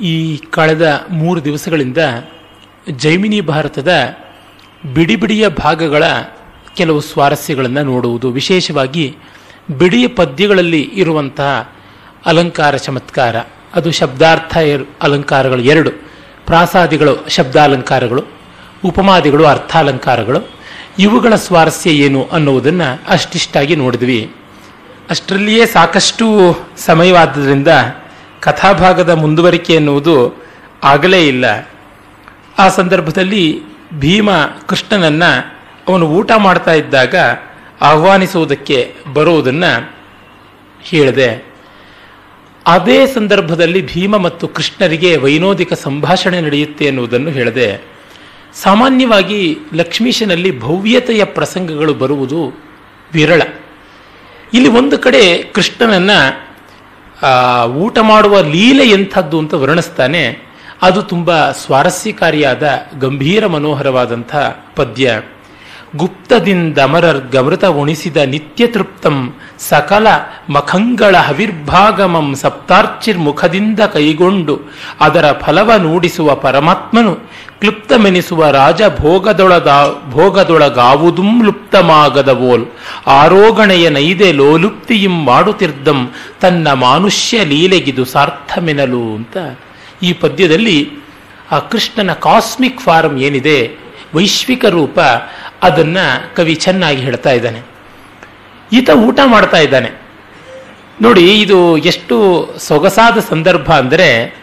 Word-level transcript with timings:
ಈ 0.00 0.36
ಕಳೆದ 0.36 1.06
ಮೂರು 1.10 1.44
ದಿವಸಗಳಿಂದ 1.44 1.98
ಜೈಮಿನಿ 2.90 3.40
ಭಾರತದ 3.40 3.88
ಬಿಡಿ 4.94 5.16
ಬಿಡಿಯ 5.16 5.48
ಭಾಗಗಳ 5.48 6.04
ಕೆಲವು 6.76 7.00
ಸ್ವಾರಸ್ಯಗಳನ್ನು 7.00 7.82
ನೋಡುವುದು. 7.82 8.30
ವಿಶೇಷವಾಗಿ 8.30 9.16
ಬಿಡಿಯ 9.78 10.08
ಪದ್ಯಗಳಲ್ಲಿ 10.08 10.90
ಇರುವಂತಹ 10.94 11.72
ಅಲಂಕಾರ 12.26 12.76
ಚಮತ್ಕಾರ. 12.76 13.36
ಅದು 13.74 13.90
ಶಬ್ದಾರ್ಥ 13.90 14.56
ಅಲಂಕಾರಗಳು 15.02 15.60
ಎರಡು. 15.60 15.90
ಪ್ರಾಸಾದಿಗಳು 16.46 17.28
ಶಬ್ದಾಲಂಕಾರಗಳು, 17.28 18.24
ಉಪಮಾದಿಗಳು 18.84 19.46
ಅರ್ಥಾಲಂಕಾರಗಳು. 19.46 20.48
ಇವುಗಳ 20.98 21.34
ಸ್ವಾರಸ್ಯ 21.34 21.90
ಏನು 21.90 22.28
ಅನ್ನುವುದನ್ನು 22.32 23.02
ಅಷ್ಟಿಷ್ಟಾಗಿ 23.08 23.76
ನೋಡಿದ್ವಿ. 23.76 24.32
ಅಷ್ಟರಲ್ಲಿಯೇ 25.10 25.66
ಸಾಕಷ್ಟು 25.66 26.58
ಸಮಯವಾದ್ದರಿಂದ 26.76 27.68
ಕಥಾಭಾಗದ 28.44 29.10
ಮುಂದುವರಿಕೆ 29.10 29.74
ಎನ್ನುವುದು 29.74 30.44
ಆಗಲೇ 30.84 31.26
ಇಲ್ಲ. 31.26 31.68
ಆ 32.58 32.68
ಸಂದರ್ಭದಲ್ಲಿ 32.68 33.62
ಭೀಮ 33.94 34.30
ಕೃಷ್ಣನನ್ನ 34.66 35.22
ಅವನು 35.88 36.06
ಊಟ 36.06 36.32
ಮಾಡ್ತಾ 36.36 36.72
ಇದ್ದಾಗ 36.72 37.14
ಆಹ್ವಾನಿಸುವುದಕ್ಕೆ 37.80 38.94
ಬರುವುದನ್ನು 39.12 39.94
ಹೇಳಿದೆ. 40.82 41.54
ಅದೇ 42.66 43.06
ಸಂದರ್ಭದಲ್ಲಿ 43.06 43.86
ಭೀಮ 43.86 44.16
ಮತ್ತು 44.16 44.48
ಕೃಷ್ಣರಿಗೆ 44.48 45.16
ವೈನೋದಿಕ 45.16 45.72
ಸಂಭಾಷಣೆ 45.72 46.40
ನಡೆಯುತ್ತೆ 46.40 46.84
ಎನ್ನುವುದನ್ನು 46.84 47.30
ಹೇಳಿದೆ. 47.30 47.82
ಸಾಮಾನ್ಯವಾಗಿ 48.62 49.58
ಲಕ್ಷ್ಮೀಶನಲ್ಲಿ 49.74 50.60
ಭವ್ಯತೆಯ 50.60 51.24
ಪ್ರಸಂಗಗಳು 51.24 51.94
ಬರುವುದು 51.94 52.64
ವಿರಳ. 53.12 53.42
ಇಲ್ಲಿ 54.52 54.68
ಒಂದು 54.68 54.98
ಕಡೆ 54.98 55.42
ಕೃಷ್ಣನನ್ನ 55.42 56.10
ಊಟ 57.66 57.98
ಮಾಡುವ 57.98 58.40
ಲೀಲೆ 58.40 58.88
ಎಂಥದ್ದು 58.88 59.38
ಅಂತ 59.38 59.54
ವರ್ಣಿಸ್ತಾನೆ. 59.54 60.54
ಅದು 60.82 61.02
ತುಂಬ 61.02 61.50
ಸ್ವಾರಸ್ಯಕಾರಿಯಾದ 61.50 62.68
ಗಂಭೀರ 63.00 63.46
ಮನೋಹರವಾದಂಥ 63.46 64.36
ಪದ್ಯ. 64.76 65.22
ಗುಪ್ತದಿಂದಮರರ್ಗಮೃತ 65.96 67.64
ಉಣಿಸಿದ 67.64 68.16
ನಿತ್ಯ 68.16 68.66
ತೃಪ್ತಂ 68.66 69.34
ಸಕಲ 69.58 70.06
ಮಖಂಗಳ 70.48 71.16
ಹವಿರ್ಭಾಗಮಂ 71.16 72.34
ಸಪ್ತಾರ್ಚಿರ್ಮುಖದಿಂದ 72.34 73.80
ಕೈಗೊಂಡು 73.80 74.60
ಅದರ 75.00 75.32
ಫಲವ 75.32 75.72
ನೂಡಿಸುವ 75.76 76.34
ಪರಮಾತ್ಮನು 76.34 77.14
ಕ್ಲುಪ್ತಮೆನಿಸುವ 77.60 78.50
ರಾಜ 78.50 78.82
ಭೋಗದೊಳಗ 79.00 79.68
ಭೋಗದೊಳಗಾವುದುಂ 80.10 81.44
ಲುಪ್ತಮಾಗದವೋಲ್. 81.44 82.66
ಆರೋಗಣೆಯ 83.06 83.88
ನೈದೆ 83.88 84.32
ಲೋಲುಪ್ತಿಯಂ 84.32 85.24
ಮಾಡುತ್ತಿರ್ದಂ 85.24 86.10
ತನ್ನ 86.40 86.72
ಮಾನುಷ್ಯ 86.72 87.44
ಲೀಲೆಗಿದು 87.44 88.04
ಸಾರ್ಥಮೆನಲು 88.04 89.14
ಅಂತ 89.14 89.36
ಈ 90.02 90.12
ಪದ್ಯದಲ್ಲಿ 90.12 90.90
ಆ 91.50 91.58
ಕೃಷ್ಣನ 91.58 92.12
ಕಾಸ್ಮಿಕ್ 92.12 92.80
ಫಾರ್ಮ್ 92.80 93.18
ಏನಿದೆ? 93.18 93.83
ವೈಶ್ವಿಕ 94.14 94.64
ರೂಪ 94.64 95.00
ಅದನ್ನು 95.62 96.36
ಕವಿ 96.36 96.54
ಚೆನ್ನಾಗಿ 96.54 97.02
ಹೇಳ್ತಾ 97.02 97.30
ಇದ್ದಾನೆ. 97.30 97.60
ಈತ 98.72 98.90
ಊಟ 98.90 99.20
ಮಾಡ್ತಾ 99.24 99.56
ಇದ್ದಾನೆ. 99.56 99.90
ನೋಡಿ, 101.02 101.40
ಇದು 101.40 101.76
ಎಷ್ಟು 101.76 102.16
ಸೊಗಸಾದ 102.58 103.18
ಸಂದರ್ಭ 103.18 103.72
ಅಂದರೆ, 103.72 104.34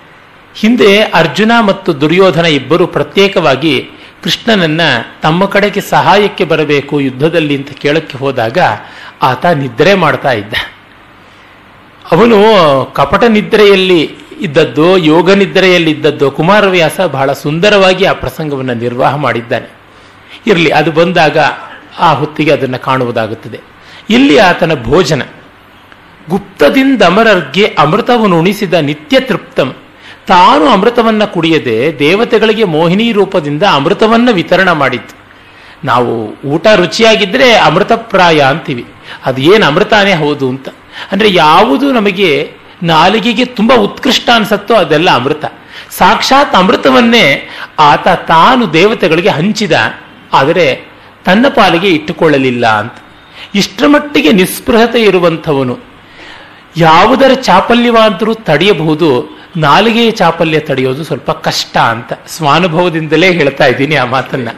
ಹಿಂದೆ 0.55 1.01
ಅರ್ಜುನ 1.01 1.51
ಮತ್ತು 1.67 2.01
ದುರ್ಯೋಧನ 2.01 2.45
ಇಬ್ಬರು 2.45 2.87
ಪ್ರತ್ಯೇಕವಾಗಿ 2.87 3.89
ಕೃಷ್ಣನನ್ನ 4.23 4.81
ತಮ್ಮ 5.21 5.45
ಕಡೆಗೆ 5.45 5.81
ಸಹಾಯಕ್ಕೆ 5.81 6.43
ಬರಬೇಕು 6.43 6.99
ಯುದ್ಧದಲ್ಲಿ 6.99 7.55
ಅಂತ 7.57 7.69
ಕೇಳಕ್ಕೆ 7.69 8.17
ಹೋದಾಗ 8.17 8.57
ಆತ 9.21 9.45
ನಿದ್ರೆ 9.45 9.93
ಮಾಡ್ತಾ 9.93 10.31
ಇದ್ದ. 10.31 10.53
ಅವನು 12.11 12.37
ಕಪಟ 12.95 13.23
ನಿದ್ರೆಯಲ್ಲಿ 13.23 14.20
ಇದ್ದದ್ದು, 14.41 14.97
ಯೋಗ 14.97 15.31
ನಿದ್ರೆಯಲ್ಲಿ 15.31 15.91
ಇದ್ದದ್ದು 15.91 16.31
ಕುಮಾರವ್ಯಾಸ 16.31 17.01
ಬಹಳ 17.01 17.33
ಸುಂದರವಾಗಿ 17.33 18.05
ಆ 18.05 18.13
ಪ್ರಸಂಗವನ್ನು 18.13 18.73
ನಿರ್ವಾಹ 18.73 19.15
ಮಾಡಿದ್ದಾನೆ. 19.15 19.67
ಇರಲಿ, 20.47 20.69
ಅದು 20.69 20.91
ಬಂದಾಗ 20.91 21.37
ಆ 21.99 22.13
ಹೊತ್ತಿಗೆ 22.13 22.51
ಅದನ್ನು 22.51 22.79
ಕಾಣುವುದಾಗುತ್ತದೆ. 22.79 23.59
ಇಲ್ಲಿ 24.09 24.37
ಆತನ 24.37 24.83
ಭೋಜನ. 24.83 25.21
ಗುಪ್ತದಿಂದ 26.29 27.01
ಅಮರರ್ಗೆ 27.01 27.75
ಅಮೃತವನ್ನು 27.79 28.39
ಉಣಿಸಿದ 28.39 28.73
ನಿತ್ಯ 28.73 29.19
ತೃಪ್ತಂ. 29.19 29.75
ತಾನು 30.27 30.65
ಅಮೃತವನ್ನ 30.65 31.23
ಕುಡಿಯದೆ 31.23 31.99
ದೇವತೆಗಳಿಗೆ 31.99 32.63
ಮೋಹಿನಿ 32.63 33.11
ರೂಪದಿಂದ 33.11 33.63
ಅಮೃತವನ್ನ 33.63 34.29
ವಿತರಣ 34.31 34.71
ಮಾಡಿತ್ತು. 34.71 35.15
ನಾವು 35.83 36.35
ಊಟ 36.47 36.67
ರುಚಿಯಾಗಿದ್ರೆ 36.75 37.53
ಅಮೃತಪ್ರಾಯ 37.53 38.39
ಅಂತೀವಿ. 38.39 38.85
ಅದು 39.25 39.41
ಏನು 39.41 39.65
ಅಮೃತಾನೇ 39.65 40.13
ಹೌದು 40.13 40.49
ಅಂತ. 40.49 40.69
ಅಂದ್ರೆ 41.11 41.33
ಯಾವುದು 41.33 41.91
ನಮಗೆ 41.91 42.60
ನಾಲಿಗೆಗೆ 42.83 43.45
ತುಂಬಾ 43.45 43.75
ಉತ್ಕೃಷ್ಟ 43.75 44.29
ಅನ್ಸತ್ತೋ 44.35 44.75
ಅದೆಲ್ಲ 44.75 45.09
ಅಮೃತ. 45.11 45.45
ಸಾಕ್ಷಾತ್ 45.91 46.55
ಅಮೃತವನ್ನೇ 46.55 47.25
ಆತ 47.79 48.07
ತಾನು 48.07 48.73
ದೇವತೆಗಳಿಗೆ 48.73 49.29
ಹಂಚಿದ, 49.29 49.71
ಆದರೆ 50.33 50.65
ತನ್ನ 51.25 51.45
ಪಾಲಿಗೆ 51.55 51.89
ಇಟ್ಟುಕೊಳ್ಳಲಿಲ್ಲ 51.89 52.67
ಅಂತ. 52.67 52.97
ಇಷ್ಟರ 53.55 53.87
ಮಟ್ಟಿಗೆ 53.87 54.31
ನಿಸ್ಪೃಹತೆ 54.31 55.01
ಇರುವಂಥವನು. 55.03 55.75
ಯಾವುದರ 56.77 57.31
ಚಾಪಲ್ಯವಾದರೂ 57.33 58.33
ತಡೆಯಬಹುದು, 58.33 59.09
ನಾಲಿಗೆಯ 59.57 60.11
ಚಾಪಲ್ಯ 60.11 60.59
ತಡೆಯೋದು 60.59 61.03
ಸ್ವಲ್ಪ 61.03 61.31
ಕಷ್ಟ 61.31 61.77
ಅಂತ. 61.77 62.13
ಸ್ವಾನುಭವದಿಂದಲೇ 62.27 63.29
ಹೇಳ್ತಾ 63.31 63.65
ಇದ್ದೀನಿ 63.65 63.95
ಆ 63.95 64.05
ಮಾತನ್ನ. 64.05 64.49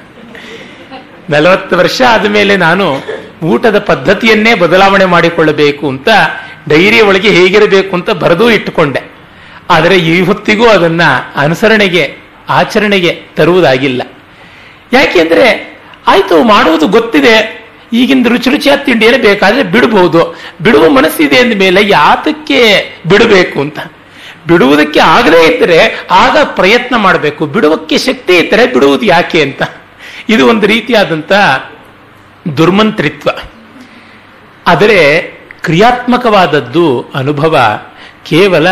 ನಲವತ್ತು 1.29 1.78
ವರ್ಷ 1.78 2.00
ಆದಮೇಲೆ 2.09 2.57
ನಾನು 2.57 2.85
ಊಟದ 3.44 3.79
ಪದ್ಧತಿಯನ್ನೇ 3.79 4.53
ಬದಲಾವಣೆ 4.53 5.05
ಮಾಡಿಕೊಳ್ಳಬೇಕು 5.05 5.88
ಅಂತ 5.88 6.09
ಡೈರಿಯ 6.68 7.01
ಒಳಗೆ 7.01 7.29
ಹೇಗಿರಬೇಕು 7.29 7.96
ಅಂತ 7.96 8.09
ಬರೆದೂ 8.09 8.50
ಇಟ್ಟುಕೊಂಡೆ. 8.50 9.01
ಆದರೆ 9.69 9.97
ಈ 9.97 10.22
ಹೊತ್ತಿಗೂ 10.22 10.68
ಅದನ್ನ 10.68 11.01
ಅನುಸರಣೆಗೆ, 11.35 12.16
ಆಚರಣೆಗೆ 12.50 13.22
ತರುವುದಾಗಿಲ್ಲ. 13.35 14.01
ಯಾಕೆಂದ್ರೆ 14.94 15.79
ಆಯಿತು 16.07 16.44
ಮಾಡುವುದು 16.44 16.88
ಗೊತ್ತಿದೆ 16.88 17.63
ಈಗಿಂದ 17.94 18.28
ರುಚಿ 18.28 18.50
ರುಚಿಯಾದ 18.50 18.79
ತಿಂಡಿಯನ್ನು 18.79 19.22
ಬೇಕಾದ್ರೆ 19.22 19.63
ಬಿಡಬಹುದು. 19.63 20.40
ಬಿಡುವ 20.62 20.90
ಮನಸ್ಸಿದೆ 20.90 21.38
ಅಂದ 21.38 21.53
ಮೇಲೆ 21.59 21.90
ಯಾತಕ್ಕೆ 21.90 22.91
ಬಿಡಬೇಕು 23.07 23.62
ಅಂತ? 23.62 23.79
ಬಿಡುವುದಕ್ಕೆ 24.47 25.00
ಆಗದೇ 25.00 25.53
ಇದ್ದರೆ 25.53 26.07
ಆಗ 26.12 26.38
ಪ್ರಯತ್ನ 26.44 26.96
ಮಾಡಬೇಕು. 26.96 27.46
ಬಿಡುವಕ್ಕೆ 27.46 27.97
ಶಕ್ತಿ 27.97 28.38
ಇದ್ದರೆ 28.38 28.73
ಬಿಡುವುದು 28.73 29.06
ಯಾಕೆ 29.06 29.41
ಅಂತ? 29.41 29.62
ಇದು 30.29 30.47
ಒಂದು 30.47 30.68
ರೀತಿಯಾದಂಥ 30.68 31.31
ದುರ್ಮಂತ್ರಿತ್ವ. 32.57 33.29
ಆದರೆ 34.68 35.33
ಕ್ರಿಯಾತ್ಮಕವಾದದ್ದು 35.63 37.06
ಅನುಭವ 37.16 37.59
ಕೇವಲ 38.25 38.68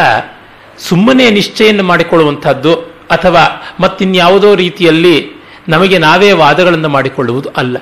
ಸುಮ್ಮನೆ 0.77 1.29
ನಿಶ್ಚಯನ್ನು 1.29 1.83
ಮಾಡಿಕೊಳ್ಳುವಂಥದ್ದು 1.83 2.75
ಅಥವಾ 3.11 3.63
ಮತ್ತಿನ್ಯಾವುದೋ 3.79 4.55
ರೀತಿಯಲ್ಲಿ 4.55 5.43
ನಮಗೆ 5.69 5.97
ನಾವೇ 5.97 6.31
ವಾದಗಳನ್ನು 6.31 6.89
ಮಾಡಿಕೊಳ್ಳುವುದು 6.89 7.49
ಅಲ್ಲ. 7.49 7.77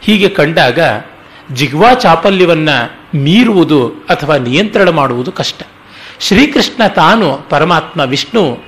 ಹೀಗೆ 0.00 0.28
ಕಂಡಾಗ 0.28 0.78
ಜಿಗ್ವಾ 1.52 1.94
ಚಾಪಲ್ಯವನ್ನು 1.94 3.02
ಮೀರುವುದು 3.18 3.88
ಅಥವಾ 3.88 4.36
ನಿಯಂತ್ರಣ 4.36 4.88
ಮಾಡುವುದು 4.88 5.32
ಕಷ್ಟ. 5.32 5.62
ಶ್ರೀಕೃಷ್ಣ 6.20 6.86
ತಾನು 6.86 7.46
ಪರಮಾತ್ಮ 7.50 8.00
ವಿಷ್ಣು 8.00 8.58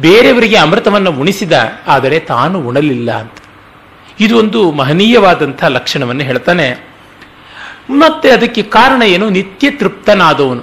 ಬೇರೆಯವರಿಗೆ 0.00 0.56
ಅಮೃತವನ್ನು 0.56 1.10
ಉಣಿಸಿದ, 1.10 1.52
ಆದರೆ 1.86 2.18
ತಾನು 2.20 2.60
ಉಣಲಿಲ್ಲ 2.60 3.12
ಅಂತ. 3.12 3.38
ಇದು 4.20 4.38
ಒಂದು 4.38 4.72
ಮಹನೀಯವಾದಂಥ 4.72 5.64
ಲಕ್ಷಣವನ್ನು 5.64 6.22
ಹೇಳ್ತಾನೆ. 6.22 6.91
ಮತ್ತೆ 7.90 8.30
ಅದಕ್ಕೆ 8.30 8.62
ಕಾರಣ 8.62 9.02
ಏನು? 9.02 9.30
ನಿತ್ಯ 9.30 9.70
ತೃಪ್ತನಾದವನು. 9.70 10.62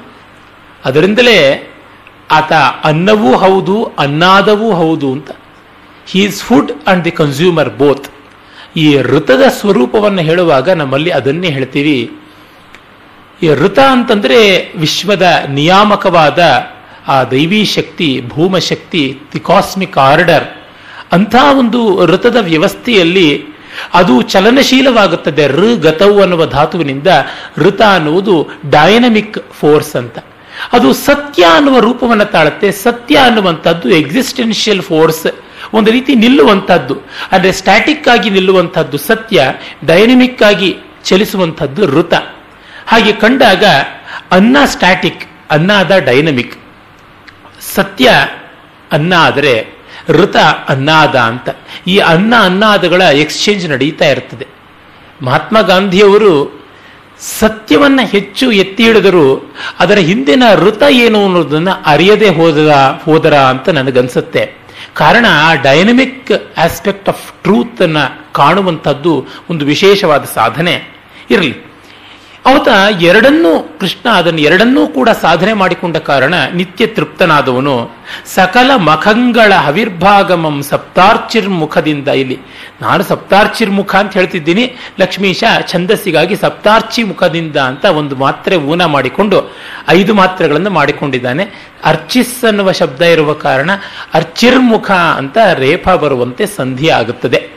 ಅದರಿಂದಲೇ 0.86 1.72
ಆತ 2.32 2.54
ಅನ್ನವೂ 2.84 3.38
ಹೌದು, 3.38 3.92
ಅನ್ನಾದವೂ 4.00 4.72
ಹೌದು 4.72 5.12
ಅಂತ. 5.12 5.32
He's 6.06 6.44
food 6.44 6.72
and 6.88 7.06
the 7.06 7.12
consumer 7.12 7.70
both 7.70 8.08
ಈ 8.78 8.98
ಋತದ 8.98 9.42
ಸ್ವರೂಪವನ್ನು 9.42 10.22
ಹೇಳುವಾಗ 10.22 10.70
ನಮ್ಮಲ್ಲಿ 10.70 11.10
ಅದನ್ನೇ 11.10 11.50
ಹೇಳ್ತೀವಿ. 11.50 12.12
ಈ 13.44 13.54
ಋತ 13.54 13.80
ಅಂತಂದ್ರೆ 13.80 14.72
ವಿಶ್ವದ 14.78 15.44
ನಿಯಾಮಕವಾದ 15.50 16.44
ಆ 17.08 17.24
ದೈವಿ 17.24 17.66
ಶಕ್ತಿ, 17.66 18.24
ಭೂಮಶಕ್ತಿ 18.28 19.20
ದಿ 19.34 19.40
ಕಾಸ್ಮಿಕ್ 19.40 19.98
ಆರ್ಡರ್ 19.98 20.44
ಅಂಥ 21.12 21.36
ಒಂದು 21.60 22.06
ಋತದ 22.06 22.36
ವ್ಯವಸ್ಥೆಯಲ್ಲಿ 22.36 23.44
ಅದು 23.94 24.22
ಚಲನಶೀಲವಾಗುತ್ತದೆ. 24.22 25.48
ಋ 25.48 25.76
ಗತವು 25.76 26.22
ಅನ್ನುವ 26.22 26.46
ಧಾತುವಿನಿಂದ 26.46 27.08
ಋತ 27.58 27.82
ಅನ್ನುವುದು 27.82 28.48
ಡೈನಮಿಕ್ 28.70 29.54
ಫೋರ್ಸ್ 29.54 29.96
ಅಂತ. 29.96 30.20
ಅದು 30.74 30.94
ಸತ್ಯ 30.94 31.46
ಅನ್ನುವ 31.46 31.80
ರೂಪವನ್ನು 31.80 32.26
ತಾಳುತ್ತೆ. 32.26 32.72
ಸತ್ಯ 32.72 33.18
ಅನ್ನುವಂಥದ್ದು 33.18 33.90
ಎಕ್ಸಿಸ್ಟೆನ್ಷಿಯಲ್ 33.90 34.82
ಫೋರ್ಸ್ 34.82 35.28
ಒಂದು 35.74 35.92
ರೀತಿ 35.92 36.16
ನಿಲ್ಲುವಂಥದ್ದು. 36.16 36.98
ಅಂದರೆ 37.32 37.52
ಸ್ಟ್ಯಾಟಿಕ್ 37.52 38.08
ಆಗಿ 38.08 38.30
ನಿಲ್ಲುವಂಥದ್ದು 38.30 38.98
ಸತ್ಯ 38.98 39.44
ಡೈನಮಿಕ್ 39.86 40.44
ಆಗಿ 40.44 40.76
ಚಲಿಸುವಂಥದ್ದು 41.04 41.86
ಋತ. 41.86 42.14
ಹಾಗೆ 42.88 43.12
ಕಂಡಾಗ 43.12 43.64
ಅನ್ನ 44.32 44.58
ಸ್ಟ್ಯಾಟಿಕ್ 44.66 45.26
ಅನ್ನ 45.52 45.72
ಆದ 45.76 45.92
ಡೈನಮಿಕ್ 45.98 46.58
ಸತ್ಯ 47.76 48.12
ಅನ್ನ 48.92 49.14
ಆದರೆ 49.14 49.79
ಋತ 50.10 50.36
ಅನ್ನಾದ 50.70 51.16
ಅಂತ. 51.16 51.50
ಈ 51.88 51.98
ಅನ್ನ 51.98 52.34
ಅನ್ನಾದಗಳ 52.40 53.02
ಎಕ್ಸ್ಚೇಂಜ್ 53.02 53.70
ನಡೀತಾ 53.70 54.06
ಇರ್ತದೆ. 54.06 54.48
ಮಹಾತ್ಮ 55.22 55.62
ಗಾಂಧಿಯವರು 55.62 56.60
ಸತ್ಯವನ್ನು 57.20 58.08
ಹೆಚ್ಚು 58.08 58.52
ಎತ್ತಿ 58.52 58.84
ಹಿಡಿದರು 58.84 59.56
ಅದರ 59.80 59.98
ಹಿಂದಿನ 59.98 60.44
ಋತ 60.56 60.84
ಏನು 60.90 61.24
ಅನ್ನೋದನ್ನು 61.24 61.84
ಅರಿಯದೆ 61.86 62.30
ಹೋದ 62.30 62.74
ಹೋದರ 63.04 63.34
ಅಂತ 63.34 63.70
ನನಗನ್ಸುತ್ತೆ. 63.70 64.54
ಕಾರಣ 64.94 65.26
ಡೈನಮಿಕ್ 65.64 66.60
ಆಸ್ಪೆಕ್ಟ್ 66.60 67.10
ಆಫ್ 67.10 67.44
ಟ್ರೂತ್ 67.44 67.82
ಅನ್ನ 67.82 67.98
ಕಾಣುವಂಥದ್ದು 68.32 69.26
ಒಂದು 69.50 69.66
ವಿಶೇಷವಾದ 69.66 70.24
ಸಾಧನೆ. 70.34 70.84
ಇರಲಿ. 71.32 71.69
ಅವತ 72.46 72.68
ಎರಡನ್ನೂ, 73.02 73.78
ಕೃಷ್ಣ 73.80 74.10
ಅದನ್ನು 74.10 74.40
ಎರಡನ್ನೂ 74.40 74.88
ಕೂಡ 74.88 75.10
ಸಾಧನೆ 75.10 75.54
ಮಾಡಿಕೊಂಡ 75.54 75.98
ಕಾರಣ 75.98 76.34
ನಿತ್ಯ 76.54 76.86
ತೃಪ್ತನಾದವನು. 76.86 77.92
ಸಕಲ 78.26 78.76
ಮಖಂಗಳ 78.76 79.54
ಹವಿರ್ಭಾಗಮಂ 79.54 80.64
ಸಪ್ತಾರ್ಚಿರ್ 80.64 81.50
ಮುಖದಿಂದ 81.50 82.08
ಇಲ್ಲಿ. 82.08 82.40
ನಾನು 82.82 83.04
ಸಪ್ತಾರ್ಚಿರ್ 83.04 83.70
ಮುಖ 83.70 83.96
ಅಂತ 83.96 84.14
ಹೇಳ್ತಿದ್ದೀನಿ. 84.14 84.76
ಲಕ್ಷ್ಮೀಶ 85.00 85.44
ಛಂದಸ್ಸಿಗಾಗಿ 85.68 86.36
ಸಪ್ತಾರ್ಚಿ 86.36 87.04
ಮುಖದಿಂದ 87.04 87.58
ಅಂತ 87.58 87.86
ಒಂದು 87.86 88.16
ಮಾತ್ರೆ 88.16 88.56
ಊನ 88.56 88.86
ಮಾಡಿಕೊಂಡು 88.86 89.56
ಐದು 89.90 90.14
ಮಾತ್ರೆಗಳನ್ನು 90.14 90.70
ಮಾಡಿಕೊಂಡಿದ್ದಾನೆ. 90.70 91.44
ಅರ್ಚಿಸ್ 91.86 92.46
ಅನ್ನುವ 92.46 92.72
ಶಬ್ದ 92.72 93.02
ಇರುವ 93.02 93.34
ಕಾರಣ 93.34 93.72
ಅರ್ಚಿರ್ಮುಖ 94.14 94.92
ಅಂತ 94.92 95.38
ರೇಫ 95.54 95.90
ಬರುವಂತೆ 95.90 96.46
ಸಂಧಿ 96.46 96.90
ಆಗುತ್ತದೆ 96.90 97.50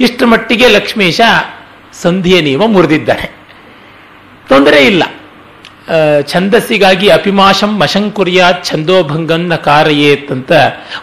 ಇಷ್ಟು 0.00 0.26
ಮಟ್ಟಿಗೆ 0.26 0.68
ಲಕ್ಷ್ಮೀಶ 0.68 1.20
ಸಂಧಿಯ 2.02 2.40
ನಿಯಮ 2.40 2.62
ಮುರಿದಿದ್ದಾನೆ 2.66 3.43
ತೊಂದರೆ 4.48 4.80
ಇಲ್ಲ. 4.86 5.02
ಛಂದಸ್ಸಿಗಾಗಿ 6.26 7.08
ಅಪಿಮಾಶಂ 7.08 7.72
ಮಶಂಕುರಿಯ 7.80 8.44
ಛಂದೋಭಂಗನ್ನ 8.64 9.54
ಕಾರಯೇತ್ 9.54 10.30
ಅಂತ 10.32 10.52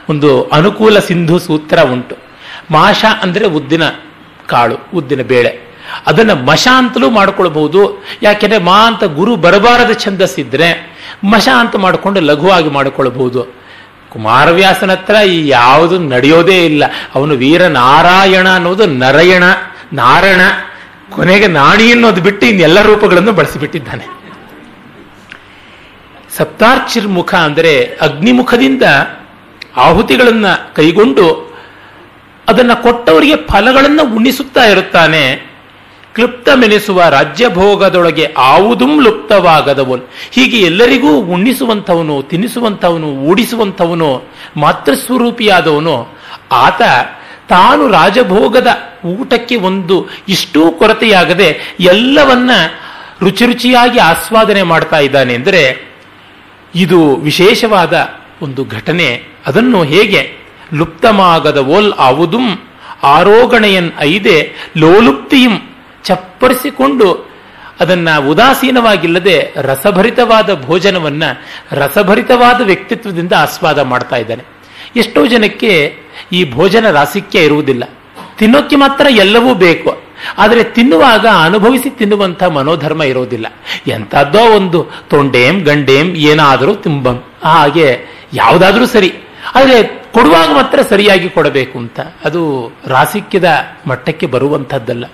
ಒಂದು 0.09 0.29
ಅನುಕೂಲ 0.43 0.99
ಸಿಂಧು 0.99 1.39
ಸೂತ್ರ 1.39 1.79
ಉಂಟು. 1.81 2.15
ಮಾಷ 2.71 3.05
ಅಂದರೆ 3.21 3.45
ಉದ್ದಿನ 3.45 3.83
ಕಾಳು, 4.47 4.77
ಉದ್ದಿನ 4.93 5.21
ಬೇಳೆ. 5.21 5.51
ಅದನ್ನು 6.07 6.35
ಮಶ 6.45 6.65
ಅಂತಲೂ 6.77 7.09
ಮಾಡ್ಕೊಳ್ಬಹುದು. 7.09 7.81
ಯಾಕೆಂದ್ರೆ 8.21 8.59
ಮಾ 8.63 8.77
ಅಂತ 8.87 9.03
ಗುರು 9.03 9.35
ಬರಬಾರದ 9.35 9.93
ಛಂದಸ್ಸಿದ್ರೆ 9.93 10.69
ಮಶ 11.23 11.47
ಅಂತ 11.59 11.75
ಮಾಡಿಕೊಂಡು 11.75 12.19
ಲಘುವಾಗಿ 12.19 12.69
ಮಾಡಿಕೊಳ್ಬಹುದು. 12.69 13.41
ಕುಮಾರವ್ಯಾಸನ 14.11 14.91
ಹತ್ರ 14.91 15.15
ಈ 15.27 15.37
ಯಾವುದು 15.47 15.99
ನಡೆಯೋದೇ 15.99 16.65
ಇಲ್ಲ. 16.65 16.83
ಅವನು 17.15 17.33
ವೀರ 17.33 17.63
ನಾರಾಯಣ 17.67 18.47
ಅನ್ನೋದು 18.49 18.85
ನರಯಣ, 18.85 19.43
ನಾರಣ. 19.93 20.41
ಕೊನೆಗೆ 21.11 21.47
ನಾಡಿ 21.47 21.91
ಅನ್ನೋದು 21.91 22.21
ಬಿಟ್ಟು 22.21 22.45
ಇನ್ನೆಲ್ಲ 22.45 22.81
ರೂಪಗಳನ್ನು 22.81 23.31
ಬಳಸಿಬಿಟ್ಟಿದ್ದಾನೆ. 23.31 24.21
ಸಪ್ತಾರ್ಚಿರ್ಮುಖ 26.37 27.35
ಅಂದರೆ 27.35 27.85
ಅಗ್ನಿಮುಖದಿಂದ 28.01 28.83
ಆಹುತಿಗಳನ್ನ 29.77 30.45
ಕೈಗೊಂಡು 30.75 31.55
ಅದನ್ನು 32.47 32.83
ಕೊಟ್ಟವರಿಗೆ 32.83 33.35
ಫಲಗಳನ್ನು 33.35 34.15
ಉಣಿಸುತ್ತಾ 34.15 34.63
ಇರುತ್ತಾನೆ. 34.63 35.51
ಕ್ಲುಪ್ತ 36.15 36.49
ಮೆನಿಸುವ 36.55 37.03
ರಾಜ್ಯಭೋಗದೊಳಗೆ 37.09 38.33
ಆವುದುಂ 38.37 39.03
ಲುಪ್ತವಾಗದವನು. 39.03 40.09
ಹೀಗೆ 40.31 40.57
ಎಲ್ಲರಿಗೂ 40.57 41.19
ಉಣ್ಣಿಸುವಂಥವನು, 41.19 42.21
ತಿನ್ನಿಸುವಂಥವನು, 42.21 43.07
ಓಡಿಸುವಂಥವನು, 43.07 44.23
ಮಾತೃಸ್ವರೂಪಿಯಾದವನು. 44.57 46.19
ಆತ 46.51 46.81
ತಾನು 47.51 47.87
ರಾಜಭೋಗದ 47.87 48.67
ಊಟಕ್ಕೆ 49.05 49.55
ಒಂದು 49.55 50.09
ಇಷ್ಟೂ 50.29 50.71
ಕೊರತೆಯಾಗದೆ 50.71 51.75
ಎಲ್ಲವನ್ನ 51.79 52.49
ರುಚಿ 53.21 53.45
ರುಚಿಯಾಗಿ 53.45 53.99
ಆಸ್ವಾದನೆ 53.99 54.63
ಮಾಡ್ತಾ 54.63 54.99
ಇದ್ದಾನೆ 54.99 55.33
ಅಂದರೆ 55.33 55.91
ಇದು 56.75 57.15
ವಿಶೇಷವಾದ 57.15 58.09
ಒಂದು 58.41 58.65
ಘಟನೆ. 58.65 59.23
ಅದನ್ನು 59.47 59.83
ಹೇಗೆ 59.83 60.21
ಲುಪ್ತಮಾಗದ 60.73 61.57
ಓಲ್ 61.57 61.93
ಆವುದುಂ 61.97 62.47
ಆರೋಗಣೆಯನ್ 63.03 63.91
ಐದೆ 63.99 64.53
ಲೋಲುಪ್ತಿಯಂ 64.77 65.55
ಚಪ್ಪರಿಸಿಕೊಂಡು 66.03 67.31
ಅದನ್ನ 67.79 68.09
ಉದಾಸೀನವಾಗಿಲ್ಲದೆ 68.17 69.53
ರಸಭರಿತವಾದ 69.55 70.63
ಭೋಜನವನ್ನ 70.63 71.23
ರಸಭರಿತವಾದ 71.71 72.61
ವ್ಯಕ್ತಿತ್ವದಿಂದ 72.61 73.33
ಆಸ್ವಾದ 73.33 73.79
ಮಾಡ್ತಾ 73.79 74.15
ಇದ್ದಾನೆ. 74.15 74.43
ಎಷ್ಟೋ 74.95 75.25
ಜನಕ್ಕೆ 75.25 75.97
ಈ 76.31 76.51
ಭೋಜನ 76.51 76.91
ರಾಸಿಕ್ಯ 76.91 77.39
ಇರುವುದಿಲ್ಲ. 77.39 77.83
ತಿನ್ನೋಕ್ಕೆ 78.37 78.75
ಮಾತ್ರ 78.75 79.07
ಎಲ್ಲವೂ 79.09 79.53
ಬೇಕು. 79.53 80.01
ಆದರೆ 80.37 80.63
ತಿನ್ನುವಾಗ 80.63 81.27
ಅನುಭವಿಸಿ 81.45 81.89
ತಿನ್ನುವಂಥ 81.89 82.43
ಮನೋಧರ್ಮ 82.43 83.03
ಇರೋದಿಲ್ಲ. 83.03 83.47
ಎಂಥದ್ದೋ 83.87 84.39
ಒಂದು 84.39 84.87
ತೊಂಡೇಂ 85.09 85.59
ಗಂಡೇಂ 85.59 86.15
ಏನಾದರೂ 86.15 86.75
ತಿಂಬಂ. 86.75 87.23
ಹಾಗೆ 87.43 87.99
ಯಾವುದಾದ್ರೂ 88.33 88.85
ಸರಿ. 88.85 89.13
ಆದರೆ 89.55 89.83
ಕೊಡುವಾಗ 90.11 90.49
ಮಾತ್ರ 90.53 90.79
ಸರಿಯಾಗಿ 90.89 91.29
ಕೊಡಬೇಕು 91.29 91.79
ಅಂತ. 91.79 91.99
ಅದು 91.99 92.71
ರಾಸಿಕ್ಯದ 92.87 93.49
ಮಟ್ಟಕ್ಕೆ 93.87 94.25
ಬರುವಂಥದ್ದಲ್ಲ. 94.25 95.05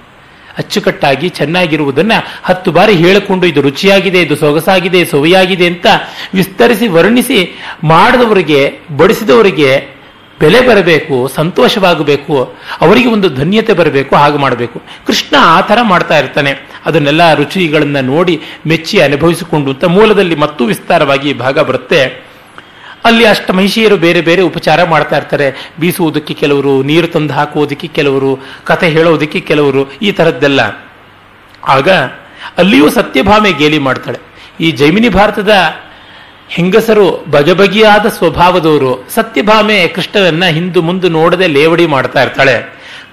ಅಚ್ಚುಕಟ್ಟಾಗಿ 0.58 1.30
ಚೆನ್ನಾಗಿರುವುದನ್ನ 1.30 2.12
ಹತ್ತು 2.44 2.72
ಬಾರಿ 2.72 2.96
ಹೇಳಿಕೊಂಡು 2.96 3.48
ಇದು 3.48 3.62
ರುಚಿಯಾಗಿದೆ, 3.62 4.22
ಇದು 4.22 4.36
ಸೊಗಸಾಗಿದೆ, 4.36 5.06
ಸೊವೆಯಾಗಿದೆ 5.06 5.68
ಅಂತ 5.68 5.86
ವಿಸ್ತರಿಸಿ 6.34 6.88
ವರ್ಣಿಸಿ 6.88 7.60
ಮಾಡಿದವರಿಗೆ, 7.84 8.80
ಬಡಿಸಿದವರಿಗೆ 8.98 9.97
ಬೆಲೆ 10.40 10.68
ಬರಬೇಕು, 10.68 11.28
ಸಂತೋಷವಾಗಬೇಕು, 11.28 12.56
ಅವರಿಗೆ 12.82 13.10
ಒಂದು 13.10 13.30
ಧನ್ಯತೆ 13.30 13.74
ಬರಬೇಕು, 13.74 14.16
ಹಾಗೆ 14.16 14.38
ಮಾಡಬೇಕು. 14.38 14.82
ಕೃಷ್ಣ 15.08 15.36
ಆ 15.40 15.62
ಥರ 15.62 15.78
ಮಾಡ್ತಾ 15.82 16.18
ಇರ್ತಾನೆ. 16.18 16.54
ಅದನ್ನೆಲ್ಲ 16.86 17.34
ರುಚಿಗಳನ್ನು 17.34 18.02
ನೋಡಿ 18.02 18.42
ಮೆಚ್ಚಿ 18.68 19.00
ಅನುಭವಿಸಿಕೊಂಡು 19.00 19.72
ಅಂತ 19.72 19.86
ಮೂಲದಲ್ಲಿ 19.86 20.36
ಮತ್ತೂ 20.36 20.66
ವಿಸ್ತಾರವಾಗಿ 20.66 21.30
ಈ 21.30 21.34
ಭಾಗ 21.34 21.60
ಬರುತ್ತೆ. 21.60 22.28
ಅಲ್ಲಿ 23.06 23.26
ಅಷ್ಟ 23.26 23.52
ಮಹಿಷಿಯರು 23.52 23.98
ಬೇರೆ 23.98 24.22
ಬೇರೆ 24.22 24.42
ಉಪಚಾರ 24.42 24.84
ಮಾಡ್ತಾ 24.84 25.18
ಇರ್ತಾರೆ. 25.18 25.72
ಬೀಸುವುದಕ್ಕೆ 25.80 26.34
ಕೆಲವರು, 26.34 26.84
ನೀರು 26.84 27.08
ತಂದು 27.08 27.34
ಹಾಕುವುದಕ್ಕೆ 27.34 27.88
ಕೆಲವರು, 27.88 28.40
ಕಥೆ 28.64 28.90
ಹೇಳೋದಕ್ಕೆ 28.90 29.40
ಕೆಲವರು, 29.40 29.92
ಈ 29.92 30.12
ಥರದ್ದೆಲ್ಲ. 30.12 30.60
ಆಗ 31.68 31.90
ಅಲ್ಲಿಯೂ 32.58 32.90
ಸತ್ಯಭಾಮೆ 32.90 33.52
ಗೇಲಿ 33.52 33.78
ಮಾಡ್ತಾಳೆ. 33.78 34.20
ಈ 34.60 34.72
ಜೈಮಿನಿ 34.72 35.10
ಭಾರತದ 35.10 35.52
ಹೆಂಗಸರು 36.50 37.26
ಬಗೆಬಗೆಯಾದ 37.32 38.06
ಸ್ವಭಾವದವರು 38.06 39.06
ಸತ್ಯಭಾಮೆ 39.10 39.88
ಕೃಷ್ಣನನ್ನ 39.88 40.46
ಹಿಂದು 40.46 40.82
ಮುಂದೆ 40.82 41.10
ನೋಡದೆ 41.10 41.48
ಲೇವಡಿ 41.48 41.86
ಮಾಡ್ತಾ 41.86 42.24
ಇರ್ತಾಳೆ. 42.24 42.56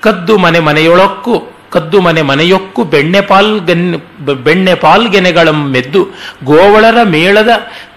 ಕದ್ದು 0.01 0.39
ಮನೆ 0.39 0.61
ಮನೆಯೊಳಕ್ಕೂ, 0.61 1.41
ಕದ್ದು 1.71 2.01
ಮನೆ 2.01 2.23
ಮನೆಯೊಕ್ಕು 2.23 2.85
ಬೆಣ್ಣೆ 2.85 3.21
ಪಾಲ್ಗೆನ್ 3.21 3.97
ಬೆಣ್ಣೆ 4.45 4.75
ಪಾಲ್ಗೆನೆಗಳ 4.75 5.49
ಮೆದ್ದು 5.51 6.05
ಗೋವಳರ 6.45 7.03
ಮೇಳದ 7.03 7.49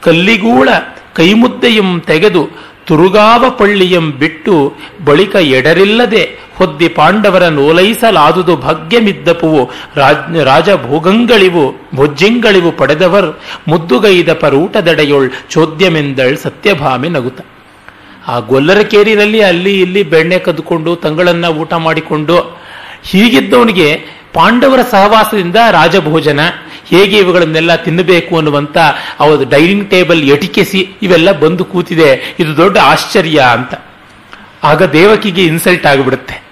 ಕಲ್ಲಿಗೂಳ 0.02 0.70
ಕೈಮುದ್ದೆಯಂ 1.14 2.02
ತೆಗೆದು 2.08 2.50
ತುರುಗಾವ 2.88 3.46
ಪಳ್ಳಿಯಂ 3.50 4.12
ಬಿಟ್ಟು 4.12 4.74
ಬಳಿಕ 5.06 5.36
ಎಡರಿಲ್ಲದೆ 5.36 6.24
ಹೊದ್ದಿ 6.58 6.88
ಪಾಂಡವರ 6.88 7.48
ನೋಲೈಸಲಾದುದು 7.48 8.56
ಭಾಗ್ಯಮಿದ್ದಪುವು. 8.56 9.64
ರಾಜ 10.44 10.70
ಭೋಗಂಗಳಿವು 10.88 11.66
ಭೊಜ್ಜಿಂಗಳಿವು 11.96 12.72
ಪಡೆದವರ್. 12.72 13.30
ಮುದ್ದುಗೈದ 13.68 14.34
ಪರೂಟದಡೆಯೊಳ್ 14.34 15.30
ಚೋದ್ಯಮೆಂದಳ್ 15.50 16.38
ಸತ್ಯಭಾಮೆ 16.38 17.10
ನಗುತ. 17.10 17.40
ಆ 18.28 18.40
ಗೊಲ್ಲರ 18.40 18.80
ಕೇರಿನಲ್ಲಿ 18.80 19.42
ಅಲ್ಲಿ 19.42 19.82
ಇಲ್ಲಿ 19.82 20.04
ಬೆಣ್ಣೆ 20.04 20.40
ಕದ್ದುಕೊಂಡು 20.40 20.96
ತಂಗಳನ್ನ 20.96 21.46
ಊಟ 21.46 21.74
ಮಾಡಿಕೊಂಡು 21.74 22.38
ಹೀಗಿದ್ದವನಿಗೆ 23.04 23.90
ಪಾಂಡವರ 24.34 24.80
ಸಹವಾಸದಿಂದ 24.92 25.56
ರಾಜಭೋಜನ. 25.72 26.40
ಹೇಗೆ 26.90 27.18
ಇವುಗಳನ್ನೆಲ್ಲ 27.18 27.76
ತಿನ್ನಬೇಕು 27.76 28.36
ಅನ್ನುವಂತ 28.36 28.78
ಅವರು 29.20 29.50
ಡೈನಿಂಗ್ 29.50 29.90
ಟೇಬಲ್ 29.90 30.30
ಎಟಿಕೆಸಿ 30.30 30.88
ಇವೆಲ್ಲ 31.02 31.32
ಬಂದು 31.32 31.66
ಕೂತಿದೆ. 31.66 32.36
ಇದು 32.40 32.58
ದೊಡ್ಡ 32.58 32.78
ಆಶ್ಚರ್ಯ 32.78 33.40
ಅಂತ. 33.40 33.74
ಆಗ 34.64 34.84
ದೇವಕಿಗೆ 34.84 35.44
ಇನ್ಸಲ್ಟ್ 35.44 35.86
ಆಗಿಬಿಡುತ್ತೆ. 35.86 36.48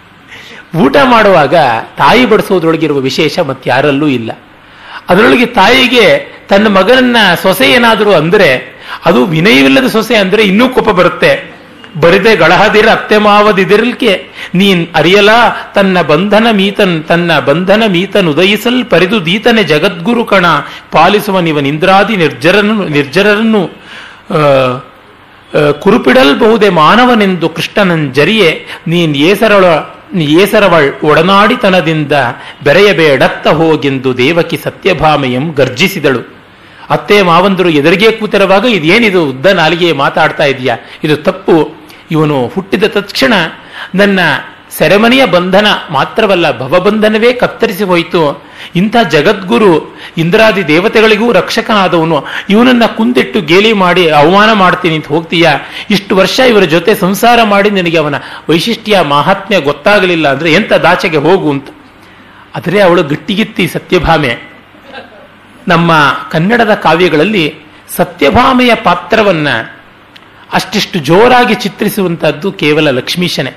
ಊಟ 0.78 0.96
ಮಾಡುವಾಗ 1.04 1.56
ತಾಯಿ 1.98 2.26
ಬಡಿಸೋದ್ರೊಳಗಿರುವ 2.26 2.98
ವಿಶೇಷ 2.98 3.40
ಮತ್ತಾರಲ್ಲೂ 3.40 4.08
ಇಲ್ಲ. 4.08 4.32
ಅದರೊಳಗೆ 5.10 5.46
ತಾಯಿಗೆ 5.46 6.36
ತನ್ನ 6.50 6.68
ಮಗನನ್ನ 6.68 7.18
ಸೊಸೆ 7.42 7.72
ಏನಾದರೂ 7.72 8.12
ಅಂದರೆ, 8.12 8.82
ಅದು 9.06 9.26
ವಿನಯವಿಲ್ಲದ 9.26 9.88
ಸೊಸೆ 9.88 10.16
ಅಂದರೆ 10.16 10.44
ಇನ್ನೂ 10.44 10.70
ಕೋಪ 10.70 10.90
ಬರುತ್ತೆ. 10.90 11.55
ಬರಿದೆ 12.02 12.34
ಗಳಹದಿರ 12.36 12.88
ಅತ್ತೆ 12.90 13.18
ಮಾವದಿದಿರಲ್ಕೆ 13.18 14.14
ನೀನ್ 14.56 14.82
ಅರಿಯಲ, 14.96 15.30
ತನ್ನ 15.76 16.02
ಬಂಧನ 16.02 16.48
ಮೀತನ್, 16.52 16.96
ತನ್ನ 17.04 17.40
ಬಂಧನ 17.40 17.84
ಮೀತನ್ 17.88 18.30
ಉದಯಿಸಲ್ 18.34 18.82
ಪರಿದು 18.86 19.20
ದೀತನೆ 19.26 19.64
ಜಗದ್ಗುರು 19.64 20.26
ಕಣ. 20.26 20.46
ಪಾಲಿಸುವನಿವನಿಂದ್ರಾದಿ 20.92 22.18
ನಿರ್ಜರನ್ನು 22.18 22.76
ನಿರ್ಜರರನ್ನು 22.88 23.64
ಕುರುಪಿಡಲ್ಬಹುದೇ 25.82 26.70
ಮಾನವನೆಂದು 26.70 27.48
ಕೃಷ್ಣನಂಜರಿಯೇ 27.50 28.50
ನೀನ್ 28.88 29.14
ಏಸರಳ 29.30 29.66
ಏಸರವಳ್ 30.42 30.90
ಒಡನಾಡಿತನದಿಂದ 31.04 32.14
ಬೆರೆಯಬೇಡತ್ತ 32.64 33.48
ಹೋಗೆಂದು 33.60 34.10
ದೇವಕಿ 34.18 34.58
ಸತ್ಯಭಾಮಯಂ 34.58 35.46
ಗರ್ಜಿಸಿದಳು. 35.58 36.22
ಅತ್ತೆ 36.90 37.18
ಮಾವಂದರು 37.22 37.70
ಎದುರಿಗೆ 37.70 38.10
ಕೂತಿರುವಾಗ 38.12 38.66
ಇದೇನಿದು 38.66 39.22
ಉದ್ದ 39.30 39.46
ನಾಲಿಗೆ 39.46 39.88
ಮಾತಾಡ್ತಾ 39.92 40.46
ಇದೆಯಾ? 40.54 40.76
ಇದು 41.04 41.16
ತಪ್ಪು. 41.28 41.56
ಇವನು 42.12 42.48
ಹುಟ್ಟಿದ 42.48 42.84
ತಕ್ಷಣ 42.84 43.34
ನನ್ನ 43.96 44.20
ಸೆರೆಮನೆಯ 44.78 45.26
ಬಂಧನ 45.26 45.68
ಮಾತ್ರವಲ್ಲ, 45.92 46.60
ಭವಬಂಧನವೇ 46.60 47.34
ಕತ್ತರಿಸಿ 47.34 47.84
ಹೋಯಿತು. 47.84 48.46
ಇಂಥ 48.76 48.96
ಜಗದ್ಗುರು, 49.10 50.00
ಇಂದ್ರಾದಿ 50.18 50.68
ದೇವತೆಗಳಿಗೂ 50.68 51.32
ರಕ್ಷಕನಾದವನು, 51.32 52.26
ಇವನನ್ನ 52.50 52.86
ಕುಂದಿಟ್ಟು 52.86 53.42
ಗೇಲಿ 53.42 53.74
ಮಾಡಿ 53.74 54.10
ಅವಮಾನ 54.10 54.52
ಮಾಡ್ತೀನಿ 54.52 54.96
ಅಂತ 54.96 55.08
ಹೋಗ್ತೀಯಾ? 55.08 55.60
ಇಷ್ಟು 55.90 56.16
ವರ್ಷ 56.16 56.40
ಇವರ 56.40 56.64
ಜೊತೆ 56.64 56.96
ಸಂಸಾರ 56.96 57.44
ಮಾಡಿ 57.44 57.70
ನಿನಗೆ 57.70 57.98
ಅವನ 57.98 58.16
ವೈಶಿಷ್ಟ್ಯ, 58.50 59.02
ಮಹಾತ್ಮ್ಯ 59.02 59.62
ಗೊತ್ತಾಗಲಿಲ್ಲ 59.62 60.28
ಅಂದ್ರೆ 60.28 60.54
ಎಂತ 60.54 60.74
ದಾಚೆಗೆ 60.74 61.18
ಹೋಗು 61.18 61.50
ಅಂತ. 61.50 61.68
ಆದರೆ 62.56 62.82
ಅವಳು 62.82 63.04
ಗಟ್ಟಿಗಿತ್ತಿ 63.04 63.68
ಸತ್ಯಭಾಮೆ. 63.68 64.38
ನಮ್ಮ 65.68 65.92
ಕನ್ನಡದ 66.32 66.74
ಕಾವ್ಯಗಳಲ್ಲಿ 66.74 67.56
ಸತ್ಯಭಾಮೆಯ 67.96 68.76
ಪಾತ್ರವನ್ನ 68.76 69.48
ಅಷ್ಟಿಷ್ಟು 70.56 71.00
ಜೋರಾಗಿ 71.00 71.56
ಚಿತ್ರಿಸುವಂತಹದ್ದು 71.56 72.52
ಕೇವಲ 72.52 72.90
ಲಕ್ಷ್ಮೀಶನೇ. 72.92 73.52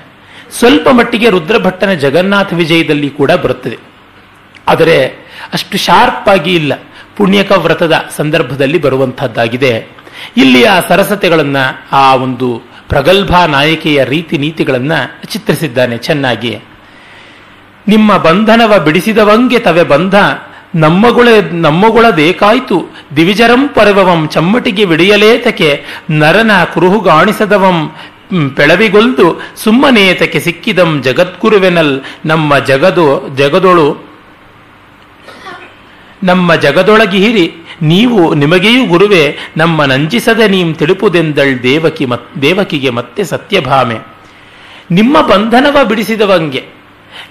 ಸ್ವಲ್ಪ 0.51 0.89
ಮಟ್ಟಿಗೆ 0.89 1.29
ರುದ್ರಭಟ್ಟನ 1.29 1.93
ಜಗನ್ನಾಥ 1.93 2.53
ವಿಜಯದಲ್ಲಿ 2.53 3.09
ಕೂಡ 3.09 3.31
ಬರುತ್ತದೆ. 3.31 3.77
ಆದರೆ 4.67 5.07
ಅಷ್ಟು 5.53 5.77
ಶಾರ್ಪ್ 5.77 6.29
ಆಗಿ 6.29 6.55
ಇಲ್ಲ. 6.55 6.73
ಪುಣ್ಯಕ 7.17 7.51
ವ್ರತದ 7.51 7.93
ಸಂದರ್ಭದಲ್ಲಿ 8.15 8.77
ಬರುವಂತಹದ್ದಾಗಿದೆ. 8.77 9.87
ಇಲ್ಲಿ 10.37 10.63
ಆ 10.63 10.79
ಸರಸತೆಗಳನ್ನ 10.89 11.57
ಆ 11.91 12.15
ಒಂದು 12.15 12.61
ಪ್ರಗಲ್ಭ 12.89 13.37
ನಾಯಕಿಯ 13.47 14.03
ರೀತಿ 14.03 14.37
ನೀತಿಗಳನ್ನ 14.37 14.91
ಚಿತ್ರಿಸಿದ್ದಾನೆ 15.25 15.97
ಚೆನ್ನಾಗಿ. 15.97 16.59
ನಿಮ್ಮ 17.87 18.17
ಬಂಧನವ 18.17 18.79
ಬಿಡಿಸಿದವಂಗೆ 18.79 19.59
ತವೆ 19.59 19.83
ಬಂಧ 19.83 20.15
ನಮ್ಮಗುಳ, 20.75 21.27
ನಮ್ಮಗುಳದೇಕಾಯ್ತು. 21.51 22.89
ದಿವಿಜರಂ 23.15 23.67
ಪರವವಂ 23.67 24.27
ಚಮ್ಮಟಿಗೆ 24.27 24.85
ವಿಡಿಯಲೇತಕೆ, 24.85 25.85
ನರನ 26.09 26.51
ಕುರುಹುಗಾಣಿಸದವಂ 26.63 27.91
ಪೆಳವಿಗೊಲ್ದು 28.55 29.41
ಸುಮ್ಮನೇತಕ್ಕೆ 29.55 30.39
ಸಿಕ್ಕಿದಂ 30.39 31.01
ಜಗದ್ಗುರುವೆನಲ್. 31.01 32.01
ನಮ್ಮ 32.25 32.57
ಜಗದು, 32.57 33.35
ಜಗದೊಳು, 33.35 34.09
ನಮ್ಮ 36.23 36.55
ಜಗದೊಳಗಿಹಿರಿ 36.55 37.53
ನೀವು 37.81 38.33
ನಿಮಗೆಯೂ 38.33 38.85
ಗುರುವೆ, 38.85 39.37
ನಮ್ಮ 39.57 39.85
ನಂಜಿಸದೆ 39.85 40.47
ನೀಂ 40.47 40.73
ತಿಳುಪುದೆಂದಳ್ 40.73 41.63
ದೇವಕಿ 41.63 42.05
ಮತ್, 42.05 42.41
ದೇವಕಿಗೆ 42.41 42.89
ಮತ್ತೆ 42.89 43.23
ಸತ್ಯಭಾಮೆ. 43.23 43.99
ನಿಮ್ಮ 44.91 45.21
ಬಂಧನವ 45.21 45.85
ಬಿಡಿಸಿದವಂಗೆ. 45.85 46.78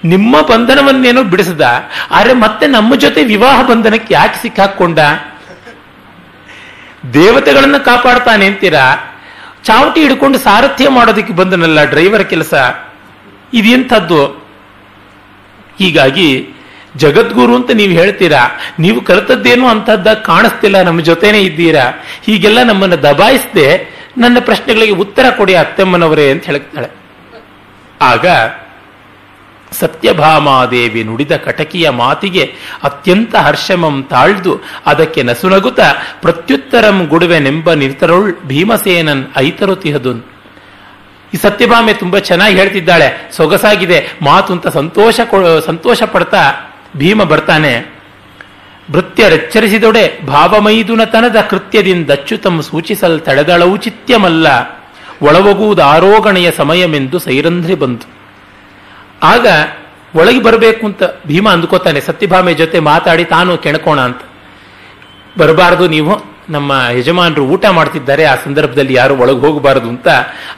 ನಿಮ್ಮ 0.03 0.41
ಬಂಧನವನ್ನೇನೋ 0.41 1.23
ಬಿಡಿಸದ, 1.23 1.65
ಆದರೆ 2.11 2.33
ಮತ್ತೆ 2.33 2.67
ನಮ್ಮ 2.67 2.95
ಜೊತೆ 2.95 3.23
ವಿವಾಹ 3.23 3.57
ಬಂಧನಕ್ಕೆ 3.61 4.13
ಯಾಕೆ 4.13 4.37
ಸಿಕ್ಕಾಕೊಂಡ? 4.41 4.99
ದೇವತೆಗಳನ್ನ 7.13 7.77
ಕಾಪಾಡ್ತಾನೆ 7.77 8.45
ಅಂತೀರಾ? 8.45 8.85
ಚಾವಟಿ 9.63 9.99
ಹಿಡ್ಕೊಂಡು 10.01 10.37
ಸಾರಥ್ಯ 10.37 10.89
ಮಾಡೋದಕ್ಕೆ 10.89 11.33
ಬಂದನಲ್ಲ 11.33 11.83
ಡ್ರೈವರ್ 11.83 12.23
ಕೆಲಸ? 12.23 12.53
ಇದೆಂಥದ್ದು? 13.53 14.21
ಹೀಗಾಗಿ 15.79 16.29
ಜಗದ್ಗುರು 16.95 17.55
ಅಂತ 17.55 17.71
ನೀವು 17.71 17.91
ಹೇಳ್ತೀರಾ? 17.91 18.41
ನೀವು 18.79 19.01
ಕಲಿತದ್ದೇನು 19.01 19.67
ಅಂತದ್ದ 19.67 20.13
ಕಾಣಿಸ್ತಿಲ್ಲ, 20.13 20.81
ನಮ್ಮ 20.81 20.99
ಜೊತೆನೇ 21.01 21.41
ಇದ್ದೀರಾ? 21.41 21.85
ಹೀಗೆಲ್ಲ 22.25 22.63
ನಮ್ಮನ್ನು 22.63 23.03
ದಬಾಯಿಸದೆ 23.03 23.67
ನನ್ನ 24.17 24.37
ಪ್ರಶ್ನೆಗಳಿಗೆ 24.39 24.91
ಉತ್ತರ 24.91 25.25
ಕೊಡಿ 25.37 25.55
ಅತ್ತಮ್ಮನವರೇ 25.55 26.31
ಅಂತ 26.31 26.45
ಹೇಳ್ತಾಳೆ. 26.45 26.89
ಆಗ 28.01 28.25
ಸತ್ಯಭಾಮಾದೇವಿ 29.71 31.03
ನುಡಿದ 31.03 31.35
ಕಟಕಿಯ 31.35 31.89
ಮಾತಿಗೆ 31.89 32.53
ಅತ್ಯಂತ 32.83 33.35
ಹರ್ಷಮಂ 33.35 34.03
ತಾಳ್ದು, 34.03 34.61
ಅದಕ್ಕೆ 34.85 35.23
ನಸುನಗುತ 35.23 35.79
ಪ್ರತ್ಯುತ್ತರಂ 36.21 37.05
ಗುಡುವೆನೆಂಬ 37.05 37.73
ನಿರ್ತರುಳ್ 37.73 38.33
ಭೀಮಸೇನನ್ 38.45 39.23
ಐತರು 39.37 39.75
ತಿಹದುನ್. 39.75 40.21
ಈ 41.33 41.37
ಸತ್ಯಭಾಮೆ 41.37 41.93
ತುಂಬಾ 41.93 42.19
ಚೆನ್ನಾಗಿ 42.19 42.55
ಹೇಳ್ತಿದ್ದಾಳೆ, 42.55 43.29
ಸೊಗಸಾಗಿದೆ 43.35 44.09
ಮಾತು 44.21 44.53
ಅಂತ 44.53 44.67
ಸಂತೋಷ 44.67 45.19
ಸಂತೋಷ 45.65 46.03
ಪಡ್ತಾ 46.03 46.53
ಭೀಮ 46.97 47.23
ಬರ್ತಾನೆ. 47.23 47.99
ಭೃತ್ಯರೆಚ್ಚರಿಸಿದೊಡೆ 48.91 50.25
ಭಾವಮೈದುನತನದ 50.25 51.41
ಕೃತ್ಯದಿಂದ 51.41 52.11
ಅಚ್ಯುತಂ 52.11 52.61
ಸೂಚಿಸಲ್ 52.61 53.21
ತಡೆದಳೌಚಿತ್ಯಮಲ್ಲ 53.21 54.47
ಒಳವಗುವುದಾರೋಗಣೆಯ 55.21 56.51
ಸಮಯವೆಂದು 56.51 57.19
ಸೈರಂಧ್ರಿ 57.19 57.75
ಬಂತು. 57.75 58.18
ಆಗ 59.21 59.47
ಒಳಗೆ 60.15 60.39
ಬರಬೇಕು 60.39 60.85
ಅಂತ 60.85 61.03
ಭೀಮ 61.27 61.47
ಅಂದ್ಕೋತಾನೆ, 61.49 62.01
ಸತ್ಯಭಾಮೆ 62.01 62.53
ಜೊತೆ 62.53 62.79
ಮಾತಾಡಿ 62.79 63.23
ತಾನು 63.23 63.57
ಕೆಣಕೋಣ 63.57 63.99
ಅಂತ. 63.99 64.21
ಬರಬಾರದು 65.37 65.87
ನೀವು, 65.87 66.13
ನಮ್ಮ 66.49 66.71
ಯಜಮಾನರು 66.97 67.43
ಊಟ 67.45 67.65
ಮಾಡ್ತಿದ್ದಾರೆ, 67.65 68.25
ಆ 68.25 68.35
ಸಂದರ್ಭದಲ್ಲಿ 68.35 68.93
ಯಾರು 68.93 69.15
ಒಳಗೆ 69.15 69.39
ಹೋಗಬಾರದು 69.39 69.89
ಅಂತ. 69.89 70.07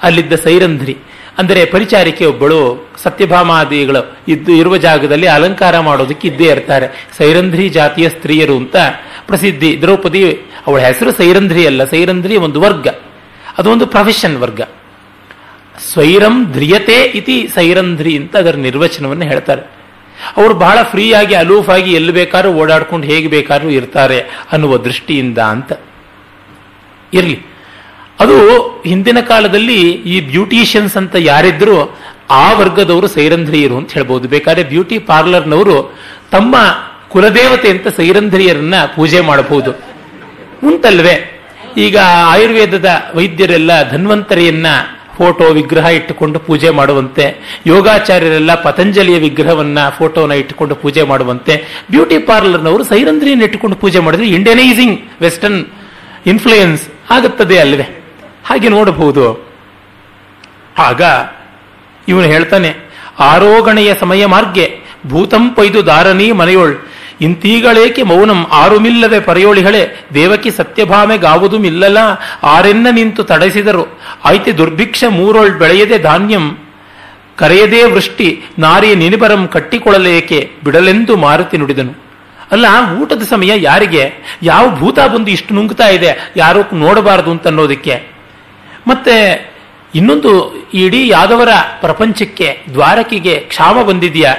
ಅಲ್ಲಿದ್ದ 0.03 0.33
ಸೈರಂಧ್ರಿ, 0.33 0.95
ಅಂದರೆ 1.37 1.65
ಪರಿಚಾರಿಕೆ 1.65 2.25
ಒಬ್ಬಳು 2.25 2.59
ಸತ್ಯಭಾಮಾದಿಗಳು 2.97 4.17
ಇದ್ದು, 4.27 4.51
ಇರುವ 4.51 4.77
ಜಾಗದಲ್ಲಿ 4.77 5.27
ಅಲಂಕಾರ 5.27 5.79
ಮಾಡೋದಕ್ಕೆ 5.79 6.27
ಇದ್ದೇ 6.27 6.45
ಇರ್ತಾರೆ. 6.45 6.87
ಸೈರಂಧ್ರಿ 7.17 7.69
ಜಾತಿಯ 7.69 8.09
ಸ್ತ್ರೀಯರು 8.09 8.57
ಅಂತ 8.57 8.75
ಪ್ರಸಿದ್ಧಿ. 9.27 9.81
ದ್ರೌಪದಿ, 9.81 10.21
ಅವಳ 10.67 10.79
ಹೆಸರು 10.79 11.11
ಸೈರಂಧ್ರಿ 11.11 11.65
ಅಲ್ಲ, 11.65 11.83
ಸೈರಂಧ್ರಿ 11.85 12.37
ಒಂದು 12.37 12.61
ವರ್ಗ. 12.61 12.87
ಅದೊಂದು 13.57 13.87
ಪ್ರೊಫೆಷನ್ 13.87 14.37
ವರ್ಗ. 14.37 14.61
ಸ್ವೈರಂ 15.81 16.45
ಧ್ರಿಯತೆ 16.45 17.03
ಇತಿ 17.03 17.49
ಸೈರಂಧ್ರಿ 17.53 18.17
ಅಂತ 18.17 18.37
ಅದರ 18.37 18.55
ನಿರ್ವಚನವನ್ನು 18.55 19.25
ಹೇಳ್ತಾರೆ. 19.25 19.61
ಅವರು 20.37 20.53
ಬಹಳ 20.53 20.83
ಫ್ರೀಯಾಗಿ, 20.83 21.35
ಅಲೂಫಾಗಿ 21.35 21.93
ಎಲ್ಲಿ 21.93 22.11
ಬೇಕಾದ್ರೂ 22.11 22.51
ಓಡಾಡ್ಕೊಂಡು 22.51 23.07
ಹೇಗೆ 23.07 23.27
ಬೇಕಾದ್ರೂ 23.27 23.69
ಇರ್ತಾರೆ 23.69 24.19
ಅನ್ನುವ 24.51 24.77
ದೃಷ್ಟಿಯಿಂದ 24.77 25.37
ಅಂತ. 25.37 25.73
ಇರಲಿ. 27.13 27.39
ಅದು 28.19 28.57
ಹಿಂದಿನ 28.85 29.19
ಕಾಲದಲ್ಲಿ 29.19 29.91
ಈ 29.91 30.21
ಬ್ಯೂಟಿಷಿಯನ್ಸ್ 30.21 30.97
ಅಂತ 30.97 31.15
ಯಾರಿದ್ರು 31.19 31.99
ಆ 32.29 32.53
ವರ್ಗದವರು 32.53 33.07
ಸೈರಂಧ್ರಿಯರು 33.07 33.77
ಅಂತ 33.77 33.91
ಹೇಳ್ಬೋದು. 33.91 34.27
ಬೇಕಾದ್ರೆ 34.27 34.63
ಬ್ಯೂಟಿ 34.63 34.99
ಪಾರ್ಲರ್ನವರು 34.99 35.97
ತಮ್ಮ 36.31 36.55
ಕುಲದೇವತೆ 37.09 37.69
ಅಂತ 37.69 37.87
ಸೈರಂಧ್ರಿಯರನ್ನ 37.87 38.75
ಪೂಜೆ 38.95 39.19
ಮಾಡಬಹುದು. 39.19 39.71
ಉಂಟಲ್ವೇ? 40.63 41.37
ಈಗ 41.77 41.97
ಆಯುರ್ವೇದದ 42.15 42.89
ವೈದ್ಯರೆಲ್ಲ 43.15 43.89
ಧನ್ವಂತರಿಯನ್ನ 43.89 44.65
ಫೋಟೋ 45.21 45.45
ವಿಗ್ರಹ 45.57 45.87
ಇಟ್ಟುಕೊಂಡು 45.97 46.39
ಪೂಜೆ 46.47 46.69
ಮಾಡುವಂತೆ, 46.79 47.25
ಯೋಗಾಚಾರ್ಯರೆಲ್ಲ 47.67 48.51
ಪತಂಜಲಿಯ 48.65 49.17
ವಿಗ್ರಹವನ್ನ 49.17 49.79
ಫೋಟೋನ 49.97 50.31
ಇಟ್ಟುಕೊಂಡು 50.41 50.75
ಪೂಜೆ 50.83 51.03
ಮಾಡುವಂತೆ, 51.11 51.55
ಬ್ಯೂಟಿ 51.91 52.17
ಪಾರ್ಲರ್ನವರು 52.29 52.83
ಸೈರಂಧ್ರಿಯನ್ನು 52.83 53.45
ಇಟ್ಟುಕೊಂಡು 53.47 53.77
ಪೂಜೆ 53.83 53.99
ಮಾಡಿದ್ರೆ 53.99 54.27
ಇಂಡಿಯನೈಸಿಂಗ್, 54.37 54.97
ವೆಸ್ಟರ್ನ್ 55.21 55.61
ಇನ್ಫ್ಲೂಯೆನ್ಸ್ 56.31 56.83
ಆಗುತ್ತದೆ 57.11 57.57
ಅಲ್ವೇ 57.59 57.87
ಹಾಗೆ 58.45 58.69
ನೋಡಬಹುದು. 58.69 59.25
ಆಗ 60.79 61.01
ಇವನು 62.07 62.27
ಹೇಳ್ತಾನೆ 62.33 62.69
ಆರೋಗಣೆಯ 63.31 63.91
ಸಮಯ 63.99 64.23
ಮಾರ್ಗೆ, 64.25 64.67
ಭೂತಂ 65.07 65.43
ಪೈದು 65.57 65.79
ದಾರನಿ 65.85 66.27
ಮನೆಯೋಳ್ 66.41 66.73
ಇಂತೀಗಳೇಕೆ 67.21 68.03
ಮೌನಂ? 68.03 68.47
ಆರುಮಿಲ್ಲದೆ 68.51 69.19
ಪರೆಯೋಳಿಗಳೇ, 69.19 70.05
ದೇವಕಿ 70.13 70.51
ಸತ್ಯಭಾಮೆ 70.51 71.17
ಗಾವುದು 71.17 71.59
ಮಿಲ್ಲಲ 71.59 71.97
ಆರೆನ್ನ 72.43 72.87
ನಿಂತು 72.91 73.23
ತಡೆಸಿದರು. 73.23 73.99
ಆಯ್ತೆ 74.25 74.51
ದುರ್ಭಿಕ್ಷ 74.51 75.03
ಮೂರೊಳ್ 75.09 75.51
ಬೆಳೆಯದೆ 75.51 75.97
ಧಾನ್ಯಂ. 75.99 76.57
ಕರೆಯದೇ 77.35 77.83
ವೃಷ್ಟಿ 77.83 78.41
ನಾರಿಯ 78.59 78.95
ನಿನಿಬರಂ 78.95 79.47
ಕಟ್ಟಿಕೊಳ್ಳಲೇಕೆ, 79.47 80.51
ಬಿಡಲೆಂದು 80.63 81.17
ಮಾರುತಿ 81.17 81.57
ನುಡಿದನು. 81.57 81.93
ಅಲ್ಲ, 82.51 82.65
ಊಟದ 83.01 83.21
ಸಮಯ 83.21 83.51
ಯಾರಿಗೆ? 83.55 84.13
ಯಾವ 84.43 84.75
ಭೂತ 84.75 84.99
ಬಂದು 84.99 85.31
ಇಷ್ಟು 85.31 85.53
ನುಂಗ್ತಾ 85.53 85.87
ಇದೆ? 85.87 86.33
ಯಾರು 86.37 86.75
ನೋಡಬಾರದು 86.75 87.31
ಅಂತ 87.31 87.47
ಅನ್ನೋದಕ್ಕೆ 87.47 88.07
ಮತ್ತೆ, 88.87 89.15
ಇನ್ನೊಂದು, 89.95 90.31
ಇಡೀ 90.73 91.07
ಯಾದವರ 91.07 91.49
ಪ್ರಪಂಚಕ್ಕೆ, 91.79 92.61
ದ್ವಾರಕಿಗೆ 92.73 93.39
ಕ್ಷಾಮ 93.39 93.81
ಬಂದಿದೆಯಾ? 93.81 94.35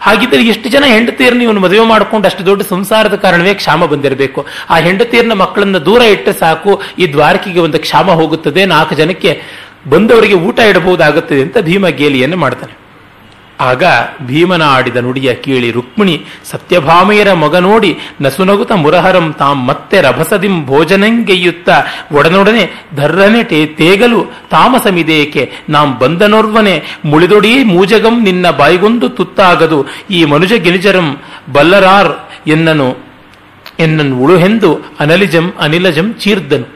ಹಾಗಿದ್ದರೆ 0.00 0.42
ಎಷ್ಟು 0.46 0.68
ಜನ 0.68 0.84
ಹೆಂಡತಿಯರನ್ನ 0.84 1.42
ಇವನು 1.42 1.60
ಮದುವೆ 1.60 1.86
ಮಾಡಿಕೊಂಡು 1.86 2.26
ಅಷ್ಟು 2.26 2.46
ದೊಡ್ಡ 2.46 2.62
ಸಂಸಾರದ 2.62 3.14
ಕಾರಣವೇ 3.14 3.54
ಕ್ಷಾಮ 3.54 3.84
ಬಂದಿರಬೇಕು. 3.84 4.46
ಆ 4.70 4.76
ಹೆಂಡತಿಯರನ್ನ 4.76 5.32
ಮಕ್ಕಳನ್ನ 5.32 5.78
ದೂರ 5.78 6.02
ಇಟ್ಟರೆ 6.02 6.38
ಸಾಕು, 6.38 6.82
ಈ 6.98 7.12
ದ್ವಾರಕಿಗೆ 7.12 7.60
ಒಂದು 7.60 7.78
ಕ್ಷಾಮ 7.78 8.10
ಹೋಗುತ್ತದೆ, 8.10 8.64
ನಾಲ್ಕು 8.64 8.94
ಜನಕ್ಕೆ 8.94 9.42
ಬಂದವರಿಗೆ 9.88 10.34
ಊಟ 10.34 10.58
ಇಡಬಹುದಾಗುತ್ತದೆ 10.58 11.42
ಅಂತ 11.42 11.58
ಭೀಮ 11.58 11.88
ಗೇಲಿಯನ್ನು 11.88 12.36
ಮಾಡ್ತಾನೆ. 12.36 12.85
ಆಗ 13.58 13.84
ಭೀಮನ 14.28 14.62
ಆಡಿದ 14.76 14.96
ನುಡಿಯ 14.96 15.34
ಕೀಳಿ 15.34 15.70
ರುಕ್ಮಿಣಿ 15.70 16.16
ಸತ್ಯಭಾಮೆಯರ 16.50 17.32
ಮಗ 17.32 17.56
ನೋಡಿ 17.56 17.90
ನಸುನಗುತ 18.22 18.72
ಮುರಹರಂ 18.72 19.32
ತಾಂ 19.38 19.58
ಮತ್ತೆ 19.68 20.00
ರಭಸದಿಂ 20.00 20.66
ಭೋಜನಂಗೆಯುತ್ತ 20.66 21.68
ಒಡನೊಡನೆ 22.16 22.64
ಧರ್ರನೆ 22.96 23.42
ತೇಗಲು 23.80 24.20
ತಾಮಸಮಿದೇಕೆ 24.50 25.44
ನಾಂ 25.68 25.98
ಬಂದನೋರ್ವನೆ 25.98 26.76
ಮುಳಿದೊಡಿ 27.04 27.64
ಮೂಜಗಂ 27.64 28.24
ನಿನ್ನ 28.24 28.50
ಬಾಯಿಗೊಂದು 28.50 29.08
ತುತ್ತಾಗದು 29.08 29.80
ಈ 30.10 30.24
ಮನುಜ 30.24 30.52
ಗಿನಿಜರಂ 30.52 31.10
ಬಲ್ಲರಾರ್ 31.52 32.12
ಎನ್ನನು 32.46 32.88
ಎನ್ನನ್ 33.80 34.14
ಉಳುಹೆಂದು 34.24 34.70
ಅನಲಿಜಂ 35.00 35.52
ಅನಿಲಜಂ 35.60 36.14
ಚೀರ್ದನು. 36.20 36.75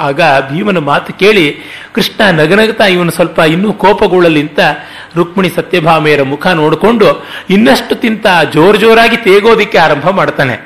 ಆಗ 0.00 0.20
ಭೀಮನ 0.50 0.78
ಮಾತು 0.78 1.12
ಕೇಳಿ, 1.12 1.46
ಕೃಷ್ಣ 1.94 2.20
ನಗನಗತಾ 2.30 2.86
ಇವನು 2.86 3.10
ಸ್ವಲ್ಪ 3.10 3.38
ಇನ್ನೂ 3.38 3.72
ಕೋಪಗೊಳ್ಳಲಿಂತ 3.72 4.60
ರುಕ್ಮಿಣಿ 5.16 5.48
ಸತ್ಯಭಾಮೆಯರ 5.48 6.22
ಮುಖ 6.22 6.46
ನೋಡಿಕೊಂಡು 6.46 7.08
ಇನ್ನಷ್ಟು 7.50 7.94
ತಿಂತ 7.94 8.26
ಜೋರ್ 8.52 8.78
ಜೋರಾಗಿ 8.78 9.16
ತೇಗೋದಿಕ್ಕೆ 9.16 9.78
ಆರಂಭ 9.78 10.08
ಮಾಡ್ತಾನೆ. 10.10 10.56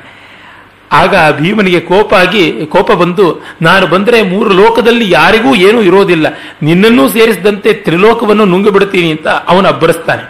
ಆಗ 0.91 1.15
ಭೀಮನಿಗೆ 1.37 1.79
ಕೋಪ 1.79 2.13
ಆಗಿ 2.13 2.65
ಕೋಪ 2.65 2.91
ಬಂದು, 2.91 3.25
ನಾನು 3.61 3.87
ಬಂದರೆ 3.87 4.21
ಮೂರು 4.21 4.49
ಲೋಕದಲ್ಲಿ 4.49 5.11
ಯಾರಿಗೂ 5.11 5.55
ಏನೂ 5.55 5.81
ಇರೋದಿಲ್ಲ, 5.81 6.27
ನಿನ್ನನ್ನೂ 6.63 7.09
ಸೇರಿಸಿದಂತೆ 7.09 7.73
ತ್ರಿಲೋಕವನ್ನು 7.73 8.45
ನುಂಗಿಬಿಡ್ತೀನಿ 8.45 9.11
ಅಂತ 9.11 9.27
ಅವನು 9.27 9.67
ಅಬ್ಬರಿಸ್ತಾನೆ. 9.67 10.25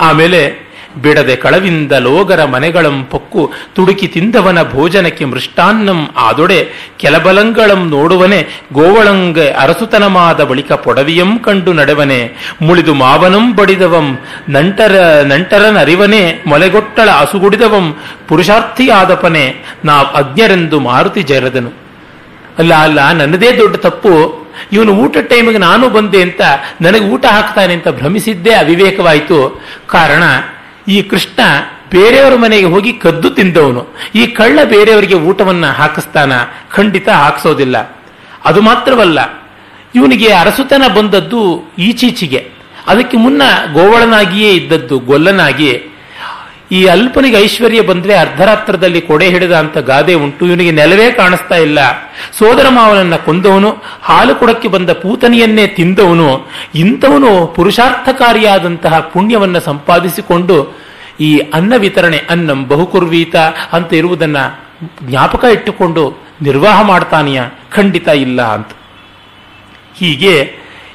ಆಮೇಲೆ 0.00 0.40
ಬಿಡದೆ 1.02 1.36
ಕಳವಿಂದ 1.36 1.92
ಲೋಗರ 1.92 2.44
ಮನೆಗಳಂ 2.44 3.04
ಪೊಕ್ಕು 3.04 3.52
ತುಡುಕಿ 3.74 4.06
ತಿಂದವನ 4.06 4.58
ಭೋಜನಕ್ಕೆ 4.72 5.24
ಮೃಷ್ಟಾನ್ನಂ 5.24 6.08
ಆದೊಡೆ 6.16 6.60
ಕೆಲಬಲಂಗಳಂ 6.98 7.88
ನೋಡುವನೆ 7.88 8.40
ಗೋವಳಂಗೆ 8.72 9.50
ಅರಸುತನಮಾದ 9.52 10.40
ಬಳಿಕ 10.44 10.72
ಪೊಡವಿಯಂ 10.72 11.38
ಕಂಡು 11.38 11.72
ನಡೆವನೆ 11.72 12.20
ಮುಳಿದು 12.62 12.94
ಮಾವನಂ 12.94 13.56
ಬಡಿದವಂ 13.56 14.18
ನಂಟರ 14.48 15.22
ನಂಟರನರಿವನೆ 15.24 16.42
ಮೊಲೆಗೊಟ್ಟಳ 16.46 17.08
ಅಸುಗುಡಿದವಂ 17.08 17.86
ಪುರುಷಾರ್ಥಿಯಾದಪನೆ 18.28 19.44
ನಾ 19.84 19.96
ಅಜ್ಞರೆಂದು 20.14 20.80
ಮಾರುತಿ 20.80 21.22
ಜರದನು 21.22 21.84
ಅಲ್ಲ 22.58 22.74
ಅಲ್ಲ, 22.74 23.12
ನನ್ನದೇ 23.12 23.58
ದೊಡ್ಡ 23.58 23.76
ತಪ್ಪು. 23.76 24.44
ಇವನು 24.72 24.92
ಊಟ 24.92 25.16
ಟೈಮಿಗೆ 25.18 25.58
ನಾನು 25.58 25.88
ಬಂದೆ 25.88 26.22
ಅಂತ 26.22 26.40
ನನಗೆ 26.80 27.04
ಊಟ 27.04 27.24
ಹಾಕ್ತಾನೆ 27.26 27.72
ಅಂತ 27.74 27.88
ಭ್ರಮಿಸಿದ್ದೇ 27.88 28.52
ಅವಿವೇಕವಾಯಿತು. 28.54 29.62
ಕಾರಣ 29.86 30.22
ಈ 30.88 31.02
ಕೃಷ್ಣ 31.02 31.40
ಬೇರೆಯವರ 31.90 32.34
ಮನೆಗೆ 32.34 32.64
ಹೋಗಿ 32.64 32.92
ಕದ್ದು 32.92 33.30
ತಿಂದವನು. 33.30 33.86
ಈ 34.14 34.26
ಕಳ್ಳ 34.26 34.58
ಬೇರೆಯವರಿಗೆ 34.64 35.14
ಊಟವನ್ನ 35.14 35.66
ಹಾಕಿಸ್ತಾನ, 35.66 36.32
ಖಂಡಿತ 36.70 37.08
ಹಾಕಿಸೋದಿಲ್ಲ. 37.08 37.76
ಅದು 38.44 38.60
ಮಾತ್ರವಲ್ಲ, 38.60 39.18
ಇವನಿಗೆ 39.94 40.32
ಅರಸುತನ 40.32 40.82
ಬಂದದ್ದು 40.94 41.72
ಈಚೀಚಿಗೆ. 41.78 42.50
ಅದಕ್ಕೆ 42.86 43.16
ಮುನ್ನ 43.16 43.42
ಗೋವಳನಾಗಿಯೇ 43.72 44.52
ಇದ್ದದ್ದು 44.52 44.98
ಗೊಲ್ಲನಾಗಿ 44.98 45.93
ಈ 46.70 46.84
ಅಲ್ಪನಿಗೆ 46.84 47.36
ಐಶ್ವರ್ಯ 47.36 47.80
ಬಂದ್ರೆ 47.80 48.14
ಅರ್ಧರಾತ್ರದಲ್ಲಿ 48.14 49.00
ಕೊಡೆ 49.00 49.28
ಹಿಡಿದ 49.28 49.52
ಅಂತ 49.52 49.78
ಗಾದೆ 49.78 50.14
ಉಂಟು. 50.14 50.46
ಇವನಿಗೆ 50.46 50.70
ನೆಲವೇ 50.70 51.12
ಕಾಣಿಸ್ತಾ 51.12 51.54
ಇಲ್ಲ. 51.54 51.78
ಸೋದರ 52.32 52.66
ಮಾವನನ್ನ 52.68 53.16
ಕೊಂದವನು, 53.16 53.76
ಹಾಲು 54.02 54.34
ಕೊಡಕ್ಕೆ 54.34 54.68
ಬಂದ 54.68 54.90
ಪೂತನಿಯನ್ನೇ 54.90 55.66
ತಿಂದವನು, 55.66 56.50
ಇಂಥವನು 56.74 57.46
ಪುರುಷಾರ್ಥಕಾರಿಯಾದಂತಹ 57.46 58.98
ಪುಣ್ಯವನ್ನ 58.98 59.58
ಸಂಪಾದಿಸಿಕೊಂಡು 59.58 60.76
ಈ 61.20 61.38
ಅನ್ನ 61.38 61.74
ವಿತರಣೆ 61.76 62.18
ಅನ್ನಂ 62.30 62.68
ಬಹುಕುರ್ವೀತ 62.68 63.36
ಅಂತ 63.72 63.92
ಇರುವುದನ್ನ 63.92 64.36
ಜ್ಞಾಪಕ 65.02 65.44
ಇಟ್ಟುಕೊಂಡು 65.44 66.24
ನಿರ್ವಾಹ 66.42 66.82
ಮಾಡ್ತಾನೆಯ, 66.82 67.42
ಖಂಡಿತ 67.72 68.08
ಇಲ್ಲ 68.08 68.42
ಅಂತ. 68.42 68.68
ಹೀಗೆ 69.96 70.52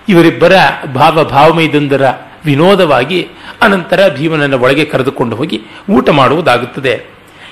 ಇವರಿಬ್ಬರ 0.09 0.53
ಭಾವ 0.93 1.23
ಭಾವಮೈದಂದರ 1.23 2.09
ವಿನೋದವಾಗಿ 2.45 3.27
ಅನಂತರ 3.61 4.13
ಭೀಮನನ್ನು 4.13 4.59
ಒಳಗೆ 4.59 4.85
ಕರೆದುಕೊಂಡು 4.85 5.35
ಹೋಗಿ 5.35 5.61
ಊಟ 5.89 6.09
ಮಾಡುವುದಾಗುತ್ತದೆ. 6.09 7.05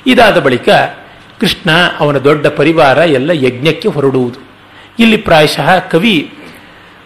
ಇದಾದ 0.07 0.39
ಬಳಿಕ 0.39 0.69
ಕೃಷ್ಣ 1.39 1.69
ಅವನ 1.99 2.17
ದೊಡ್ಡ 2.17 2.47
ಪರಿವಾರ 2.47 2.97
ಎಲ್ಲ 2.97 3.31
ಯಜ್ಞಕ್ಕೆ 3.31 3.87
ಹೊರಡುವುದು. 3.87 4.39
ಇಲ್ಲಿ 4.99 5.17
ಪ್ರಾಯಶಃ 5.17 5.79
ಕವಿ 5.79 6.33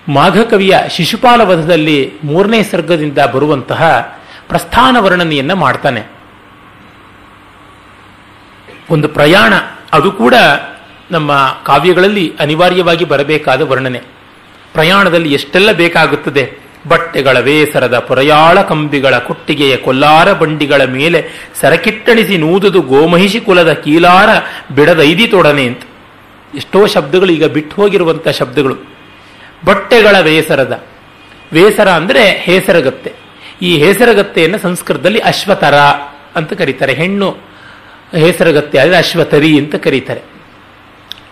ಮಾಘಕವಿಯ 0.08 0.78
ಶಿಶುಪಾಲ 0.90 1.42
ವಧದಲ್ಲಿ 1.42 2.14
ಮೂರನೇ 2.24 2.64
ಸರ್ಗದಿಂದ 2.64 3.18
ಬರುವಂತಹ 3.18 4.14
ಪ್ರಸ್ಥಾನ 4.48 4.98
ವರ್ಣನೆಯನ್ನು 5.00 5.56
ಮಾಡ್ತಾನೆ. 5.56 6.04
ಒಂದು 8.90 9.08
ಪ್ರಯಾಣ, 9.08 9.54
ಅದು 9.94 10.12
ಕೂಡ 10.12 10.34
ನಮ್ಮ 11.12 11.58
ಕಾವ್ಯಗಳಲ್ಲಿ 11.66 12.34
ಅನಿವಾರ್ಯವಾಗಿ 12.40 13.06
ಬರಬೇಕಾದ 13.06 13.62
ವರ್ಣನೆ. 13.62 14.02
ಪ್ರಯಾಣದಲ್ಲಿ 14.74 15.34
ಎಷ್ಟೆಲ್ಲ 15.34 15.72
ಬೇಕಾಗುತ್ತದೆ? 15.72 16.61
ಬಟ್ಟೆಗಳ 16.88 17.40
ವೇಸರದ 17.40 18.00
ಪೊರಯಾಳ 18.00 18.62
ಕಂಬಿಗಳ 18.62 19.18
ಕೊಟ್ಟಿಗೆಯ 19.18 19.78
ಕೊಲ್ಲಾರ 19.78 20.34
ಬಂಡಿಗಳ 20.34 20.84
ಮೇಲೆ 20.84 21.26
ಸರಕಿಟ್ಟಣಿಸಿ 21.56 22.38
ನೂದುದು 22.38 22.82
ಗೋಮಹಿಷಿ 22.82 23.40
ಕುಲದ 23.40 23.74
ಕೀಲಾರ 23.74 24.30
ಬಿಡದೈದಿತೊಡನೆ 24.76 25.66
ಅಂತ. 25.66 25.82
ಎಷ್ಟೋ 26.56 26.88
ಶಬ್ದಗಳು 26.88 27.32
ಈಗ 27.32 27.46
ಬಿಟ್ಟು 27.46 27.76
ಹೋಗಿರುವಂಥ 27.76 28.28
ಶಬ್ದಗಳು. 28.28 28.76
ಬಟ್ಟೆಗಳ 29.66 30.20
ವೇಸರದ 30.20 30.84
ವೇಸರ 31.54 31.90
ಅಂದ್ರೆ 31.90 32.32
ಹೇಸರಗತ್ತೆ. 32.32 33.14
ಈ 33.62 33.78
ಹೇಸರಗತ್ತೆಯನ್ನು 33.78 34.58
ಸಂಸ್ಕೃತದಲ್ಲಿ 34.58 35.20
ಅಶ್ವತರ 35.20 35.76
ಅಂತ 36.36 36.54
ಕರೀತಾರೆ. 36.54 36.94
ಹೆಣ್ಣು 36.94 37.38
ಹೇಸರಗತ್ತೆ 38.16 38.80
ಆದರೆ 38.80 38.98
ಅಶ್ವತರಿ 38.98 39.60
ಅಂತ 39.60 39.76
ಕರೀತಾರೆ. 39.76 40.22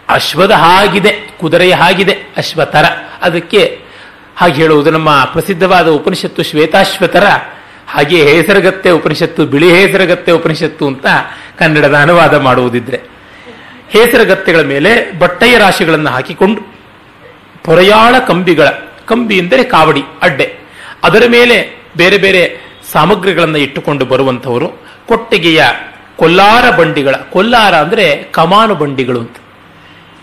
ಅಶ್ವದ 0.10 0.52
ಹಾಗಿದೆ, 0.52 1.34
ಕುದುರೆಯ 1.40 1.74
ಹಾಗಿದೆ 1.74 2.34
ಅಶ್ವತರ 2.38 2.86
ಅದಕ್ಕೆ 3.22 3.89
ಹಾಗೆ 4.40 4.54
ಹೇಳುವುದು 4.54 4.92
ನಮ್ಮ 4.92 5.10
ಪ್ರಸಿದ್ಧವಾದ 5.26 5.88
ಉಪನಿಷತ್ತು 5.88 6.44
ಶ್ವೇತಾಶ್ವತರ. 6.44 7.26
ಹಾಗೆ 7.88 8.18
ಹೇಸರಗತ್ತೆ 8.24 8.90
ಉಪನಿಷತ್ತು, 8.90 9.46
ಬಿಳಿ 9.46 9.70
ಹೇಸರಗತ್ತೆ 9.70 10.32
ಉಪನಿಷತ್ತು 10.32 10.88
ಅಂತ 10.88 11.06
ಕನ್ನಡದ 11.58 11.96
ಅನುವಾದ 11.96 12.34
ಮಾಡುವುದಿದ್ರೆ. 12.38 13.00
ಹೇಸರಗತ್ತೆಗಳ 13.90 14.62
ಮೇಲೆ 14.62 15.20
ಬಟ್ಟೆಯ 15.20 15.58
ರಾಶಿಗಳನ್ನು 15.58 16.10
ಹಾಕಿಕೊಂಡು 16.10 16.62
ಪೊರೆಯಾಳ 17.64 18.16
ಕಂಬಿಗಳ, 18.28 18.68
ಕಂಬಿ 19.06 19.38
ಎಂದರೆ 19.38 19.64
ಕಾವಡಿ, 19.64 20.04
ಅಡ್ಡೆ. 20.22 20.48
ಅದರ 21.04 21.24
ಮೇಲೆ 21.28 21.58
ಬೇರೆ 21.98 22.18
ಬೇರೆ 22.18 22.44
ಸಾಮಗ್ರಿಗಳನ್ನು 22.92 23.58
ಇಟ್ಟುಕೊಂಡು 23.58 24.06
ಬರುವಂಥವರು 24.06 24.68
ಕೊಟ್ಟಿಗೆಯ 25.08 25.62
ಕೊಲ್ಲಾರ 26.16 26.66
ಬಂಡಿಗಳ, 26.70 27.16
ಕೊಲ್ಲಾರ 27.16 27.76
ಅಂದರೆ 27.76 28.24
ಕಮಾನು 28.32 28.76
ಬಂಡಿಗಳು 28.76 29.20
ಅಂತ. 29.20 29.38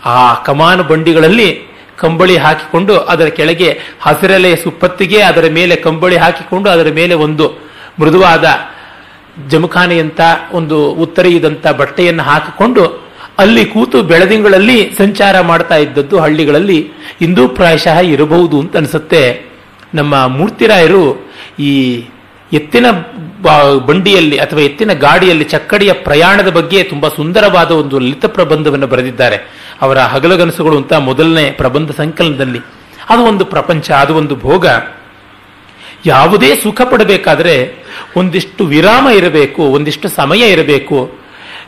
ಆ 0.04 0.34
ಕಮಾನು 0.34 0.82
ಬಂಡಿಗಳಲ್ಲಿ 0.82 1.48
ಕಂಬಳಿ 1.96 2.36
ಹಾಕಿಕೊಂಡು 2.36 2.96
ಅದರ 2.96 3.26
ಕೆಳಗೆ 3.26 3.80
ಹಸಿರೆಲೆಯ 4.00 4.56
ಸುಪ್ಪತ್ತಿಗೆ 4.56 5.22
ಅದರ 5.22 5.44
ಮೇಲೆ 5.52 5.76
ಕಂಬಳಿ 5.76 6.16
ಹಾಕಿಕೊಂಡು 6.16 6.70
ಅದರ 6.70 6.92
ಮೇಲೆ 6.94 7.14
ಒಂದು 7.14 7.58
ಮೃದುವಾದ 8.00 8.44
ಜಮಖಾನೆಯಂತ 9.48 10.20
ಒಂದು 10.52 10.90
ಉತ್ತರೆಯದಂತ 10.90 11.66
ಬಟ್ಟೆಯನ್ನು 11.66 12.22
ಹಾಕಿಕೊಂಡು 12.22 13.06
ಅಲ್ಲಿ 13.38 13.64
ಕೂತು 13.64 14.02
ಬೆಳದಿಂಗಳಲ್ಲಿ 14.02 14.94
ಸಂಚಾರ 14.98 15.40
ಮಾಡ್ತಾ 15.40 15.76
ಇದ್ದದ್ದು 15.76 16.18
ಹಳ್ಳಿಗಳಲ್ಲಿ 16.18 16.90
ಇಂದೂ 17.20 17.48
ಪ್ರಾಯಶಃ 17.48 17.98
ಇರಬಹುದು 17.98 18.60
ಅಂತ 18.60 18.76
ಅನಿಸುತ್ತೆ. 18.76 19.46
ನಮ್ಮ 19.94 20.26
ಮೂರ್ತಿರಾಯರು 20.26 21.30
ಈ 21.58 22.04
ಎತ್ತಿನ 22.52 22.86
ಬಂಡಿಯಲ್ಲಿ 23.86 24.36
ಅಥವಾ 24.36 24.60
ಎತ್ತಿನ 24.60 24.92
ಗಾಡಿಯಲ್ಲಿ 24.92 25.44
ಚಕ್ಕಡಿಯ 25.44 25.92
ಪ್ರಯಾಣದ 25.92 26.48
ಬಗ್ಗೆ 26.48 26.82
ತುಂಬಾ 26.82 27.08
ಸುಂದರವಾದ 27.08 27.70
ಒಂದು 27.70 27.98
ಲಲಿತ 27.98 28.24
ಪ್ರಬಂಧವನ್ನು 28.24 28.86
ಬರೆದಿದ್ದಾರೆ. 28.86 29.38
ಅವರ 29.80 29.98
ಹಗಲಗನಸುಗಳು 29.98 30.76
ಅಂತ 30.76 30.92
ಮೊದಲನೇ 30.92 31.50
ಪ್ರಬಂಧ 31.50 31.90
ಸಂಕಲನದಲ್ಲಿ. 31.90 32.58
ಅದು 33.08 33.22
ಒಂದು 33.22 33.44
ಪ್ರಪಂಚ, 33.44 33.90
ಅದು 33.90 34.14
ಒಂದು 34.14 34.36
ಭೋಗ. 34.36 34.66
ಯಾವುದೇ 36.06 36.54
ಸುಖ 36.54 36.82
ಪಡಬೇಕಾದ್ರೆ 36.82 37.74
ಒಂದಿಷ್ಟು 38.16 38.64
ವಿರಾಮ 38.64 39.08
ಇರಬೇಕು, 39.08 39.62
ಒಂದಿಷ್ಟು 39.62 40.08
ಸಮಯ 40.08 40.38
ಇರಬೇಕು. 40.38 41.18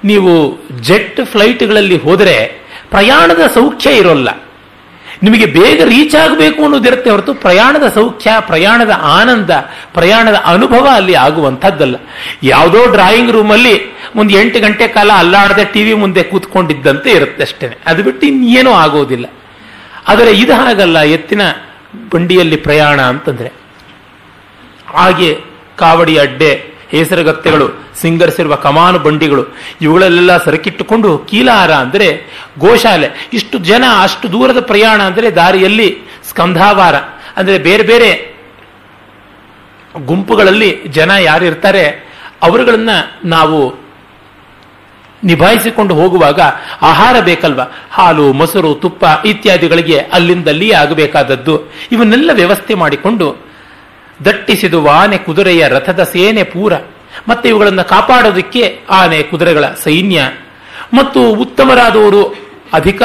ನೀವು 0.05 0.59
ಜೆಟ್ 0.81 1.21
ಫ್ಲೈಟ್ಗಳಲ್ಲಿ 1.25 1.97
ಹೋದರೆ 1.97 2.69
ಪ್ರಯಾಣದ 2.91 3.41
ಸೌಖ್ಯ 3.55 3.91
ಇರೋಲ್ಲ. 3.91 4.48
ನಿಮಗೆ 5.23 5.47
ಬೇಗ 5.47 5.83
ರೀಚ್ 5.85 6.15
ಆಗಬೇಕು 6.15 6.63
ಅನ್ನೋದಿರುತ್ತೆ 6.63 7.11
ಹೊರತು 7.11 7.35
ಪ್ರಯಾಣದ 7.35 7.89
ಸೌಖ್ಯ, 7.89 8.31
ಪ್ರಯಾಣದ 8.41 8.91
ಆನಂದ, 9.03 9.51
ಪ್ರಯಾಣದ 9.95 10.35
ಅನುಭವ 10.35 10.89
ಅಲ್ಲಿ 10.95 11.15
ಆಗುವಂಥದ್ದಲ್ಲ. 11.15 11.97
ಯಾವುದೋ 12.43 12.87
ಡ್ರಾಯಿಂಗ್ 12.93 13.31
ರೂಮಲ್ಲಿ 13.31 13.75
ಒಂದು 14.17 14.41
ಎಂಟು 14.41 14.61
ಗಂಟೆ 14.61 14.89
ಕಾಲ 14.89 15.11
ಅಲ್ಲಾಡದೆ 15.13 15.65
ಟಿವಿ 15.65 15.95
ಮುಂದೆ 15.95 16.23
ಕೂತ್ಕೊಂಡಿದ್ದಂತೆ 16.23 17.11
ಇರುತ್ತೆ 17.11 17.43
ಅಷ್ಟೇ 17.43 17.79
ಅದು 17.87 18.03
ಬಿಟ್ಟು 18.03 18.27
ಇನ್ನೇನೂ 18.27 18.71
ಆಗೋದಿಲ್ಲ. 18.71 19.27
ಆದರೆ 20.09 20.31
ಇದು 20.31 20.55
ಹಾಗಲ್ಲ, 20.55 20.99
ಎತ್ತಿನ 21.03 21.43
ಬಂಡಿಯಲ್ಲಿ 22.13 22.57
ಪ್ರಯಾಣ 22.57 23.01
ಅಂತಂದ್ರೆ. 23.01 23.53
ಹಾಗೆ 24.95 25.41
ಕಾವಡಿ 25.77 26.19
ಅಡ್ಡೆ 26.19 26.78
ಹೇಸರಗತ್ತೆಗಳು 26.93 27.67
ಸಿಂಗರಿಸಿರುವ 28.01 28.55
ಕಮಾನು 28.57 28.99
ಬಂಡಿಗಳು, 28.99 29.45
ಇವುಗಳಲ್ಲೆಲ್ಲ 29.81 30.37
ಸರಕಿಟ್ಟುಕೊಂಡು 30.37 31.11
ಕೀಲಾರ 31.31 31.71
ಅಂದರೆ 31.85 32.09
ಗೋಶಾಲೆ. 32.59 33.09
ಇಷ್ಟು 33.33 33.59
ಜನ, 33.71 33.85
ಅಷ್ಟು 34.03 34.27
ದೂರದ 34.33 34.61
ಪ್ರಯಾಣ 34.61 35.01
ಅಂದರೆ 35.03 35.29
ದಾರಿಯಲ್ಲಿ 35.35 35.89
ಸ್ಕಂಧಾವಾರ. 36.31 36.97
ಅಂದರೆ 37.37 37.59
ಬೇರೆ 37.59 37.83
ಬೇರೆ 37.83 38.11
ಗುಂಪುಗಳಲ್ಲಿ 40.07 40.71
ಜನ 40.91 41.11
ಯಾರಿರ್ತಾರೆ, 41.21 41.85
ಅವರುಗಳನ್ನ 42.43 42.91
ನಾವು 43.25 43.59
ನಿಭಾಯಿಸಿಕೊಂಡು 45.25 45.93
ಹೋಗುವಾಗ 45.95 46.41
ಆಹಾರ 46.83 47.17
ಬೇಕಲ್ವ? 47.21 47.63
ಹಾಲು, 47.91 48.27
ಮೊಸರು, 48.33 48.71
ತುಪ್ಪ 48.75 49.05
ಇತ್ಯಾದಿಗಳಿಗೆ 49.27 49.97
ಅಲ್ಲಿಂದಲ್ಲಿ 49.99 50.69
ಆಗಬೇಕಾದದ್ದು. 50.73 51.55
ಇವನ್ನೆಲ್ಲ 51.93 52.31
ವ್ಯವಸ್ಥೆ 52.33 52.75
ಮಾಡಿಕೊಂಡು 52.75 53.48
ದಟ್ಟಿಸಿದು 54.25 54.89
ಆನೆ 54.89 55.19
ಕುದುರೆಯ 55.19 55.69
ರಥದ 55.69 56.03
ಸೇನೆ 56.03 56.43
ಪೂರ. 56.43 56.73
ಮತ್ತೆ 57.29 57.49
ಇವುಗಳನ್ನು 57.49 57.85
ಕಾಪಾಡೋದಕ್ಕೆ 57.85 58.81
ಆನೆ 58.91 59.23
ಕುದುರೆಗಳ 59.23 59.65
ಸೈನ್ಯ. 59.67 60.21
ಮತ್ತು 60.95 61.31
ಉತ್ತಮರಾದವರು 61.31 62.49
ಅಧಿಕ, 62.73 63.03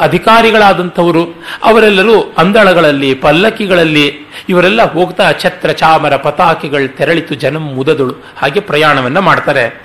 ಅಧಿಕಾರಿಗಳಾದಂಥವರು, 0.00 1.44
ಅವರೆಲ್ಲರೂ 1.64 2.34
ಅಂದಳಗಳಲ್ಲಿ, 2.38 3.14
ಪಲ್ಲಕ್ಕಿಗಳಲ್ಲಿ, 3.14 4.14
ಇವರೆಲ್ಲ 4.48 4.92
ಹೋಗ್ತಾ 4.92 5.32
ಛತ್ರ, 5.32 5.70
ಚಾಮರ, 5.70 6.16
ಪತಾಕಿಗಳು 6.16 6.96
ತೆರಳಿತು 6.96 7.34
ಜನ 7.34 7.56
ಮುದದಳು. 7.56 8.24
ಹಾಗೆ 8.36 8.60
ಪ್ರಯಾಣವನ್ನ 8.60 9.18
ಮಾಡ್ತಾರೆ. 9.18 9.82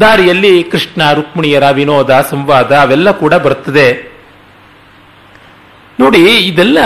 ದಾರಿಯಲ್ಲಿ 0.00 0.62
ಕೃಷ್ಣ 0.62 1.12
ರುಕ್ಮಿಣಿಯರ 1.12 1.70
ವಿನೋದ 1.70 2.26
ಸಂವಾದ 2.30 2.76
ಅವೆಲ್ಲ 2.76 3.10
ಕೂಡ 3.10 3.34
ಬರ್ತದೆ. 3.34 4.16
ನೋಡಿ, 6.00 6.36
ಇದೆಲ್ಲ 6.36 6.78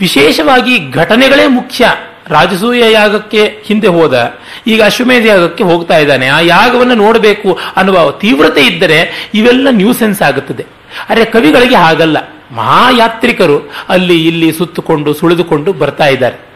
ವಿಶೇಷವಾಗಿ 0.00 0.90
ಘಟನೆಗಳೇ 0.90 1.46
ಮುಖ್ಯ. 1.46 1.88
ರಾಜಸೂಯ 2.28 2.92
ಯಾಗಕ್ಕೆ 2.92 3.42
ಹಿಂದೆ 3.64 3.86
ಹೋದ, 3.86 4.34
ಈಗ 4.66 4.82
ಅಶ್ವಮೇಧ 4.82 5.26
ಯಾಗಕ್ಕೆ 5.26 5.64
ಹೋಗ್ತಾ 5.64 5.98
ಇದ್ದಾನೆ. 5.98 6.26
ಆ 6.28 6.40
ಯಾಗವನ್ನು 6.40 6.94
ನೋಡಬೇಕು 6.94 7.58
ಅನ್ನುವ 7.76 8.10
ತೀವ್ರತೆ 8.10 8.66
ಇದ್ದರೆ 8.66 9.30
ಇವೆಲ್ಲ 9.34 9.68
ನ್ಯೂಸೆನ್ಸ್ 9.70 10.22
ಆಗುತ್ತದೆ. 10.22 10.66
ಅರೆ 11.08 11.24
ಕವಿಗಳಿಗೆ 11.24 11.76
ಹಾಗಲ್ಲ. 11.76 12.16
ಮಹಾಯಾತ್ರಿಕರು 12.52 13.58
ಅಲ್ಲಿ 13.88 14.26
ಇಲ್ಲಿ 14.26 14.52
ಸುತ್ತುಕೊಂಡು 14.52 15.14
ಸುಳಿದುಕೊಂಡು 15.14 15.72
ಬರ್ತಾ 15.72 16.06
ಇದ್ದಾರೆ. 16.06 16.49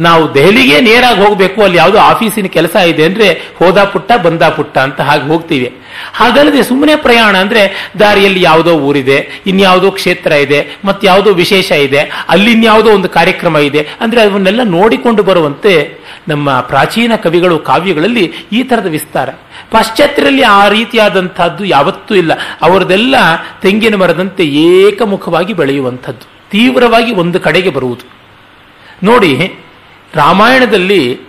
ನಾವು 0.00 0.34
ದೆಹಲಿಗೆ 0.34 0.80
ನೇರಾಗಿ 0.80 1.20
ಹೋಗಬೇಕು, 1.24 1.62
ಅಲ್ಲಿ 1.62 1.78
ಯಾವುದೋ 1.78 1.98
ಆಫೀಸಿನ 1.98 2.46
ಕೆಲಸ 2.46 2.76
ಇದೆ 2.76 3.04
ಅಂದ್ರೆ 3.04 3.28
ಹೋದ 3.58 3.84
ಪುಟ್ಟ, 3.84 4.12
ಬಂದ 4.22 4.42
ಪುಟ್ಟ 4.42 4.78
ಅಂತ 4.78 5.00
ಹಾಗೆ 5.00 5.22
ಹೋಗ್ತೀವಿ. 5.22 5.76
ಹಾಗಲ್ಲದೆ 6.12 6.62
ಸುಮ್ಮನೆ 6.62 6.96
ಪ್ರಯಾಣ 6.96 7.36
ಅಂದ್ರೆ 7.36 7.92
ದಾರಿಯಲ್ಲಿ 8.00 8.42
ಯಾವುದೋ 8.42 8.72
ಊರಿದೆ, 8.78 9.42
ಇನ್ಯಾವುದೋ 9.46 9.90
ಕ್ಷೇತ್ರ 9.90 10.32
ಇದೆ, 10.32 10.78
ಮತ್ತೆ 10.84 11.06
ಯಾವುದೋ 11.06 11.30
ವಿಶೇಷ 11.34 11.70
ಇದೆ, 11.72 11.98
ಅಲ್ಲಿ 12.28 12.52
ಇನ್ಯಾವುದೋ 12.52 12.90
ಒಂದು 12.90 13.08
ಕಾರ್ಯಕ್ರಮ 13.08 13.56
ಇದೆ, 13.56 13.88
ಅಂದ್ರೆ 14.00 14.22
ಅವನ್ನೆಲ್ಲ 14.22 14.60
ನೋಡಿಕೊಂಡು 14.62 15.22
ಬರುವಂತೆ 15.22 15.98
ನಮ್ಮ 16.28 16.60
ಪ್ರಾಚೀನ 16.60 17.12
ಕವಿಗಳು 17.16 17.58
ಕಾವ್ಯಗಳಲ್ಲಿ 17.58 18.32
ಈ 18.52 18.62
ತರದ 18.62 18.86
ವಿಸ್ತಾರ. 18.86 19.28
ಪಾಶ್ಚಾತ್ಯರಲ್ಲಿ 19.70 20.42
ಆ 20.42 20.68
ರೀತಿಯಾದಂತಹದ್ದು 20.68 21.64
ಯಾವತ್ತೂ 21.64 22.14
ಇಲ್ಲ. 22.14 22.32
ಅವರದೆಲ್ಲ 22.62 23.14
ತೆಂಗಿನ 23.62 23.94
ಮರದಂತೆ 23.94 24.44
ಏಕಮುಖವಾಗಿ 24.44 25.52
ಬೆಳೆಯುವಂಥದ್ದು. 25.52 26.26
ತೀವ್ರವಾಗಿ 26.50 27.12
ಒಂದು 27.12 27.40
ಕಡೆಗೆ 27.40 27.70
ಬರುವುದು. 27.70 28.04
ನೋಡಿ 29.02 29.32
ರಾಮಾಯಣದಲ್ಲಿ 30.14 31.20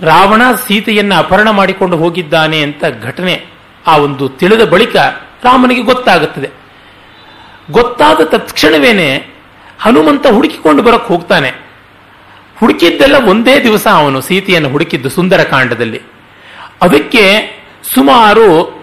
ರಾವಣ 0.00 0.42
ಸೀತೆಯನ್ನು 0.66 1.14
ಅಪಹರಣ 1.14 1.50
ಮಾಡಿಕೊಂಡು 1.50 1.96
ಹೋಗಿದ್ದಾನೆ 1.96 2.60
ಅಂತ 2.60 2.84
ಘಟನೆ 3.02 3.46
ಆ 3.86 3.96
ಒಂದು 3.96 4.28
ತಿಳಿದ 4.28 4.62
ಬಳಿಕ 4.62 4.96
ರಾಮನಿಗೆ 5.44 5.82
ಗೊತ್ತಾಗುತ್ತದೆ. 5.82 6.50
ಗೊತ್ತಾದ 7.70 8.20
ತತ್ಕ್ಷಣವೇನೆ 8.20 9.26
ಹನುಮಂತ 9.80 10.26
ಹುಡುಕಿಕೊಂಡು 10.26 10.82
ಬರಕ್ಕೆ 10.82 11.14
ಹೋಗ್ತಾನೆ. 11.14 11.52
ಹುಡುಕಿದ್ದೆಲ್ಲ 12.58 13.28
ಒಂದೇ 13.28 13.62
ದಿವಸ 13.62 13.86
ಅವನು 13.86 14.20
ಸೀತೆಯನ್ನು 14.20 14.68
ಹುಡುಕಿದ್ದು 14.68 15.08
ಸುಂದರಕಾಂಡದಲ್ಲಿ. 15.08 16.00
ಅದಕ್ಕೆ 16.82 17.56
ಸುಮಾರು 17.94 18.76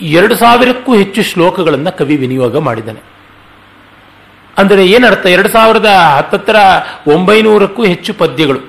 ಎರಡು 0.00 0.36
ಸಾವಿರಕ್ಕೂ 0.36 0.96
ಹೆಚ್ಚು 0.96 1.22
ಶ್ಲೋಕಗಳನ್ನು 1.22 1.98
ಕವಿ 1.98 2.16
ವಿನಿಯೋಗ 2.16 2.58
ಮಾಡಿದ್ದಾನೆ. 2.58 3.19
ಅಂದರೆ 4.58 4.86
ಏನರ್ಥ? 4.86 5.26
ಎರಡು 5.26 5.48
ಸಾವಿರದ 5.48 5.86
ಹತ್ತತ್ರ 5.86 6.56
ಒಂಬೈನೂರಕ್ಕೂ 7.06 7.84
ಹೆಚ್ಚು 7.84 8.14
ಪದ್ಯಗಳು. 8.14 8.60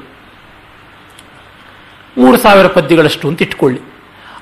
ಮೂರು 2.17 2.37
ಸಾವಿರ 2.37 2.67
ಪದ್ಯಗಳಷ್ಟು 2.67 3.27
ಅಂತ 3.27 3.41
ಇಟ್ಕೊಳ್ಳಿ. 3.41 3.81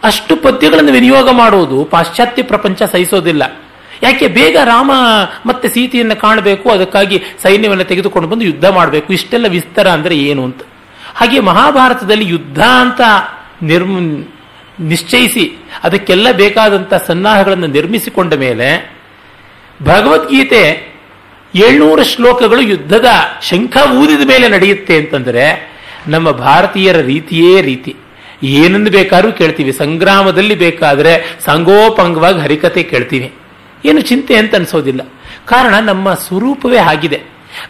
ಅಷ್ಟು 0.03 0.35
ಪದ್ಯಗಳನ್ನು 0.35 0.91
ವಿನಿಯೋಗ 0.91 1.29
ಮಾಡುವುದು 1.29 1.85
ಪಾಶ್ಚಾತ್ಯ 1.85 2.43
ಪ್ರಪಂಚ 2.43 2.83
ಸಹಿಸೋದಿಲ್ಲ. 2.83 3.43
ಯಾಕೆ? 4.03 4.27
ಬೇಗ 4.27 4.57
ರಾಮ 4.63 4.91
ಮತ್ತೆ 5.45 5.69
ಸೀತೆಯನ್ನು 5.69 6.15
ಕಾಣಬೇಕು, 6.15 6.69
ಅದಕ್ಕಾಗಿ 6.69 7.23
ಸೈನ್ಯವನ್ನು 7.41 7.83
ತೆಗೆದುಕೊಂಡು 7.83 8.27
ಬಂದು 8.27 8.45
ಯುದ್ಧ 8.45 8.65
ಮಾಡಬೇಕು. 8.65 9.13
ಇಷ್ಟೆಲ್ಲ 9.13 9.47
ವಿಸ್ತಾರ 9.47 9.87
ಅಂದರೆ 9.87 10.17
ಏನು 10.17 10.43
ಅಂತ. 10.43 10.61
ಹಾಗೆ 11.15 11.39
ಮಹಾಭಾರತದಲ್ಲಿ 11.39 12.25
ಯುದ್ಧ 12.25 12.59
ಅಂತ 12.61 13.01
ನಿರ್ಮ, 13.61 14.25
ನಿಶ್ಚಯಿಸಿ 14.79 15.57
ಅದಕ್ಕೆಲ್ಲ 15.83 16.31
ಬೇಕಾದಂಥ 16.31 16.93
ಸನ್ನಾಹಗಳನ್ನು 16.93 17.67
ನಿರ್ಮಿಸಿಕೊಂಡ 17.67 18.33
ಮೇಲೆ 18.33 18.97
ಭಗವದ್ಗೀತೆ 19.83 20.88
ಏಳ್ನೂರು 21.55 22.03
ಶ್ಲೋಕಗಳು 22.03 22.61
ಯುದ್ಧದ 22.61 23.05
ಶಂಖ 23.41 23.77
ಊದಿದ 23.97 24.27
ಮೇಲೆ 24.27 24.49
ನಡೆಯುತ್ತೆ 24.49 24.97
ಅಂತಂದರೆ 24.97 25.69
ನಮ್ಮ 26.07 26.31
ಭಾರತೀಯರ 26.31 26.97
ರೀತಿಯೇ 26.97 27.61
ರೀತಿ. 27.61 27.95
ಏನನ್ನು 28.43 28.89
ಬೇಕಾದ್ರೂ 28.89 29.31
ಕೇಳ್ತೀವಿ. 29.31 29.71
ಸಂಗ್ರಾಮದಲ್ಲಿ 29.71 30.55
ಬೇಕಾದರೆ 30.55 31.37
ಸಂಗೋಪಂಗವಾಗಿ 31.45 32.39
ಹರಿಕತೆ 32.39 32.83
ಕೇಳ್ತೀವಿ. 32.83 33.33
ಏನು 33.85 34.01
ಚಿಂತೆ 34.01 34.35
ಅಂತ 34.35 34.55
ಅನ್ಸೋದಿಲ್ಲ. 34.55 35.01
ಕಾರಣ 35.45 35.79
ನಮ್ಮ 35.79 36.13
ಸ್ವರೂಪವೇ 36.13 36.77
ಆಗಿದೆ. 36.77 37.21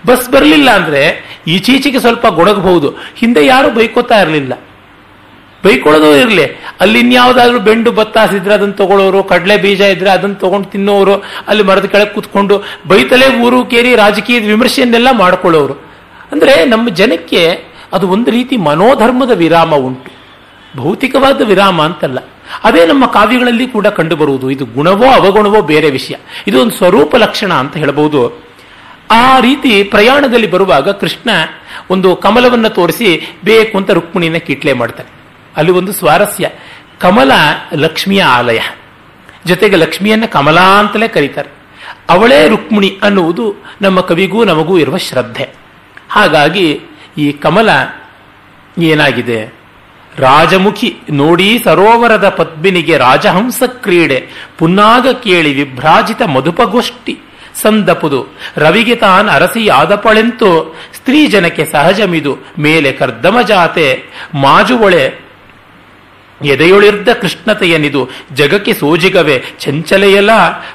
ಬಸ್ 0.06 0.30
ಬರಲಿಲ್ಲ 0.30 0.70
ಅಂದ್ರೆ 0.70 1.24
ಈಚೀಚೆಗೆ 1.48 2.00
ಸ್ವಲ್ಪ 2.00 2.28
ಗೊಡಗಬಹುದು 2.28 2.96
ಹಿಂದೆ 3.16 3.46
ಯಾರು 3.46 3.72
ಬೈಕೋತಾ 3.72 4.22
ಇರಲಿಲ್ಲ. 4.22 4.54
ಬೈಕೊಳ್ಳೋದು 5.64 6.18
ಇರಲಿ. 6.18 6.46
ಅಲ್ಲಿ 6.80 7.00
ಇನ್ಯಾವುದಾದ್ರೂ 7.00 7.60
ಬೆಂಡು 7.60 7.92
ಬತ್ತಾಸಿದ್ರೆ 7.92 8.54
ಅದನ್ನು 8.54 8.74
ತಗೊಳ್ಳೋರು 8.74 9.24
ಕಡಲೆ 9.24 9.58
ಬೀಜ 9.58 9.82
ಇದ್ರೆ 9.82 10.10
ಅದನ್ನು 10.10 10.36
ತಗೊಂಡು 10.36 10.68
ತಿನ್ನೋರು, 10.68 11.14
ಅಲ್ಲಿ 11.48 11.64
ಮರದ 11.64 11.86
ಕೆಳಗೆ 11.86 12.10
ಕೂತ್ಕೊಂಡು 12.10 12.64
ಬೈತಲೆ 12.88 13.40
ಊರು 13.40 13.66
ಕೇರಿ 13.66 13.96
ರಾಜಕೀಯದ 13.96 14.46
ವಿಮರ್ಶೆಯನ್ನೆಲ್ಲ 14.46 15.08
ಮಾಡ್ಕೊಳ್ಳೋರು. 15.12 15.74
ಅಂದ್ರೆ 16.32 16.66
ನಮ್ಮ 16.66 16.90
ಜನಕ್ಕೆ 16.90 17.64
ಅದು 17.94 18.10
ಒಂದು 18.10 18.32
ರೀತಿ 18.32 18.58
ಮನೋಧರ್ಮದ 18.58 19.32
ವಿರಾಮ 19.32 19.76
ಉಂಟು. 19.76 20.12
ಭೌತಿಕವಾದ 20.78 21.42
ವಿರಾಮ 21.42 21.82
ಅಂತಲ್ಲ. 21.82 22.20
ಅದೇ 22.64 22.86
ನಮ್ಮ 22.86 23.06
ಕಾವ್ಯಗಳಲ್ಲಿ 23.06 23.68
ಕೂಡ 23.68 23.88
ಕಂಡುಬರುವುದು. 23.88 24.52
ಇದು 24.52 24.66
ಗುಣವೋ 24.66 25.06
ಅವಗುಣವೋ 25.06 25.62
ಬೇರೆ 25.62 25.90
ವಿಷಯ. 25.90 26.16
ಇದು 26.48 26.62
ಒಂದು 26.62 26.72
ಸ್ವರೂಪ 26.72 27.16
ಲಕ್ಷಣ 27.16 27.54
ಅಂತ 27.54 27.78
ಹೇಳಬಹುದು. 27.78 28.50
ಆ 29.12 29.40
ರೀತಿ 29.40 29.84
ಪ್ರಯಾಣದಲ್ಲಿ 29.84 30.48
ಬರುವಾಗ 30.48 30.90
ಕೃಷ್ಣ 30.90 31.30
ಒಂದು 31.90 32.16
ಕಮಲವನ್ನು 32.16 32.70
ತೋರಿಸಿ 32.70 33.38
ಬೇಕು 33.46 33.78
ಅಂತ 33.78 33.92
ರುಕ್ಮಿಣಿನ 33.92 34.38
ಕಿಟ್ಲೆ 34.38 34.74
ಮಾಡ್ತಾನೆ. 34.74 35.19
ಅಲ್ಲಿ 35.58 35.72
ಒಂದು 35.72 35.94
ಸ್ವಾರಸ್ಯ. 35.94 36.50
ಕಮಲ 37.00 37.32
ಲಕ್ಷ್ಮಿಯ 37.74 38.24
ಆಲಯ. 38.24 38.60
ಜೊತೆಗೆ 39.46 39.76
ಲಕ್ಷ್ಮಿಯನ್ನ 39.76 40.26
ಕಮಲಾ 40.26 40.80
ಅಂತಲೇ 40.80 41.08
ಕರೀತಾರೆ. 41.08 41.50
ಅವಳೇ 42.10 42.48
ರುಕ್ಮಿಣಿ 42.48 43.00
ಅನ್ನುವುದು 43.04 43.56
ನಮ್ಮ 43.82 44.00
ಕವಿಗೂ 44.00 44.44
ನಮಗೂ 44.44 44.78
ಇರುವ 44.78 44.98
ಶ್ರದ್ಧೆ. 44.98 45.50
ಹಾಗಾಗಿ 46.10 46.82
ಈ 47.18 47.32
ಕಮಲ 47.32 47.70
ಏನಾಗಿದೆ? 48.82 49.54
ರಾಜಮುಖಿ 50.18 50.98
ನೋಡಿ 51.10 51.60
ಸರೋವರದ 51.64 52.30
ಪದ್ಮಿನಿಗೆ 52.30 52.98
ರಾಜಹಂಸ 52.98 53.64
ಕ್ರೀಡೆ. 53.66 54.28
ಪುನ್ನಾಗ 54.58 55.08
ಕೇಳಿ 55.08 55.64
ವಿಭ್ರಾಜಿತ 55.64 56.22
ಮಧುಪಗೋಷ್ಠಿ. 56.22 57.20
ಸಂದಪುದು, 57.62 58.28
ರವಿಗೆ 58.58 58.96
ತಾನ್ 58.96 59.30
ಅರಸಿ 59.30 59.68
ಆದಪಳೆಂತು 59.68 60.76
ಸ್ತ್ರೀ 60.96 61.28
ಜನಕ್ಕೆ 61.28 61.66
ಸಹಜಮಿದು 61.66 62.38
ಮೇಲೆ 62.60 62.92
ಕರ್ದಮ 62.92 63.42
ಜಾತೆ, 63.42 64.04
ಮಾಜುವಳೆ 64.34 65.29
ಎದೆಯೊಳಿರ್ದ 66.46 67.14
ಕೃಷ್ಣತೆಯನಿದು. 67.14 68.10
ಜಗಕ್ಕೆ 68.34 68.74
ಸೋಜಿಗವೆ, 68.74 69.44
ಚಂಚಲೆಯಲ್ಲ 69.60 70.32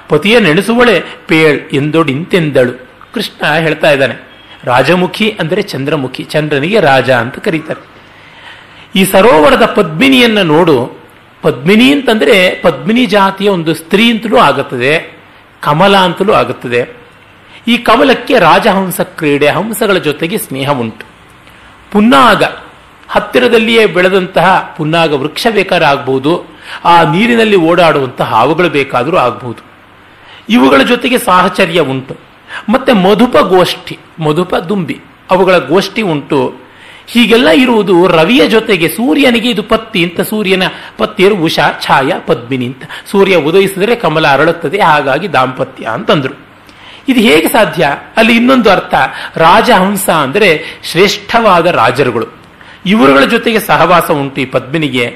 ಪತಿಯ 0.09 0.41
ನೆಣಸುವಳೆ, 0.41 1.05
ಪೇಳ್ 1.29 1.61
ಎಂದೊಡಿಂತೆಂದಳು. 1.73 2.73
ಕೃಷ್ಣ 3.15 3.55
ಹೇಳ್ತಾ 3.55 3.91
ಇದ್ದಾನೆ, 3.91 4.17
ರಾಜಮುಖಿ 4.65 5.31
ಅಂದರೆ 5.41 5.63
ಚಂದ್ರಮುಖಿ, 5.63 6.25
ಚಂದ್ರನಿಗೆ 6.25 6.81
ರಾಜ 6.81 7.11
ಅಂತ 7.11 7.39
ಕರೀತಾರೆ. 7.39 7.83
ಈ 8.95 9.05
ಸರೋವರದ 9.05 9.67
ಪದ್ಮಿನಿಯನ್ನ 9.67 10.43
ನೋಡು. 10.43 11.05
ಪದ್ಮಿನಿ 11.43 11.93
ಅಂತಂದ್ರೆ 11.93 12.61
ಪದ್ಮಿನಿ 12.63 13.07
ಜಾತಿಯ 13.07 13.49
ಒಂದು 13.49 13.75
ಸ್ತ್ರೀ 13.75 14.11
ಅಂತಲೂ 14.11 14.37
ಆಗುತ್ತದೆ, 14.37 14.93
ಕಮಲ 15.61 15.97
ಅಂತಲೂ 15.97 16.33
ಆಗುತ್ತದೆ. 16.33 17.05
ಈ 17.69 17.77
ಕಮಲಕ್ಕೆ 17.79 18.39
ರಾಜಹಂಸ 18.39 19.01
ಕ್ರೀಡೆ, 19.01 19.49
ಹಂಸಗಳ 19.49 19.97
ಜೊತೆಗೆ 19.97 20.39
ಸ್ನೇಹ 20.39 20.71
ಉಂಟು 20.71 21.07
ಪುನ್ನಾಗ 21.93 22.43
ಹತ್ತಿರದಲ್ಲಿಯೇ 23.09 23.87
ಬೆಳೆದಂತಹ 23.87 24.75
ಪುನ್ನಾಗ 24.77 25.15
ವೃಕ್ಷ 25.15 25.47
ಬೇಕಾದ್ರೆ 25.51 25.87
ಆಗ್ಬಹುದು 25.87 26.55
ಆ 26.85 27.03
ನೀರಿನಲ್ಲಿ 27.03 27.57
ಓಡಾಡುವಂತಹ 27.57 28.25
ಹಾವುಗಳು 28.25 28.69
ಬೇಕಾದರೂ 28.69 29.17
ಆಗಬಹುದು 29.17 29.63
ಇವುಗಳ 30.49 30.83
ಜೊತೆಗೆ 30.83 31.19
ಸಾಹಚರ್ಯ 31.19 31.81
ಉಂಟು. 31.81 32.17
ಮತ್ತೆ 32.69 32.93
ಮಧುಪ 32.93 33.37
ಗೋಷ್ಠಿ, 33.37 33.99
ಮಧುಪ 34.21 34.55
ದುಂಬಿ, 34.55 35.01
ಅವುಗಳ 35.31 35.59
ಗೋಷ್ಠಿ 35.59 36.03
ಉಂಟು. 36.03 36.65
ಹೀಗೆಲ್ಲ 37.07 37.49
ಇರುವುದು 37.49 38.09
ರವಿಯ 38.09 38.49
ಜೊತೆಗೆ 38.49 38.89
ಸೂರ್ಯನಿಗೆ 38.89 39.51
ಇದು 39.51 39.63
ಪತ್ತಿ 39.63 40.05
ಅಂತ, 40.05 40.21
ಸೂರ್ಯನ 40.21 40.63
ಪತ್ತಿಯರು 40.99 41.35
ಉಷಾ, 41.35 41.73
ಛಾಯ, 41.83 42.13
ಪದ್ಮಿನಿ 42.27 42.67
ಅಂತ. 42.67 42.83
ಸೂರ್ಯ 43.11 43.37
ಉದಯಿಸಿದರೆ 43.37 43.97
ಕಮಲ 43.97 44.27
ಅರಳುತ್ತದೆ, 44.27 44.81
ಹಾಗಾಗಿ 44.81 45.33
ದಾಂಪತ್ಯ 45.33 45.87
ಅಂತಂದ್ರು. 45.87 46.35
ಇದು 47.09 47.21
ಹೇಗೆ 47.21 47.49
ಸಾಧ್ಯ? 47.49 47.91
ಅಲ್ಲಿ 48.17 48.37
ಇನ್ನೊಂದು 48.37 48.71
ಅರ್ಥ, 48.71 48.95
ರಾಜಹಂಸ 49.37 50.11
ಅಂದರೆ 50.11 50.81
ಶ್ರೇಷ್ಠವಾದ 50.85 51.67
ರಾಜರುಗಳು. 51.67 52.44
ಇವರುಗಳ 52.87 53.25
ಜೊತೆಗೆ 53.25 53.61
ಸಹವಾಸ 53.61 54.09
ಉಂಟು 54.21 54.41
ಈ 54.41 54.47
ಪದ್ಮಿನಿಗೆ. 54.55 55.07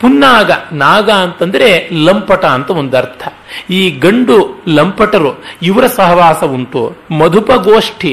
ಪುನ್ನಾಗ 0.00 0.50
ನಾಗ 0.80 1.08
ಅಂತಂದ್ರೆ 1.24 1.68
ಲಂಪಟ 2.06 2.44
ಅಂತ 2.44 2.70
ಒಂದು 2.80 2.96
ಅರ್ಥ 2.96 3.22
ಈ 3.70 3.82
ಗಂಡು 4.04 4.36
ಲಂಪಟರು 4.68 5.30
ಇವರ 5.62 5.84
ಸಹವಾಸ 5.86 6.40
ಉಂಟು. 6.56 6.82
ಮಧುಪ 7.20 7.50
ಗೋಷ್ಠಿ 7.68 8.12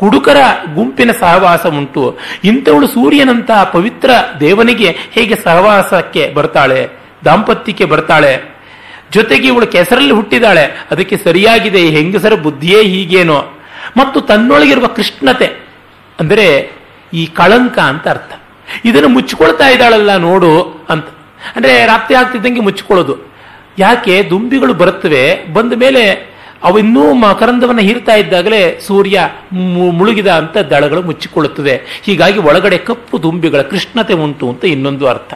ಕುಡುಕರ 0.00 0.40
ಗುಂಪಿನ 0.74 1.10
ಸಹವಾಸ 1.20 1.64
ಉಂಟು. 1.78 2.04
ಇಂಥವಳು 2.44 2.86
ಸೂರ್ಯನಂತಹ 2.86 3.60
ಪವಿತ್ರ 3.74 4.10
ದೇವನಿಗೆ 4.40 4.88
ಹೇಗೆ 5.12 5.36
ಸಹವಾಸಕ್ಕೆ 5.44 6.22
ಬರ್ತಾಳೆ, 6.34 6.80
ದಾಂಪತ್ಯಕ್ಕೆ 7.24 7.84
ಬರ್ತಾಳೆ? 7.84 8.32
ಜೊತೆಗೆ 9.12 9.46
ಇವಳು 9.48 9.66
ಕೆಸರಲ್ಲಿ 9.66 10.14
ಹುಟ್ಟಿದಾಳೆ. 10.14 10.64
ಅದಕ್ಕೆ 10.90 11.16
ಸರಿಯಾಗಿದೆ, 11.16 11.80
ಈ 11.86 11.90
ಹೆಂಗಸರ 11.90 12.34
ಬುದ್ಧಿಯೇ 12.34 12.82
ಹೀಗೇನೋ. 12.82 13.40
ಮತ್ತು 13.96 14.20
ತನ್ನೊಳಗಿರುವ 14.20 14.86
ಕೃಷ್ಣತೆ, 14.86 15.48
ಅಂದರೆ 16.20 16.46
ಈ 17.14 17.24
ಕಳಂಕ 17.26 17.78
ಅಂತ 17.78 18.06
ಅರ್ಥ. 18.08 18.32
ಇದನ್ನು 18.84 19.08
ಮುಚ್ಚಿಕೊಳ್ತಾ 19.08 19.68
ಇದ್ದಾಳಲ್ಲ 19.68 20.16
ನೋಡು 20.16 20.84
ಅಂತ. 20.88 21.06
ಅಂದ್ರೆ 21.56 21.86
ರಾತ್ರಿ 21.86 22.14
ಆಗ್ತಿದ್ದಂಗೆ 22.14 22.60
ಮುಚ್ಚಿಕೊಳ್ಳೋದು. 22.60 23.32
ಯಾಕೆ? 23.78 24.22
ದುಂಬಿಗಳು 24.30 24.74
ಬರುತ್ತವೆ. 24.74 25.52
ಬಂದ 25.54 25.72
ಮೇಲೆ 25.72 26.32
ಅವು 26.62 26.78
ಇನ್ನೂ 26.78 27.14
ಮಕರಂದವನ್ನು 27.14 27.80
ಹೀರ್ತಾ 27.80 28.14
ಇದ್ದಾಗಲೇ 28.14 28.80
ಸೂರ್ಯ 28.80 29.28
ಮುಳುಗಿದ 29.92 30.26
ಅಂತ 30.26 30.58
ದಳಗಳು 30.58 31.02
ಮುಚ್ಚಿಕೊಳ್ಳುತ್ತದೆ 31.02 32.00
ಹೀಗಾಗಿ 32.02 32.38
ಒಳಗಡೆ 32.38 32.78
ಕಪ್ಪು 32.78 33.22
ದುಂಬಿಗಳ 33.22 33.62
ಕೃಷ್ಣತೆ 33.62 34.14
ಉಂಟು 34.14 34.48
ಅಂತ 34.48 34.64
ಇನ್ನೊಂದು 34.64 35.06
ಅರ್ಥ. 35.06 35.34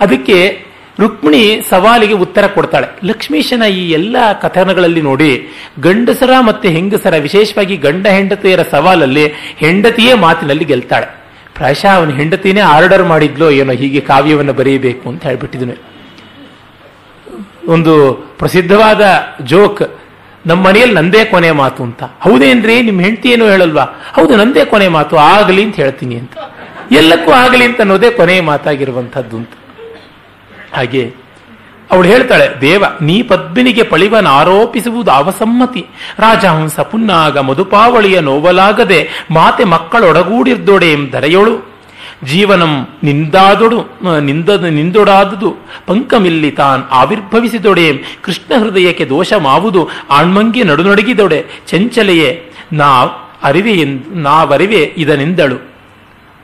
ಅದಕ್ಕೆ 0.00 0.66
ರುಕ್ಮಿಣಿ 1.00 1.60
ಸವಾಲಿಗೆ 1.68 2.14
ಉತ್ತರ 2.14 2.46
ಕೊಡ್ತಾಳೆ. 2.46 2.86
ಲಕ್ಷ್ಮೀಶನ 3.04 3.62
ಈ 3.62 3.90
ಎಲ್ಲ 3.90 4.16
ಕಥನಗಳಲ್ಲಿ 4.40 5.02
ನೋಡಿ, 5.02 5.48
ಗಂಡಸರ 5.80 6.30
ಮತ್ತೆ 6.40 6.68
ಹೆಂಗಸರ, 6.68 7.14
ವಿಶೇಷವಾಗಿ 7.16 7.76
ಗಂಡ 7.76 8.06
ಹೆಂಡತಿಯರ 8.06 8.62
ಸವಾಲಲ್ಲಿ 8.62 9.26
ಹೆಂಡತಿಯೇ 9.56 10.14
ಮಾತಿನಲ್ಲಿ 10.14 10.64
ಗೆಲ್ತಾಳೆ. 10.64 11.25
ಪ್ರಾಯಶಃ 11.56 11.90
ಅವನ 11.96 12.10
ಹೆಂಡತಿನೇ 12.10 12.60
ಆರ್ಡರ್ 12.60 13.04
ಮಾಡಿದ್ಲೋ 13.04 13.50
ಏನೋ 13.50 13.72
ಹೀಗೆ 13.72 14.00
ಕಾವ್ಯವನ್ನು 14.00 14.52
ಬರೆಯಬೇಕು 14.52 15.08
ಅಂತ 15.08 15.22
ಹೇಳ್ಬಿಟ್ಟಿದ್ನು. 15.26 15.76
ಒಂದು 17.68 17.92
ಪ್ರಸಿದ್ಧವಾದ 18.38 19.02
ಜೋಕ್, 19.42 19.82
ನಮ್ಮ 20.46 20.60
ಮನೆಯಲ್ಲಿ 20.66 20.94
ನಂದೇ 20.94 21.24
ಕೊನೆ 21.24 21.50
ಮಾತು 21.50 21.82
ಅಂತ. 21.82 22.02
ಹೌದೇನ್ರಿ 22.20 22.82
ನಿಮ್ಮ 22.82 23.00
ಹೆಂಡತಿ 23.00 23.28
ಏನು 23.30 23.44
ಹೇಳಲ್ವಾ? 23.48 23.84
ಹೌದು, 24.16 24.36
ನಂದೇ 24.36 24.64
ಕೊನೆ 24.64 24.88
ಮಾತು, 24.88 25.16
ಆಗಲಿ 25.16 25.62
ಅಂತ 25.64 25.76
ಹೇಳ್ತೀನಿ 25.76 26.16
ಅಂತ. 26.16 26.36
ಎಲ್ಲಕ್ಕೂ 26.92 27.30
ಆಗಲಿ 27.32 27.64
ಅಂತ 27.64 27.80
ಅನ್ನೋದೇ 27.80 28.10
ಕೊನೆಯ 28.10 28.40
ಮಾತಾಗಿರುವಂಥದ್ದು 28.40 29.36
ಅಂತ. 29.36 29.54
ಹಾಗೆ 30.72 31.02
ಅವಳು 31.90 32.06
ಹೇಳ್ತಾಳೆ, 32.08 32.46
ದೇವ, 32.60 32.84
ನೀ 33.00 33.16
ಪದ್ಮಿನಿಗೆ 33.22 33.82
ಪಳಿವನ 33.82 34.28
ಆರೋಪಿಸುವುದು 34.38 35.10
ಅವಸಮ್ಮತಿ. 35.10 35.82
ರಾಜಹಂಸ 36.18 36.78
ಪುನ್ನಾಗ 36.90 37.38
ಮಧುಪಾವಳಿಯ 37.48 38.16
ನೋವಲಾಗದೆ 38.20 39.00
ಮಾತೆ 39.30 39.64
ಮಕ್ಕಳೊಡಗೂಡಿರ್ದೊಡೆ 39.64 40.90
ದರೆಯೊಳು. 41.12 41.54
ಜೀವನಂ 42.24 42.72
ನಿಂದಾದೊಡು 43.04 43.78
ನಿಂದ, 44.20 44.48
ನಿಂದೊಡಾದುದು. 44.76 45.50
ಪಂಕಮಿಲ್ಲಿ 45.86 46.50
ತಾನ್ 46.50 46.82
ಆವಿರ್ಭವಿಸಿದೊಡೆ 46.90 47.86
ಕೃಷ್ಣ 48.22 48.50
ಹೃದಯಕ್ಕೆ 48.62 49.04
ದೋಷ 49.08 49.32
ಮಾವುದು 49.48 49.80
ಆಣ್ಮಂಗಿ 50.10 50.62
ನಡುನಡುಗಿದೊಡೆ. 50.62 51.40
ಚಂಚಲೆಯೇ, 51.68 52.30
ನಾ 52.72 52.90
ಅರಿವೆ 53.42 53.74
ನಾವರಿವೆ 54.20 54.82
ಇದನೆಂದಳು. 54.96 55.58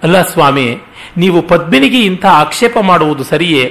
ಅಲ್ಲ 0.02 0.16
ಸ್ವಾಮಿ, 0.22 0.66
ನೀವು 1.16 1.38
ಪದ್ಮಿನಿಗೆ 1.42 2.00
ಇಂಥ 2.02 2.24
ಆಕ್ಷೇಪ 2.42 2.76
ಮಾಡುವುದು 2.78 3.24
ಸರಿಯೇ? 3.24 3.64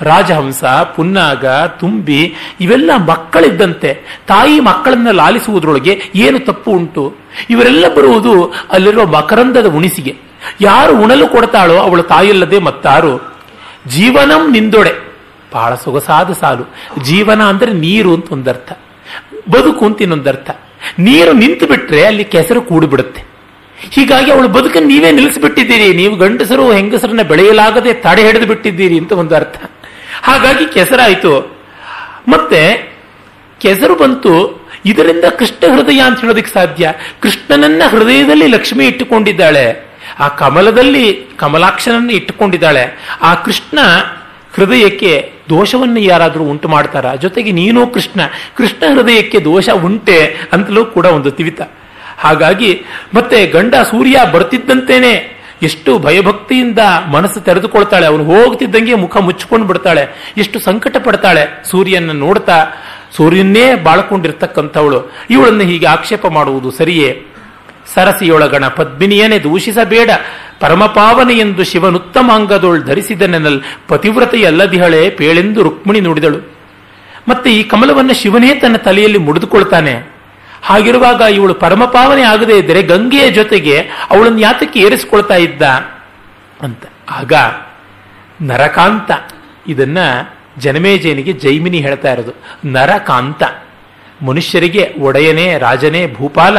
ರಾಜಹಂಸ, 0.00 0.64
ಪುನ್ನಾಗ, 0.64 1.46
ತುಂಬಿ 1.66 2.34
ಇವೆಲ್ಲ 2.60 2.90
ಮಕ್ಕಳಿದ್ದಂತೆ. 2.96 4.20
ತಾಯಿ 4.26 4.60
ಮಕ್ಕಳನ್ನ 4.60 5.10
ಲಾಲಿಸುವುದರೊಳಗೆ 5.10 6.00
ಏನು 6.14 6.38
ತಪ್ಪು 6.38 6.70
ಉಂಟು? 6.70 7.16
ಇವರೆಲ್ಲ 7.50 7.94
ಬರುವುದು 7.94 8.54
ಅಲ್ಲಿರುವ 8.70 9.06
ಮಕರಂದದ 9.06 9.66
ಉಣಿಸಿಗೆ. 9.66 10.16
ಯಾರು 10.60 10.98
ಉಣಲು 10.98 11.28
ಕೊಡ್ತಾಳೋ 11.28 11.76
ಅವಳು 11.76 12.02
ತಾಯಿಲ್ಲದೆ 12.02 12.58
ಮತ್ತಾರು. 12.58 13.34
ಜೀವನಂ 13.88 14.52
ನಿಂದೊಡೆ. 14.52 15.14
ಬಹಳ 15.52 15.74
ಸೊಗಸಾದ 15.74 16.32
ಸಾಲು. 16.32 16.74
ಜೀವನ 17.02 17.42
ಅಂದ್ರೆ 17.42 17.72
ನೀರು 17.72 18.14
ಅಂತ 18.14 18.32
ಒಂದರ್ಥ. 18.32 18.78
ಬದುಕು 19.50 19.84
ಅಂತ 19.84 20.02
ಇನ್ನೊಂದರ್ಥ. 20.02 20.50
ನೀರು 20.98 21.32
ನಿಂತು 21.32 21.66
ಬಿಟ್ರೆ 21.66 22.06
ಅಲ್ಲಿ 22.06 22.24
ಕೆಸರು 22.24 22.62
ಕೂಡಿಬಿಡುತ್ತೆ. 22.62 23.24
ಹೀಗಾಗಿ 23.90 24.30
ಅವಳು 24.30 24.48
ಬದುಕನ್ನು 24.48 24.88
ನೀವೇ 24.88 25.12
ನಿಲ್ಲಿಸಿಬಿಟ್ಟಿದ್ದೀರಿ. 25.12 25.96
ನೀವು 25.96 26.16
ಗಂಡಸರು 26.16 26.72
ಹೆಂಗಸರನ್ನ 26.72 27.22
ಬೆಳೆಯಲಾಗದೆ 27.22 27.92
ತಡೆ 27.92 28.26
ಹಿಡಿದು 28.26 28.46
ಬಿಟ್ಟಿದ್ದೀರಿ 28.46 28.98
ಅಂತ 28.98 29.12
ಒಂದು 29.12 29.34
ಅರ್ಥ 29.34 29.70
ಹಾಗಾಗಿ 30.22 30.72
ಕೆಸರಾಯಿತು. 30.72 31.56
ಮತ್ತೆ 32.28 32.94
ಕೆಸರು 33.60 33.94
ಬಂತು, 33.94 34.64
ಇದರಿಂದ 34.86 35.24
ಕೃಷ್ಣ 35.24 35.76
ಹೃದಯ 35.76 36.00
ಅಂತ 36.00 36.20
ಹೇಳೋದಕ್ಕೆ 36.20 36.52
ಸಾಧ್ಯ. 36.52 36.92
ಕೃಷ್ಣನನ್ನ 37.20 37.82
ಹೃದಯದಲ್ಲಿ 37.88 38.46
ಲಕ್ಷ್ಮಿ 38.46 38.86
ಇಟ್ಟುಕೊಂಡಿದ್ದಾಳೆ. 38.86 39.94
ಆ 40.18 40.28
ಕಮಲದಲ್ಲಿ 40.28 41.26
ಕಮಲಾಕ್ಷನನ್ನು 41.38 42.12
ಇಟ್ಟುಕೊಂಡಿದ್ದಾಳೆ. 42.12 43.16
ಆ 43.22 43.34
ಕೃಷ್ಣ 43.34 43.78
ಹೃದಯಕ್ಕೆ 44.54 45.32
ದೋಷವನ್ನು 45.48 46.00
ಯಾರಾದರೂ 46.00 46.44
ಉಂಟು 46.44 46.68
ಮಾಡ್ತಾರ? 46.68 47.14
ಜೊತೆಗೆ 47.14 47.52
ನೀನು 47.52 47.86
ಕೃಷ್ಣ 47.86 48.20
ಕೃಷ್ಣ 48.56 48.94
ಹೃದಯಕ್ಕೆ 48.94 49.40
ದೋಷ 49.40 49.68
ಉಂಟೆ 49.68 50.36
ಅಂತಲೂ 50.52 50.84
ಕೂಡ 50.84 51.06
ಒಂದು 51.06 51.30
ತಿವಿತ. 51.30 51.60
ಹಾಗಾಗಿ 52.18 52.82
ಮತ್ತೆ 53.14 53.46
ಗಂಡ 53.46 53.74
ಸೂರ್ಯ 53.74 54.20
ಬರ್ತಿದ್ದಂತೇನೆ 54.32 55.34
ಎಷ್ಟು 55.64 55.98
ಭಯಭಕ್ತಿಯಿಂದ 55.98 56.78
ಮನಸ್ಸು 57.12 57.40
ತೆರೆದುಕೊಳ್ತಾಳೆ, 57.40 58.06
ಅವನು 58.06 58.24
ಹೋಗ್ತಿದ್ದಂಗೆ 58.24 58.94
ಮುಖ 58.94 59.16
ಮುಚ್ಚಿಕೊಂಡು 59.16 59.66
ಬಿಡ್ತಾಳೆ, 59.66 60.32
ಎಷ್ಟು 60.36 60.60
ಸಂಕಟ 60.60 60.96
ಪಡ್ತಾಳೆ 60.96 61.62
ಸೂರ್ಯನ 61.70 62.12
ನೋಡ್ತಾ, 62.12 62.66
ಸೂರ್ಯನ್ನೇ 63.16 63.74
ಬಾಳ್ಕೊಂಡಿರ್ತಕ್ಕಂಥವಳು. 63.74 65.12
ಇವಳನ್ನು 65.30 65.60
ಹೀಗೆ 65.60 65.86
ಆಕ್ಷೇಪ 65.86 66.26
ಮಾಡುವುದು 66.26 66.70
ಸರಿಯೇ? 66.70 67.26
ಸರಸಿಯೊಳಗಣ 67.94 68.68
ಪದ್ಮಿನಿಯನೇ 68.68 69.38
ದೂಷಿಸಬೇಡ, 69.38 70.10
ಪರಮಪಾವನೆ 70.60 71.34
ಎಂದು 71.34 71.64
ಶಿವನುತ್ತಮಾಂಗದೊಳ್ 71.64 72.82
ಧರಿಸಿದನೆನಲ್ 72.84 73.60
ಪತಿವ್ರತೆಯಲ್ಲದಿಹಳೆ 73.88 75.10
ಪೇಳೆಂದು 75.10 75.62
ರುಕ್ಮಿಣಿ 75.62 76.00
ನುಡಿದಳು. 76.00 76.40
ಮತ್ತೆ 77.28 77.50
ಈ 77.54 77.62
ಕಮಲವನ್ನು 77.62 78.14
ಶಿವನೇ 78.14 78.54
ತನ್ನ 78.54 78.76
ತಲೆಯಲ್ಲಿ 78.76 79.18
ಮುಡಿದುಕೊಳ್ತಾನೆ. 79.18 80.13
ಹಾಗಿರುವಾಗ 80.64 81.20
ಇವಳು 81.20 81.54
ಪರಮಪಾವನೆ 81.54 82.22
ಆಗದೇ 82.22 82.58
ಇದ್ದರೆ 82.58 82.82
ಗಂಗೆಯ 82.82 83.30
ಜೊತೆಗೆ 83.30 83.78
ಅವಳನ್ನು 84.10 84.38
ಯಾತಕ್ಕೆ 84.38 84.80
ಏರಿಸಿಕೊಳ್ತಾ 84.80 85.34
ಇದ್ದ 85.34 85.62
ಅಂತ. 86.60 86.82
ಆಗ 87.10 87.32
ನರಕಾಂತ 88.42 89.10
ಇದನ್ನ 89.68 89.98
ಜನಮೇಜಯನಿಗೆ 90.58 91.32
ಜೈಮಿನಿ 91.32 91.78
ಹೇಳ್ತಾ 91.78 92.12
ಇರೋದು. 92.12 92.32
ನರಕಾಂತ, 92.64 93.42
ಮನುಷ್ಯರಿಗೆ 94.22 94.94
ಒಡೆಯನೇ, 95.00 95.58
ರಾಜನೇ, 95.58 96.14
ಭೂಪಾಲ, 96.14 96.58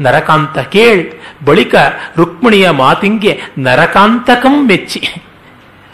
ನರಕಾಂತ 0.00 0.58
ಕೇಳ್, 0.58 1.02
ಬಳಿಕ 1.44 1.74
ರುಕ್ಮಿಣಿಯ 2.16 2.70
ಮಾತಿಂಗೆ 2.70 3.40
ನರಕಾಂತಕಂ 3.58 4.66
ಮೆಚ್ಚಿ. 4.66 5.02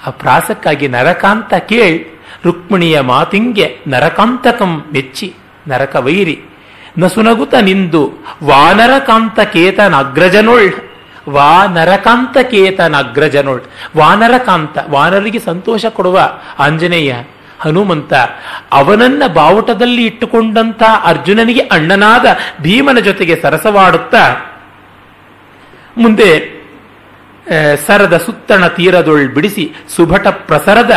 ಆ 0.07 0.11
ಪ್ರಾಸಕ್ಕಾಗಿ 0.11 0.89
ನರಕಾಂತ 0.89 1.55
ಕೇಳ್, 1.55 1.99
ರುಕ್ಮಿಣಿಯ 2.45 3.01
ಮಾತಿಂಗೆ 3.01 3.79
ನರಕಾಂತಕಂ 3.87 4.85
ಮೆಚ್ಚಿ 4.93 5.35
ನರಕ 5.69 5.97
ವೈರಿ 5.97 6.41
ನಸುನಗುತ 6.98 7.55
ನಿಂದು 7.55 8.03
ವಾನರಕಾಂತ 8.44 9.38
ಕೇತನ 9.40 9.94
ಅಗ್ರಜನೊಳ್. 12.96 13.62
ವಾನರಕಾಂತ, 13.96 14.79
ವಾನರಿಗೆ 14.88 15.38
ಸಂತೋಷ 15.38 15.87
ಕೊಡುವ 15.87 16.18
ಆಂಜನೇಯ 16.59 17.14
ಹನುಮಂತ, 17.61 18.12
ಅವನನ್ನ 18.72 19.22
ಬಾವುಟದಲ್ಲಿ 19.35 20.05
ಇಟ್ಟುಕೊಂಡಂತ 20.07 20.83
ಅರ್ಜುನನಿಗೆ 21.05 21.61
ಅಣ್ಣನಾದ 21.61 22.27
ಭೀಮನ 22.62 22.98
ಜೊತೆಗೆ 22.98 23.37
ಸರಸವಾಡುತ್ತಾ. 23.37 24.24
ಮುಂದೆ 25.96 26.59
ಸರದ 27.87 28.16
ಸುತ್ತಣ 28.16 28.66
ತೀರದೊಳ್ 28.66 29.29
ಬಿಡಿಸಿ 29.29 29.64
ಸುಭಟ 29.96 30.27
ಪ್ರಸರದ 30.29 30.92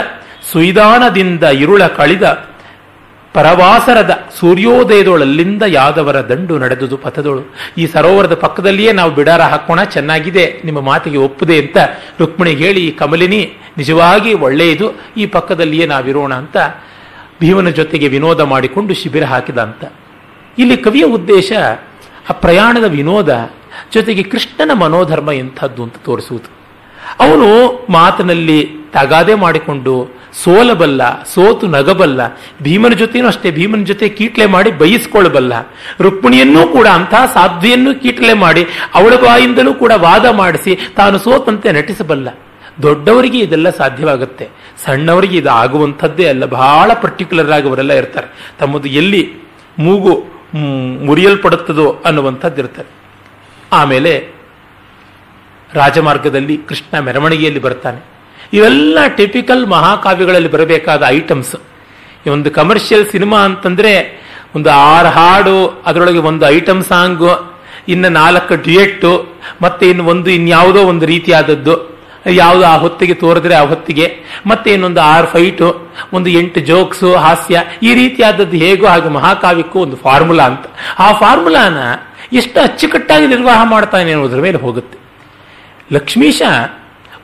ಸುಯಿದಾನದಿಂದ 0.51 1.43
ಇರುಳ 1.43 1.84
ಕಳಿದ 1.88 2.51
ಪರವಾಸರದ 3.34 4.13
ಸೂರ್ಯೋದಯದೊಳಲ್ಲಿಂದ 4.39 5.63
ಯಾದವರ 5.67 6.17
ದಂಡು 6.30 6.56
ನಡೆದುದು 6.60 6.98
ಪಥದೊಳು. 6.98 7.44
ಈ 7.78 7.86
ಸರೋವರದ 7.86 8.34
ಪಕ್ಕದಲ್ಲಿಯೇ 8.34 8.91
ನಾವು 8.91 9.12
ಬಿಡಾರ 9.12 9.41
ಹಾಕೋಣ, 9.41 9.84
ಚೆನ್ನಾಗಿದೆ, 9.84 10.62
ನಿಮ್ಮ 10.65 10.80
ಮಾತಿಗೆ 10.82 11.17
ಒಪ್ಪದೆ 11.17 11.58
ಅಂತ 11.60 11.78
ರುಕ್ಮಿಣಿ 12.20 12.54
ಹೇಳಿ 12.63 12.88
ಈ 12.88 12.91
ಕಮಲಿನಿ, 12.91 13.41
ನಿಜವಾಗಿ 13.78 14.34
ಒಳ್ಳೆಯದು, 14.34 14.88
ಈ 15.17 15.26
ಪಕ್ಕದಲ್ಲಿಯೇ 15.26 15.86
ನಾವಿರೋಣ 15.86 16.34
ಅಂತ 16.34 16.58
ಭೀಮನ 17.41 17.70
ಜೊತೆಗೆ 17.70 18.08
ವಿನೋದ 18.08 18.41
ಮಾಡಿಕೊಂಡು 18.41 18.94
ಶಿಬಿರ 18.94 19.24
ಹಾಕಿದ 19.24 19.58
ಅಂತ 19.58 19.84
ಇಲ್ಲಿ 20.58 20.78
ಕವಿಯ 20.78 21.04
ಉದ್ದೇಶ, 21.04 21.52
ಆ 22.30 22.34
ಪ್ರಯಾಣದ 22.34 22.84
ವಿನೋದ 22.84 23.32
ಜೊತೆಗೆ 23.94 24.24
ಕೃಷ್ಣನ 24.24 24.72
ಮನೋಧರ್ಮ 24.74 25.32
ಎಂಥದ್ದು 25.32 25.84
ಅಂತ 25.84 25.98
ತೋರಿಸುವುದು. 26.06 26.50
ಅವನು 27.20 27.48
ಮಾತಿನಲ್ಲಿ 27.89 28.60
ತಗಾದೆ 28.93 29.34
ಮಾಡಿಕೊಂಡು 29.34 30.21
ಸೋಲಬಲ್ಲ, 30.43 31.23
ಸೋತು 31.23 31.67
ನಗಬಲ್ಲ, 31.67 32.21
ಭೀಮನ 32.62 32.93
ಜೊತೆನೂ 32.93 33.27
ಅಷ್ಟೇ, 33.27 33.51
ಭೀಮನ 33.51 33.84
ಜೊತೆ 33.84 34.10
ಕೀಟ್ಲೆ 34.10 34.45
ಮಾಡಿ 34.45 34.71
ಬಯಸ್ಕೊಳ್ಳಬಲ್ಲ 34.71 35.54
ರುಕ್ಮಿಣಿಯನ್ನೂ 36.01 36.67
ಕೂಡ 36.67 36.88
ಅಂತಹ 36.88 37.25
ಸಾಧ್ವಿಯನ್ನು 37.34 38.01
ಕೀಟ್ಲೆ 38.01 38.34
ಮಾಡಿ 38.34 38.65
ಅವಳ 38.95 39.15
ಬಾಯಿಂದಲೂ 39.15 39.73
ಕೂಡ 39.73 39.91
ವಾದ 39.95 40.25
ಮಾಡಿಸಿ 40.25 40.80
ತಾನು 40.97 41.17
ಸೋತಂತೆ 41.17 41.71
ನಟಿಸಬಲ್ಲ. 41.71 42.30
ದೊಡ್ಡವರಿಗೆ 42.82 43.39
ಇದೆಲ್ಲ 43.39 43.69
ಸಾಧ್ಯವಾಗುತ್ತೆ. 43.69 44.49
ಸಣ್ಣವರಿಗೆ 44.86 45.38
ಇದು 45.38 45.49
ಆಗುವಂಥದ್ದೇ 45.49 46.27
ಅಲ್ಲ. 46.27 46.45
ಬಹಳ 46.45 46.93
ಪರ್ಟಿಕ್ಯುಲರ್ 46.93 47.51
ಆಗಿ 47.51 47.67
ಅವರೆಲ್ಲ 47.67 47.93
ಇರ್ತಾರೆ. 47.93 48.27
ತಮ್ಮದು 48.60 48.88
ಎಲ್ಲಿ 48.88 49.34
ಮೂಗು 49.80 50.25
ಮುರಿಯಲ್ಪಡುತ್ತದೋ 51.06 52.01
ಅನ್ನುವಂಥದ್ದು 52.06 52.62
ಇರ್ತಾರೆ. 52.62 52.89
ಆಮೇಲೆ 53.73 54.27
ರಾಜಮಾರ್ಗದಲ್ಲಿ 55.73 56.58
ಕೃಷ್ಣ 56.58 56.99
ಮೆರವಣಿಗೆಯಲ್ಲಿ 56.99 57.62
ಬರ್ತಾನೆ. 57.62 58.11
ಇವೆಲ್ಲ 58.54 59.00
ಟಿಪಿಕಲ್ 59.16 59.68
ಮಹಾಕಾವ್ಯಗಳಲ್ಲಿ 59.68 60.52
ಬರಬೇಕಾದ 60.52 61.04
ಐಟಮ್ಸ್ 61.08 61.56
ಈ 62.26 62.30
ಒಂದು 62.30 62.52
ಕಮರ್ಷಿಯಲ್ 62.52 63.06
ಸಿನಿಮಾ 63.12 63.38
ಅಂತಂದ್ರೆ 63.38 64.22
ಒಂದು 64.56 64.70
ಆರು 64.72 65.08
ಹಾಡು, 65.08 65.84
ಅದರೊಳಗೆ 65.86 66.18
ಒಂದು 66.18 66.50
ಐಟಮ್ 66.50 66.84
ಸಾಂಗ್ 66.84 67.52
ಇನ್ನು 67.90 68.10
ನಾಲ್ಕು 68.10 68.56
ಡಿಯೆಟ್ಟು 68.64 69.12
ಮತ್ತೆ 69.62 69.90
ಇನ್ನು 69.90 70.04
ಒಂದು 70.06 70.30
ಇನ್ಯಾವುದೋ 70.30 70.82
ಒಂದು 70.84 71.06
ರೀತಿಯಾದದ್ದು. 71.06 71.92
ಯಾವುದು 72.30 72.66
ಆ 72.66 72.78
ಹೊತ್ತಿಗೆ 72.78 73.14
ತೋರಿದ್ರೆ 73.14 73.56
ಆ 73.56 73.66
ಹೊತ್ತಿಗೆ. 73.66 74.08
ಮತ್ತೆ 74.46 74.74
ಇನ್ನೊಂದು 74.74 75.02
ಆರು 75.02 75.28
ಫೈಟು 75.28 75.90
ಒಂದು 76.14 76.30
ಎಂಟು 76.30 76.60
ಜೋಕ್ಸು 76.60 77.14
ಹಾಸ್ಯ. 77.16 77.64
ಈ 77.84 77.94
ರೀತಿಯಾದದ್ದು 77.94 78.58
ಹೇಗೋ 78.58 78.88
ಹಾಗೆ 78.88 79.10
ಮಹಾಕಾವ್ಯಕ್ಕೂ 79.10 79.80
ಒಂದು 79.80 79.96
ಫಾರ್ಮುಲಾ 79.96 80.44
ಅಂತ. 80.44 80.66
ಆ 81.00 81.14
ಫಾರ್ಮುಲಾನ 81.14 81.78
ಎಷ್ಟು 82.34 82.60
ಅಚ್ಚುಕಟ್ಟಾಗಿ 82.60 83.28
ನಿರ್ವಾಹ 83.28 83.64
ಮಾಡ್ತಾನೆ 83.64 84.12
ಅನ್ನೋದ್ರ 84.12 84.40
ಮೇಲೆ 84.40 84.58
ಹೋಗುತ್ತೆ. 84.58 84.98
ಲಕ್ಷ್ಮೀಶ 85.94 86.42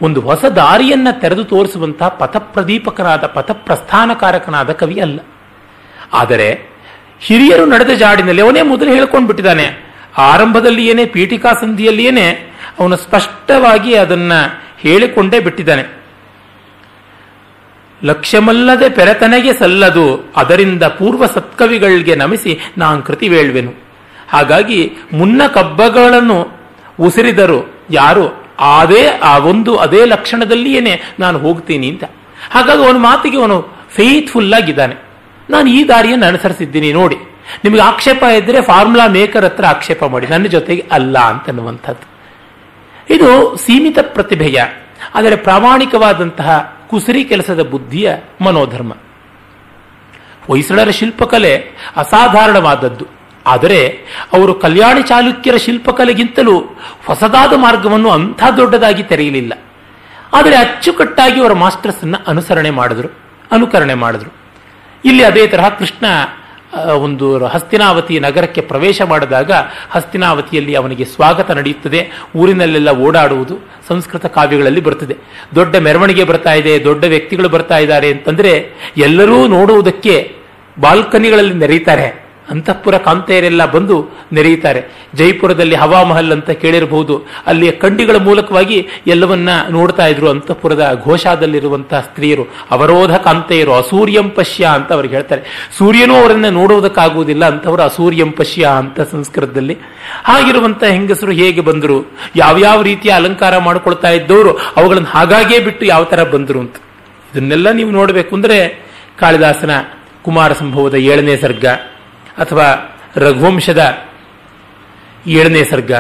ಒಂದು 0.02 0.22
ಹೊಸ 0.22 0.46
ದಾರಿಯನ್ನ 0.46 1.08
ತೆರೆದು 1.12 1.44
ತೋರಿಸುವಂತಹ 1.44 2.08
ಪಥಪ್ರದೀಪಕನಾದ, 2.08 3.26
ಪಥಪ್ರಸ್ಥಾನಕಾರಕನಾದ 3.26 4.72
ಕವಿ 4.72 5.02
ಅಲ್ಲ. 5.02 5.20
ಆದರೆ 6.14 6.70
ಹಿರಿಯರು 7.20 7.66
ನಡೆದ 7.66 7.90
ಜಾಡಿನಲ್ಲಿ 7.90 8.42
ಅವನೇ 8.42 8.62
ಮೊದಲು 8.62 8.90
ಹೇಳ್ಕೊಂಡು 8.90 9.28
ಬಿಟ್ಟಿದ್ದಾನೆ 9.28 9.96
ಆರಂಭದಲ್ಲಿ 10.18 10.88
ಏನೇ 10.88 11.06
ಪೀಠಿಕಾ 11.06 11.54
ಸಂಧಿಯಲ್ಲಿಯೇನೆ 11.54 12.32
ಅವನು 12.80 12.98
ಸ್ಪಷ್ಟವಾಗಿ 12.98 13.96
ಅದನ್ನ 13.96 14.32
ಹೇಳಿಕೊಂಡೇ 14.78 15.40
ಬಿಟ್ಟಿದ್ದಾನೆ. 15.40 15.98
ಲಕ್ಷ್ಯಮಲ್ಲದೆ 18.04 18.90
ಪೆರತನೆಗೆ 18.90 19.54
ಸಲ್ಲದು, 19.54 20.34
ಅದರಿಂದ 20.36 20.84
ಪೂರ್ವ 20.84 21.26
ಸತ್ಕವಿಗಳಿಗೆ 21.26 22.16
ನಮಿಸಿ 22.16 22.60
ನಾನು 22.78 23.02
ಕೃತಿ 23.02 23.30
ವೇಳ್ವೆನು 23.30 23.74
ಹಾಗಾಗಿ 24.30 24.92
ಮುನ್ನ 25.14 25.42
ಕಬ್ಬಗಳನ್ನು 25.48 26.48
ಉಸಿರಿದರು 27.00 27.86
ಯಾರು? 27.92 28.47
ಅದೇ 28.60 29.04
ಆ 29.24 29.38
ಒಂದು 29.52 29.72
ಅದೇ 29.78 30.02
ಲಕ್ಷಣದಲ್ಲಿಯೇ 30.06 30.94
ನಾನು 31.20 31.38
ಹೋಗ್ತೀನಿ 31.40 31.88
ಅಂತ. 31.90 32.04
ಹಾಗಾಗಿ 32.52 32.82
ಅವನ 32.86 33.00
ಮಾತಿಗೆ 33.00 33.38
ಅವನು 33.38 33.58
ಫೇತ್ಫುಲ್ 33.90 34.54
ಆಗಿದ್ದಾನೆ 34.54 34.96
ನಾನು 35.50 35.68
ಈ 35.70 35.80
ದಾರಿಯನ್ನು 35.88 36.26
ಅನುಸರಿಸಿದ್ದೀನಿ 36.26 36.94
ನೋಡಿ. 36.94 37.18
ನಿಮಗೆ 37.64 37.82
ಆಕ್ಷೇಪ 37.82 38.24
ಇದ್ದರೆ 38.24 38.62
ಫಾರ್ಮುಲಾ 38.62 39.08
ಮೇಕರ್ 39.08 39.46
ಹತ್ರ 39.46 39.66
ಆಕ್ಷೇಪ 39.66 40.04
ಮಾಡಿ. 40.04 40.28
ನನ್ನ 40.28 40.46
ಜೊತೆಗೆ 40.46 40.84
ಅಲ್ಲ 40.92 41.18
ಅಂತನ್ನುವಂಥದ್ದು. 41.18 42.08
ಇದು 43.16 43.30
ಸೀಮಿತ 43.58 44.00
ಪ್ರತಿಭೆಯ, 44.00 44.60
ಆದರೆ 45.16 45.36
ಪ್ರಾಮಾಣಿಕವಾದಂತಹ 45.36 46.50
ಕುಸರಿ 46.90 47.24
ಕೆಲಸದ 47.24 47.62
ಬುದ್ಧಿಯ 47.64 48.10
ಮನೋಧರ್ಮ. 48.42 48.94
ಹೊಯ್ಸಳರ 50.48 50.90
ಶಿಲ್ಪಕಲೆ 50.90 51.54
ಅಸಾಧಾರಣವಾದದ್ದು. 51.96 53.06
ಆದರೆ 53.48 53.80
ಅವರು 54.34 54.54
ಕಲ್ಯಾಣಿ 54.54 55.02
ಚಾಲುಕ್ಯರ 55.02 55.58
ಶಿಲ್ಪಕಲೆಗಿಂತಲೂ 55.66 56.56
ಹೊಸದಾದ 57.06 57.54
ಮಾರ್ಗವನ್ನು 57.58 58.10
ಅಂಥ 58.10 58.44
ದೊಡ್ಡದಾಗಿ 58.58 59.04
ತೆರೆಯಲಿಲ್ಲ. 59.04 59.54
ಆದರೆ 60.34 60.56
ಅಚ್ಚುಕಟ್ಟಾಗಿ 60.56 61.40
ಅವರ 61.42 61.54
ಮಾಸ್ಟರ್ಸ್ 61.54 62.02
ಅನ್ನು 62.04 62.20
ಅನುಸರಣೆ 62.28 62.70
ಮಾಡಿದ್ರು, 62.70 63.10
ಅನುಕರಣೆ 63.52 63.94
ಮಾಡಿದ್ರು. 63.94 64.32
ಇಲ್ಲಿ 65.06 65.24
ಅದೇ 65.24 65.44
ತರಹ 65.48 65.68
ಕೃಷ್ಣ 65.80 66.06
ಒಂದು 67.04 67.26
ಹಸ್ತಿನಾವತಿ 67.46 68.16
ನಗರಕ್ಕೆ 68.20 68.62
ಪ್ರವೇಶ 68.62 69.02
ಮಾಡಿದಾಗ 69.02 69.52
ಹಸ್ತಿನಾವತಿಯಲ್ಲಿ 69.90 70.74
ಅವನಿಗೆ 70.76 71.06
ಸ್ವಾಗತ 71.06 71.52
ನಡೆಯುತ್ತದೆ. 71.52 72.02
ಊರಿನಲ್ಲೆಲ್ಲ 72.36 72.92
ಓಡಾಡುವುದು, 73.06 73.56
ಸಂಸ್ಕೃತ 73.88 74.26
ಕಾವ್ಯಗಳಲ್ಲಿ 74.38 74.82
ಬರ್ತದೆ 74.82 75.16
ದೊಡ್ಡ 75.56 75.76
ಮೆರವಣಿಗೆ 75.88 76.24
ಬರ್ತಾ 76.24 76.54
ಇದೆ, 76.54 76.74
ದೊಡ್ಡ 76.84 77.04
ವ್ಯಕ್ತಿಗಳು 77.04 77.50
ಬರ್ತಾ 77.50 77.78
ಇದ್ದಾರೆ 77.78 78.10
ಅಂತಂದ್ರೆ 78.12 78.52
ಎಲ್ಲರೂ 78.98 79.38
ನೋಡುವುದಕ್ಕೆ 79.48 80.16
ಬಾಲ್ಕನಿಗಳಲ್ಲಿ 80.80 81.56
ನೆರೀತಾರೆ 81.64 82.08
ಅಂತಃಪುರ 82.50 82.98
ಕಾಂತೆಯರೆಲ್ಲ 82.98 83.72
ಬಂದು 83.72 84.10
ನೆರೆಯುತ್ತಾರೆ. 84.34 85.10
ಜೈಪುರದಲ್ಲಿ 85.16 85.76
ಹವಾಮಹಲ್ 85.76 86.32
ಅಂತ 86.32 86.50
ಕೇಳಿರಬಹುದು. 86.50 87.22
ಅಲ್ಲಿಯ 87.48 87.72
ಕಂಡಿಗಳ 87.72 88.16
ಮೂಲಕವಾಗಿ 88.16 88.88
ಎಲ್ಲವನ್ನ 89.08 89.50
ನೋಡ್ತಾ 89.70 90.08
ಇದ್ರು 90.08 90.30
ಅಂತಃಪುರದ 90.30 91.02
ಘೋಷಾದಲ್ಲಿರುವಂತಹ 91.04 92.00
ಸ್ತ್ರೀಯರು. 92.00 92.48
ಅವರೋಧ 92.72 93.16
ಕಾಂತೆಯರು, 93.16 93.74
ಅಸೂರ್ಯಂ 93.74 94.30
ಪಶ್ಯ 94.30 94.66
ಅಂತ 94.66 94.94
ಅವ್ರಿಗೆ 94.94 95.16
ಹೇಳ್ತಾರೆ. 95.16 95.70
ಸೂರ್ಯನೂ 95.78 96.16
ಅವರನ್ನ 96.16 96.50
ನೋಡುವುದಕ್ಕಾಗುವುದಿಲ್ಲ 96.50 97.46
ಅಂತವರು 97.46 97.82
ಅಸೂರ್ಯಂ 97.82 98.32
ಪಶ್ಯ 98.32 98.68
ಅಂತ 98.78 99.02
ಸಂಸ್ಕೃತದಲ್ಲಿ. 99.02 99.78
ಹಾಗಿರುವಂತಹ 100.24 100.88
ಹೆಂಗಸರು 100.88 101.32
ಹೇಗೆ 101.32 101.62
ಬಂದರು? 101.62 102.12
ಯಾವ್ಯಾವ 102.36 102.82
ರೀತಿಯ 102.82 103.12
ಅಲಂಕಾರ 103.12 103.58
ಮಾಡಿಕೊಳ್ತಾ 103.58 104.10
ಇದ್ದವರು? 104.10 104.58
ಅವುಗಳನ್ನು 104.78 105.10
ಹಾಗಾಗೇ 105.10 105.60
ಬಿಟ್ಟು 105.60 105.86
ಯಾವ 105.86 106.04
ತರ 106.04 106.24
ಬಂದರು 106.24 106.60
ಅಂತ. 106.60 106.76
ಇದನ್ನೆಲ್ಲ 107.36 107.72
ನೀವು 107.72 107.92
ನೋಡಬೇಕು 107.92 108.36
ಅಂದ್ರೆ 108.36 108.86
ಕಾಳಿದಾಸನ 109.20 109.72
ಕುಮಾರ 110.22 110.54
ಸಂಭವದ 110.54 110.96
ಏಳನೇ 110.96 111.38
ಸರ್ಗ. 111.38 111.66
ಅಥವಾ 112.38 112.68
ರಘುವಂಶದ 113.16 113.98
ಏಳನೇ 115.28 115.64
ಸರ್ಗ, 115.64 115.92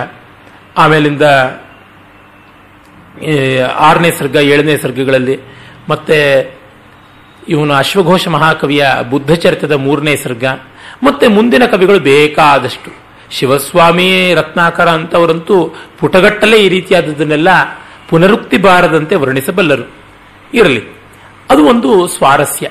ಆಮೇಲಿಂದ 0.77 1.21
ಆರನೇ 3.77 4.11
ಸರ್ಗ, 4.11 4.35
ಏಳನೇ 4.35 4.77
ಸರ್ಗಗಳಲ್ಲಿ, 4.77 5.39
ಮತ್ತೆ 5.89 6.17
ಇವನು 7.47 7.73
ಅಶ್ವಘೋಷ 7.73 8.27
ಮಹಾಕವಿಯ 8.27 8.85
ಬುದ್ಧಚರಿತದ 9.09 9.71
ಮೂರನೇ 9.71 10.15
ಸರ್ಗ, 10.15 10.45
ಮತ್ತೆ 11.03 11.27
ಮುಂದಿನ 11.27 11.65
ಕವಿಗಳು 11.65 11.99
ಬೇಕಾದಷ್ಟು. 11.99 12.91
ಶಿವಸ್ವಾಮಿ, 13.31 14.33
ರತ್ನಾಕರ 14.33 14.89
ಅಂತವರಂತೂ 14.89 15.75
ಪುಟಗಟ್ಟಲೆ 15.99 16.57
ಈ 16.65 16.69
ರೀತಿಯಾದದನ್ನೆಲ್ಲ 16.69 17.49
ಪುನರುಕ್ತಿ 18.09 18.57
ಬಾರದಂತೆ 18.57 19.15
ವರ್ಣಿಸಬಲ್ಲರು. 19.15 19.85
ಇರಲಿ, 20.53 20.83
ಅದು 21.49 21.65
ಒಂದು 21.65 22.07
ಸ್ವಾರಸ್ಯ. 22.07 22.69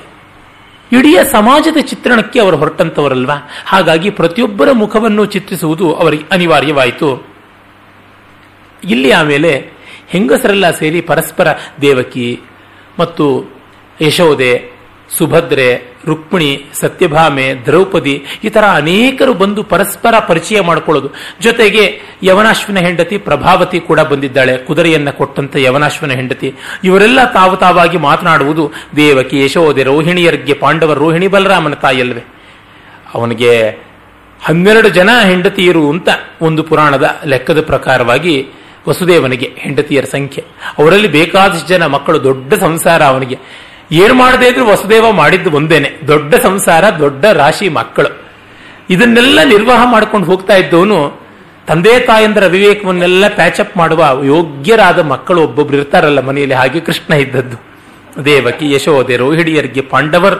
ಇಡೀ 0.91 1.15
ಸಮಾಜದ 1.31 1.77
ಚಿತ್ರಣಕ್ಕೆ 1.81 2.39
ಅವರು 2.39 2.57
ಹೊರಟಂತವರಲ್ವಾ? 2.57 3.35
ಹಾಗಾಗಿ 3.65 4.09
ಪ್ರತಿಯೊಬ್ಬರ 4.09 4.71
ಮುಖವನ್ನು 4.71 5.25
ಚಿತ್ರಿಸುವುದು 5.25 5.93
ಅವರಿಗೆ 5.93 6.23
ಅನಿವಾರ್ಯವಾಯಿತು. 6.31 7.27
ಇಲ್ಲಿ 8.83 9.11
ಆಮೇಲೆ 9.11 9.71
ಹೆಂಗಸರೆಲ್ಲ 10.07 10.71
ಸೇರಿ 10.71 11.01
ಪರಸ್ಪರ 11.01 11.47
ದೇವಕಿ 11.81 12.39
ಮತ್ತು 12.99 13.43
ಯಶೋದೆ 14.01 14.76
ಸುಭದ್ರೆ, 15.17 15.97
ರುಕ್ಮಿಣಿ, 16.05 16.65
ಸತ್ಯಭಾಮೆ, 16.73 17.53
ದ್ರೌಪದಿ 17.65 18.25
ಈ 18.43 18.49
ತರ 18.49 18.65
ಅನೇಕರು 18.65 19.33
ಬಂದು 19.33 19.63
ಪರಸ್ಪರ 19.63 20.13
ಪರಿಚಯ 20.27 20.61
ಮಾಡಿಕೊಳ್ಳೋದು. 20.61 21.09
ಜೊತೆಗೆ 21.41 22.01
ಯವನಾಶ್ವನ 22.23 22.77
ಹೆಂಡತಿ 22.77 23.17
ಪ್ರಭಾವತಿ 23.17 23.79
ಕೂಡ 23.79 23.99
ಬಂದಿದ್ದಾಳೆ. 23.99 24.57
ಕುದುರೆಯನ್ನ 24.57 25.09
ಕೊಟ್ಟಂತ 25.09 25.55
ಯವನಾಶ್ವನ 25.55 26.11
ಹೆಂಡತಿ. 26.11 26.55
ಇವರೆಲ್ಲ 26.83 27.31
ತಾವು 27.31 27.57
ತಾವಾಗಿ 27.57 27.97
ಮಾತನಾಡುವುದು 27.97 28.71
ದೇವಕಿ 28.95 29.43
ಯಶೋದೆ 29.43 29.83
ರೋಹಿಣಿಯರ್ಗೆ 29.83 30.53
ಪಾಂಡವ 30.53 30.93
ರೋಹಿಣಿ 30.93 31.27
ಬಲರಾಮನ 31.27 31.73
ತಾಯಿಯಲ್ವೇ. 31.73 32.23
ಅವನಿಗೆ 33.13 33.69
ಹನ್ನೆರಡು 34.43 34.89
ಜನ 34.89 35.09
ಹೆಂಡತಿಯರು 35.23 35.89
ಅಂತ 35.89 36.09
ಒಂದು 36.41 36.63
ಪುರಾಣದ 36.63 37.19
ಲೆಕ್ಕದ 37.25 37.61
ಪ್ರಕಾರವಾಗಿ 37.61 38.47
ವಸುದೇವನಿಗೆ 38.89 39.51
ಹೆಂಡತಿಯರ 39.57 40.03
ಸಂಖ್ಯೆ. 40.03 40.43
ಅವರಲ್ಲಿ 40.79 41.07
ಬೇಕಾದಷ್ಟು 41.07 41.67
ಜನ 41.67 41.85
ಮಕ್ಕಳು 41.85 42.23
ದೊಡ್ಡ 42.23 42.53
ಸಂಸಾರ 42.53 43.03
ಅವನಿಗೆ. 43.03 43.66
ಏನು 43.91 44.13
ಮಾಡದೇ 44.13 44.47
ಇದ್ರು 44.47 44.65
ವಸುದೇವ 44.65 45.11
ಮಾಡಿದ್ದು 45.11 45.51
ಒಂದೇನೆ. 45.51 46.07
ದೊಡ್ಡ 46.07 46.35
ಸಂಸಾರ, 46.35 46.83
ದೊಡ್ಡ 46.99 47.25
ರಾಶಿ 47.25 47.69
ಮಕ್ಕಳು. 47.69 48.27
ಇದನ್ನೆಲ್ಲ 48.89 49.39
ನಿರ್ವಾಹ 49.43 49.91
ಮಾಡ್ಕೊಂಡು 49.91 50.27
ಹೋಗ್ತಾ 50.27 50.55
ಇದ್ದವನು 50.55 51.27
ತಂದೆ 51.67 51.99
ತಾಯಂದರ 51.99 52.45
ವಿವೇಕವನ್ನೆಲ್ಲ 52.45 53.27
ಪ್ಯಾಚಪ್ 53.27 53.77
ಮಾಡುವ 53.77 54.19
ಯೋಗ್ಯರಾದ 54.23 54.99
ಮಕ್ಕಳು 54.99 55.41
ಒಬ್ಬೊಬ್ರು 55.41 55.77
ಇರ್ತಾರಲ್ಲ 55.77 56.19
ಮನೆಯಲ್ಲಿ, 56.19 56.55
ಹಾಗೆ 56.55 56.79
ಕೃಷ್ಣ 56.79 57.13
ಇದ್ದದ್ದು. 57.13 57.57
ದೇವಕಿ 58.25 58.71
ಯಶೋದೆ 58.71 59.17
ರೋಹಿಡಿಯರ್ಗೆ 59.17 59.81
ಪಾಂಡವರ್, 59.81 60.39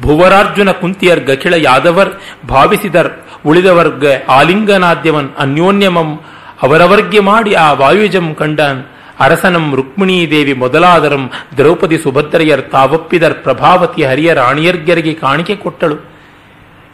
ಭುವರಾರ್ಜುನ 0.00 0.70
ಕುಂತಿಯರ್ 0.70 1.20
ಗಖಿಳ 1.20 1.54
ಯಾದವರ್, 1.56 2.10
ಭಾವಿಸಿದರ್, 2.48 3.10
ಉಳಿದವರ್ಗ 3.46 4.04
ಆಲಿಂಗನಾದ್ಯವನ್, 4.28 5.28
ಅನ್ಯೋನ್ಯಮಂ, 5.38 6.20
ಅವರವರ್ಗೆ 6.62 7.20
ಮಾಡಿ 7.20 7.54
ಆ 7.54 7.72
ವಾಯುಜಂ 7.72 8.34
ಕಂಡನ್ 8.34 8.97
ಅರಸನಂ 9.20 9.74
ರುಕ್ಮಿಣೀ 9.74 10.30
ದೇವಿ 10.30 10.52
ಮೊದಲಾದರಂ 10.52 11.30
ದ್ರೌಪದಿ 11.56 11.98
ಸುಭದ್ರೆಯರ್ 11.98 12.70
ತಾವಪ್ಪಿದರ್ 12.70 13.34
ಪ್ರಭಾವತಿ 13.34 14.04
ಹರಿಯ 14.04 14.32
ರಾಣಿಯರ್ಗೆರಿಗೆ 14.32 15.14
ಕಾಣಿಕೆ 15.14 15.56
ಕೊಟ್ಟಳು. 15.56 15.96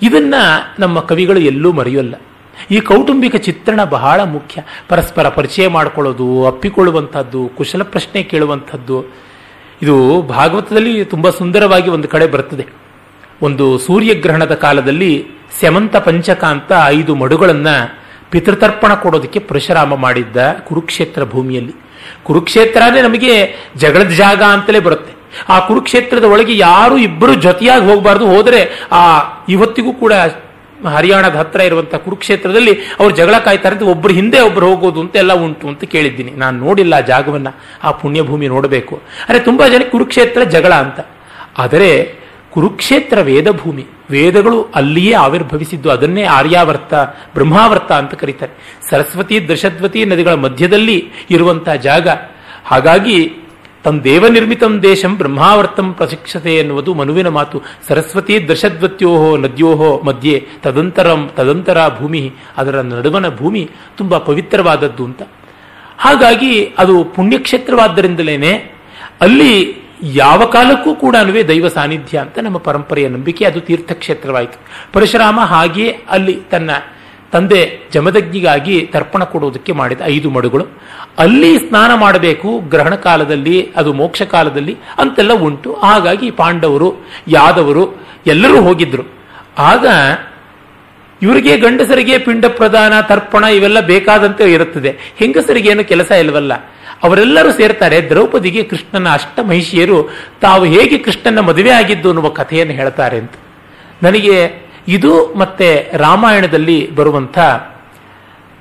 ಇದನ್ನ 0.03 0.35
ನಮ್ಮ 0.79 1.01
ಕವಿಗಳು 1.01 1.41
ಎಲ್ಲೂ 1.41 1.73
ಮರೆಯಲ್ಲ. 1.73 2.15
ಈ 2.71 2.81
ಕೌಟುಂಬಿಕ 2.81 3.37
ಚಿತ್ರಣ 3.37 3.85
ಬಹಳ 3.85 4.21
ಮುಖ್ಯ. 4.21 4.63
ಪರಸ್ಪರ 4.89 5.29
ಪರಿಚಯ 5.29 5.69
ಮಾಡಿಕೊಳ್ಳೋದು, 5.69 6.47
ಅಪ್ಪಿಕೊಳ್ಳುವಂಥದ್ದು, 6.47 7.51
ಕುಶಲ 7.57 7.83
ಪ್ರಶ್ನೆ 7.83 8.23
ಕೇಳುವಂಥದ್ದು. 8.23 9.05
ಇದು 9.83 10.23
ಭಾಗವತದಲ್ಲಿ 10.23 11.05
ತುಂಬಾ 11.05 11.31
ಸುಂದರವಾಗಿ 11.31 11.91
ಒಂದು 11.91 12.09
ಕಡೆ 12.09 12.27
ಬರ್ತದೆ. 12.27 12.67
ಒಂದು 13.43 13.79
ಸೂರ್ಯಗ್ರಹಣದ 13.79 14.55
ಕಾಲದಲ್ಲಿ 14.55 15.27
ಸ್ಯಮಂತ 15.59 15.97
ಪಂಚಕ 15.97 16.45
ಅಂತ 16.45 16.73
ಐದು 16.87 17.15
ಮಡುಗಳನ್ನು 17.15 17.99
ಪಿತೃತರ್ಪಣ 18.31 18.95
ಕೊಡೋದಕ್ಕೆ 18.95 19.39
ಪರಶುರಾಮ 19.39 19.95
ಮಾಡಿದ್ದ 19.95 20.37
ಕುರುಕ್ಷೇತ್ರ 20.65 21.25
ಭೂಮಿಯಲ್ಲಿ. 21.25 21.84
ಕುರುಕ್ಷೇತ್ರನೇ 22.25 23.03
ನಮಗೆ 23.03 23.55
ಜಗಳದ 23.77 24.09
ಜಾಗ 24.09 24.43
ಅಂತಲೇ 24.43 24.81
ಬರುತ್ತೆ. 24.81 25.14
ಆ 25.49 25.59
ಕುರುಕ್ಷೇತ್ರದ 25.59 26.25
ಒಳಗೆ 26.25 26.57
ಯಾರು 26.57 26.99
ಇಬ್ಬರು 26.99 27.35
ಜೊತೆಯಾಗಿ 27.35 27.85
ಹೋಗಬಾರ್ದು. 27.85 28.27
ಹೋದರೆ 28.27 28.88
ಆ 28.93 29.21
ಇವತ್ತಿಗೂ 29.49 29.93
ಕೂಡ 29.93 30.12
ಹರಿಯಾಣದ 30.88 31.35
ಹತ್ರ 31.35 31.61
ಇರುವಂತಹ 31.61 31.97
ಕುರುಕ್ಷೇತ್ರದಲ್ಲಿ 31.97 32.73
ಅವ್ರು 33.01 33.17
ಜಗಳ 33.17 33.38
ಕಾಯ್ತಾರೆ 33.38 33.75
ಅಂತ 33.75 33.85
ಒಬ್ಬರು 33.85 34.14
ಹಿಂದೆ 34.14 34.40
ಒಬ್ಬರು 34.40 34.67
ಹೋಗೋದು 34.67 35.01
ಅಂತ 35.01 35.17
ಎಲ್ಲ 35.17 35.33
ಉಂಟು 35.33 35.69
ಅಂತ 35.69 35.85
ಕೇಳಿದ್ದೀನಿ. 35.85 36.31
ನಾನು 36.31 36.59
ನೋಡಿಲ್ಲ 36.59 36.95
ಆ 36.95 37.01
ಜಾಗವನ್ನ. 37.01 37.49
ಆ 37.85 37.90
ಪುಣ್ಯಭೂಮಿ 37.90 38.49
ನೋಡಬೇಕು. 38.49 39.01
ಅರೆ 39.29 39.38
ತುಂಬಾ 39.38 39.69
ಜನ 39.69 39.83
ಕುರುಕ್ಷೇತ್ರ 39.90 40.43
ಜಗಳ 40.45 40.75
ಅಂತ. 40.75 41.01
ಆದರೆ 41.59 42.24
ಕುರುಕ್ಷೇತ್ರ 42.55 43.19
ವೇದಭೂಮಿ. 43.21 43.87
ವೇದಗಳು 44.11 44.62
ಅಲ್ಲಿಯೇ 44.75 45.12
ಆವಿರ್ಭವಿಸಿದ್ದು, 45.12 45.90
ಅದನ್ನೇ 45.90 46.23
ಆರ್ಯಾವರ್ತ, 46.23 46.95
ಬ್ರಹ್ಮಾವರ್ತ 47.35 47.93
ಅಂತ 47.93 48.14
ಕರೀತಾರೆ. 48.14 48.81
ಸರಸ್ವತಿ, 48.90 49.49
ದಶದ್ವತಿ 49.49 50.05
ನದಿಗಳ 50.05 50.35
ಮಧ್ಯದಲ್ಲಿ 50.35 51.11
ಇರುವಂತಹ 51.31 51.75
ಜಾಗ. 51.75 52.09
ಹಾಗಾಗಿ 52.64 53.33
ತಮ್ಮ 53.85 54.03
ದೇವನಿರ್ಮಿತಂ 54.03 54.83
ದೇಶಂ 54.83 55.17
ಬ್ರಹ್ಮಾವರ್ತಂ 55.17 55.93
ಪ್ರಶಿಕ್ಷತೆ 55.93 56.57
ಎನ್ನುವುದು 56.57 56.95
ಮನುವಿನ 56.95 57.29
ಮಾತು. 57.29 57.62
ಸರಸ್ವತಿ, 57.88 58.49
ದಶದ್ವತ್ಯೋಹೋ, 58.49 59.37
ನದ್ಯೋಹೋ 59.37 60.03
ಮಧ್ಯೆ 60.05 60.47
ತದಂತರಂ, 60.62 61.31
ತದಂತರ 61.37 61.88
ಭೂಮಿ, 61.88 62.33
ಅದರ 62.57 62.81
ನಡುವನ 62.81 63.29
ಭೂಮಿ 63.29 63.71
ತುಂಬಾ 63.97 64.19
ಪವಿತ್ರವಾದದ್ದು 64.19 65.05
ಅಂತ. 65.05 65.23
ಹಾಗಾಗಿ, 65.99 66.75
ಅದು 66.79 67.05
ಪುಣ್ಯಕ್ಷೇತ್ರವಾದ್ದರಿಂದಲೇನೆ 67.05 68.75
ಅಲ್ಲಿ 69.21 69.84
ಯಾವ 70.05 70.45
ಕಾಲಕ್ಕೂ 70.45 70.95
ಕೂಡ 70.95 71.17
ದೈವ 71.49 71.69
ಸಾನ್ನಿಧ್ಯ 71.69 72.19
ಅಂತ 72.19 72.38
ನಮ್ಮ 72.38 72.57
ಪರಂಪರೆಯ 72.57 73.09
ನಂಬಿಕೆ. 73.09 73.45
ಅದು 73.45 73.61
ತೀರ್ಥಕ್ಷೇತ್ರವಾಯಿತು. 73.61 74.59
ಪರಶುರಾಮ 74.93 75.40
ಹಾಗೆಯೇ 75.40 75.99
ಅಲ್ಲಿ 76.11 76.40
ತನ್ನ 76.51 76.71
ತಂದೆ 77.33 77.79
ಜಮದಗ್ನಿಗಾಗಿ 77.93 78.90
ತರ್ಪಣ 78.93 79.25
ಕೊಡುವುದಕ್ಕೆ 79.25 79.73
ಮಾಡಿದ 79.73 80.01
ಐದು 80.05 80.31
ಮಡುಗಳು. 80.31 80.67
ಅಲ್ಲಿ 81.19 81.59
ಸ್ನಾನ 81.59 81.95
ಮಾಡಬೇಕು. 81.95 82.59
ಗ್ರಹಣ 82.59 82.95
ಕಾಲದಲ್ಲಿ, 82.95 83.71
ಅದು 83.77 83.93
ಮೋಕ್ಷ 83.93 84.23
ಕಾಲದಲ್ಲಿ 84.23 84.77
ಅಂತೆಲ್ಲ 84.99 85.33
ಉಂಟು. 85.33 85.75
ಹಾಗಾಗಿ 85.75 86.31
ಪಾಂಡವರು, 86.31 86.95
ಯಾದವರು 87.29 88.07
ಎಲ್ಲರೂ 88.27 88.61
ಹೋಗಿದ್ರು. 88.61 89.03
ಆಗ 89.59 89.87
ಇವರಿಗೆ 91.23 91.57
ಗಂಡಸರಿಗೆ 91.57 92.19
ಪಿಂಡ 92.19 92.47
ಪ್ರದಾನ 92.47 93.01
ತರ್ಪಣ 93.01 93.45
ಇವೆಲ್ಲ 93.45 93.81
ಬೇಕಾದಂತೆ 93.81 94.53
ಇರುತ್ತದೆ. 94.53 94.97
ಹೆಂಗಸರಿಗೆ 95.17 95.69
ಏನು 95.69 95.85
ಕೆಲಸ 95.85 96.11
ಇಲ್ವಲ್ಲ. 96.11 96.53
ಅವರೆಲ್ಲರೂ 97.03 97.53
ಸೇರ್ತಾರೆ. 97.53 98.09
ದ್ರೌಪದಿಗೆ 98.09 98.63
ಕೃಷ್ಣನ 98.63 99.09
ಅಷ್ಟ 99.09 99.41
ಮಹಿಷಿಯರು 99.49 100.11
ತಾವು 100.41 100.65
ಹೇಗೆ 100.65 100.99
ಕೃಷ್ಣನ 100.99 101.39
ಮದುವೆ 101.39 101.71
ಆಗಿದ್ದು 101.71 102.09
ಅನ್ನುವ 102.09 102.29
ಕಥೆಯನ್ನು 102.29 102.75
ಹೇಳ್ತಾರೆ 102.75 103.19
ಅಂತ. 103.19 103.33
ನನಗೆ 104.03 104.65
ಇದು 104.88 105.35
ಮತ್ತೆ 105.35 105.90
ರಾಮಾಯಣದಲ್ಲಿ 105.95 106.95
ಬರುವಂಥ 106.95 107.38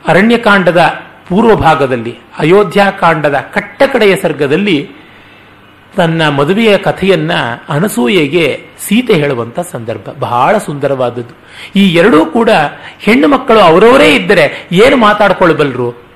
ಅರಣ್ಯಕಾಂಡದ 0.08 0.94
ಪೂರ್ವ 1.30 1.56
ಭಾಗದಲ್ಲಿ 1.56 2.18
ಅಯೋಧ್ಯಾಕಾಂಡದ 2.40 3.36
ಕಟ್ಟಕಡೆಯ 3.54 4.16
ಸರ್ಗದಲ್ಲಿ 4.16 4.90
ತನ್ನ 5.96 6.30
ಮದುವೆಯ 6.30 6.78
ಕಥೆಯನ್ನ 6.78 7.32
ಅನಸೂಯೆಗೆ 7.70 8.66
ಸೀತೆ 8.80 9.14
ಹೇಳುವಂತ 9.14 9.60
ಸಂದರ್ಭ. 9.60 10.10
ಬಹಳ 10.20 10.58
ಸುಂದರವಾದದ್ದು. 10.58 11.34
ಈ 11.76 11.96
ಎರಡೂ 11.96 12.26
ಕೂಡ 12.26 12.50
ಹೆಣ್ಣು 13.00 13.28
ಮಕ್ಕಳು 13.28 13.60
ಅವರವರೇ 13.60 14.16
ಇದ್ದರೆ 14.16 14.68
ಏನು 14.72 14.98
ಮಾತಾಡ್ಕೊಳ್ಬಲ್ರು? 14.98 16.12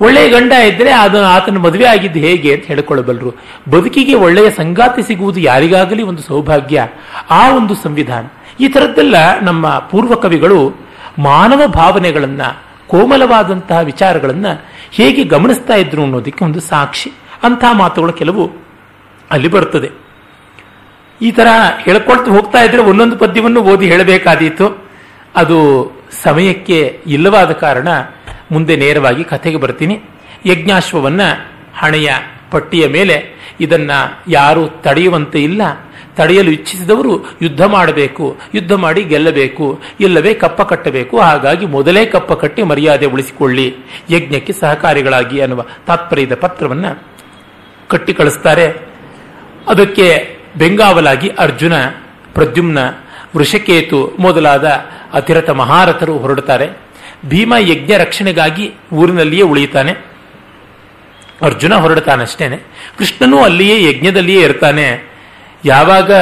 ಒಳ್ಳೆಯ 0.00 0.28
ಗಂಡ 0.28 0.52
ಇದ್ದರೆ 0.52 0.90
ಅದು 0.90 1.24
ಆತನ 1.24 1.58
ಮದುವೆ 1.58 1.84
ಆಗಿದ್ದು 1.84 2.18
ಹೇಗೆ 2.18 2.54
ಅಂತ 2.54 2.64
ಹೇಳಿಕೊಳ್ಳಬಲ್ಲರು 2.64 3.34
ಬದುಕಿಗೆ 3.70 4.14
ಒಳ್ಳೆಯ 4.14 4.50
ಸಂಗಾತಿ 4.50 5.02
ಸಿಗುವುದು 5.02 5.40
ಯಾರಿಗಾಗಲಿ 5.40 6.02
ಒಂದು 6.02 6.22
ಸೌಭಾಗ್ಯ, 6.22 6.86
ಆ 7.30 7.50
ಒಂದು 7.56 7.74
ಸಂವಿಧಾನ. 7.74 8.26
ಈ 8.60 8.68
ಥರದ್ದೆಲ್ಲ 8.68 9.40
ನಮ್ಮ 9.40 9.78
ಪೂರ್ವ 9.78 10.14
ಕವಿಗಳು 10.14 10.74
ಮಾನವ 11.18 11.66
ಭಾವನೆಗಳನ್ನು, 11.66 12.62
ಕೋಮಲವಾದಂತಹ 12.88 13.80
ವಿಚಾರಗಳನ್ನು 13.80 14.64
ಹೇಗೆ 14.90 15.24
ಗಮನಿಸ್ತಾ 15.24 15.74
ಇದ್ರು 15.74 16.02
ಅನ್ನೋದಕ್ಕೆ 16.02 16.44
ಒಂದು 16.44 16.60
ಸಾಕ್ಷಿ. 16.60 17.12
ಅಂತಹ 17.42 17.72
ಮಾತುಗಳು 17.72 18.12
ಕೆಲವು 18.12 18.50
ಅಲ್ಲಿ 19.30 19.48
ಬರ್ತದೆ. 19.48 19.90
ಈ 21.22 21.30
ತರ 21.30 21.46
ಹೇಳ್ಕೊಳ್ತಾ 21.78 22.30
ಹೋಗ್ತಾ 22.30 22.62
ಇದ್ರೆ 22.62 22.82
ಒಂದೊಂದು 22.82 23.16
ಪದ್ಯವನ್ನು 23.16 23.60
ಓದಿ 23.60 23.90
ಹೇಳಬೇಕಾದೀತು. 23.90 24.90
ಅದು 25.36 25.90
ಸಮಯಕ್ಕೆ 26.22 27.00
ಇಲ್ಲವಾದ 27.06 27.50
ಕಾರಣ 27.50 27.88
ಮುಂದೆ 28.50 28.76
ನೇರವಾಗಿ 28.76 29.24
ಕಥೆಗೆ 29.24 29.56
ಬರ್ತೀನಿ. 29.56 30.00
ಯಜ್ಞಾಶ್ವವನ್ನ 30.46 31.20
ಹಣೆಯ 31.76 32.10
ಪಟ್ಟಿಯ 32.50 32.88
ಮೇಲೆ 32.88 33.40
ಇದನ್ನ 33.60 33.90
ಯಾರು 34.28 34.68
ತಡೆಯುವಂತೆ 34.68 35.42
ಇಲ್ಲ. 35.42 35.62
ತಡೆಯಲು 36.16 36.50
ಇಚ್ಛಿಸಿದವರು 36.50 37.38
ಯುದ್ಧ 37.42 37.62
ಮಾಡಬೇಕು, 37.62 38.36
ಯುದ್ಧ 38.54 38.72
ಮಾಡಿ 38.72 39.04
ಗೆಲ್ಲಬೇಕು, 39.04 39.80
ಇಲ್ಲವೇ 40.00 40.34
ಕಪ್ಪ 40.34 40.62
ಕಟ್ಟಬೇಕು. 40.62 41.18
ಹಾಗಾಗಿ 41.18 41.66
ಮೊದಲೇ 41.66 42.06
ಕಪ್ಪ 42.06 42.32
ಕಟ್ಟಿ 42.32 42.62
ಮರ್ಯಾದೆ 42.62 43.06
ಉಳಿಸಿಕೊಳ್ಳಿ. 43.06 43.76
ಯಜ್ಞಕ್ಕೆ 44.10 44.52
ಸಹಕಾರಿಗಳಾಗಿ 44.52 45.40
ಅನ್ನುವ 45.40 45.64
ತಾತ್ಪರ್ಯದ 45.86 46.34
ಪತ್ರವನ್ನ 46.34 46.86
ಕಟ್ಟಿ 47.88 48.14
ಕಳಿಸ್ತಾರೆ. 48.14 48.68
ಅದಕ್ಕೆ 49.68 50.36
ಬೆಂಗಾವಲಾಗಿ 50.58 51.28
ಅರ್ಜುನ, 51.28 51.72
ಪ್ರದ್ಯುಮ್ನ, 52.34 52.78
ವೃಷಕೇತು 53.36 54.16
ಮೊದಲಾದ 54.18 54.64
ಅತಿರಥ 55.12 55.50
ಮಹಾರಥರು 55.50 56.18
ಹೊರಡುತ್ತಾರೆ. 56.18 56.89
ಭೀಮ 57.26 57.54
ಯಜ್ಞ 57.60 57.92
ರಕ್ಷಣೆಗಾಗಿ 57.96 58.74
ಊರಿನಲ್ಲಿಯೇ 58.92 59.42
ಉಳಿಯುತ್ತಾನೆ. 59.42 60.10
ಅರ್ಜುನ 61.42 61.74
ಹೊರಡ್ತಾನಷ್ಟೇನೆ 61.74 62.56
ಕೃಷ್ಣನೂ 62.98 63.38
ಅಲ್ಲಿಯೇ 63.38 63.88
ಯಜ್ಞದಲ್ಲಿಯೇ 63.88 64.42
ಇರ್ತಾನೆ. 64.42 65.10
ಯಾವಾಗ 65.64 66.12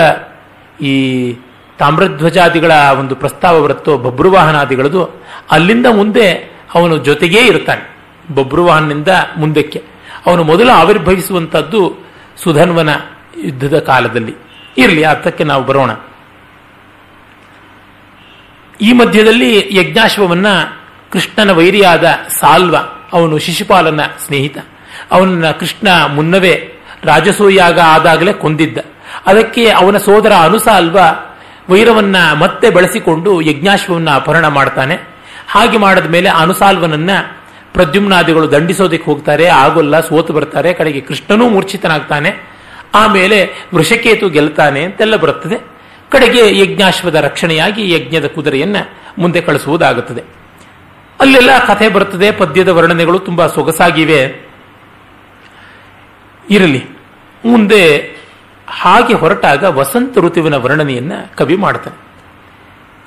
ಈ 0.83 1.33
ತಾಮ್ರಧ್ವಜಾದಿಗಳ 1.79 2.73
ಒಂದು 2.99 3.17
ಪ್ರಸ್ತಾವ 3.17 3.63
ಬರುತ್ತೋ, 3.63 3.99
ಬಬ್ರುವಾಹನಾದಿಗಳದು, 3.99 5.27
ಅಲ್ಲಿಂದ 5.51 5.87
ಮುಂದೆ 5.87 6.33
ಅವನು 6.75 6.99
ಜೊತೆಗೇ 6.99 7.41
ಇರ್ತಾನೆ. 7.41 7.97
ಬಬ್ರುವಾಹನಿಂದ 8.35 9.09
ಮುಂದಕ್ಕೆ. 9.37 9.83
ಅವನು 10.27 10.45
ಮೊದಲು 10.45 10.71
ಆವಿರ್ಭವಿಸುವಂಥದ್ದು 10.71 12.07
ಸುಧನ್ವನ 12.37 12.89
ಯುದ್ಧದ 13.45 13.79
ಕಾಲದಲ್ಲಿ. 13.79 14.35
ಇರಲಿ, 14.79 15.03
ಅರ್ಥಕ್ಕೆ 15.03 15.45
ನಾವು 15.45 15.65
ಬರೋಣ. 15.65 15.91
ಈ 18.81 18.93
ಮಧ್ಯದಲ್ಲಿ 18.93 19.69
ಯಜ್ಞಾಶ್ವವನ್ನ 19.71 20.47
ಕೃಷ್ಣನ 21.13 21.51
ವೈರಿಯಾದ 21.51 22.05
ಸಾಲ್ವ, 22.41 22.77
ಅವನು 23.13 23.39
ಶಿಶುಪಾಲನ 23.39 24.01
ಸ್ನೇಹಿತ. 24.27 24.59
ಅವನನ್ನ 25.11 25.51
ಕೃಷ್ಣ 25.51 25.89
ಮುನ್ನವೇ 26.07 26.73
ರಾಜಸೂಯಾಗ 27.05 27.81
ಆದಾಗಲೇ 27.81 28.33
ಕೊಂದಿದ್ದ. 28.33 28.79
ಅದಕ್ಕೆ 29.27 29.71
ಅವನ 29.71 29.97
ಸೋದರ 29.97 30.33
ಅನುಸಾಲ್ವ 30.33 30.99
ವೈರವನ್ನ 31.69 32.33
ಮತ್ತೆ 32.33 32.71
ಬೆಳೆಸಿಕೊಂಡು 32.71 33.41
ಯಜ್ಞಾಶ್ವವನ್ನ 33.41 34.11
ಅಪಹರಣ 34.11 34.49
ಮಾಡ್ತಾನೆ. 34.49 34.99
ಹಾಗೆ 35.49 35.79
ಮಾಡಿದ 35.79 36.07
ಮೇಲೆ 36.07 36.29
ಅನುಸಾಲ್ವನನ್ನ 36.29 37.11
ಪ್ರದ್ಯುಮ್ನಾದಿಗಳು 37.73 38.53
ದಂಡಿಸೋದಕ್ಕೆ 38.53 39.05
ಹೋಗ್ತಾರೆ, 39.05 39.47
ಆಗೋಲ್ಲ, 39.47 40.01
ಸೋತು 40.01 40.33
ಬರ್ತಾರೆ, 40.33 40.73
ಕಡೆಗೆ 40.73 41.01
ಕೃಷ್ಣನೂ 41.01 41.49
ಮೂರ್ಛಿತನಾಗ್ತಾನೆ. 41.49 42.59
ಆಮೇಲೆ 42.95 43.51
ವೃಷಕೇತು 43.75 44.29
ಗೆಲ್ತಾನೆ 44.29 44.83
ಅಂತೆಲ್ಲ 44.83 45.17
ಬರುತ್ತದೆ. 45.17 45.57
ಕಡೆಗೆ 46.11 46.59
ಯಜ್ಞಾಶ್ವದ 46.59 47.15
ರಕ್ಷಣೆಯಾಗಿ 47.15 47.93
ಯಜ್ಞದ 47.93 48.27
ಕುದುರೆಯನ್ನ 48.27 48.77
ಮುಂದೆ 49.19 49.41
ಕಳಿಸುವುದಾಗುತ್ತದೆ. 49.41 50.39
ಅಲ್ಲೆಲ್ಲ 51.21 51.51
ಕಥೆ 51.67 51.89
ಬರ್ತದೆ, 51.89 52.31
ಪದ್ಯದ 52.31 52.69
ವರ್ಣನೆಗಳು 52.69 53.19
ತುಂಬಾ 53.19 53.47
ಸೊಗಸಾಗಿವೆ. 53.47 54.49
ಇರಲಿ, 56.51 56.85
ಮುಂದೆ 57.45 57.97
ಹಾಗೆ 58.69 59.15
ಹೊರಟಾಗ 59.15 59.65
ವಸಂತ 59.65 60.19
ಋತುವಿನ 60.19 60.55
ವರ್ಣನೆಯನ್ನ 60.55 61.13
ಕವಿ 61.35 61.57
ಮಾಡ್ತಾನೆ. 61.57 62.09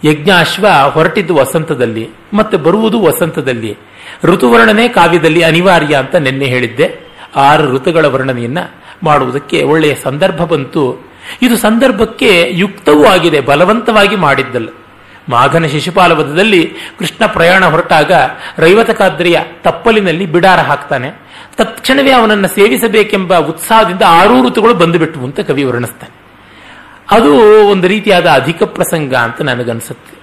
ಯಜ್ಞಾಶ್ವ 0.09 0.67
ಹೊರಟಿದ್ದು 0.89 1.35
ವಸಂತದಲ್ಲಿ, 1.35 2.09
ಮತ್ತೆ 2.33 2.57
ಬರುವುದು 2.57 3.01
ವಸಂತದಲ್ಲಿ. 3.01 3.77
ಋತುವರ್ಣನೆ 4.23 4.87
ಕಾವ್ಯದಲ್ಲಿ 4.87 5.41
ಅನಿವಾರ್ಯ 5.41 5.95
ಅಂತ 5.95 6.15
ನಿನ್ನೆ 6.15 6.45
ಹೇಳಿದ್ದೆ. 6.45 7.11
ಆರು 7.35 7.71
ಋತುಗಳ 7.71 8.05
ವರ್ಣನೆಯನ್ನ 8.05 8.57
ಮಾಡುವುದಕ್ಕೆ 9.03 9.63
ಒಳ್ಳೆಯ 9.63 9.95
ಸಂದರ್ಭ 9.95 10.43
ಬಂತು. 10.43 11.11
ಇದು 11.41 11.57
ಸಂದರ್ಭಕ್ಕೆ 11.57 12.47
ಯುಕ್ತವೂ 12.49 13.05
ಆಗಿದೆ, 13.05 13.39
ಬಲವಂತವಾಗಿ 13.39 14.15
ಮಾಡಿದ್ದಲ್ಲ. 14.15 14.69
ಮಾಘನ 15.29 15.65
ಶಿಶುಪಾಲ 15.65 16.11
ವಧದಲ್ಲಿ 16.11 16.73
ಕೃಷ್ಣ 16.99 17.25
ಪ್ರಯಾಣ 17.25 17.65
ಹೊರಟಾಗ 17.65 18.11
ರೈವತಕಾದ್ರಿಯ 18.57 19.39
ತಪ್ಪಲಿನಲ್ಲಿ 19.63 20.25
ಬಿಡಾರ 20.25 20.59
ಹಾಕ್ತಾನೆ. 20.59 21.09
ತತ್ಕ್ಷಣವೇ 21.57 22.11
ಅವನನ್ನು 22.11 22.47
ಸೇವಿಸಬೇಕೆಂಬ 22.47 23.37
ಉತ್ಸಾಹದಿಂದ 23.37 24.01
ಆರೂ 24.07 24.47
ಋತುಗಳು 24.47 24.73
ಬಂದುಬಿಟ್ಟು 24.73 25.19
ಅಂತ 25.19 25.39
ಕವಿ 25.39 25.63
ವರ್ಣಿಸ್ತಾನೆ. 25.63 26.21
ಅದು 27.11 27.35
ಒಂದು 27.67 27.87
ರೀತಿಯಾದ 27.87 28.27
ಅಧಿಕ 28.29 28.63
ಪ್ರಸಂಗ 28.63 29.15
ಅಂತ 29.15 29.41
ನನಗನ್ಸುತ್ತೆ. 29.41 30.21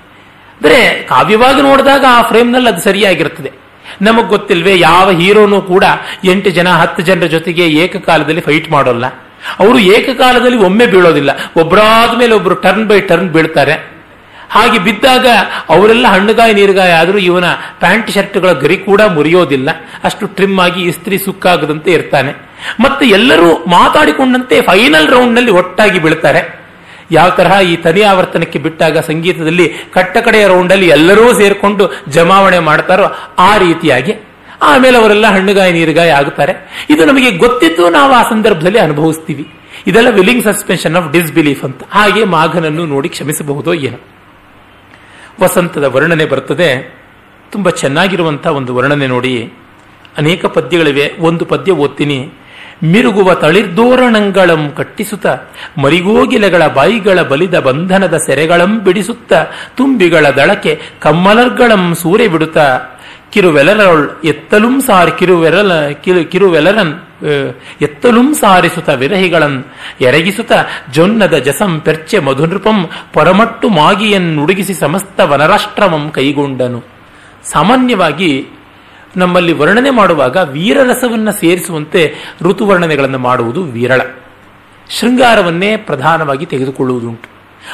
ಅಂದರೆ 0.57 1.03
ಕಾವ್ಯವಾಗಿ 1.03 1.63
ನೋಡಿದಾಗ 1.63 2.05
ಆ 2.09 2.23
ಫ್ರೇಮ್ನಲ್ಲಿ 2.23 2.69
ಅದು 2.69 2.81
ಸರಿಯಾಗಿರುತ್ತದೆ. 2.81 3.53
ನಮಗ್ 4.03 4.29
ಗೊತ್ತಿಲ್ವೇ 4.29 4.79
ಯಾವ 4.79 5.11
ಹೀರೋನು 5.11 5.63
ಕೂಡ 5.63 5.85
ಎಂಟು 6.25 6.51
ಜನ, 6.51 6.69
ಹತ್ತು 6.69 7.03
ಜನರ 7.03 7.27
ಜೊತೆಗೆ 7.27 7.69
ಏಕಕಾಲದಲ್ಲಿ 7.69 8.41
ಫೈಟ್ 8.41 8.71
ಮಾಡೋಲ್ಲ. 8.71 9.07
ಅವರು 9.59 9.79
ಏಕಕಾಲದಲ್ಲಿ 9.79 10.59
ಒಮ್ಮೆ 10.59 10.87
ಬೀಳೋದಿಲ್ಲ. 10.87 11.31
ಒಬ್ಬರಾದ 11.57 12.19
ಮೇಲೆ 12.19 12.35
ಒಬ್ಬರು 12.35 12.55
ಟರ್ನ್ 12.55 12.87
ಬೈ 12.87 13.01
ಟರ್ನ್ 13.01 13.29
ಬೀಳ್ತಾರೆ. 13.29 13.98
ಹಾಗೆ 14.51 14.79
ಬಿದ್ದಾಗ 14.79 15.27
ಅವರೆಲ್ಲ 15.69 16.07
ಹಣ್ಣುಗಾಯಿ 16.07 16.55
ನೀರುಗಾಯಿ 16.55 16.93
ಆದರೂ 16.93 17.19
ಇವನ 17.19 17.45
ಪ್ಯಾಂಟ್ 17.81 18.11
ಶರ್ಟ್ಗಳ 18.11 18.53
ಗರಿ 18.53 18.77
ಕೂಡ 18.77 19.01
ಮುರಿಯೋದಿಲ್ಲ. 19.01 19.71
ಅಷ್ಟು 20.05 20.27
ಟ್ರಿಮ್ 20.27 20.61
ಆಗಿ 20.61 20.83
ಇಸ್ತ್ರಿ 20.83 21.19
ಸುಕ್ಕಾಗದಂತೆ 21.19 21.93
ಇರ್ತಾನೆ. 21.93 22.33
ಮತ್ತೆ 22.81 23.07
ಎಲ್ಲರೂ 23.07 23.55
ಮಾತಾಡಿಕೊಂಡಂತೆ 23.55 24.61
ಫೈನಲ್ 24.61 25.09
ರೌಂಡ್ನಲ್ಲಿ 25.09 25.51
ಒಟ್ಟಾಗಿ 25.51 25.99
ಬೀಳ್ತಾರೆ. 25.99 26.59
ಯಾವ 27.11 27.31
ತರಹ 27.31 27.61
ಈ 27.61 27.77
ತನಿ 27.77 28.03
ಆವರ್ತನಕ್ಕೆ 28.03 28.59
ಬಿಟ್ಟಾಗ 28.59 28.99
ಸಂಗೀತದಲ್ಲಿ 28.99 29.75
ಕಟ್ಟ 29.93 30.17
ಕಡೆಯ 30.17 30.47
ರೌಂಡಲ್ಲಿ 30.47 30.89
ಎಲ್ಲರೂ 30.89 31.33
ಸೇರಿಕೊಂಡು 31.33 31.91
ಜಮಾವಣೆ 32.09 32.59
ಮಾಡ್ತಾರೋ 32.59 33.35
ಆ 33.39 33.57
ರೀತಿಯಾಗಿ. 33.57 34.15
ಆಮೇಲೆ 34.63 34.99
ಅವರೆಲ್ಲ 34.99 35.27
ಹಣ್ಣುಗಾಯಿ 35.27 35.73
ನೀರುಗಾಯಿ 35.73 36.11
ಆಗುತ್ತಾರೆ. 36.11 36.87
ಇದು 36.91 37.05
ನಮಗೆ 37.05 37.31
ಗೊತ್ತಿದ್ದು 37.31 37.91
ನಾವು 37.91 38.13
ಆ 38.13 38.23
ಸಂದರ್ಭದಲ್ಲಿ 38.23 38.79
ಅನುಭವಿಸ್ತೀವಿ. 38.79 39.53
ಇದೆಲ್ಲ 39.87 40.11
ವಿಲಿಂಗ್ 40.11 40.45
ಸಸ್ಪೆನ್ಷನ್ 40.45 40.97
ಆಫ್ 40.97 41.13
ಡಿಸ್ಬಿಲೀಫ್ 41.13 41.65
ಅಂತ. 41.65 41.81
ಹಾಗೆ 41.91 42.25
ಮಾಘನನ್ನು 42.25 42.87
ನೋಡಿ 42.87 43.09
ಕ್ಷಮಿಸಬಹುದೋ 43.09 43.75
ಏನೋ. 43.75 44.18
ವಸಂತದ 45.43 45.85
ವರ್ಣನೆ 45.85 46.25
ಬರ್ತದೆ. 46.25 46.99
ತುಂಬ 47.53 47.71
ಚೆನ್ನಾಗಿರುವಂತಹ 47.71 48.51
ಒಂದು 48.51 48.75
ವರ್ಣನೆ 48.75 49.07
ನೋಡಿ. 49.07 49.53
ಅನೇಕ 50.19 50.47
ಪದ್ಯಗಳಿವೆ. 50.47 51.13
ಒಂದು 51.19 51.45
ಪದ್ಯ 51.45 51.73
ಓದ್ತೀನಿ. 51.73 52.31
ಮಿರುಗುವ 52.85 53.35
ತಳಿರ್ದೋರಣಂಗಳಂ 53.35 54.71
ಕಟ್ಟಿಸುತ್ತ, 54.71 55.27
ಮರಿಗೋಗಿಲೆಗಳ 55.79 56.67
ಬಾಯಿಗಳ 56.67 57.23
ಬಲಿದ 57.23 57.61
ಬಂಧನದ 57.61 58.17
ಸೆರೆಗಳಂ 58.17 58.85
ಬಿಡಿಸುತ್ತ, 58.85 59.33
ತುಂಬಿಗಳ 59.77 60.27
ದಳಕೆ 60.31 60.81
ಕಮ್ಮಲರ್ಗಳಂ 61.01 61.95
ಸೂರೆ 61.95 62.29
ಬಿಡುತ್ತ 62.29 62.59
ಕಿರುವೆಲರೊಳ್ 63.31 64.09
ಎತ್ತಲುಂ 64.25 64.81
ಸಾರ್ 64.81 65.19
ಕಿರುವೆರಲ, 65.19 65.89
ಕಿರು, 65.89 66.31
ಕಿರುವೆಲರನ್ 66.31 67.08
ಎತ್ತಲುಂ 67.81 68.35
ಸಾರಿಸುತ್ತ 68.35 68.89
ವಿರಹಿಗಳನ್ 68.89 69.65
ಎರಗಿಸುತ್ತ 70.01 70.53
ಜೊನ್ನದ 70.91 71.37
ಜಸಂ 71.39 71.81
ಪೆರ್ಚೆ 71.81 72.19
ಮಧುನೃಪಂ 72.19 72.89
ಪರಮಟ್ಟು 73.13 73.69
ಮಾಗಿಯನ್ನುಡುಗಿಸಿ 73.69 74.75
ಸಮಸ್ತ 74.75 75.21
ವನರಾಷ್ಟ್ರಮಂ 75.21 76.11
ಕೈಗೊಂಡನು. 76.11 76.85
ಸಾಮಾನ್ಯವಾಗಿ 77.45 78.47
ನಮ್ಮಲ್ಲಿ 79.17 79.53
ವರ್ಣನೆ 79.53 79.91
ಮಾಡುವಾಗ 79.91 80.37
ವೀರರಸವನ್ನ 80.37 81.31
ಸೇರಿಸುವಂತೆ 81.31 82.15
ಋತುವರ್ಣನೆಗಳನ್ನು 82.43 83.19
ಮಾಡುವುದು 83.19 83.63
ವಿರಳ. 83.63 84.01
ಶೃಂಗಾರವನ್ನೇ 84.91 85.77
ಪ್ರಧಾನವಾಗಿ 85.77 86.47
ತೆಗೆದುಕೊಳ್ಳುವುದುಂಟು. 86.47 87.29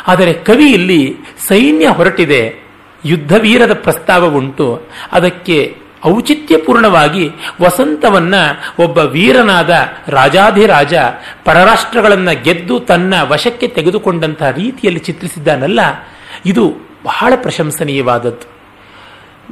ಆದರೆ 0.06 0.32
ಕವಿಯಲ್ಲಿ 0.32 1.16
ಸೈನ್ಯ 1.48 1.88
ಹೊರಟಿದೆ 1.88 2.64
ಯುದ್ಧ 3.04 3.32
ವೀರದ 3.40 3.72
ಉಂಟು 4.18 4.82
ಅದಕ್ಕೆ 5.12 5.83
ಔಚಿತ್ಯಪೂರ್ಣವಾಗಿ 6.06 7.30
ವಸಂತವನ್ನ 7.62 8.34
ಒಬ್ಬ 8.78 8.98
ವೀರನಾದ 8.98 9.74
ರಾಜಾಧಿರಾಜ 10.08 10.94
ಪರರಾಷ್ಟ್ರಗಳನ್ನ 11.44 12.30
ಗೆದ್ದು 12.30 12.80
ತನ್ನ 12.80 13.14
ವಶಕ್ಕೆ 13.22 13.68
ತೆಗೆದುಕೊಂಡಂತಹ 13.68 14.50
ರೀತಿಯಲ್ಲಿ 14.50 15.00
ಚಿತ್ರಿಸಿದ್ದಾನಲ್ಲ, 15.00 15.80
ಇದು 16.46 16.74
ಬಹಳ 17.04 17.32
ಪ್ರಶಂಸನೀಯವಾದದ್ದು. 17.36 18.54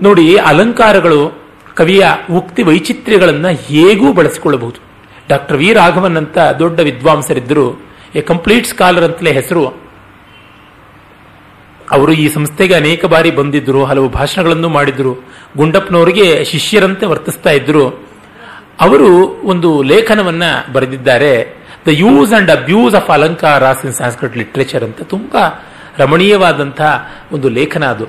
ನೋಡಿ, 0.02 0.36
ಅಲಂಕಾರಗಳು, 0.36 1.42
ಕವಿಯ 1.74 2.06
ಉಕ್ತಿ 2.34 2.62
ವೈಚಿತ್ರ್ಯಗಳನ್ನು 2.62 3.48
ಹೇಗೂ 3.48 4.12
ಬಳಸಿಕೊಳ್ಳಬಹುದು. 4.12 4.80
ಡಾಕ್ಟರ್ 5.28 5.56
ವಿ 5.56 5.72
ರಾಘವನ್ 5.72 6.16
ಅಂತ 6.16 6.38
ದೊಡ್ಡ 6.38 6.80
ವಿದ್ವಾಂಸರಿದ್ದರು, 6.80 7.92
ಎ 8.14 8.20
ಕಂಪ್ಲೀಟ್ 8.20 8.66
ಸ್ಕಾಲರ್ 8.66 9.04
ಅಂತಲೇ 9.04 9.32
ಹೆಸರು. 9.32 9.81
ಅವರು 11.92 12.12
ಈ 12.12 12.28
ಸಂಸ್ಥೆಗೆ 12.28 12.74
ಅನೇಕ 12.74 13.04
ಬಾರಿ 13.04 13.30
ಬಂದಿದ್ದರು, 13.30 13.84
ಹಲವು 13.84 14.08
ಭಾಷಣಗಳನ್ನು 14.08 14.68
ಮಾಡಿದ್ರು 14.68 15.16
ಗುಂಡಪ್ಪನವರಿಗೆ 15.56 16.44
ಶಿಷ್ಯರಂತೆ 16.44 17.06
ವರ್ತಿಸ್ತಾ 17.06 17.50
ಇದ್ರು 17.50 17.88
ಅವರು 18.80 19.06
ಒಂದು 19.44 19.82
ಲೇಖನವನ್ನ 19.82 20.42
ಬರೆದಿದ್ದಾರೆ. 20.72 21.62
The 21.86 21.88
use 21.88 22.32
and 22.32 22.50
abuse 22.50 22.94
of 22.94 23.10
alankaras 23.10 23.84
in 23.84 23.94
Sanskrit 23.94 24.36
literature 24.36 24.84
ಅಂತ 24.84 25.02
ತುಂಬಾ 25.02 25.64
ರಮಣೀಯವಾದಂತಹ 25.98 27.10
ಒಂದು 27.32 27.48
ಲೇಖನ 27.48 27.84
ಅದು. 27.84 28.06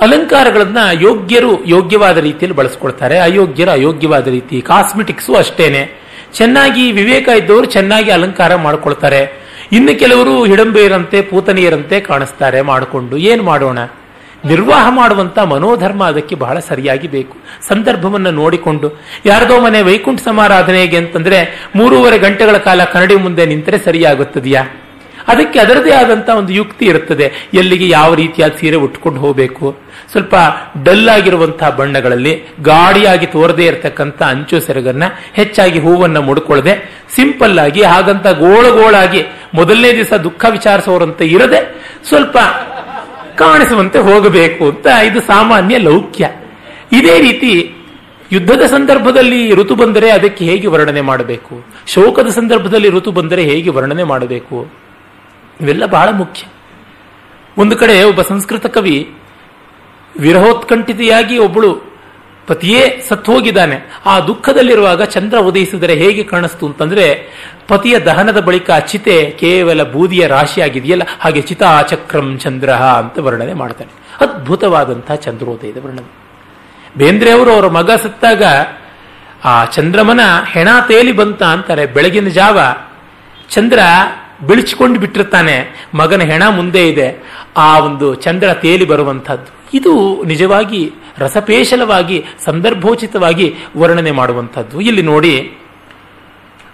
ಅಲಂಕಾರಗಳನ್ನ 0.00 0.78
ಯೋಗ್ಯರು 0.92 1.64
ಯೋಗ್ಯವಾದ 1.64 2.18
ರೀತಿಯಲ್ಲಿ 2.18 2.58
ಬಳಸ್ಕೊಳ್ತಾರೆ. 2.58 3.18
ಅಯೋಗ್ಯರು 3.18 3.70
ಅಯೋಗ್ಯವಾದ 3.70 4.26
ರೀತಿ. 4.26 4.60
ಕಾಸ್ಮೆಟಿಕ್ಸು 4.60 5.34
ಅಷ್ಟೇನೆ. 5.34 6.04
ಚೆನ್ನಾಗಿ 6.32 6.92
ವಿವೇಕ 6.92 7.28
ಇದ್ದವರು 7.28 7.64
ಚೆನ್ನಾಗಿ 7.64 8.10
ಅಲಂಕಾರ 8.10 8.54
ಮಾಡ್ಕೊಳ್ತಾರೆ. 8.54 9.43
ಇನ್ನು 9.72 9.98
ಕೆಲವರು 9.98 10.44
ಹಿಡಂಬೆಯರಂತೆ 10.44 11.22
ಪೂತನಿಯರಂತೆ 11.22 12.00
ಕಾಣಿಸ್ತಾರೆ, 12.00 12.60
ಮಾಡಿಕೊಂಡು 12.62 13.16
ಏನು 13.16 13.42
ಮಾಡೋಣ? 13.42 13.78
ನಿರ್ವಾಹ 14.44 14.86
ಮಾಡುವಂತ 14.90 15.38
ಮನೋಧರ್ಮ 15.38 16.04
ಅದಕ್ಕೆ 16.04 16.34
ಬಹಳ 16.34 16.58
ಸರಿಯಾಗಿ 16.58 17.08
ಬೇಕು. 17.08 17.36
ಸಂದರ್ಭವನ್ನು 17.68 18.30
ನೋಡಿಕೊಂಡು, 18.30 19.02
ಯಾರದೋ 19.26 19.60
ಮನೆ 19.60 19.82
ವೈಕುಂಠ 19.82 20.20
ಸಮಾರಾಧನೆಗೆ 20.24 20.96
ಅಂತಂದ್ರೆ 20.96 21.70
ಮೂರುವರೆ 21.76 22.18
ಗಂಟೆಗಳ 22.18 22.56
ಕಾಲ 22.56 22.84
ಕನ್ನಡಿ 22.84 23.16
ಮುಂದೆ 23.16 23.46
ನಿಂತರೆ 23.46 23.78
ಸರಿಯಾಗುತ್ತದೆಯಾ? 23.78 24.62
ಅದಕ್ಕೆ 25.28 25.58
ಅದರದೇ 25.58 25.90
ಆದಂತ 25.90 26.28
ಒಂದು 26.28 26.52
ಯುಕ್ತಿ 26.52 26.86
ಇರುತ್ತದೆ. 26.86 27.32
ಎಲ್ಲಿಗೆ 27.54 27.88
ಯಾವ 27.88 28.14
ರೀತಿಯಾದ 28.14 28.52
ಸೀರೆ 28.60 28.76
ಉಟ್ಕೊಂಡು 28.76 29.20
ಹೋಗಬೇಕು? 29.20 29.76
ಸ್ವಲ್ಪ 30.12 30.34
ಡಲ್ 30.84 31.08
ಆಗಿರುವಂತಹ 31.08 31.70
ಬಣ್ಣಗಳಲ್ಲಿ 31.70 32.42
ಗಾಡಿಯಾಗಿ 32.62 33.26
ತೋರದೇ 33.26 33.66
ಇರತಕ್ಕಂಥ 33.66 34.22
ಅಂಚು 34.22 34.60
ಸೆರಗನ್ನ 34.60 35.02
ಹೆಚ್ಚಾಗಿ 35.32 35.78
ಹೂವನ್ನ 35.78 36.18
ಮುಡ್ಕೊಳ್ಳದೆ 36.18 37.04
ಸಿಂಪಲ್ 37.14 37.58
ಆಗಿ 37.58 37.82
ಹಾಗಂತ 37.82 38.26
ಗೋಳಗೋಳಾಗಿ 38.26 39.22
ಮೊದಲನೇ 39.54 39.92
ದಿವಸ 39.92 40.12
ದುಃಖ 40.12 40.44
ವಿಚಾರಿಸೋರಂತೆ 40.50 41.26
ಇರದೆ 41.26 41.74
ಸ್ವಲ್ಪ 42.04 42.38
ಕಾಣಿಸುವಂತೆ 43.36 43.98
ಹೋಗಬೇಕು 43.98 44.68
ಅಂತ 44.68 44.86
ಇದು 44.86 45.20
ಸಾಮಾನ್ಯ 45.20 45.78
ಲೌಕ್ಯ. 45.78 46.30
ಇದೇ 46.92 47.20
ರೀತಿ 47.20 47.74
ಯುದ್ಧದ 48.32 48.60
ಸಂದರ್ಭದಲ್ಲಿ 48.60 49.54
ಋತು 49.54 49.74
ಬಂದರೆ 49.74 50.10
ಅದಕ್ಕೆ 50.10 50.44
ಹೇಗೆ 50.44 50.66
ವರ್ಣನೆ 50.66 51.00
ಮಾಡಬೇಕು? 51.00 51.64
ಶೋಕದ 51.86 52.28
ಸಂದರ್ಭದಲ್ಲಿ 52.28 52.88
ಋತು 52.88 53.10
ಬಂದರೆ 53.10 53.42
ಹೇಗೆ 53.42 53.70
ವರ್ಣನೆ 53.70 54.04
ಮಾಡಬೇಕು? 54.04 54.72
ಇವೆಲ್ಲ 55.60 55.86
ಬಹಳ 55.86 56.08
ಮುಖ್ಯ. 56.08 56.46
ಒಂದು 57.58 57.76
ಕಡೆ 57.76 58.04
ಒಬ್ಬ 58.04 58.22
ಸಂಸ್ಕೃತ 58.22 58.66
ಕವಿ 58.66 59.14
ವಿರಹೋತ್ಕಂಠಿತೆಯಾಗಿ 60.20 61.38
ಒಬ್ಬಳು 61.38 61.93
ಪತಿಯೇ 62.46 63.02
ಸತ್ತು 63.08 63.32
ಹೋಗಿದ್ದಾನೆ. 63.32 64.00
ಆ 64.06 64.20
ದುಃಖದಲ್ಲಿರುವಾಗ 64.20 65.02
ಚಂದ್ರ 65.02 65.38
ಉದಯಿಸಿದರೆ 65.38 65.94
ಹೇಗೆ 65.94 66.22
ಕಾಣಿಸ್ತು 66.22 66.66
ಅಂತಂದ್ರೆ, 66.66 67.06
ಪತಿಯ 67.68 67.98
ದಹನದ 67.98 68.40
ಬಳಿಕ 68.40 68.70
ಚಿತೆ 68.70 69.36
ಕೇವಲ 69.40 69.82
ಬೂದಿಯ 69.82 70.26
ರಾಶಿಯಾಗಿದೆಯಲ್ಲ, 70.26 71.02
ಹಾಗೆ 71.20 71.40
ಚಿತಾ 71.40 71.82
ಚಕ್ರಂ 71.82 72.38
ಚಂದ್ರ 72.38 72.70
ಅಂತ 72.70 73.18
ವರ್ಣನೆ 73.18 73.54
ಮಾಡ್ತಾನೆ. 73.54 73.90
ಅದ್ಭುತವಾದಂತಹ 74.20 75.14
ಚಂದ್ರೋದಯದ 75.14 75.76
ವರ್ಣನೆ. 75.84 76.10
ಬೇಂದ್ರೆ 76.98 77.30
ಅವರು 77.30 77.52
ಅವರ 77.52 77.66
ಮಗ 77.66 77.90
ಸತ್ತಾಗ, 77.90 78.42
ಆ 79.44 79.64
ಚಂದ್ರಮನ 79.64 80.20
ಹೆಣ 80.48 80.68
ತೇಲಿ 80.88 81.12
ಬಂತ 81.12 81.42
ಅಂತಾರೆ, 81.42 81.86
ಬೆಳಗಿನ 81.86 82.28
ಜಾವ 82.28 82.60
ಚಂದ್ರ 83.50 83.78
ಬಿಳಿಚಿಕೊಂಡು 84.46 85.00
ಬಿಟ್ಟಿರ್ತಾನೆ, 85.00 85.88
ಮಗನ 85.94 86.20
ಹೆಣ 86.20 86.42
ಮುಂದೆ 86.50 86.88
ಇದೆ, 86.88 87.22
ಆ 87.56 87.78
ಒಂದು 87.78 88.14
ಚಂದ್ರ 88.14 88.52
ತೇಲಿ 88.52 88.84
ಬರುವಂತಹದ್ದು 88.84 89.54
ಇದು 89.74 90.22
ನಿಜವಾಗಿ 90.22 90.92
ರಸಪೇಶಲವಾಗಿ, 91.18 92.24
ಸಂದರ್ಭೋಚಿತವಾಗಿ 92.44 93.54
ವರ್ಣನೆ 93.76 94.10
ಮಾಡುವಂಥದ್ದು. 94.10 94.80
ಇಲ್ಲಿ 94.80 95.02
ನೋಡಿ, 95.02 95.58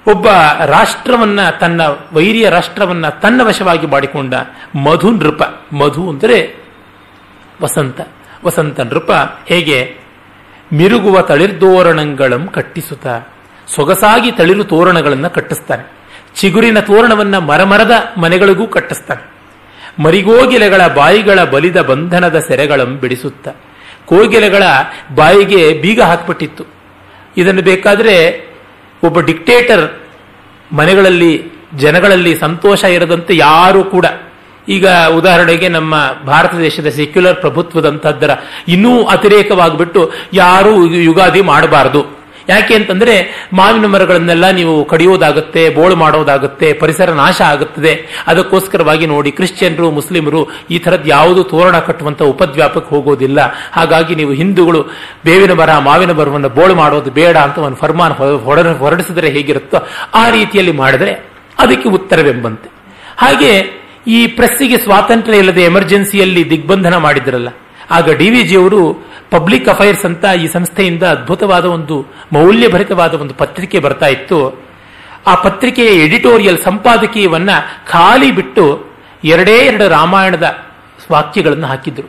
ಒಬ್ಬ 0.07 0.29
ರಾಷ್ಟ್ರವನ್ನ 0.65 1.51
ತನ್ನ, 1.51 1.81
ವೈರಿಯ 2.13 2.49
ರಾಷ್ಟ್ರವನ್ನ 2.49 3.09
ತನ್ನ 3.09 3.41
ವಶವಾಗಿ 3.45 3.87
ಮಾಡಿಕೊಂಡ 3.87 4.35
ಮಧು 4.85 5.11
ನೃಪ. 5.11 5.43
ಮಧು 5.73 6.11
ಅಂದರೆ 6.11 6.65
ವಸಂತ. 7.63 8.01
ವಸಂತ 8.45 8.81
ನೃಪ 8.81 9.11
ಹೇಗೆ? 9.47 9.97
ಮಿರುಗುವ 10.73 11.21
ತಳಿರ್ದೋರಣಗಳಂ 11.21 12.47
ಕಟ್ಟಿಸುತ್ತ. 12.47 13.07
ಸೊಗಸಾಗಿ 13.67 14.33
ತಳಿರು 14.33 14.65
ತೋರಣಗಳನ್ನು 14.65 15.31
ಕಟ್ಟಿಸ್ತಾನೆ. 15.31 15.93
ಚಿಗುರಿನ 16.35 16.81
ತೋರಣವನ್ನ 16.81 17.39
ಮರಮರದ 17.39 17.91
ಮನೆಗಳಿಗೂ 18.19 18.67
ಕಟ್ಟಿಸ್ತಾನೆ. 18.67 19.31
ಮರಿಗೋಗಿಲೆಗಳ 20.03 20.87
ಬಾಯಿಗಳ 20.87 21.45
ಬಲಿದ 21.45 21.83
ಬಂಧನದ 21.83 22.39
ಸೆರೆಗಳಂ 22.39 22.99
ಬಿಡಿಸುತ್ತ. 22.99 23.49
ಕೋಗಿಲೆಗಳ 24.11 24.63
ಬಾಯಿಗೆ 25.15 25.73
ಬೀಗ 25.83 26.01
ಹಾಕ್ಬಿಟ್ಟಿತ್ತು. 26.01 26.65
ಇದನ್ನು 27.37 27.63
ಬೇಕಾದರೆ 27.63 28.17
ಒಬ್ಬ 29.05 29.21
ಡಿಕ್ಟೇಟರ್ 29.21 29.85
ಮನೆಗಳಲ್ಲಿ, 30.73 31.53
ಜನಗಳಲ್ಲಿ 31.75 32.39
ಸಂತೋಷ 32.39 32.85
ಇರದಂತೆ 32.85 33.37
ಯಾರೂ 33.37 33.85
ಕೂಡ. 33.85 34.07
ಈಗ 34.69 34.89
ಉದಾಹರಣೆಗೆ 34.89 35.69
ನಮ್ಮ 35.69 35.95
ಭಾರತ 36.27 36.55
ದೇಶದ 36.55 36.89
ಸೆಕ್ಯುಲರ್ 36.89 37.37
ಪ್ರಭುತ್ವದಂತಹದ್ದರ 37.37 38.31
ಇನ್ನೂ 38.69 39.05
ಅತಿರೇಕವಾಗಿಬಿಟ್ಟು 39.05 40.13
ಯಾರೂ 40.33 40.87
ಯುಗಾದಿ 40.87 41.41
ಮಾಡಬಾರದು. 41.41 42.20
ಯಾಕೆ 42.49 42.75
ಅಂತಂದ್ರೆ 42.75 43.15
ಮಾವಿನ 43.53 43.87
ಮರಗಳನ್ನೆಲ್ಲ 43.87 44.51
ನೀವು 44.51 44.85
ಕಡಿಯೋದಾಗುತ್ತೆ, 44.85 45.71
ಬೋಳು 45.71 45.97
ಮಾಡೋದಾಗುತ್ತೆ, 45.97 46.73
ಪರಿಸರ 46.73 47.11
ನಾಶ 47.11 47.41
ಆಗುತ್ತದೆ. 47.43 47.93
ಅದಕ್ಕೋಸ್ಕರವಾಗಿ 48.27 49.07
ನೋಡಿ 49.07 49.31
ಕ್ರಿಶ್ಚಿಯನ್ರು, 49.31 49.91
ಮುಸ್ಲಿಮರು 49.91 50.49
ಈ 50.71 50.79
ಥರದ್ದು 50.79 51.09
ಯಾವುದು 51.09 51.45
ತೋರಣ 51.45 51.79
ಕಟ್ಟುವಂತ 51.79 52.23
ಉಪದ್ವ್ಯಾಪಕ್ಕೆ 52.23 52.95
ಹೋಗೋದಿಲ್ಲ. 52.95 53.41
ಹಾಗಾಗಿ 53.73 54.15
ನೀವು 54.15 54.33
ಹಿಂದೂಗಳು 54.33 54.83
ಬೇವಿನ 55.25 55.53
ಮರ, 55.53 55.79
ಮಾವಿನ 55.79 56.13
ಮರವನ್ನು 56.13 56.49
ಬೋಳು 56.49 56.75
ಮಾಡೋದು 56.75 57.11
ಬೇಡ 57.11 57.37
ಅಂತ 57.37 57.59
ಒಂದು 57.59 57.77
ಫರ್ಮಾನ್ 57.77 58.15
ಹೊರಡಿಸಿದರೆ 58.83 59.31
ಹೇಗಿರುತ್ತೋ 59.31 59.87
ಆ 60.15 60.31
ರೀತಿಯಲ್ಲಿ 60.31 60.73
ಮಾಡಿದ್ರೆ 60.73 61.13
ಅದಕ್ಕೆ 61.59 61.89
ಉತ್ತರವೆಂಬಂತೆ. 61.89 62.69
ಹಾಗೆ 63.19 63.53
ಈ 64.07 64.27
ಪ್ರೆಸ್ಸಿಗೆ 64.27 64.77
ಸ್ವಾತಂತ್ರ್ಯ 64.79 65.39
ಇಲ್ಲದೆ 65.39 65.63
ಎಮರ್ಜೆನ್ಸಿಯಲ್ಲಿ 65.63 66.51
ದಿಗ್ಬಂಧನ 66.51 66.97
ಮಾಡಿದ್ರಲ್ಲ 66.97 67.49
ಆಗ 67.91 68.11
ಡಿ 68.11 68.31
ವಿ 68.31 68.43
ಜಿಯವರು 68.43 69.11
ಪಬ್ಲಿಕ್ 69.31 69.69
ಅಫೈರ್ಸ್ 69.69 70.05
ಅಂತ 70.05 70.25
ಈ 70.43 70.47
ಸಂಸ್ಥೆಯಿಂದ 70.47 71.03
ಅದ್ಭುತವಾದ 71.03 71.65
ಒಂದು 71.65 72.07
ಮೌಲ್ಯಭರಿತವಾದ 72.33 73.15
ಒಂದು 73.15 73.35
ಪತ್ರಿಕೆ 73.35 73.79
ಬರ್ತಾ 73.79 74.07
ಇತ್ತು. 74.07 74.65
ಆ 75.27 75.35
ಪತ್ರಿಕೆಯ 75.35 75.87
ಎಡಿಟೋರಿಯಲ್ 75.87 76.59
ಸಂಪಾದಕೀಯವನ್ನ 76.59 77.51
ಖಾಲಿ 77.87 78.31
ಬಿಟ್ಟು 78.31 78.85
ಎರಡೇ 79.25 79.57
ಎರಡು 79.57 79.89
ರಾಮಾಯಣದ 79.89 80.59
ವಾಕ್ಯಗಳನ್ನು 81.13 81.67
ಹಾಕಿದ್ರು. 81.67 82.09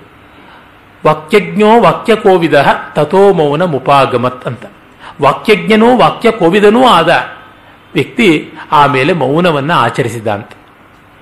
ವಾಕ್ಯಜ್ಞೋ 1.06 1.82
ವಾಕ್ಯ 1.82 2.16
ಕೋವಿದ 2.16 2.54
ತಥೋ 2.94 3.34
ಮೌನ 3.34 3.64
ಮುಪಾಗಮತ್ 3.64 4.46
ಅಂತ. 4.46 4.66
ವಾಕ್ಯಜ್ಞನೂ 5.22 5.98
ವಾಕ್ಯ 5.98 6.32
ಕೋವಿದನೂ 6.32 6.88
ಆದ 6.88 7.30
ವ್ಯಕ್ತಿ 7.94 8.54
ಆಮೇಲೆ 8.72 9.14
ಮೌನವನ್ನ 9.14 9.72
ಆಚರಿಸಿದ 9.72 10.28
ಅಂತ. 10.28 10.50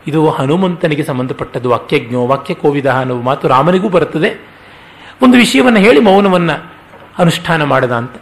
ಇದು 0.10 0.22
ಹನುಮಂತನಿಗೆ 0.30 1.03
ಸಂಬಂಧಪಟ್ಟದ್ದು. 1.03 1.70
ವಾಕ್ಯಜ್ಞೋ 1.70 2.22
ವಾಕ್ಯ 2.28 2.53
ಕೋವಿದ 2.53 2.89
ಅನ್ನುವ 3.01 3.22
ಮಾತು 3.22 3.47
ರಾಮನಿಗೂ 3.47 3.89
ಬರುತ್ತದೆ. 3.89 4.30
ಒಂದು 5.22 5.38
ವಿಷಯವನ್ನು 5.38 5.80
ಹೇಳಿ 5.80 5.99
ಮೌನವನ್ನ 5.99 6.51
ಅನುಷ್ಠಾನ 7.20 7.64
ಮಾಡದ 7.64 7.91
ಅಂತ. 7.91 8.16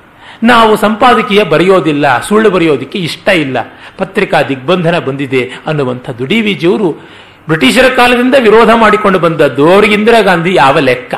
ನಾವು 0.44 0.72
ಸಂಪಾದಕೀಯ 0.76 1.44
ಬರೆಯೋದಿಲ್ಲ, 1.44 2.06
ಸುಳ್ಳು 2.22 2.50
ಬರೆಯೋದಕ್ಕೆ 2.50 2.98
ಇಷ್ಟ 3.00 3.28
ಇಲ್ಲ, 3.30 3.58
ಪತ್ರಿಕಾ 3.98 4.42
ದಿಗ್ಬಂಧನ 4.42 5.00
ಬಂದಿದೆ 5.00 5.42
ಅನ್ನುವಂಥ 5.68 6.10
ಡಿ 6.28 6.40
ವಿ 6.42 6.54
ಜಿಯವರು 6.54 6.90
ಬ್ರಿಟಿಷರ 7.48 7.88
ಕಾಲದಿಂದ 7.96 8.36
ವಿರೋಧ 8.40 8.70
ಮಾಡಿಕೊಂಡು 8.76 9.20
ಬಂದದ್ದು 9.20 9.64
ಅವರಿಗೆ 9.74 9.94
ಇಂದಿರಾ 9.94 10.20
ಗಾಂಧಿ 10.22 10.52
ಯಾವ 10.56 10.80
ಲೆಕ್ಕ? 10.80 11.16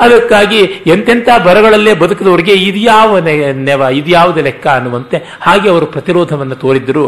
ಅದಕ್ಕಾಗಿ 0.00 0.60
ಎಂತೆಂಥ 0.86 1.28
ಬರಗಳಲ್ಲೇ 1.44 1.92
ಬದುಕಿದವರಿಗೆ 1.94 2.54
ಇದ್ಯಾವ 2.68 3.18
ನೆವ 3.18 3.82
ಇದು 3.92 4.10
ಯಾವುದು 4.10 4.40
ಲೆಕ್ಕ 4.42 4.66
ಅನ್ನುವಂತೆ 4.68 5.18
ಹಾಗೆ 5.40 5.68
ಅವರು 5.68 5.86
ಪ್ರತಿರೋಧವನ್ನು 5.86 6.54
ತೋರಿದ್ರು. 6.54 7.04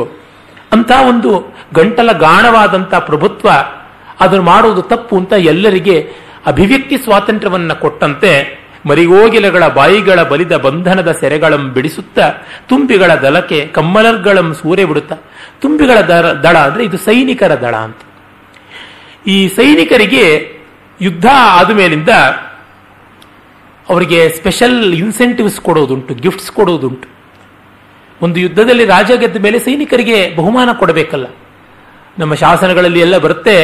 ಅಂತ 0.73 0.91
ಒಂದು 1.09 1.55
ಗಂಟಲ 1.75 2.13
ಗಾಣವಾದಂಥ 2.13 2.95
ಪ್ರಭುತ್ವ 2.95 3.49
ಅದನ್ನು 4.21 4.43
ಮಾಡುವುದು 4.43 4.83
ತಪ್ಪು 4.83 5.19
ಅಂತ 5.19 5.33
ಎಲ್ಲರಿಗೆ 5.33 6.13
ಅಭಿವ್ಯಕ್ತಿ 6.47 6.99
ಸ್ವಾತಂತ್ರ್ಯವನ್ನ 6.99 7.73
ಕೊಟ್ಟಂತೆ 7.73 8.59
ಮರಿಗೋಗಿಲಗಳ 8.87 9.69
ಬಾಯಿಗಳ 9.69 10.23
ಬಲಿದ 10.23 10.53
ಬಂಧನದ 10.53 11.13
ಸೆರೆಗಳಂ 11.13 11.73
ಬಿಡಿಸುತ್ತ 11.73 12.19
ತುಂಬಿಗಳ 12.69 13.15
ದಳಕ್ಕೆ 13.15 13.67
ಕಮ್ಮಲರ್ಗಳಂ 13.67 14.55
ಸೂರೆ 14.55 14.85
ಬಿಡುತ್ತ. 14.85 15.13
ತುಂಬಿಗಳ 15.61 16.01
ದಳ 16.43 16.59
ಅಂದ್ರೆ 16.59 16.85
ಇದು 16.85 16.99
ಸೈನಿಕರ 16.99 17.61
ದಳ 17.61 17.75
ಅಂತ. 17.77 17.97
ಈ 19.27 19.49
ಸೈನಿಕರಿಗೆ 19.49 20.53
ಯುದ್ಧ 21.01 21.27
ಆದ 21.33 21.71
ಮೇಲಿಂದ 21.71 22.09
ಅವರಿಗೆ 23.89 24.29
ಸ್ಪೆಷಲ್ 24.29 24.95
ಇನ್ಸೆಂಟಿವ್ಸ್ 24.95 25.61
ಕೊಡೋದುಂಟು, 25.61 26.15
ಗಿಫ್ಟ್ಸ್ 26.15 26.51
ಕೊಡೋದುಂಟು. 26.51 27.18
ಒಂದು 28.23 28.41
ಯುದ್ಧದಲ್ಲಿ 28.41 28.85
ರಾಜ 28.85 29.11
ಗೆದ್ದ 29.21 29.41
ಮೇಲೆ 29.45 29.59
ಸೈನಿಕರಿಗೆ 29.59 30.19
ಬಹುಮಾನ 30.37 30.73
ಕೊಡಬೇಕಲ್ಲ. 30.73 31.27
ನಮ್ಮ 32.19 32.35
ಶಾಸನಗಳಲ್ಲಿ 32.35 33.01
ಎಲ್ಲ 33.01 33.19
ಬರುತ್ತೆ, 33.19 33.57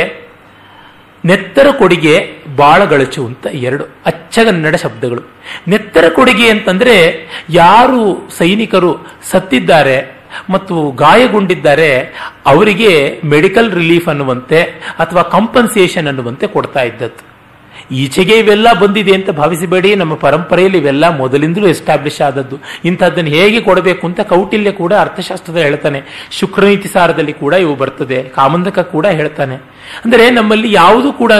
ನೆತ್ತರ 1.24 1.66
ಕೊಡುಗೆ 1.78 2.14
ಬಾಳಗಳಚು 2.57 3.26
ಅಂತ 3.26 3.46
ಎರಡು 3.68 3.84
ಅಚ್ಚಗನ್ನಡ 4.07 4.74
ಶಬ್ದಗಳು. 4.74 5.22
ನೆತ್ತರ 5.68 6.05
ಕೊಡುಗೆ 6.09 6.48
ಅಂತಂದ್ರೆ 6.48 6.96
ಯಾರು 7.50 8.00
ಸೈನಿಕರು 8.38 8.92
ಸತ್ತಿದ್ದಾರೆ 9.30 9.96
ಮತ್ತು 10.50 10.74
ಗಾಯಗೊಂಡಿದ್ದಾರೆ 10.90 11.90
ಅವರಿಗೆ 12.46 12.90
ಮೆಡಿಕಲ್ 13.34 13.72
ರಿಲೀಫ್ 13.72 14.09
ಅನ್ನುವಂತೆ 14.09 14.61
ಅಥವಾ 14.98 15.22
ಕಾಂಪನ್ಸೇಷನ್ 15.34 16.09
ಅನ್ನುವಂತೆ 16.09 16.46
ಕೊಡ್ತಾ 16.46 16.82
ಇದ್ದದ್ದು. 16.82 17.22
ಈಚೆಗೆ 17.91 18.39
ಇವೆಲ್ಲ 18.39 18.72
ಬಂದಿದೆ 18.72 19.14
ಅಂತ 19.14 19.30
ಭಾವಿಸಬೇಡಿ. 19.30 19.95
ನಮ್ಮ 19.95 20.14
ಪರಂಪರೆಯಲ್ಲಿ 20.14 20.78
ಇವೆಲ್ಲ 20.78 21.16
ಮೊದಲಿಂದಲೂ 21.16 21.66
ಎಸ್ಟಾಬ್ಲಿಷ್ 21.66 22.20
ಆದದ್ದು. 22.20 22.57
ಇಂಥದ್ದನ್ನು 22.85 23.30
ಹೇಗೆ 23.30 23.61
ಕೊಡಬೇಕು 23.61 24.07
ಅಂತ 24.07 24.20
ಕೌಟಿಲ್ಯ 24.20 24.70
ಕೂಡ 24.70 24.93
ಅರ್ಥಶಾಸ್ತ್ರದ 24.93 25.57
ಹೇಳ್ತಾನೆ. 25.57 26.28
ಶುಕ್ರನೀತಿ 26.30 26.89
ಸಾರದಲ್ಲಿ 26.89 27.32
ಕೂಡ 27.32 27.53
ಇವು 27.55 27.74
ಬರ್ತದೆ. 27.74 28.22
ಕಾಮಂದಕ 28.22 28.78
ಕೂಡ 28.78 29.07
ಹೇಳ್ತಾನೆ. 29.07 29.55
ಅಂದರೆ 30.05 30.30
ನಮ್ಮಲ್ಲಿ 30.30 30.72
ಯಾವುದು 30.72 31.12
ಕೂಡ 31.12 31.32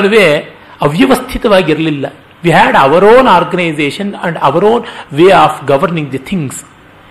ಅವ್ಯವಸ್ಥಿತವಾಗಿರಲಿಲ್ಲ. 0.81 2.07
We 2.45 2.51
had 2.51 2.77
our 2.77 3.05
own 3.05 3.29
organisation 3.29 4.15
and 4.15 4.39
our 4.39 4.65
own 4.65 4.83
way 5.13 5.31
of 5.31 5.65
governing 5.65 6.13
the 6.13 6.19
things 6.19 6.65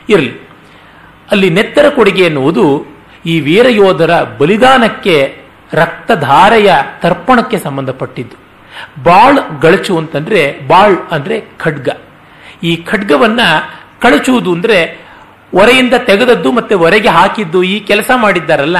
ಇರಲಿ. 0.09 0.49
ಅಲ್ಲಿ 1.31 1.49
ನೆತ್ತರ 1.49 1.89
ಕೊಡುಗೆ 1.89 2.23
ಎನ್ನುವುದು 2.23 2.85
ಈ 3.25 3.39
ವೀರಯೋಧರ 3.39 4.23
ಬಲಿದಾನಕ್ಕೆ 4.23 5.35
ರಕ್ತಧಾರೆಯ 5.73 6.73
ತರ್ಪಣಕ್ಕೆ 7.01 7.57
ಸಂಬಂಧಪಟ್ಟಿದ್ದು. 7.57 8.42
ಬಾಳ್ 9.03 9.61
ಗಳಚು 9.61 9.97
ಅಂತಂದ್ರೆ 9.97 10.67
ಬಾಳ್ 10.67 10.97
ಅಂದ್ರೆ 11.11 11.39
ಖಡ್ಗ. 11.57 11.89
ಈ 12.63 12.75
ಖಡ್ಗವನ್ನ 12.75 13.39
ಕಳಚುವುದು 14.01 14.53
ಅಂದ್ರೆ 14.53 14.77
ಹೊರೆಯಿಂದ 15.57 15.93
ತೆಗೆದದ್ದು 15.93 16.51
ಮತ್ತೆ 16.51 16.75
ಹೊರಗೆ 16.75 17.09
ಹಾಕಿದ್ದು 17.09 17.63
ಈ 17.63 17.79
ಕೆಲಸ 17.79 18.11
ಮಾಡಿದ್ದಾರಲ್ಲ 18.15 18.77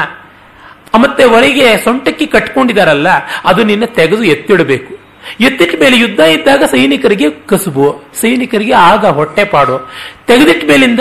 ಮತ್ತೆ 1.00 1.24
ಹೊರಗೆ 1.24 1.78
ಸೊಂಟಕ್ಕೆ 1.78 2.26
ಕಟ್ಕೊಂಡಿದ್ದಾರಲ್ಲ, 2.26 3.08
ಅದು 3.46 3.64
ನಿನ್ನ 3.64 3.86
ತೆಗೆದು 3.86 4.24
ಎತ್ತಿಡಬೇಕು. 4.24 4.94
ಎತ್ತಿಟ್ಟ 5.40 5.76
ಮೇಲೆ 5.82 5.98
ಯುದ್ಧ 5.98 6.20
ಇದ್ದಾಗ 6.20 6.64
ಸೈನಿಕರಿಗೆ 6.64 7.30
ಕಸುಬು, 7.30 8.04
ಸೈನಿಕರಿಗೆ 8.22 8.74
ಆಗ 8.74 9.06
ಹೊಟ್ಟೆಪಾಡು 9.06 9.92
ತೆಗೆದಿಟ್ಟ 10.28 10.64
ಮೇಲಿಂದ 10.70 11.00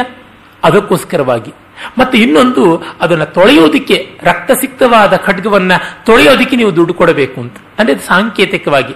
ಅದಕ್ಕೋಸ್ಕರವಾಗಿ. 0.65 1.62
ಮತ್ತೆ 1.99 2.19
ಇನ್ನೊಂದು, 2.19 2.83
ಅದನ್ನು 3.01 3.27
ತೊಳೆಯೋದಿಕ್ಕೆ 3.27 4.19
ರಕ್ತಸಿಕ್ತವಾದ 4.23 5.17
ಖಡ್ಗವನ್ನ 5.17 5.73
ತೊಳೆಯೋದಿಕ್ಕೆ 6.07 6.57
ನೀವು 6.57 6.77
ದುಡ್ಡು 6.77 6.95
ಕೊಡಬೇಕು 6.95 7.41
ಅಂತ. 7.41 7.57
ಅಂದರೆ 7.79 7.99
ಸಾಂಕೇತಿಕವಾಗಿ. 7.99 8.95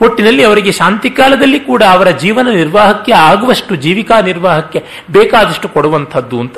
ಒಟ್ಟಿನಲ್ಲಿ 0.00 0.44
ಅವರಿಗೆ 0.44 0.72
ಶಾಂತಿ 0.72 1.10
ಕಾಲದಲ್ಲಿ 1.10 1.60
ಕೂಡ 1.60 1.82
ಅವರ 1.82 2.10
ಜೀವನ 2.10 2.48
ನಿರ್ವಾಹಕ್ಕೆ 2.48 3.12
ಆಗುವಷ್ಟು 3.12 3.76
ಜೀವಿಕಾ 3.76 4.20
ನಿರ್ವಾಹಕ್ಕೆ 4.20 4.84
ಬೇಕಾದಷ್ಟು 5.10 5.68
ಕೊಡುವಂಥದ್ದು 5.68 6.40
ಅಂತ. 6.40 6.56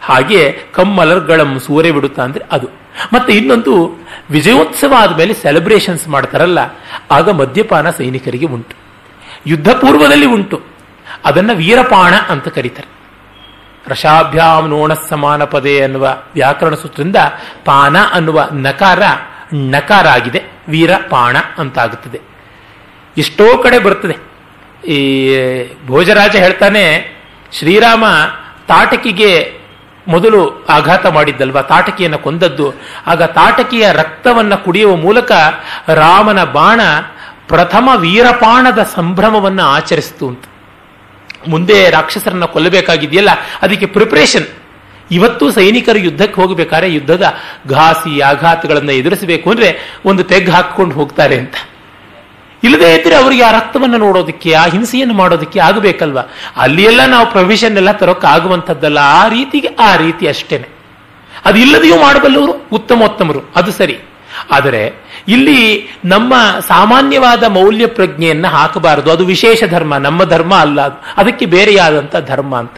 ಹಾಗೆ 0.00 0.58
ಕಮ್ಮಲರ್ಗಳಂ 0.72 1.60
ಸೂರೆ 1.60 1.90
ಬಿಡುತ್ತಾ 1.90 2.22
ಅಂದ್ರೆ 2.22 2.44
ಅದು. 2.52 2.68
ಮತ್ತೆ 3.12 3.32
ಇನ್ನೊಂದು, 3.32 4.04
ವಿಜಯೋತ್ಸವ 4.30 4.94
ಆದಮೇಲೆ 4.98 5.34
ಸೆಲೆಬ್ರೇಷನ್ಸ್ 5.34 6.08
ಮಾಡ್ತಾರಲ್ಲ, 6.08 6.58
ಆಗ 7.10 7.30
ಮದ್ಯಪಾನ 7.30 7.90
ಸೈನಿಕರಿಗೆ 7.90 8.46
ಉಂಟು. 8.46 8.76
ಯುದ್ಧ 9.46 9.70
ಪೂರ್ವದಲ್ಲಿ 9.70 10.26
ಉಂಟು. 10.26 10.62
ಅದನ್ನ 11.24 11.50
ವೀರಪಾಣ 11.54 12.14
ಅಂತ 12.14 12.48
ಕರೀತಾರೆ. 12.48 12.97
ರಶಾಭ್ಯಾಂ 13.88 14.68
ನೋಣ 14.68 14.94
ಸಮಾನ 14.94 15.44
ಪದೇ 15.44 15.80
ಅನ್ನುವ 15.82 16.06
ವ್ಯಾಕರಣ 16.34 16.74
ಸೂತ್ರದಿಂದ 16.74 17.16
ಪಾನ 17.64 17.96
ಅನ್ನುವ 18.12 18.48
ನಕಾರ 18.52 19.02
ನಕಾರ 19.54 20.08
ಆಗಿದೆ 20.08 20.40
ವೀರ 20.68 20.90
ಪಾಣ 21.10 21.36
ಅಂತಾಗುತ್ತದೆ. 21.58 22.20
ಎಷ್ಟೋ 23.18 23.58
ಕಡೆ 23.62 23.78
ಬರ್ತದೆ. 23.78 24.16
ಈ 24.90 24.98
ಭೋಜರಾಜ 25.86 26.36
ಹೇಳ್ತಾನೆ, 26.36 26.84
ಶ್ರೀರಾಮ 27.52 28.04
ತಾಟಕಿಗೆ 28.68 29.30
ಮೊದಲು 30.08 30.66
ಆಘಾತ 30.68 31.06
ಮಾಡಿದ್ದಲ್ವಾ? 31.06 31.62
ತಾಟಕಿಯನ್ನು 31.62 32.18
ಕೊಂದದ್ದು. 32.18 32.66
ಆಗ 33.06 33.22
ತಾಟಕಿಯ 33.22 33.92
ರಕ್ತವನ್ನ 33.92 34.54
ಕುಡಿಯುವ 34.54 34.96
ಮೂಲಕ 34.96 35.32
ರಾಮನ 35.94 36.44
ಬಾಣ 36.44 36.80
ಪ್ರಥಮ 37.48 37.88
ವೀರಪಾಣದ 37.96 38.82
ಸಂಭ್ರಮವನ್ನು 38.94 39.62
ಆಚರಿಸಿತು 39.62 40.28
ಅಂತ. 40.28 40.44
ಮುಂದೆ 41.48 41.90
ರಾಕ್ಷಸರನ್ನ 41.90 42.44
ಕೊಲ್ಲಬೇಕಾಗಿದೆಯಲ್ಲ? 42.44 43.28
ಅದಕ್ಕೆ 43.62 43.86
ಪ್ರಿಪರೇಷನ್ 43.86 44.46
ಇವತ್ತು 45.10 45.50
ಸೈನಿಕರು 45.50 45.98
ಯುದ್ಧಕ್ಕೆ 45.98 46.40
ಹೋಗಬೇಕಾದ್ರೆ 46.40 46.94
ಯುದ್ಧದ 46.94 47.34
ಘಾಸಿ 47.68 48.20
ಆಘಾತಗಳನ್ನು 48.20 48.92
ಎದುರಿಸಬೇಕು 48.92 49.50
ಅಂದ್ರೆ 49.50 49.98
ಒಂದು 50.04 50.24
ತೆಗ್ 50.24 50.50
ಹಾಕಿಕೊಂಡು 50.50 50.94
ಹೋಗ್ತಾರೆ 50.94 51.38
ಅಂತ. 51.38 51.54
ಇಲ್ಲದೇ 52.64 52.94
ಇದ್ರೆ 52.94 53.14
ಅವರಿಗೆ 53.14 53.42
ಆ 53.42 53.50
ರಕ್ತವನ್ನು 53.50 53.98
ನೋಡೋದಕ್ಕೆ, 53.98 54.52
ಆ 54.52 54.66
ಹಿಂಸೆಯನ್ನು 54.66 55.14
ಮಾಡೋದಕ್ಕೆ 55.14 55.60
ಆಗಬೇಕಲ್ವಾ? 55.60 56.22
ಅಲ್ಲಿ 56.56 56.96
ನಾವು 57.06 57.30
ಪ್ರೊವಿಷನ್ 57.30 57.76
ಎಲ್ಲ 57.76 57.92
ತರೋಕೆ 57.92 58.26
ಆಗುವಂಥದ್ದಲ್ಲ. 58.26 58.98
ಆ 58.98 59.28
ರೀತಿಗೆ, 59.28 59.68
ಆ 59.68 59.96
ರೀತಿ 59.96 60.26
ಅಷ್ಟೇನೆ. 60.26 60.68
ಅದು 61.44 61.58
ಇಲ್ಲದೆಯೂ 61.58 62.00
ಮಾಡಬಲ್ಲವರು 62.00 62.68
ಉತ್ತಮೋತ್ತಮರು. 62.72 63.40
ಅದು 63.56 63.72
ಸರಿ. 63.72 63.98
ಆದರೆ 64.50 65.08
ಇಲ್ಲಿ 65.28 65.88
ನಮ್ಮ 66.04 66.34
ಸಾಮಾನ್ಯವಾದ 66.68 67.44
ಮೌಲ್ಯ 67.44 67.86
ಪ್ರಜ್ಞೆಯನ್ನ 67.86 68.46
ಹಾಕಬಾರದು. 68.46 69.10
ಅದು 69.10 69.26
ವಿಶೇಷ 69.26 69.64
ಧರ್ಮ, 69.64 69.96
ನಮ್ಮ 69.96 70.24
ಧರ್ಮ 70.24 70.54
ಅಲ್ಲ. 70.54 70.80
ಅದಕ್ಕೆ 71.16 71.46
ಬೇರೆಯಾದಂಥ 71.46 72.16
ಧರ್ಮ 72.16 72.56
ಅಂತ. 72.56 72.72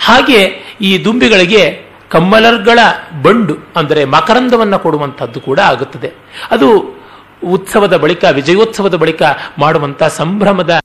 ಹಾಗೆ 0.00 0.42
ಈ 0.80 1.04
ದುಂಬಿಗಳಿಗೆ 1.04 1.94
ಕಮ್ಮಲರ್ಗಳ 2.10 2.78
ಬಂಡು 3.22 3.56
ಅಂದರೆ 3.76 4.04
ಮಕರಂದವನ್ನು 4.04 4.78
ಕೊಡುವಂಥದ್ದು 4.78 5.40
ಕೂಡ 5.40 5.60
ಆಗುತ್ತದೆ. 5.60 6.12
ಅದು 6.50 6.98
ಉತ್ಸವದ 7.44 7.96
ಬಳಿಕ, 7.96 8.24
ವಿಜಯೋತ್ಸವದ 8.24 8.94
ಬಳಿಕ 8.94 9.22
ಮಾಡುವಂತ 9.58 10.02
ಸಂಭ್ರಮದ 10.02 10.80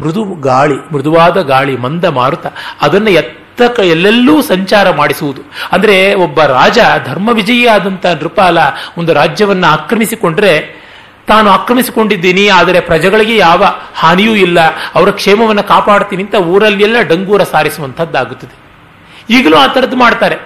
ಮೃದು 0.00 0.24
ಗಾಳಿ, 0.24 0.74
ಮೃದುವಾದ 0.74 1.42
ಗಾಳಿ, 1.42 1.76
ಮಂದ 1.76 2.04
ಮಾರುತ, 2.04 2.46
ಅದನ್ನು 2.82 3.10
ಎತ್ತ 3.10 3.37
ಎಲ್ಲೆಲ್ಲೂ 3.62 4.42
ಸಂಚಾರ 4.42 4.90
ಮಾಡಿಸುವುದು. 4.90 5.42
ಅಂದ್ರೆ 5.72 6.14
ಒಬ್ಬ 6.14 6.42
ರಾಜ 6.42 6.78
ಧರ್ಮ 7.04 7.28
ವಿಜಯಿ 7.28 7.66
ಆದಂತ 7.66 8.06
ನೃಪಾಲ 8.06 8.58
ಒಂದು 8.98 9.12
ರಾಜ್ಯವನ್ನ 9.12 9.64
ಆಕ್ರಮಿಸಿಕೊಂಡ್ರೆ, 9.64 10.52
ತಾನು 11.26 11.50
ಆಕ್ರಮಿಸಿಕೊಂಡಿದ್ದೀನಿ, 11.50 12.48
ಆದರೆ 12.48 12.80
ಪ್ರಜೆಗಳಿಗೆ 12.80 13.36
ಯಾವ 13.36 13.64
ಹಾನಿಯೂ 13.94 14.34
ಇಲ್ಲ, 14.34 14.60
ಅವರ 14.94 15.10
ಕ್ಷೇಮವನ್ನು 15.10 15.62
ಕಾಪಾಡ್ತೀನಿ 15.62 16.22
ಅಂತ 16.22 16.34
ಊರಲ್ಲೆಲ್ಲ 16.34 16.96
ಡಂಗೂರ 17.02 17.42
ಸಾರಿಸುವಂತದ್ದಾಗುತ್ತದೆ 17.42 18.54
ಈಗಲೂ 19.30 19.56
ಆ 19.56 19.66
ಥರದ್ದು 19.66 19.96
ಮಾಡ್ತಾರೆ. 19.96 20.36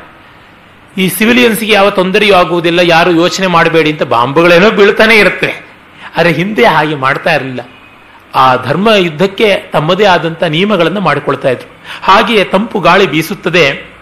ಈ 0.99 1.09
ಸಿವಿಲಿಯನ್ಸ್ಗೆ 1.09 1.73
ಯಾವ 1.73 1.91
ತೊಂದರೆಯೂ 1.91 2.35
ಆಗುವುದಿಲ್ಲ, 2.35 2.81
ಯಾರು 2.85 3.11
ಯೋಚನೆ 3.11 3.47
ಮಾಡಬೇಡಿ 3.47 3.91
ಅಂತ 3.91 4.03
ಬಾಂಬುಗಳೇನೋ 4.03 4.71
ಬೀಳ್ತಾನೆ 4.71 5.17
ಇರುತ್ತೆ. 5.17 5.51
ಆದರೆ 6.17 6.33
ಹಿಂದೆ 6.33 6.65
ಹಾಗೆ 6.65 6.95
ಮಾಡ್ತಾ 6.95 7.33
ಇರಲಿಲ್ಲ. 7.35 7.61
ಆ 8.35 8.57
ಧರ್ಮ 8.57 8.89
ಯುದ್ಧಕ್ಕೆ 8.91 9.71
ತಮ್ಮದೇ 9.73 10.05
ಆದಂತ 10.05 10.43
ನಿಯಮಗಳನ್ನು 10.43 11.01
ಮಾಡಿಕೊಳ್ತಾ 11.01 11.49
ಇದ್ರು. 11.49 11.77
ಹಾಗೆಯೇ 12.03 12.45
ತಂಪು 12.45 12.81
ಗಾಳಿ 12.81 13.07
ಬೀಸುತ್ತದೆ 13.07 13.93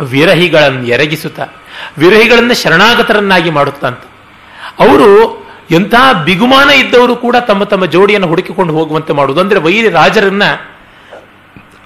ವಿರಹಿಗಳನ್ನು 0.00 0.86
ಎರಗಿಸುತ್ತ, 0.86 1.40
ವಿರಹಿಗಳನ್ನು 1.98 2.54
ಶರಣಾಗತರನ್ನಾಗಿ 2.54 3.50
ಮಾಡುತ್ತಂತ 3.50 3.98
ಅವರು 4.78 5.42
ಎಂತಹ 5.70 6.22
ಬಿಗುಮಾನ 6.24 6.70
ಇದ್ದವರು 6.70 7.16
ಕೂಡ 7.16 7.36
ತಮ್ಮ 7.36 7.64
ತಮ್ಮ 7.64 7.84
ಜೋಡಿಯನ್ನು 7.84 8.28
ಹುಡುಕಿಕೊಂಡು 8.28 8.74
ಹೋಗುವಂತೆ 8.74 9.12
ಮಾಡುವುದು. 9.12 9.40
ಅಂದ್ರೆ 9.40 9.60
ವೈರಿ 9.60 9.88
ರಾಜರನ್ನ, 9.88 10.44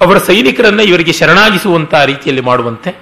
ಅವರ 0.01 0.19
ಸೈನಿಕರನ್ನ 0.19 0.81
ಇವರಿಗೆ 0.81 1.12
ಶರಣಾಗಿಸುವಂತಹ 1.12 2.05
ರೀತಿಯಲ್ಲಿ 2.05 2.43
ಮಾಡುವಂತೆ. 2.43 2.95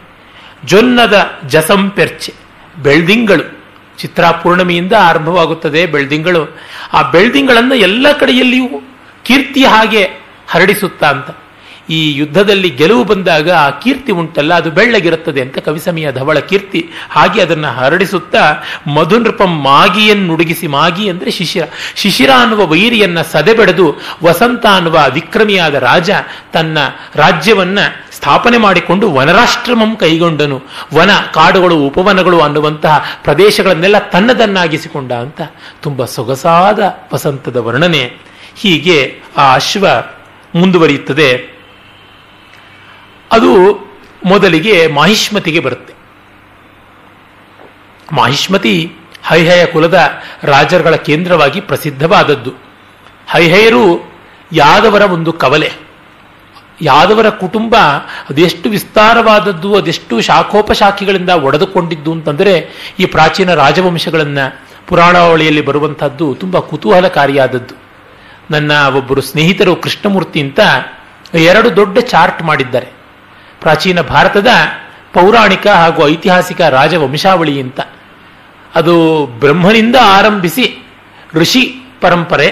ಜೊನ್ನದ 0.64 1.26
ಜಸಂಪೆರ್ಚೆ, 1.46 2.34
ಬೆಳ್ದಿಂಗಳು 2.82 3.53
ಚಿತ್ರಾ 3.98 4.30
ಪೂರ್ಣಿಮೆಯಿಂದ 4.30 4.92
ಆರಂಭವಾಗುತ್ತದೆ 4.92 5.86
ಬೆಳ್ದಿಂಗಳು. 5.86 6.60
ಆ 6.92 7.10
ಬೆಳ್ದಿಂಗಳನ್ನು 7.10 7.74
ಎಲ್ಲ 7.74 8.12
ಕಡೆಯಲ್ಲಿಯೂ 8.12 8.68
ಕೀರ್ತಿ 9.24 9.64
ಹಾಗೆ 9.64 10.02
ಹರಡಿಸುತ್ತಾ 10.48 11.10
ಅಂತ. 11.10 11.43
ಈ 11.90 12.12
ಯುದ್ಧದಲ್ಲಿ 12.12 12.70
ಗೆಲುವು 12.70 13.04
ಬಂದಾಗ 13.04 13.50
ಆ 13.50 13.70
ಕೀರ್ತಿ 13.70 14.12
ಉಂಟಲ್ಲ, 14.12 14.54
ಅದು 14.54 14.70
ಬೆಳ್ಳಗಿರುತ್ತದೆ 14.70 15.40
ಅಂತ 15.40 15.58
ಕವಿಸಮಿಯ 15.58 16.12
ಧವಳ 16.12 16.38
ಕೀರ್ತಿ. 16.38 16.90
ಹಾಗೆ 17.10 17.42
ಅದನ್ನು 17.42 17.68
ಹರಡಿಸುತ್ತಾ, 17.68 18.52
ಮಧುನೃಪಂ 18.86 19.62
ಮಾಗಿಯನ್ನುಡುಗಿಸಿ 19.62 20.66
ಮಾಗಿ 20.66 21.08
ಅಂದ್ರೆ 21.08 21.30
ಶಿಶಿರ. 21.30 21.62
ಶಿಶಿರ 21.94 22.30
ಅನ್ನುವ 22.42 22.66
ವೈರಿಯನ್ನ 22.66 23.22
ಸದೆಬೆಡೆದು 23.22 23.94
ವಸಂತ 24.24 24.66
ಅನ್ನುವ 24.66 25.04
ವಿಕ್ರಮಿಯಾದ 25.12 25.74
ರಾಜ 25.74 26.10
ತನ್ನ 26.52 26.78
ರಾಜ್ಯವನ್ನ 27.14 27.78
ಸ್ಥಾಪನೆ 28.12 28.58
ಮಾಡಿಕೊಂಡು 28.58 29.12
ವನರಾಷ್ಟ್ರಮಂ 29.12 29.96
ಕೈಗೊಂಡನು. 29.96 30.62
ವನ 30.94 31.10
ಕಾಡುಗಳು, 31.34 31.76
ಉಪವನಗಳು 31.76 32.40
ಅನ್ನುವಂತಹ 32.40 33.04
ಪ್ರದೇಶಗಳನ್ನೆಲ್ಲ 33.24 33.98
ತನ್ನದನ್ನಾಗಿಸಿಕೊಂಡ 33.98 35.12
ಅಂತ 35.12 35.40
ತುಂಬಾ 35.82 36.04
ಸೊಗಸಾದ 36.04 36.78
ವಸಂತದ 37.14 37.56
ವರ್ಣನೆ. 37.56 38.16
ಹೀಗೆ 38.56 39.20
ಆ 39.36 39.54
ಅಶ್ವ 39.54 39.86
ಮುಂದುವರಿಯುತ್ತದೆ. 40.54 41.53
ಅದು 43.34 43.52
ಮೊದಲಿಗೆ 44.24 44.86
ಮಾಹಿಷ್ಮತಿಗೆ 44.86 45.60
ಬರುತ್ತೆ. 45.60 45.94
ಮಾಹಿಷ್ಮತಿ 48.12 48.92
ಹೈಹಯ 49.22 49.66
ಕುಲದ 49.66 49.98
ರಾಜರುಗಳ 50.42 50.94
ಕೇಂದ್ರವಾಗಿ 50.94 51.60
ಪ್ರಸಿದ್ಧವಾದದ್ದು. 51.60 52.52
ಹೈಹಯರು 53.30 54.12
ಯಾದವರ 54.52 55.02
ಒಂದು 55.02 55.32
ಕವಲೆ. 55.32 55.72
ಯಾದವರ 56.82 57.28
ಕುಟುಂಬ 57.28 57.76
ಅದೆಷ್ಟು 58.30 58.68
ವಿಸ್ತಾರವಾದದ್ದು, 58.68 59.76
ಅದೆಷ್ಟು 59.76 60.20
ಶಾಖೋಪಶಾಖಿಗಳಿಂದ 60.20 61.30
ಒಡೆದುಕೊಂಡಿದ್ದು 61.30 62.12
ಅಂತಂದರೆ 62.12 62.54
ಈ 62.98 63.04
ಪ್ರಾಚೀನ 63.04 63.54
ರಾಜವಂಶಗಳನ್ನ 63.54 64.38
ಪುರಾಣಾವಳಿಯಲ್ಲಿ 64.86 65.60
ಬರುವಂತಹದ್ದು 65.60 66.34
ತುಂಬ 66.34 66.58
ಕುತೂಹಲಕಾರಿಯಾದದ್ದು. 66.58 67.74
ನನ್ನ 68.50 68.72
ಒಬ್ಬರು 68.88 69.20
ಸ್ನೇಹಿತರು 69.20 69.76
ಕೃಷ್ಣಮೂರ್ತಿ 69.76 70.40
ಅಂತ 70.40 70.60
ಎರಡು 71.34 71.76
ದೊಡ್ಡ 71.76 71.98
ಚಾರ್ಟ್ 71.98 72.42
ಮಾಡಿದ್ದಾರೆ. 72.42 72.93
ಪ್ರಾಚೀನ 73.64 74.00
ಭಾರತದ 74.00 74.46
ಪೌರಾಣಿಕ 75.12 75.66
ಹಾಗೂ 75.66 76.08
ಐತಿಹಾಸಿಕ 76.08 76.60
ರಾಜವಂಶಾವಳಿ 76.60 77.60
ಅಂತ. 77.60 77.80
ಅದು 78.74 78.94
ಬ್ರಹ್ಮನಿಂದ 79.26 79.96
ಆರಂಭಿಸಿ 80.02 80.64
ಋಷಿ 81.34 81.62
ಪರಂಪರೆ 82.00 82.48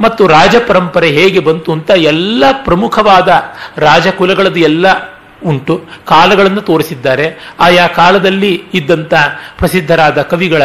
ಮತ್ತು 0.00 0.26
ರಾಜ 0.26 0.54
ಪರಂಪರೆ 0.66 1.08
ಹೇಗೆ 1.08 1.40
ಬಂತು 1.40 1.72
ಅಂತ 1.72 1.90
ಎಲ್ಲ 1.90 2.44
ಪ್ರಮುಖವಾದ 2.64 3.30
ರಾಜಕುಲಗಳದ್ದು 3.76 4.60
ಎಲ್ಲ 4.60 4.86
ಉಂಟು, 5.44 5.74
ಕಾಲಗಳನ್ನು 6.04 6.60
ತೋರಿಸಿದ್ದಾರೆ. 6.60 7.26
ಆಯಾ 7.60 7.86
ಕಾಲದಲ್ಲಿ 7.86 8.62
ಇದ್ದಂಥ 8.74 9.14
ಪ್ರಸಿದ್ಧರಾದ 9.58 10.22
ಕವಿಗಳ, 10.22 10.62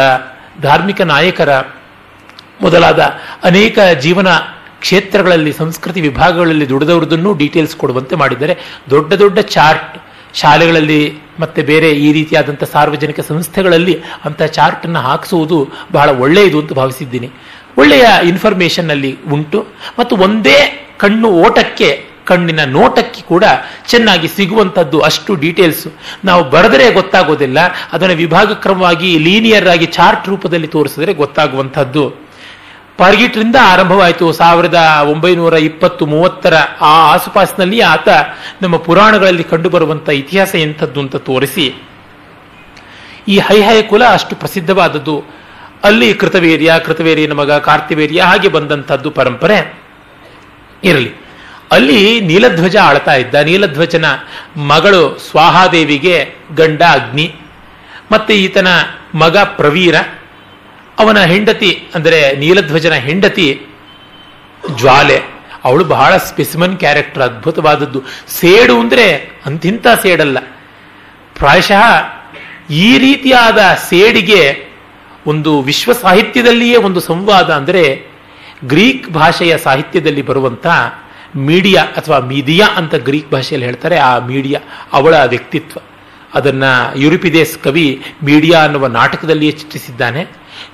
ಧಾರ್ಮಿಕ 0.61 1.01
ನಾಯಕರ 1.01 1.51
ಮೊದಲಾದ 2.61 2.99
ಅನೇಕ 3.43 3.79
ಜೀವನ 3.99 4.27
ಕ್ಷೇತ್ರಗಳಲ್ಲಿ, 4.79 5.53
ಸಂಸ್ಕೃತಿ 5.53 6.01
ವಿಭಾಗಗಳಲ್ಲಿ 6.01 6.69
ದುಡಿದವ್ರದನ್ನು 6.69 7.33
ಡೀಟೇಲ್ಸ್ 7.33 7.75
ಕೊಡುವಂತೆ 7.75 8.15
ಮಾಡಿದ್ದಾರೆ. 8.15 8.57
ದೊಡ್ಡ 8.89 9.13
ದೊಡ್ಡ 9.13 9.39
ಚಾರ್ಟ್ 9.39 9.97
ಶಾಲೆಗಳಲ್ಲಿ 10.33 11.13
ಮತ್ತೆ 11.39 11.61
ಬೇರೆ 11.61 11.91
ಈ 11.91 12.13
ರೀತಿಯಾದಂಥ 12.13 12.63
ಸಾರ್ವಜನಿಕ 12.63 13.19
ಸಂಸ್ಥೆಗಳಲ್ಲಿ 13.19 14.01
ಅಂತ 14.25 14.41
ಚಾರ್ಟ್ 14.43 14.85
ಅನ್ನು 14.85 14.99
ಹಾಕಿಸುವುದು 14.99 15.69
ಬಹಳ 15.91 16.09
ಒಳ್ಳೆಯದು 16.09 16.59
ಅಂತ 16.59 16.73
ಭಾವಿಸಿದ್ದೀನಿ. 16.73 17.29
ಒಳ್ಳೆಯ 17.77 18.05
ಇನ್ಫಾರ್ಮೇಶನ್ 18.23 18.89
ಅಲ್ಲಿ 18.89 19.17
ಉಂಟು. 19.31 19.67
ಮತ್ತು 19.99 20.17
ಒಂದೇ 20.17 20.87
ಕಣ್ಣು 20.97 21.29
ಓಟಕ್ಕೆ, 21.29 22.05
ಕಣ್ಣಿನ 22.25 22.59
ನೋಟಕ್ಕೆ 22.63 23.21
ಕೂಡ 23.21 23.43
ಚೆನ್ನಾಗಿ 23.87 24.27
ಸಿಗುವಂಥದ್ದು 24.27 24.99
ಅಷ್ಟು 24.99 25.35
ಡೀಟೇಲ್ಸ್ 25.35 25.87
ನಾವು 26.25 26.43
ಬರೆದರೆ 26.43 26.91
ಗೊತ್ತಾಗೋದಿಲ್ಲ. 26.91 27.57
ಅದನ್ನು 27.93 28.15
ವಿಭಾಗ 28.15 28.51
ಕ್ರಮವಾಗಿ 28.51 29.17
ಲೀನಿಯರ್ 29.17 29.67
ಆಗಿ 29.67 29.85
ಚಾರ್ಟ್ 29.85 30.29
ರೂಪದಲ್ಲಿ 30.29 30.67
ತೋರಿಸಿದ್ರೆ 30.67 31.13
ಗೊತ್ತಾಗುವಂಥದ್ದು. 31.13 32.28
ಪಾರ್ಗಿಟ್ರಿಂದ 32.99 33.55
ಆರಂಭವಾಯಿತು. 33.61 34.31
ಸಾವಿರದ 34.31 35.05
ಒಂಬೈನೂರ 35.07 35.53
ಇಪ್ಪತ್ತು 35.53 36.05
ಮೂವತ್ತರ 36.05 36.53
ಆ 36.81 37.13
ಆಸುಪಾಸಿನಲ್ಲಿ 37.13 37.81
ಆತ 37.81 38.07
ನಮ್ಮ 38.61 38.77
ಪುರಾಣಗಳಲ್ಲಿ 38.77 39.43
ಕಂಡುಬರುವಂಥ 39.43 40.09
ಇತಿಹಾಸ 40.09 40.55
ಎಂಥದ್ದು 40.55 40.99
ಅಂತ 40.99 41.15
ತೋರಿಸಿ. 41.15 41.75
ಈ 43.27 43.39
ಹೈಹಯ 43.39 43.81
ಕುಲ 43.81 44.03
ಅಷ್ಟು 44.03 44.35
ಪ್ರಸಿದ್ಧವಾದದ್ದು. 44.35 45.23
ಅಲ್ಲಿ 45.83 46.13
ಕೃತವೀರ್ಯ 46.13 46.73
ಕೃತವೇರಿಯನ 46.85 47.33
ಮಗ 47.33 47.51
ಕಾರ್ತಿವೀರ್ಯ 47.51 48.21
ಹಾಗೆ 48.21 48.47
ಬಂದಂಥದ್ದು 48.47 49.11
ಪರಂಪರೆ 49.11 49.83
ಇರಲಿ. 50.83 51.13
ಅಲ್ಲಿ 51.71 52.21
ನೀಲಧ್ವಜ 52.21 52.77
ಆಳ್ತಾ 52.77 53.13
ಇದ್ದ. 53.13 53.35
ನೀಲಧ್ವಜನ 53.35 54.05
ಮಗಳು 54.57 55.17
ಸ್ವಾಹಾದೇವಿಗೆ 55.17 56.35
ಗಂಡ 56.55 56.81
ಅಗ್ನಿ. 56.81 57.35
ಮತ್ತೆ 58.11 58.35
ಈತನ 58.35 58.67
ಮಗ 59.13 59.37
ಪ್ರವೀರ. 59.37 59.95
ಅವನ 61.01 61.19
ಹೆಂಡತಿ, 61.31 61.71
ಅಂದರೆ 61.95 62.19
ನೀಲಧ್ವಜನ 62.43 62.95
ಹೆಂಡತಿ 63.07 63.47
ಜ್ವಾಲೆ, 64.79 65.17
ಅವಳು 65.67 65.83
ಬಹಳ 65.95 66.11
ಸ್ಪೆಸಿಮನ್ 66.29 66.75
ಕ್ಯಾರೆಕ್ಟರ್, 66.83 67.23
ಅದ್ಭುತವಾದದ್ದು. 67.27 67.99
ಸೇಡು 68.39 68.75
ಅಂದರೆ 68.83 69.07
ಅಂತಿಂತ 69.47 69.87
ಸೇಡಲ್ಲ. 70.05 70.37
ಪ್ರಾಯಶಃ 71.35 71.83
ಈ 72.85 72.89
ರೀತಿಯಾದ 73.05 73.59
ಸೇಡಿಗೆ 73.89 74.41
ಒಂದು 75.31 75.51
ವಿಶ್ವ 75.69 75.91
ಸಾಹಿತ್ಯದಲ್ಲಿಯೇ 76.03 76.77
ಒಂದು 76.87 76.99
ಸಂವಾದ 77.09 77.49
ಅಂದರೆ 77.59 77.83
ಗ್ರೀಕ್ 78.73 79.07
ಭಾಷೆಯ 79.17 79.53
ಸಾಹಿತ್ಯದಲ್ಲಿ 79.65 80.23
ಬರುವಂತ 80.29 80.67
ಮೀಡಿಯಾ 81.49 81.81
ಅಥವಾ 81.99 82.17
ಮೀಡಿಯಾ 82.31 82.67
ಅಂತ 82.79 82.95
ಗ್ರೀಕ್ 83.07 83.29
ಭಾಷೆಯಲ್ಲಿ 83.33 83.67
ಹೇಳ್ತಾರೆ, 83.69 83.97
ಆ 84.09 84.11
ಮೀಡಿಯಾ 84.31 84.59
ಅವಳ 84.97 85.15
ವ್ಯಕ್ತಿತ್ವ. 85.33 85.77
ಅದನ್ನ 86.33 86.63
ಯುರಿಪಿದೇಸ್ 86.95 87.59
ಕವಿ 87.59 88.03
ಮೀಡಿಯಾ 88.23 88.63
ಅನ್ನುವ 88.63 88.87
ನಾಟಕದಲ್ಲಿಯೇ 88.87 89.51
ಚಿತ್ರಿಸಿದ್ದಾನೆ. 89.51 90.25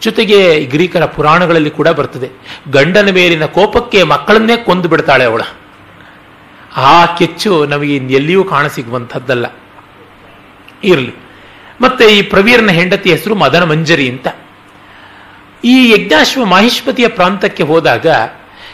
ಜೊತೆಗೆ 0.01 0.65
ಗ್ರೀಕರ 0.65 1.05
ಪುರಾಣಗಳಲ್ಲಿ 1.05 1.69
ಕೂಡ 1.69 1.87
ಬರ್ತದೆ. 1.87 2.29
ಗಂಡನ 2.71 3.09
ಮೇಲಿನ 3.09 3.45
ಕೋಪಕ್ಕೆ 3.45 4.03
ಮಕ್ಕಳನ್ನೇ 4.03 4.57
ಕೊಂದು 4.57 4.89
ಬಿಡ್ತಾಳೆ 4.89 5.23
ಅವಳ. 5.23 5.41
ಆ 6.75 7.05
ಕೆಚ್ಚು 7.05 7.65
ನಮಗೆ 7.65 7.95
ಎಲ್ಲಿಯೂ 7.95 8.43
ಕಾಣಸಿಗುವಂಥದ್ದಲ್ಲ. 8.43 9.45
ಇರಲಿ. 10.83 11.13
ಮತ್ತೆ 11.81 12.05
ಈ 12.05 12.21
ಪ್ರವೀರನ 12.21 12.69
ಹೆಂಡತಿ 12.69 13.11
ಹೆಸರು 13.11 13.35
ಮದನ 13.35 13.63
ಮಂಜರಿ 13.63 14.09
ಅಂತ. 14.09 14.27
ಈ 15.63 15.89
ಯಜ್ಞಾಶ್ವ 15.89 16.45
ಮಾಹಿಷ್ಪತಿಯ 16.45 17.07
ಪ್ರಾಂತಕ್ಕೆ 17.07 17.63
ಹೋದಾಗ 17.63 18.05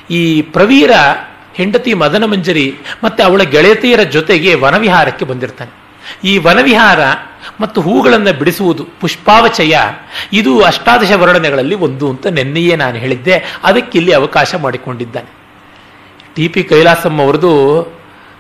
ಈ 0.10 0.42
ಪ್ರವೀರ 0.42 0.92
ಹೆಂಡತಿ 1.54 1.94
ಮದನ 1.94 2.26
ಮಂಜರಿ 2.26 2.76
ಮತ್ತೆ 3.04 3.24
ಅವಳ 3.24 3.42
ಗೆಳತಿಯರ 3.42 4.04
ಜೊತೆಗೆ 4.04 4.56
ವನವಿಹಾರಕ್ಕೆ 4.56 5.26
ಬಂದಿರ್ತಾನೆ. 5.26 5.81
ಈ 6.24 6.38
ವನವಿಹಾರ 6.38 7.00
ಮತ್ತು 7.60 7.82
ಹೂಗಳನ್ನು 7.82 8.40
ಬಿಡಿಸುವುದು 8.40 8.88
ಪುಷ್ಪಾವಚಯ, 9.02 9.78
ಇದು 10.34 10.62
ಅಷ್ಟಾದಶ 10.62 11.12
ವರ್ಣನೆಗಳಲ್ಲಿ 11.12 11.76
ಒಂದು 11.76 12.10
ಅಂತ 12.10 12.28
ನೆನ್ನೆಯೇ 12.28 12.76
ನಾನು 12.76 12.98
ಹೇಳಿದ್ದೆ. 12.98 13.60
ಅದಕ್ಕೆ 13.64 13.98
ಇಲ್ಲಿ 13.98 14.14
ಅವಕಾಶ 14.14 14.56
ಮಾಡಿಕೊಂಡಿದ್ದಾನೆ. 14.56 15.30
ಟಿ 16.36 16.48
ಪಿ 16.48 16.64
ಕೈಲಾಸಂ 16.64 17.22
ಅವರದು 17.22 17.52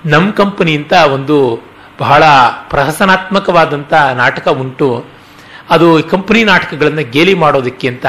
ನಮ್ 0.05 0.33
ಕಂಪನಿ 0.33 0.75
ಅಂತ 0.75 0.93
ಒಂದು 0.93 1.61
ಬಹಳ 1.99 2.23
ಪ್ರಹಸನಾತ್ಮಕವಾದಂಥ 2.69 3.93
ನಾಟಕ 3.93 4.47
ಉಂಟು. 4.47 5.05
ಅದು 5.69 6.03
ಕಂಪನಿ 6.03 6.43
ನಾಟಕಗಳನ್ನು 6.43 7.11
ಗೇಲಿ 7.11 7.33
ಮಾಡೋದಕ್ಕೆ 7.33 7.87
ಅಂತ. 7.87 8.05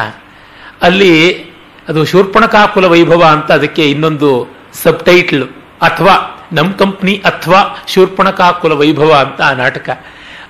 ಅಲ್ಲಿ 0.82 1.42
ಅದು 1.88 2.04
ಶೂರ್ಪಣಕಾಕುಲ 2.04 2.84
ವೈಭವ 2.84 3.24
ಅಂತ 3.24 3.52
ಅದಕ್ಕೆ 3.52 3.90
ಇನ್ನೊಂದು 3.90 4.48
ಸಬ್ 4.82 5.04
ಟೈಟ್ಲ್ 5.04 5.48
ಅಥವಾ 5.82 6.41
ನಮ್ 6.52 6.74
ಕಂಪ್ನಿ 6.74 7.14
ಅಥವಾ 7.24 7.84
ಶೂರ್ಪಣಕಾಕುಲ 7.88 8.72
ವೈಭವ 8.72 9.12
ಅಂತ 9.12 9.40
ಆ 9.40 9.52
ನಾಟಕ. 9.52 9.90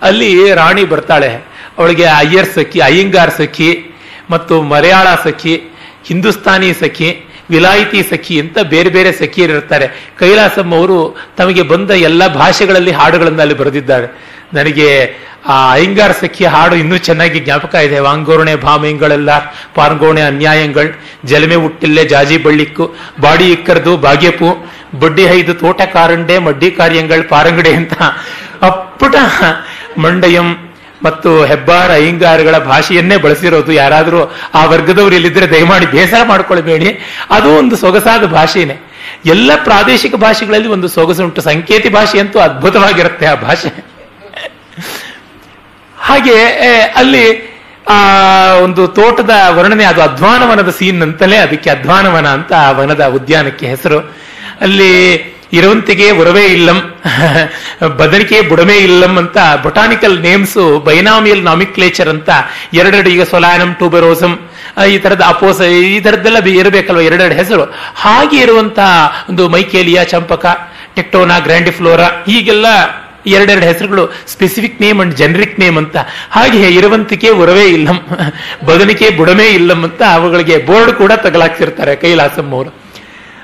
ಅಲ್ಲಿ 0.02 0.54
ರಾಣಿ 0.54 0.84
ಬರ್ತಾಳೆ. 0.84 1.46
ಅವಳಿಗೆ 1.78 2.04
ಅಯ್ಯರ್ 2.04 2.46
ಸಖಿ, 2.46 2.80
ಅಯ್ಯಂಗಾರ್ 2.80 3.30
ಸಖಿ, 3.30 3.94
ಮತ್ತು 4.30 4.62
ಮಲಯಾಳ 4.62 5.06
ಸಖಿ, 5.24 5.62
ಹಿಂದೂಸ್ತಾನಿ 6.04 6.72
ಸಖಿ, 6.72 7.24
ವಿಲಾಯಿತಿ 7.50 8.02
ಸಖಿ 8.02 8.40
ಅಂತ 8.40 8.58
ಬೇರೆ 8.58 8.90
ಬೇರೆ 8.90 9.12
ಸಖಿಯರಿರ್ತಾರೆ 9.12 10.12
ಕೈಲಾಸಮ್ಮ 10.18 10.74
ಅವರು 10.74 11.16
ತಮಗೆ 11.36 11.62
ಬಂದ 11.62 11.90
ಎಲ್ಲ 11.90 12.26
ಭಾಷೆಗಳಲ್ಲಿ 12.26 12.90
ಹಾಡುಗಳನ್ನು 12.90 13.40
ಅಲ್ಲಿ 13.40 13.56
ಬರೆದಿದ್ದಾರೆ. 13.56 14.06
ನನಗೆ 14.54 14.88
ಆ 15.46 15.72
ಅಯ್ಯಂಗಾರ್ 15.72 16.12
ಸಖಿಯ 16.12 16.46
ಹಾಡು 16.46 16.76
ಇನ್ನೂ 16.76 16.96
ಚೆನ್ನಾಗಿ 16.96 17.40
ಜ್ಞಾಪಕ 17.40 17.74
ಇದೆ. 17.74 17.98
ವಾಂಗೋರಣೆ 17.98 18.56
ಭಾಮಯಂಗಳೆಲ್ಲ 18.56 19.30
ಪಾರ್ಗೋಣೆ 19.74 20.20
ಅನ್ಯಾಯಂಗಳ್, 20.20 20.90
ಜಲಮೆ 21.24 21.54
ಹುಟ್ಟಿಲ್ಲೆ 21.54 22.04
ಜಾಜಿ 22.04 22.36
ಬಳ್ಳಿಕ್ಕು 22.36 22.94
ಬಾಡಿ 23.20 23.52
ಇಕ್ಕರ್ದು 23.52 23.96
ಬಾಗ್ಯಪು 23.96 24.72
ಬಡ್ಡಿ 25.00 25.22
ಐದು 25.22 25.54
ತೋಟ 25.54 25.82
ಕಾರಂಡೆ 25.82 26.38
ಮಡ್ಡಿ 26.38 26.70
ಕಾರ್ಯಂಗಳ್ 26.70 27.28
ಪಾರಂಗಡೆ 27.28 27.74
ಅಂತ. 27.74 28.02
ಅಪ್ಪುಟ 28.62 29.14
ಮಂಡಯಂ 29.98 30.72
ಮತ್ತು 31.04 31.44
ಹೆಬ್ಬಾರ 31.44 31.92
ಅಯ್ಯಂಗಾರಗಳ 31.92 32.58
ಭಾಷೆಯನ್ನೇ 32.58 33.16
ಬಳಸಿರೋದು 33.16 33.72
ಯಾರಾದರೂ 33.72 34.34
ಆ 34.54 34.64
ವರ್ಗದವರು 34.64 35.14
ಇಲ್ಲಿದ್ರೆ 35.14 35.50
ದಯಮಾಡಿ 35.50 35.86
ಬೇಸರ 35.86 36.26
ಮಾಡ್ಕೊಳ್ಬೇಡಿ 36.26 36.98
ಅದು 37.30 37.48
ಒಂದು 37.48 37.76
ಸೊಗಸಾದ 37.76 38.24
ಭಾಷೆನೇ. 38.24 38.76
ಎಲ್ಲ 39.26 39.50
ಪ್ರಾದೇಶಿಕ 39.64 40.14
ಭಾಷೆಗಳಲ್ಲಿ 40.14 40.68
ಒಂದು 40.68 40.88
ಸೊಗಸುಂಟು. 40.88 41.40
ಸಂಕೇತಿ 41.40 41.88
ಭಾಷೆ 41.88 42.18
ಅಂತೂ 42.18 42.38
ಅದ್ಭುತವಾಗಿರುತ್ತೆ 42.38 43.26
ಆ 43.26 43.34
ಭಾಷೆ. 43.34 43.68
ಹಾಗೆ 45.98 46.44
ಅಲ್ಲಿ, 46.96 47.52
ಆ, 47.88 47.96
ಒಂದು 48.54 48.88
ತೋಟದ 48.88 49.30
ವರ್ಣನೆ, 49.48 49.84
ಅದು 49.84 50.02
ಅಧ್ವಾನವನದ 50.02 50.70
ಸೀನ್ 50.70 51.02
ಅಂತಲೇ 51.02 51.36
ಅದಕ್ಕೆ 51.36 51.70
ಅಧ್ವಾನವನ 51.70 52.28
ಅಂತ 52.28 52.52
ಆ 52.52 52.70
ವನದ 52.70 53.04
ಉದ್ಯಾನಕ್ಕೆ 53.04 53.66
ಹೆಸರು. 53.66 54.16
ಅಲ್ಲಿ 54.66 54.90
ಇರುವಂತಿಗೆ 55.58 56.06
ಉರವೇ 56.20 56.42
ಇಲ್ಲಂ 56.56 56.78
ಬದನಿಕೆ 58.00 58.38
ಬುಡಮೇ 58.50 58.76
ಇಲ್ಲಂ 58.86 59.12
ಅಂತ 59.22 59.38
ಬೊಟಾನಿಕಲ್ 59.64 60.16
ನೇಮ್ಸ್ 60.26 60.58
ಬೈನಾಮಿಯಲ್ 60.86 61.42
ನಾಮಿಕ್ಲೇಚರ್ 61.48 62.10
ಅಂತ 62.14 62.30
ಎರಡೆರಡು 62.80 63.10
ಈಗ 63.14 63.24
ಸೊಲಾನಂ 63.32 63.70
ಟೂಬೆರೋಸಮ್ 63.80 64.36
ಈ 64.92 64.96
ತರದ 65.04 65.24
ಅಪೋಸ, 65.34 65.60
ಈ 65.94 65.98
ತರದ್ದೆಲ್ಲ 66.06 66.38
ಇರಬೇಕಲ್ವ 66.60 67.02
ಎರಡೆರಡು 67.08 67.36
ಹೆಸರು. 67.40 67.64
ಹಾಗೆ 68.02 68.36
ಇರುವಂತಹ 68.44 68.90
ಒಂದು 69.30 69.44
ಮೈಕೇಲಿಯಾ 69.54 70.02
ಚಂಪಕ, 70.12 70.44
ಟೆಕ್ಟೋನಾ 70.96 71.36
ಗ್ರ್ಯಾಂಡಿಫ್ಲೋರಾ, 71.46 72.08
ಹೀಗೆಲ್ಲ 72.28 72.66
ಎರಡೆರಡು 73.34 73.66
ಹೆಸರುಗಳು 73.70 74.04
specific 74.34 74.78
name 74.84 75.00
and 75.02 75.14
generic 75.20 75.58
name 75.62 75.78
ಅಂತ. 75.82 75.96
ಹಾಗೆ 76.36 76.70
ಇರುವಂತಿಕೆ 76.78 77.30
ಉರವೇ 77.42 77.66
ಇಲ್ಲಂ, 77.76 77.98
ಬದನಿಕೆ 78.70 79.08
ಬುಡಮೇ 79.18 79.48
ಇಲ್ಲಂ 79.58 79.82
ಅಂತ 79.88 80.02
ಅವುಗಳಿಗೆ 80.18 80.58
ಬೋರ್ಡ್ 80.70 80.94
ಕೂಡ 81.02 81.12
ತಗಲಾಕ್ತಿರ್ತಾರೆ 81.26 81.94
ಕೈಲಾಸಂ 82.04 82.48
ಅವರು 82.58 82.72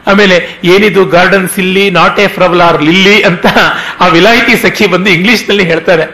ಆಮೇಲೆ 0.09 0.61
ಏನಿದು 0.65 1.05
ಗಾರ್ಡನ್ಸ್ 1.05 1.59
ಇಲ್ಲಿ 1.59 1.91
ನಾಟ್ 1.91 2.19
ಎ 2.21 2.27
ಫ್ರವಲಾರ್ 2.27 2.83
ಲಿಲ್ಲಿ 2.83 3.23
ಅಂತ 3.23 3.47
ಆ 4.01 4.07
ವಿಲಾಯಿತಿ 4.07 4.57
ಸಖಿ 4.57 4.87
ಬಂದು 4.87 5.11
ಇಂಗ್ಲಿಷ್ನಲ್ಲಿ 5.11 5.65
ಹೇಳ್ತಾರೆ. 5.65 6.07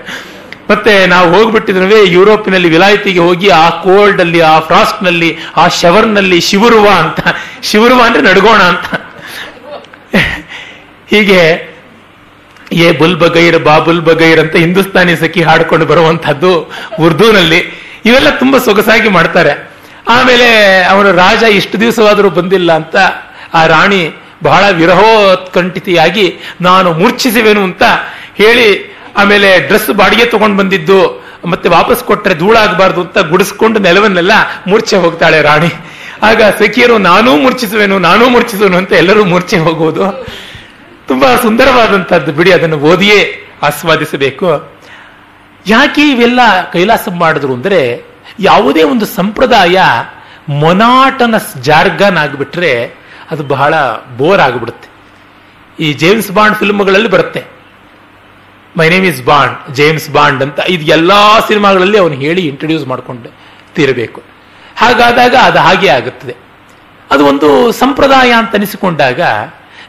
ಮತ್ತೆ 0.70 1.06
ನಾವು 1.06 1.34
ಹೋಗ್ಬಿಟ್ಟಿದ್ರೆ 1.34 2.08
ಯುರೋಪಿನಲ್ಲಿ 2.08 2.68
ವಿಲಾಯಿತಿಗೆ 2.68 3.18
ಹೋಗಿ 3.18 3.48
ಆ 3.48 3.70
ಕೋಲ್ಡ್ 3.70 4.20
ಅಲ್ಲಿ 4.20 4.40
ಆ 4.40 4.60
ಫ್ರಾಸ್ಟ್ನಲ್ಲಿ 4.60 5.38
ಆ 5.56 5.68
ಶವರ್ನಲ್ಲಿ 5.68 6.40
ಶಿವರುವ 6.40 6.88
ಅಂತ. 6.88 7.20
ಶಿವರುವ 7.62 8.02
ಅಂದ್ರೆ 8.02 8.22
ನಡ್ಗೋಣ 8.22 8.62
ಅಂತ. 8.62 8.86
ಹೀಗೆ 11.10 11.40
ಏ 12.72 12.92
ಬುಲ್ 12.92 13.16
ಬಗೈರ್ 13.16 13.64
ಬಾಬುಲ್ 13.64 14.00
ಬಗೈರ್ 14.00 14.40
ಅಂತ 14.40 14.56
ಹಿಂದೂಸ್ತಾನಿ 14.56 15.16
ಸಖಿ 15.16 15.42
ಹಾಡ್ಕೊಂಡು 15.42 15.86
ಬರುವಂತಹದ್ದು 15.86 16.72
ಉರ್ದೂನಲ್ಲಿ. 17.00 17.60
ಇವೆಲ್ಲ 18.06 18.30
ತುಂಬಾ 18.30 18.58
ಸೊಗಸಾಗಿ 18.58 19.08
ಮಾಡ್ತಾರೆ. 19.08 19.74
ಆಮೇಲೆ 20.08 20.48
ಅವನು 20.84 21.12
ರಾಜ 21.12 21.42
ಇಷ್ಟು 21.42 21.80
ದಿವಸವಾದರೂ 21.80 22.30
ಬಂದಿಲ್ಲ 22.30 22.72
ಅಂತ 22.72 22.96
ಆ 23.54 23.66
ರಾಣಿ 23.66 24.10
ಬಹಳ 24.42 24.70
ವಿರಹೋತ್ಕಂಠಿತಿಯಾಗಿ 24.70 26.38
ನಾನು 26.60 26.92
ಮೂರ್ಛಿಸುವೆನು 26.92 27.62
ಅಂತ 27.62 27.82
ಹೇಳಿ 28.34 28.94
ಆಮೇಲೆ 29.16 29.60
ಡ್ರೆಸ್ 29.60 29.90
ಬಾಡಿಗೆ 29.90 30.24
ತಗೊಂಡು 30.24 30.56
ಬಂದಿದ್ದು, 30.56 31.24
ಮತ್ತೆ 31.44 31.68
ವಾಪಸ್ 31.68 32.04
ಕೊಟ್ಟರೆ 32.04 32.34
ಧೂಳಾಗಬಾರ್ದು 32.34 33.00
ಅಂತ 33.00 33.18
ಗುಡಿಸ್ಕೊಂಡು 33.18 33.80
ನೆಲವನ್ನೆಲ್ಲ 33.80 34.32
ಮೂರ್ಛೆ 34.66 34.96
ಹೋಗ್ತಾಳೆ 34.96 35.42
ರಾಣಿ. 35.42 35.68
ಆಗ 36.22 36.42
ಸಖಿಯರು, 36.42 36.98
ನಾನೂ 36.98 37.36
ಮೂರ್ಛಿಸುವೆನು 37.36 37.98
ನಾನೂ 37.98 38.28
ಮೂರ್ಛಿಸುವೆನು 38.28 38.76
ಅಂತ 38.76 38.92
ಎಲ್ಲರೂ 38.92 39.24
ಮೂರ್ಛೆ 39.24 39.58
ಹೋಗುವುದು. 39.58 40.26
ತುಂಬಾ 41.08 41.36
ಸುಂದರವಾದಂತಹದ್ದು 41.36 42.32
ಬಿಡಿ, 42.32 42.52
ಅದನ್ನು 42.52 42.78
ಓದಿಯೇ 42.78 43.48
ಆಸ್ವಾದಿಸಬೇಕು. 43.62 44.72
ಯಾಕೆ 45.66 46.10
ಇವೆಲ್ಲ 46.10 46.40
ಕೈಲಾಸ 46.72 47.08
ಮಾಡಿದ್ರು 47.18 47.54
ಅಂದ್ರೆ, 47.54 48.02
ಯಾವುದೇ 48.40 48.82
ಒಂದು 48.82 49.06
ಸಂಪ್ರದಾಯ 49.06 49.80
ಮೊನಾಟನಸ್ 50.48 51.62
ಜಾರ್ಗನ್ 51.62 52.16
ಆಗಿಬಿಟ್ರೆ 52.16 53.03
ಅದು 53.30 53.42
ಬಹಳ 53.42 53.74
ಬೋರ್ 54.16 54.40
ಆಗಿಬಿಡುತ್ತೆ. 54.40 54.88
ಈ 55.80 55.92
ಜೇಮ್ಸ್ 55.92 56.32
ಬಾಂಡ್ 56.32 56.56
ಫಿಲ್ಮ್ಗಳಲ್ಲಿ 56.56 57.08
ಬರುತ್ತೆ. 57.08 57.44
My 58.76 58.88
name 58.88 59.04
is 59.04 59.24
Bond, 59.24 59.74
James 59.74 60.10
Bond 60.10 60.42
ಅಂತ 60.42 60.58
ಇದು 60.68 60.84
ಎಲ್ಲಾ 60.84 61.40
ಸಿನಿಮಾಗಳಲ್ಲಿ 61.40 61.98
ಅವನು 61.98 62.14
ಹೇಳಿ 62.14 62.46
ಇಂಟ್ರೊಡ್ಯೂಸ್ 62.46 62.86
ಮಾಡಿಕೊಂಡು 62.86 63.28
ತೀರಬೇಕು. 63.74 64.22
ಹಾಗಾದಾಗ 64.76 65.34
ಅದು 65.42 65.58
ಹಾಗೆ 65.58 65.88
ಆಗುತ್ತದೆ. 65.88 66.36
ಅದು 67.10 67.26
ಒಂದು 67.26 67.72
ಸಂಪ್ರದಾಯ 67.72 68.32
ಅಂತ 68.32 68.54
ಅನಿಸಿಕೊಂಡಾಗ 68.54 69.20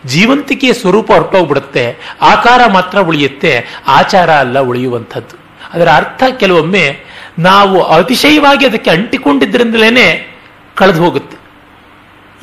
ಜೀವಂತಿಕೆಯ 0.06 0.74
ಸ್ವರೂಪ 0.74 1.12
ಹೊರಟೋಗ್ಬಿಡುತ್ತೆ, 1.12 2.16
ಆಕಾರ 2.22 2.62
ಮಾತ್ರ 2.68 3.00
ಉಳಿಯುತ್ತೆ, 3.00 3.66
ಆಚಾರ 3.88 4.32
ಅಲ್ಲ 4.32 4.60
ಉಳಿಯುವಂಥದ್ದು. 4.60 5.36
ಅದರ 5.74 5.90
ಅರ್ಥ 5.90 6.24
ಕೆಲವೊಮ್ಮೆ 6.38 7.00
ನಾವು 7.40 7.84
ಅತಿಶಯವಾಗಿ 7.84 8.66
ಅದಕ್ಕೆ 8.66 8.92
ಅಂಟಿಕೊಂಡಿದ್ದರಿಂದಲೇ 8.92 10.38
ಕಳೆದು 10.76 11.04
ಹೋಗುತ್ತೆ. 11.04 11.45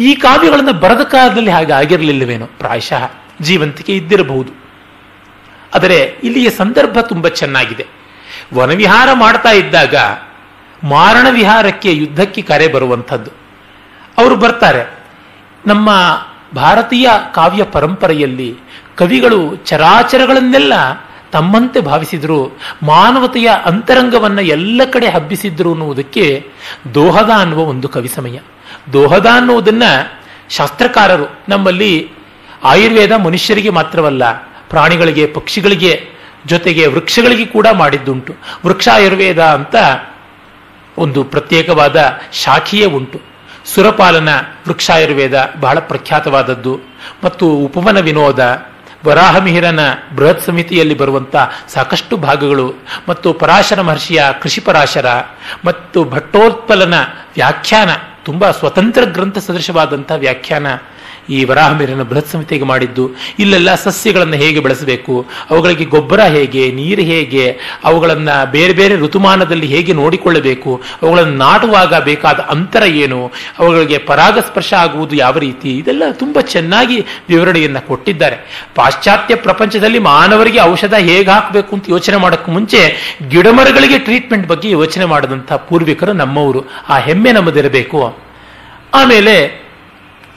ಈ 0.03 0.15
ಕಾವ್ಯಗಳನ್ನು 0.15 0.73
ಬರದ 0.73 1.03
ಕಾಲದಲ್ಲಿ 1.03 1.51
ಹಾಗೆ 1.51 1.73
ಆಗಿರಲಿಲ್ಲವೇನೋ? 1.73 2.47
ಪ್ರಾಯಶಃ 2.47 3.11
ಜೀವಂತಿಕೆ 3.41 3.97
ಇದ್ದಿರಬಹುದು. 3.97 4.53
ಆದರೆ 5.75 6.17
ಇಲ್ಲಿಯ 6.25 6.51
ಸಂದರ್ಭ 6.51 7.01
ತುಂಬ 7.01 7.29
ಚೆನ್ನಾಗಿದೆ. 7.29 7.87
ವನವಿಹಾರ 8.55 9.09
ಮಾಡ್ತಾ 9.13 9.51
ಇದ್ದಾಗ 9.51 9.95
ಮಾರಣ 10.85 11.27
ವಿಹಾರಕ್ಕೆ 11.31 11.93
ಯುದ್ಧಕ್ಕೆ 11.93 12.43
ಕರೆ 12.43 12.69
ಬರುವಂಥದ್ದು. 12.69 13.31
ಅವರು 14.19 14.37
ಬರ್ತಾರೆ. 14.37 14.99
ನಮ್ಮ 15.67 15.91
ಭಾರತೀಯ 16.55 17.09
ಕಾವ್ಯ 17.35 17.65
ಪರಂಪರೆಯಲ್ಲಿ 17.65 18.57
ಕವಿಗಳು 18.97 19.57
ಚರಾಚರಗಳನ್ನೆಲ್ಲ 19.57 20.73
ತಮ್ಮಂತೆ 21.33 21.81
ಭಾವಿಸಿದ್ರು, 21.81 22.59
ಮಾನವತೆಯ 22.83 23.51
ಅಂತರಂಗವನ್ನ 23.65 24.39
ಎಲ್ಲ 24.39 24.83
ಕಡೆ 24.91 25.09
ಹಬ್ಬಿಸಿದ್ರು 25.09 25.71
ಅನ್ನುವುದಕ್ಕೆ 25.71 26.51
ದೋಹದ 26.95 27.31
ಅನ್ನುವ 27.37 27.61
ಒಂದು 27.61 27.89
ಕವಿ 27.89 28.09
ಸಮಯ. 28.09 28.39
ದೋಹದ 28.93 29.27
ಅನ್ನುವುದನ್ನ 29.35 29.83
ಶಾಸ್ತ್ರಕಾರರು 30.51 31.39
ನಮ್ಮಲ್ಲಿ 31.49 32.11
ಆಯುರ್ವೇದ 32.65 33.13
ಮನುಷ್ಯರಿಗೆ 33.13 33.71
ಮಾತ್ರವಲ್ಲ, 33.71 34.33
ಪ್ರಾಣಿಗಳಿಗೆ, 34.69 35.27
ಪಕ್ಷಿಗಳಿಗೆ 35.27 36.09
ಜೊತೆಗೆ 36.47 36.87
ವೃಕ್ಷಗಳಿಗೆ 36.87 37.47
ಕೂಡ 37.47 37.67
ಮಾಡಿದ್ದುಂಟು. 37.73 38.35
ವೃಕ್ಷ 38.67 38.89
ಆಯುರ್ವೇದ 38.93 39.43
ಅಂತ 39.43 39.77
ಒಂದು 40.99 41.25
ಪ್ರತ್ಯೇಕವಾದ 41.25 42.19
ಶಾಖೆಯೇ 42.33 42.85
ಉಂಟು. 42.85 43.21
ಸುರಪಾಲನ 43.75 44.29
ವೃಕ್ಷಾಯುರ್ವೇದ 44.69 45.51
ಬಹಳ 45.61 45.79
ಪ್ರಖ್ಯಾತವಾದದ್ದು. 45.79 46.81
ಮತ್ತು 47.25 47.47
ಉಪವನ 47.47 48.01
ವಿನೋದ 48.01 48.67
ವರಾಹಮಿಹಿರನ 49.05 49.81
ಬೃಹತ್ 50.17 50.43
ಸಮಿತಿಯಲ್ಲಿ 50.43 50.95
ಬರುವಂಥ 50.95 51.37
ಸಾಕಷ್ಟು 51.69 52.17
ಭಾಗಗಳು, 52.17 52.75
ಮತ್ತು 53.09 53.33
ಪರಾಶರ 53.33 53.81
ಮಹರ್ಷಿಯ 53.81 54.23
ಕೃಷಿ 54.43 54.61
ಪರಾಶರ, 54.61 55.07
ಮತ್ತು 55.65 56.05
ಭಟ್ಟೋತ್ಪಲನ 56.05 56.95
ವ್ಯಾಖ್ಯಾನ 57.35 57.91
ತುಂಬ 58.25 58.51
ಸ್ವತಂತ್ರ 58.51 59.03
ಗ್ರಂಥ 59.05 59.39
ಸದೃಶವಾದಂಥ 59.39 60.13
ವ್ಯಾಖ್ಯಾನ 60.17 60.67
ಈ 61.29 61.45
ವರಾಹಮಿರನ 61.45 62.03
ಬೃಹತ್ 62.03 62.29
ಸಂಹಿತೆಗೆ 62.29 62.65
ಮಾಡಿದ್ದು, 62.65 63.11
ಇಲ್ಲೆಲ್ಲ 63.39 63.75
ಸಸ್ಯಗಳನ್ನು 63.75 64.35
ಹೇಗೆ 64.35 64.61
ಬೆಳೆಸಬೇಕು, 64.61 65.27
ಅವುಗಳಿಗೆ 65.51 65.85
ಗೊಬ್ಬರ 65.85 66.21
ಹೇಗೆ, 66.21 66.73
ನೀರು 66.73 67.03
ಹೇಗೆ, 67.03 67.59
ಅವುಗಳನ್ನು 67.85 68.51
ಬೇರೆ 68.51 68.73
ಬೇರೆ 68.73 68.97
ಋತುಮಾನದಲ್ಲಿ 68.97 69.67
ಹೇಗೆ 69.67 69.93
ನೋಡಿಕೊಳ್ಳಬೇಕು, 69.93 70.83
ಅವುಗಳನ್ನು 71.03 71.33
ನಾಟುವಾಗ 71.33 71.95
ಬೇಕಾದ 71.95 72.41
ಅಂತರ 72.41 72.83
ಏನು, 72.83 73.33
ಅವುಗಳಿಗೆ 73.59 73.99
ಪರಾಗಸ್ಪರ್ಶ 73.99 74.75
ಆಗುವುದು 74.75 75.17
ಯಾವ 75.17 75.39
ರೀತಿ, 75.39 75.79
ಇದೆಲ್ಲ 75.79 76.03
ತುಂಬ 76.13 76.41
ಚೆನ್ನಾಗಿ 76.41 77.01
ವಿವರಣೆಯನ್ನು 77.29 77.87
ಕೊಟ್ಟಿದ್ದಾರೆ. 77.87 78.69
ಪಾಶ್ಚಾತ್ಯ 78.75 79.35
ಪ್ರಪಂಚದಲ್ಲಿ 79.35 79.99
ಮಾನವರಿಗೆ 79.99 80.61
ಔಷಧ 80.61 80.95
ಹೇಗೆ 80.95 81.31
ಹಾಕಬೇಕು 81.31 81.77
ಅಂತ 81.77 81.85
ಯೋಚನೆ 81.89 82.17
ಮಾಡೋಕ್ಕೂ 82.17 82.53
ಮುಂಚೆ, 82.53 83.13
ಗಿಡಮರಗಳಿಗೆ 83.29 83.99
ಟ್ರೀಟ್ಮೆಂಟ್ 83.99 84.49
ಬಗ್ಗೆ 84.49 84.71
ಯೋಚನೆ 84.71 85.05
ಮಾಡಿದಂಥ 85.05 85.53
ಪೂರ್ವಿಕರು 85.53 86.13
ನಮ್ಮವರು. 86.13 86.65
ಆ 86.89 86.99
ಹೆಮ್ಮೆ 86.99 87.33
ನಮ್ಮದಿರಬೇಕು. 87.33 88.19
ಆಮೇಲೆ 88.95 89.62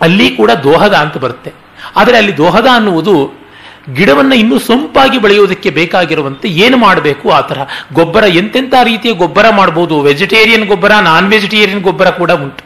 ಅಲ್ಲಿ 0.05 0.27
ಕೂಡ 0.39 0.51
ದೋಹದ 0.67 0.95
ಅಂತ 1.03 1.17
ಬರುತ್ತೆ. 1.25 1.51
ಆದರೆ 1.99 2.15
ಅಲ್ಲಿ 2.21 2.33
ದೋಹದ 2.37 2.67
ಅನ್ನುವುದು 2.77 3.15
ಗಿಡವನ್ನು 3.97 4.35
ಇನ್ನೂ 4.41 4.57
ಸೊಂಪಾಗಿ 4.67 5.17
ಬೆಳೆಯುವುದಕ್ಕೆ 5.23 5.69
ಬೇಕಾಗಿರುವಂತೆ 5.69 6.47
ಏನು 6.65 6.77
ಮಾಡಬೇಕು 6.77 7.25
ಆ 7.37 7.41
ತರಹ. 7.49 7.65
ಗೊಬ್ಬರ, 7.93 8.23
ಎಂತೆಂಥ 8.41 8.73
ರೀತಿಯ 8.89 9.11
ಗೊಬ್ಬರ 9.23 9.45
ಮಾಡಬಹುದು 9.59 9.95
ವೆಜಿಟೇರಿಯನ್ 10.07 10.65
ಗೊಬ್ಬರ 10.71 10.93
ನಾನ್ 11.09 11.27
ವೆಜಿಟೇರಿಯನ್ 11.33 11.83
ಗೊಬ್ಬರ 11.87 12.09
ಕೂಡ 12.21 12.31
ಉಂಟು. 12.45 12.63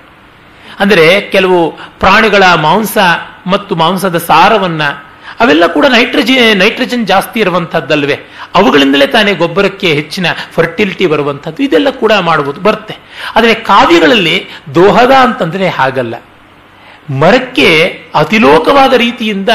ಅಂದರೆ 0.83 1.05
ಕೆಲವು 1.33 1.59
ಪ್ರಾಣಿಗಳ 2.01 2.43
ಮಾಂಸ 2.65 2.97
ಮತ್ತು 3.53 3.73
ಮಾಂಸದ 3.75 4.17
ಸಾರವನ್ನ 4.29 4.83
ಅವೆಲ್ಲ 5.43 5.65
ಕೂಡ 5.73 5.85
ನೈಟ್ರಜನ್ 5.95 6.39
ನೈಟ್ರಜನ್ 6.61 7.03
ಜಾಸ್ತಿ 7.07 7.37
ಇರುವಂತಹದ್ದಲ್ವೇ. 7.39 8.17
ಅವುಗಳಿಂದಲೇ 8.55 9.07
ತಾನೇ 9.07 9.31
ಗೊಬ್ಬರಕ್ಕೆ 9.33 9.89
ಹೆಚ್ಚಿನ 9.99 10.27
ಫರ್ಟಿಲಿಟಿ 10.55 11.05
ಬರುವಂಥದ್ದು 11.05 11.61
ಇದೆಲ್ಲ 11.63 11.89
ಕೂಡ 12.01 12.13
ಮಾಡಬಹುದು 12.29 12.59
ಬರುತ್ತೆ. 12.61 12.95
ಆದರೆ 13.35 13.53
ಕಾವ್ಯಗಳಲ್ಲಿ 13.69 14.35
ದೋಹದ 14.75 15.13
ಅಂತಂದ್ರೆ 15.25 15.67
ಹಾಗಲ್ಲ. 15.79 16.15
ಮರಕ್ಕೆ 17.09 18.01
ಅತಿಲೋಕವಾದ 18.15 18.93
ರೀತಿಯಿಂದ 18.93 19.49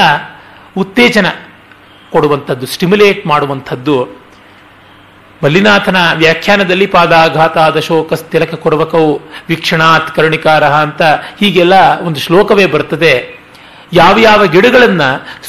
ಉತ್ತೇಜನ 0.76 1.26
ಕೊಡುವಂಥದ್ದು 2.10 2.66
ಸ್ಟಿಮ್ಯುಲೇಟ್ 2.66 3.26
ಮಾಡುವಂಥದ್ದು. 3.26 4.08
ಮಲ್ಲಿನಾಥನ 5.44 5.96
ವ್ಯಾಖ್ಯಾನದಲ್ಲಿ 6.14 6.86
ಪಾದಾಘಾತ, 6.86 7.58
ದಶೋಕ, 7.58 8.12
ತಿಲಕ, 8.12 8.54
ಕೊಡವಕವು, 8.54 9.20
ವೀಕ್ಷಣಾತ್, 9.48 10.14
ಕರುಣಿಕಾರಹ 10.14 10.82
ಅಂತ 10.82 11.02
ಹೀಗೆಲ್ಲ 11.40 12.00
ಒಂದು 12.00 12.20
ಶ್ಲೋಕವೇ 12.20 12.66
ಬರ್ತದೆ. 12.66 13.44
ಯಾವ 13.92 14.18
ಯಾವ 14.18 14.46
ಗಿಡಗಳನ್ನ 14.46 15.02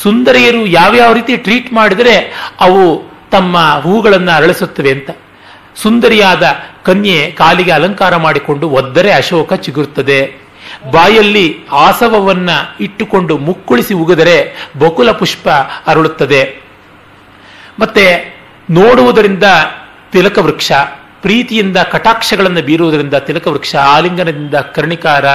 ಸುಂದರಿಯರು 0.04 0.66
ಯಾವ್ಯಾವ 0.66 1.14
ರೀತಿ 1.14 1.38
ಟ್ರೀಟ್ 1.38 1.74
ಮಾಡಿದರೆ 1.74 2.34
ಅವು 2.60 3.12
ತಮ್ಮ 3.32 3.80
ಹೂಗಳನ್ನು 3.84 4.32
ಅರಳಿಸುತ್ತವೆ 4.32 4.92
ಅಂತ. 4.92 5.10
ಸುಂದರಿಯಾದ 5.76 6.44
ಕನ್ಯೆ 6.84 7.32
ಕಾಲಿಗೆ 7.32 7.72
ಅಲಂಕಾರ 7.72 8.16
ಮಾಡಿಕೊಂಡು 8.16 8.70
ಒದ್ದರೆ 8.70 9.12
ಅಶೋಕ 9.12 9.54
ಚಿಗುರುತ್ತದೆ 9.54 10.45
ಬಾಯಲ್ಲಿ 10.92 11.58
ಆಸವವನ್ನ 11.72 12.50
ಇಟ್ಟುಕೊಂಡು 12.80 13.38
ಮುಕ್ಕುಳಿಸಿ 13.38 13.94
ಉಗಿದರೆ 13.94 14.70
ಬಕುಲ 14.80 15.12
ಪುಷ್ಪ 15.12 15.50
ಅರಳುತ್ತದೆ. 15.88 16.62
ಮತ್ತೆ 17.80 18.36
ನೋಡುವುದರಿಂದ 18.70 19.44
ತಿಲಕ 20.12 20.38
ವೃಕ್ಷ, 20.38 20.72
ಪ್ರೀತಿಯಿಂದ 21.22 21.78
ಕಟಾಕ್ಷಗಳನ್ನು 21.78 22.62
ಬೀರುವುದರಿಂದ 22.62 23.14
ತಿಲಕ 23.14 23.48
ವೃಕ್ಷ, 23.48 23.76
ಆಲಿಂಗನದಿಂದ 23.76 24.56
ಕರ್ಣಿಕಾರ, 24.56 25.26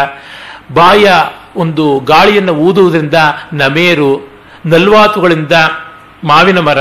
ಬಾಯ 0.74 1.12
ಒಂದು 1.56 2.00
ಗಾಳಿಯನ್ನು 2.00 2.52
ಊದುವುದರಿಂದ 2.52 3.14
ನಮೇರು, 3.52 4.28
ನಲ್ವಾತುಗಳಿಂದ 4.66 5.52
ಮಾವಿನ 6.24 6.58
ಮರ, 6.58 6.78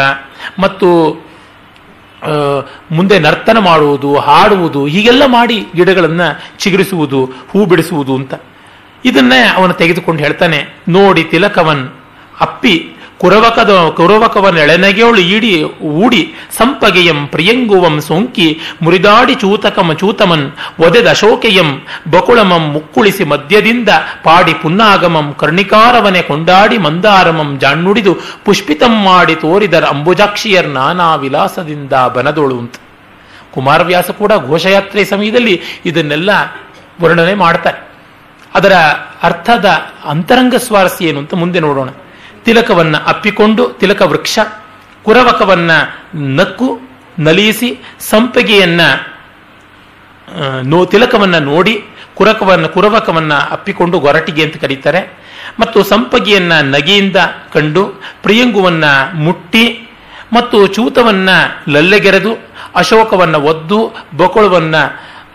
ಮತ್ತು 0.59 0.89
ಮುಂದೆ 2.91 3.19
ನರ್ತನ 3.19 3.57
ಮಾಡುವುದು, 3.57 4.17
ಹಾಡುವುದು, 4.17 4.85
ಹೀಗೆಲ್ಲ 4.85 5.23
ಮಾಡಿ 5.25 5.65
ಗಿಡಗಳನ್ನು 5.75 6.59
ಚಿಗುರಿಸುವುದು, 6.59 7.25
ಹೂ 7.25 7.65
ಬಿಡಿಸುವುದು 7.65 8.15
ಅಂತ. 8.15 8.33
ಇದನ್ನೇ 9.05 9.41
ಅವನು 9.47 9.73
ತೆಗೆದುಕೊಂಡು 9.73 10.23
ಹೇಳ್ತಾನೆ, 10.23 10.83
ನೋಡಿ 10.89 11.23
ತಿಲಕವನ್, 11.23 11.89
ಅಪ್ಪಿ, 12.41 12.95
ಕುರವಕದ, 13.19 13.89
ಕುರವಕವನ್ 13.89 14.57
ಎಳೆನಗೆಯೋಳು 14.57 15.17
ಈಡಿ, 15.17 15.63
ಊಡಿ, 15.81 16.35
ಸಂಪಗೆಯಂ, 16.57 17.27
ಪ್ರಿಯಂಗುವಂ, 17.27 18.01
ಸೋಂಕಿ, 18.01 18.61
ಮುರಿದಾಡಿ 18.81 19.35
ಚೂತಕಮ, 19.35 19.93
ಚೂತಮನ್, 19.93 20.51
ಒದೆದ 20.79 21.09
ಅಶೋಕೆಯಂ, 21.09 21.81
ಬಕುಳಮಂ, 22.11 22.71
ಮುಕ್ಕುಳಿಸಿ 22.71 23.23
ಮಧ್ಯದಿಂದ 23.23 23.89
ಪಾಡಿ 24.23 24.53
ಪುನ್ನಾಗಮಂ, 24.53 25.33
ಕರ್ಣಿಕಾರವನೆ 25.33 26.21
ಕೊಂಡಾಡಿ 26.21 26.77
ಮಂದಾರಮಂ, 26.77 27.59
ಜಾಣ್ಣುಡಿದು 27.59 28.13
ಪುಷ್ಪಿತಂ 28.45 28.91
ಮಾಡಿ 28.91 29.35
ತೋರಿದರ 29.35 29.83
ಅಂಬುಜಾಕ್ಷಿಯರ್ 29.83 30.69
ನಾನಾ 30.69 31.15
ವಿಲಾಸದಿಂದ 31.15 31.93
ಬನದೋಳು 31.93 32.59
ಅಂತ. 32.59 32.75
ಕುಮಾರವ್ಯಾಸ 33.53 34.11
ಕೂಡ 34.11 34.31
ಘೋಷಯಾತ್ರೆ 34.47 35.05
ಸಮಯದಲ್ಲಿ 35.05 35.61
ಇದನ್ನೆಲ್ಲ 35.85 36.29
ವರ್ಣನೆ 37.01 37.33
ಮಾಡ್ತಾರೆ. 37.33 37.88
ಅದರ 38.55 38.73
ಅರ್ಥದ 39.23 39.65
ಅಂತರಂಗ 40.05 40.55
ಸ್ವಾರಸ್ಯ 40.55 41.05
ಏನು 41.05 41.19
ಅಂತ 41.19 41.33
ಮುಂದೆ 41.33 41.59
ನೋಡೋಣ. 41.59 41.89
ತಿಲಕವನ್ನ 42.43 42.97
ಅಪ್ಪಿಕೊಂಡು 42.97 43.69
ತಿಲಕ 43.69 44.01
ವೃಕ್ಷ, 44.01 44.39
ಕುರವಕವನ್ನ 45.03 45.71
ನಕ್ಕು, 46.15 46.79
ನಲಿಯಿಸಿ 47.19 47.79
ಸಂಪಿಗೆಯನ್ನ 47.99 48.81
ನೋ, 50.63 50.85
ತಿಲಕವನ್ನ 50.85 51.37
ನೋಡಿ, 51.37 51.83
ಕುರಕವನ್ನ, 52.15 52.65
ಕುರವಕವನ್ನ 52.65 53.33
ಅಪ್ಪಿಕೊಂಡು 53.33 53.99
ಗೊರಟಿಗೆ 53.99 54.43
ಅಂತ 54.43 54.57
ಕರೀತಾರೆ. 54.57 55.19
ಮತ್ತು 55.59 55.83
ಸಂಪಗಿಯನ್ನ 55.83 56.53
ನಗೆಯಿಂದ 56.61 57.15
ಕಂಡು, 57.53 57.85
ಪ್ರಿಯಂಗುವನ್ನ 58.23 58.83
ಮುಟ್ಟಿ, 59.13 59.89
ಮತ್ತು 60.33 60.67
ಚೂತವನ್ನ 60.67 61.29
ಲಲ್ಲೆಗೆರೆದು, 61.69 62.37
ಅಶೋಕವನ್ನ 62.75 63.35
ಒದ್ದು, 63.35 63.93
ಬೊಕಳುವನ್ನ 64.17 64.75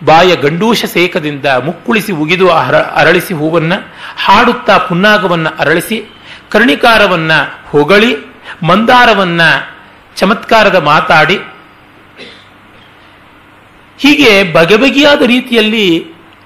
ಬಾಯ 0.04 0.30
ಗಂಡೂಷ 0.36 0.84
ಸೇಕದಿಂದ 0.84 1.46
ಮುಕ್ಕುಳಿಸಿ 1.64 2.12
ಉಗಿದು 2.12 2.46
ಅರಳಿಸಿ 2.94 3.34
ಹೂವನ್ನ, 3.34 3.72
ಹಾಡುತ್ತಾ 4.16 4.78
ಪುನ್ನಾಗವನ್ನ 4.78 5.48
ಅರಳಿಸಿ, 5.58 5.98
ಕರ್ಣಿಕಾರವನ್ನ 6.50 7.32
ಹೊಗಳಿ, 7.68 8.12
ಮಂದಾರವನ್ನ 8.62 9.40
ಚಮತ್ಕಾರದ 10.16 10.76
ಮಾತಾಡಿ, 10.82 11.36
ಹೀಗೆ 13.98 14.52
ಬಗೆಬಗೆಯಾದ 14.52 15.22
ರೀತಿಯಲ್ಲಿ 15.22 15.86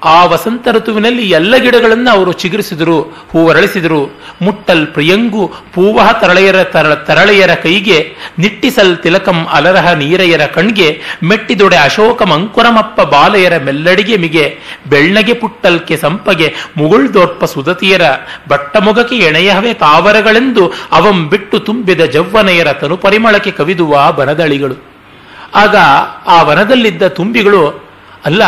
ಆ 0.03 0.25
ವಸಂತ 0.25 0.69
ಋತುವಿನಲ್ಲಿ 0.69 1.31
ಎಲ್ಲ 1.31 1.57
ಗಿಡಗಳನ್ನು 1.57 2.11
ಅವರು 2.11 2.33
ಚಿಗುರಿಸಿದರು, 2.33 2.99
ಹೂವರಳಿಸಿದರು. 3.33 4.11
ಮುಟ್ಟಲ್ 4.43 4.87
ಪ್ರಿಯಂಗು 4.87 5.53
ಪೂವಹ 5.75 6.13
ತರಳೆಯರ 6.13 6.63
ತರಳ, 6.63 6.95
ತರಳೆಯರ 6.95 7.55
ಕೈಗೆ, 7.55 8.17
ನಿಟ್ಟಿಸಲ್ 8.39 8.97
ತಿಲಕಂ 8.99 9.47
ಅಲರಹ 9.53 9.93
ನೀರೆಯರ 9.93 10.47
ಕಣ್ಗೆ, 10.47 11.03
ಮೆಟ್ಟಿದೊಡೆ 11.25 11.77
ಅಶೋಕ 11.77 12.23
ಮಂಕುರಮಪ್ಪ 12.23 13.01
ಬಾಲೆಯರ 13.01 13.57
ಮೆಲ್ಲಡಿಗೆ 13.57 14.17
ಮಿಗೆ, 14.17 14.59
ಬೆಳ್ಳಗೆ 14.89 15.33
ಪುಟ್ಟಲ್ಕೆ 15.33 15.97
ಸಂಪಗೆ, 15.97 16.55
ಮುಗುಳ್ದೋರ್ಪ 16.77 17.45
ಸುದತಿಯರ 17.45 18.03
ಬಟ್ಟಮೊಗಕ್ಕೆ 18.49 19.17
ಎಣೆಯಹವೇ 19.17 19.75
ತಾವರಗಳೆಂದು 19.75 20.73
ಅವಂ 20.93 21.29
ಬಿಟ್ಟು 21.29 21.59
ತುಂಬಿದ 21.59 22.01
ಜವ್ವನೆಯರ 22.01 22.73
ತನು 22.73 22.97
ಪರಿಮಳಕ್ಕೆ 22.97 23.51
ಕವಿದುವ 23.51 24.13
ಬನದಳಿಗಳು 24.13 24.77
ಆಗ 25.55 25.77
ಆ 26.27 26.43
ವನದಲ್ಲಿದ್ದ 26.43 27.03
ತುಂಬಿಗಳು, 27.03 27.89
ಅಲ್ಲ 28.25 28.43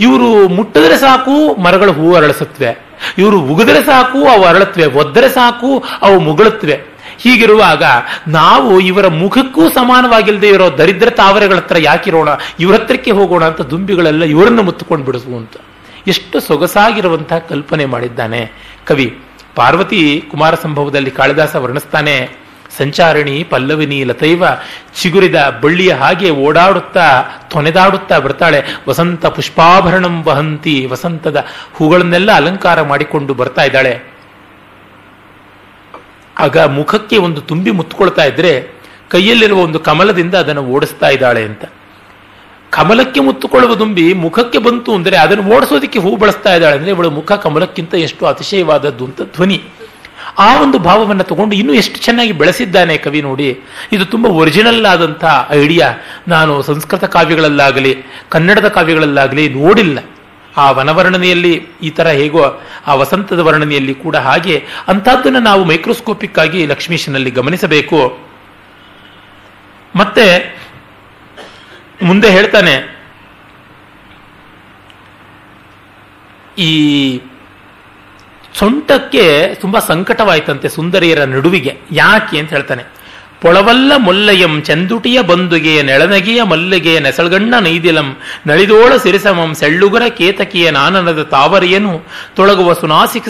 ಇವರು 0.00 0.48
ಮುಟ್ಟಿದ್ರೆ 0.48 0.96
ಸಾಕು, 0.98 1.54
ಮರಗಳು 1.60 1.92
ಹೂ 1.92 2.14
ಅರಳಿಸುತ್ತವೆ. 2.14 2.86
ಇವರು 3.18 3.40
ಉಗಿದ್ರೆ 3.40 3.82
ಸಾಕು, 3.82 4.28
ಅವು 4.28 4.44
ಅರಳತ್ವೆ 4.44 4.86
ಒದ್ದರೆ 4.86 5.28
ಸಾಕು, 5.28 5.84
ಅವು 6.02 6.20
ಮುಗಳುತ್ತವೆ. 6.20 6.96
ಹೀಗಿರುವಾಗ 7.18 7.82
ನಾವು 8.28 8.80
ಇವರ 8.80 9.06
ಮುಖಕ್ಕೂ 9.06 9.68
ಸಮಾನವಾಗಿಲ್ಲದೆ 9.68 10.48
ಇರೋ 10.48 10.70
ದರಿದ್ರ 10.78 11.10
ತಾವರೆಗಳ 11.10 11.56
ಹತ್ರ 11.56 11.76
ಯಾಕಿರೋಣ? 11.78 12.28
ಇವ್ರ 12.60 12.74
ಹತ್ರಕ್ಕೆ 12.74 13.10
ಹೋಗೋಣ 13.10 13.44
ಅಂತ 13.44 13.60
ದುಂಬಿಗಳೆಲ್ಲ 13.60 14.24
ಇವರನ್ನು 14.24 14.62
ಮುತ್ತುಕೊಂಡು 14.62 15.04
ಬಿಡಿಸುವಂತ 15.04 15.50
ಎಷ್ಟು 16.06 16.40
ಸೊಗಸಾಗಿರುವಂತಹ 16.40 17.38
ಕಲ್ಪನೆ 17.38 17.84
ಮಾಡಿದ್ದಾನೆ 17.84 18.52
ಕವಿ. 18.86 19.18
ಪಾರ್ವತಿ 19.54 20.24
ಕುಮಾರ 20.30 20.54
ಸಂಭವದಲ್ಲಿ 20.54 21.10
ಕಾಳಿದಾಸ 21.10 21.56
ವರ್ಣಿಸ್ತಾನೆ. 21.56 22.45
ಸಂಚಾರಿಣಿ 22.78 23.44
ಪಲ್ಲವಿನಿ 23.44 24.04
ಲತೈವ 24.04 24.44
ಚಿಗುರಿದ 25.00 25.58
ಬಳ್ಳಿಯ 25.62 25.92
ಹಾಗೆ 25.92 26.30
ಓಡಾಡುತ್ತಾ 26.30 27.22
ತೊನೆದಾಡುತ್ತಾ 27.50 28.18
ಬರ್ತಾಳೆ. 28.18 28.64
ವಸಂತ 28.88 29.26
ಪುಷ್ಪಾಭರಣಂ 29.26 30.22
ವಹಂತಿ, 30.22 30.86
ವಸಂತದ 30.86 31.44
ಹೂಗಳನ್ನೆಲ್ಲ 31.72 32.32
ಅಲಂಕಾರ 32.32 32.82
ಮಾಡಿಕೊಂಡು 32.82 33.34
ಬರ್ತಾ 33.34 33.62
ಇದ್ದಾಳೆ. 33.62 34.16
ಆಗ 36.38 36.58
ಮುಖಕ್ಕೆ 36.58 37.16
ಒಂದು 37.16 37.40
ತುಂಬಿ 37.40 37.70
ಮುತ್ಕೊಳ್ತಾ 37.70 38.24
ಇದ್ರೆ 38.24 38.52
ಕೈಯಲ್ಲಿರುವ 39.10 39.58
ಒಂದು 39.58 39.78
ಕಮಲದಿಂದ 39.80 40.34
ಅದನ್ನು 40.34 40.62
ಓಡಿಸ್ತಾ 40.64 41.08
ಇದ್ದಾಳೆ 41.08 41.42
ಅಂತ. 41.42 41.64
ಕಮಲಕ್ಕೆ 42.70 43.20
ಮುತ್ತುಕೊಳ್ಳುವ 43.20 43.74
ದುಂಬಿ 43.74 44.12
ಮುಖಕ್ಕೆ 44.12 44.58
ಬಂತು 44.58 44.94
ಅಂದರೆ 44.94 45.16
ಅದನ್ನು 45.16 45.44
ಓಡಿಸೋದಕ್ಕೆ 45.54 45.98
ಹೂ 45.98 46.16
ಬಳಸ್ತಾ 46.16 46.54
ಇದ್ದಾಳೆ 46.54 46.76
ಅಂದ್ರೆ 46.76 46.90
ಇವಳು 46.90 47.10
ಮುಖ 47.10 47.32
ಕಮಲಕ್ಕಿಂತ 47.32 47.94
ಎಷ್ಟು 47.94 48.26
ಅತಿಶಯವಾದದ್ದು 48.26 49.04
ಅಂತ 49.04 49.22
ಧ್ವನಿ. 49.22 49.62
ಆ 50.38 50.48
ಒಂದು 50.62 50.78
ಭಾವವನ್ನು 50.78 51.24
ತಗೊಂಡು 51.24 51.54
ಇನ್ನೂ 51.56 51.72
ಎಷ್ಟು 51.74 51.98
ಚೆನ್ನಾಗಿ 51.98 52.32
ಬೆಳೆಸಿದ್ದಾನೆ 52.32 52.96
ಕವಿ 52.96 53.20
ನೋಡಿ. 53.22 53.48
ಇದು 53.92 54.04
ತುಂಬಾ 54.04 54.30
ಒರಿಜಿನಲ್ 54.30 54.86
ಆದಂತಹ 54.86 55.48
ಐಡಿಯಾ 55.52 55.88
ನಾನು 56.28 56.62
ಸಂಸ್ಕೃತ 56.62 57.04
ಕಾವ್ಯಗಳಲ್ಲಾಗಲಿ, 57.04 57.92
ಕನ್ನಡದ 58.28 58.68
ಕಾವ್ಯಗಳಲ್ಲಾಗಲಿ 58.68 59.44
ನೋಡಿಲ್ಲ. 59.54 59.98
ಆ 60.56 60.70
ವನವರ್ಣನೆಯಲ್ಲಿ 60.70 61.54
ಈ 61.82 61.90
ತರ 61.90 62.08
ಹೇಗೋ, 62.08 62.42
ಆ 62.86 62.94
ವಸಂತದ 62.94 63.38
ವರ್ಣನೆಯಲ್ಲಿ 63.38 63.94
ಕೂಡ 63.94 64.16
ಹಾಗೆ. 64.16 64.56
ಅಂಥದ್ದನ್ನು 64.88 65.40
ನಾವು 65.40 65.64
ಮೈಕ್ರೋಸ್ಕೋಪಿಕ್ 65.64 66.38
ಆಗಿ 66.38 66.66
ಲಕ್ಷ್ಮೀಶನಲ್ಲಿ 66.66 67.30
ಗಮನಿಸಬೇಕು. 67.30 68.00
ಮತ್ತೆ 69.96 70.26
ಮುಂದೆ 72.02 72.30
ಹೇಳ್ತಾನೆ, 72.30 72.74
ಈ 76.58 76.70
ಸೊಂಟಕ್ಕೆ 78.58 79.54
ತುಂಬಾ 79.54 79.80
ಸಂಕಟವಾಯ್ತಂತೆ 79.80 80.68
ಸುಂದರಿಯರ 80.68 81.24
ನಡುವಿಗೆ. 81.24 81.76
ಯಾಕೆ 81.92 82.38
ಅಂತ 82.38 82.50
ಹೇಳ್ತಾನೆ. 82.50 82.84
ಪೊಳವಲ್ಲ 83.40 83.92
ಮೊಲ್ಲಯಂ 83.96 84.62
ಚಂದುಟಿಯ 84.62 85.22
ಬಂದುಗೆ 85.22 85.82
ನೆಳನಗಿಯ 85.82 86.42
ಮಲ್ಲಿಗೆಯ 86.42 86.98
ನೆಸಳಗಣ್ಣ 86.98 87.54
ನೈದಿಲಂ 87.58 88.16
ನಳಿದೋಳ 88.46 88.96
ಸಿರಿಸಮಂ 88.96 89.54
ಸೆಳ್ಳುಗರ 89.54 90.02
ಕೇತಕಿಯ 90.08 90.70
ನಾನನದ 90.70 91.22
ತಾವರಿಯನು 91.22 92.06
ತೊಳಗುವ 92.36 92.72
ಸುನಾಸಿಕ 92.72 93.28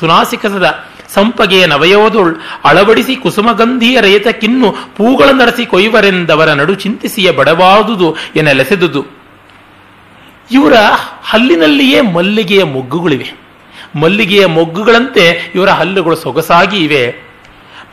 ಸುನಾಸಿಕಸದ 0.00 0.84
ಸಂಪಗೆಯ 1.14 1.66
ನವಯೋದೊಳ್ 1.66 2.34
ಅಳವಡಿಸಿ 2.64 3.16
ಕುಸುಮಗಂಧಿಯ 3.16 4.00
ರೇತಕ್ಕಿನ್ನು 4.00 4.70
ಪೂಗಳ 4.96 5.28
ನರಸಿ 5.30 5.66
ಕೊಯ್ವರೆಂದವರ 5.66 6.48
ನಡು 6.48 6.74
ಚಿಂತಿಸಿಯ 6.74 7.30
ಬಡವಾದುದು 7.30 8.16
ಎನ್ನಲೆಸೆದುದು. 8.36 9.04
ಇವರ 10.50 10.74
ಹಲ್ಲಿನಲ್ಲಿಯೇ 11.24 12.00
ಮಲ್ಲಿಗೆಯ 12.00 12.64
ಮೊಗ್ಗುಗಳಿವೆ. 12.64 13.45
ಮಲ್ಲಿಗೆಯ 13.96 14.46
ಮೊಗ್ಗುಗಳಂತೆ 14.46 15.52
ಇವರ 15.54 15.68
ಹಲ್ಲುಗಳು 15.68 16.16
ಸೊಗಸಾಗಿ 16.16 16.76
ಇವೆ. 16.76 17.14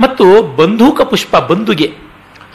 ಮತ್ತು 0.02 0.44
ಬಂದೂಕ 0.44 1.02
ಪುಷ್ಪ 1.02 1.38
ಬಂದುಗೆ. 1.38 1.94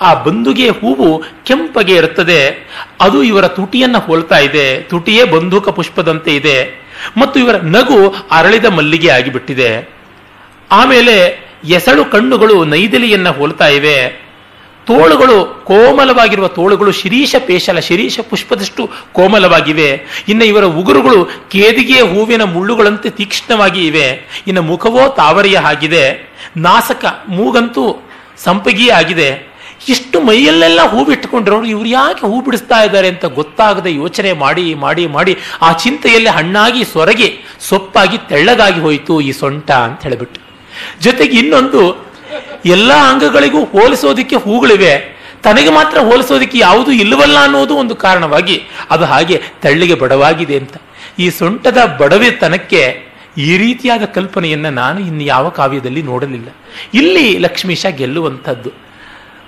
ಆ 0.00 0.14
ಬಂದುಗೆ 0.14 0.70
ಹೂವು 0.70 1.22
ಕೆಂಪಗೆ 1.44 1.94
ಇರುತ್ತದೆ. 1.94 2.68
ಅದು 3.00 3.22
ಇವರ 3.22 3.48
ತುಟಿಯನ್ನ 3.48 3.96
ಹೋಲ್ತಾ 3.96 4.38
ಇದೆ. 4.38 4.82
ತುಟಿಯೇ 4.82 5.24
ಬಂದೂಕ 5.24 5.68
ಪುಷ್ಪದಂತೆ 5.68 6.36
ಇದೆ. 6.36 6.88
ಮತ್ತು 7.16 7.40
ಇವರ 7.40 7.56
ನಗು 7.56 8.14
ಅರಳಿದ 8.30 8.64
ಮಲ್ಲಿಗೆ 8.64 9.10
ಆಗಿಬಿಟ್ಟಿದೆ. 9.10 9.94
ಆಮೇಲೆ 10.70 11.48
ಎಸಳು 11.64 12.04
ಕಣ್ಣುಗಳು 12.04 12.64
ನೈದಿಲಿಯನ್ನ 12.64 13.28
ಹೋಲ್ತಾ 13.28 13.68
ಇವೆ. 13.68 14.27
ತೋಳುಗಳು 14.88 15.36
ಕೋಮಲವಾಗಿರುವ 15.66 16.46
ತೋಳುಗಳು 16.58 16.92
ಶಿರೀಷ 16.92 17.34
ಪೇಶಲ, 17.46 17.78
ಶಿರೀಷ 17.78 18.20
ಪುಷ್ಪದಷ್ಟು 18.30 18.82
ಕೋಮಲವಾಗಿವೆ. 19.12 19.90
ಇನ್ನು 20.28 20.44
ಇವರ 20.44 20.64
ಉಗುರುಗಳು 20.80 21.20
ಕೇದಿಗೆಯ 21.24 22.02
ಹೂವಿನ 22.12 22.42
ಮುಳ್ಳುಗಳಂತೆ 22.54 23.10
ತೀಕ್ಷ್ಣವಾಗಿ 23.10 23.82
ಇವೆ. 23.86 24.06
ಇನ್ನು 24.46 24.62
ಮುಖವೋ 24.62 25.04
ತಾವರಿಯ 25.20 25.58
ಆಗಿದೆ 25.72 26.04
ನಾಸಕ, 26.56 27.04
ಮೂಗಂತೂ 27.28 27.84
ಸಂಪಗಿಯೇ 28.44 28.90
ಆಗಿದೆ. 28.90 29.28
ಇಷ್ಟು 29.88 30.20
ಮೈಯಲ್ಲೆಲ್ಲ 30.20 30.80
ಹೂ 30.82 31.04
ಬಿಟ್ಟುಕೊಂಡಿರೋರು 31.04 31.66
ಇವ್ರು 31.66 31.88
ಯಾಕೆ 31.88 32.22
ಹೂ 32.26 32.40
ಬಿಡಿಸ್ತಾ 32.40 32.78
ಇದ್ದಾರೆ 32.82 33.08
ಅಂತ 33.08 33.24
ಗೊತ್ತಾಗದೆ 33.38 33.90
ಯೋಚನೆ 33.94 34.30
ಮಾಡಿ 34.32 34.66
ಮಾಡಿ 34.74 35.04
ಮಾಡಿ 35.06 35.34
ಆ 35.62 35.68
ಚಿಂತೆಯಲ್ಲಿ 35.84 36.28
ಹಣ್ಣಾಗಿ, 36.28 36.82
ಸೊರಗಿ, 36.84 37.28
ಸೊಪ್ಪಾಗಿ 37.68 38.18
ತೆಳ್ಳಗಾಗಿ 38.28 38.80
ಹೋಯಿತು 38.80 39.20
ಈ 39.20 39.32
ಸೊಂಟ 39.32 39.70
ಅಂತ 39.70 40.00
ಹೇಳಿಬಿಟ್ಟು. 40.02 40.40
ಜೊತೆಗೆ 41.00 41.36
ಇನ್ನೊಂದು 41.38 41.80
ಎಲ್ಲ 42.66 42.92
ಅಂಗಗಳಿಗೂ 42.92 43.64
ಹೋಲಿಸೋದಿಕ್ಕೆ 43.64 44.36
ಹೂಗಳಿವೆ. 44.36 45.18
ತನಗೆ 45.42 45.70
ಮಾತ್ರ 45.70 45.98
ಹೋಲಿಸೋದಿಕ್ಕೆ 45.98 46.58
ಯಾವುದು 46.58 46.92
ಇಲ್ಲವಲ್ಲ 46.92 47.38
ಅನ್ನೋದು 47.42 47.76
ಒಂದು 47.76 47.96
ಕಾರಣವಾಗಿ 47.96 48.62
ಅದು 48.90 49.04
ಹಾಗೆ 49.04 49.42
ತಳ್ಳಿಗೆ 49.62 49.94
ಬಡವಾಗಿದೆ 49.94 50.56
ಅಂತ. 50.56 50.72
ಈ 51.18 51.30
ಸೊಂಟದ 51.30 51.96
ಬಡವೆತನಕ್ಕೆ 51.98 53.08
ಈ 53.38 53.58
ರೀತಿಯಾದ 53.58 54.04
ಕಲ್ಪನೆಯನ್ನ 54.04 54.68
ನಾನು 54.68 55.00
ಇನ್ನು 55.00 55.22
ಯಾವ 55.22 55.48
ಕಾವ್ಯದಲ್ಲಿ 55.48 56.02
ನೋಡಲಿಲ್ಲ. 56.02 56.48
ಇಲ್ಲಿ 56.94 57.38
ಲಕ್ಷ್ಮೀಶ 57.38 57.86
ಗೆಲ್ಲುವಂಥದ್ದು. 57.86 58.70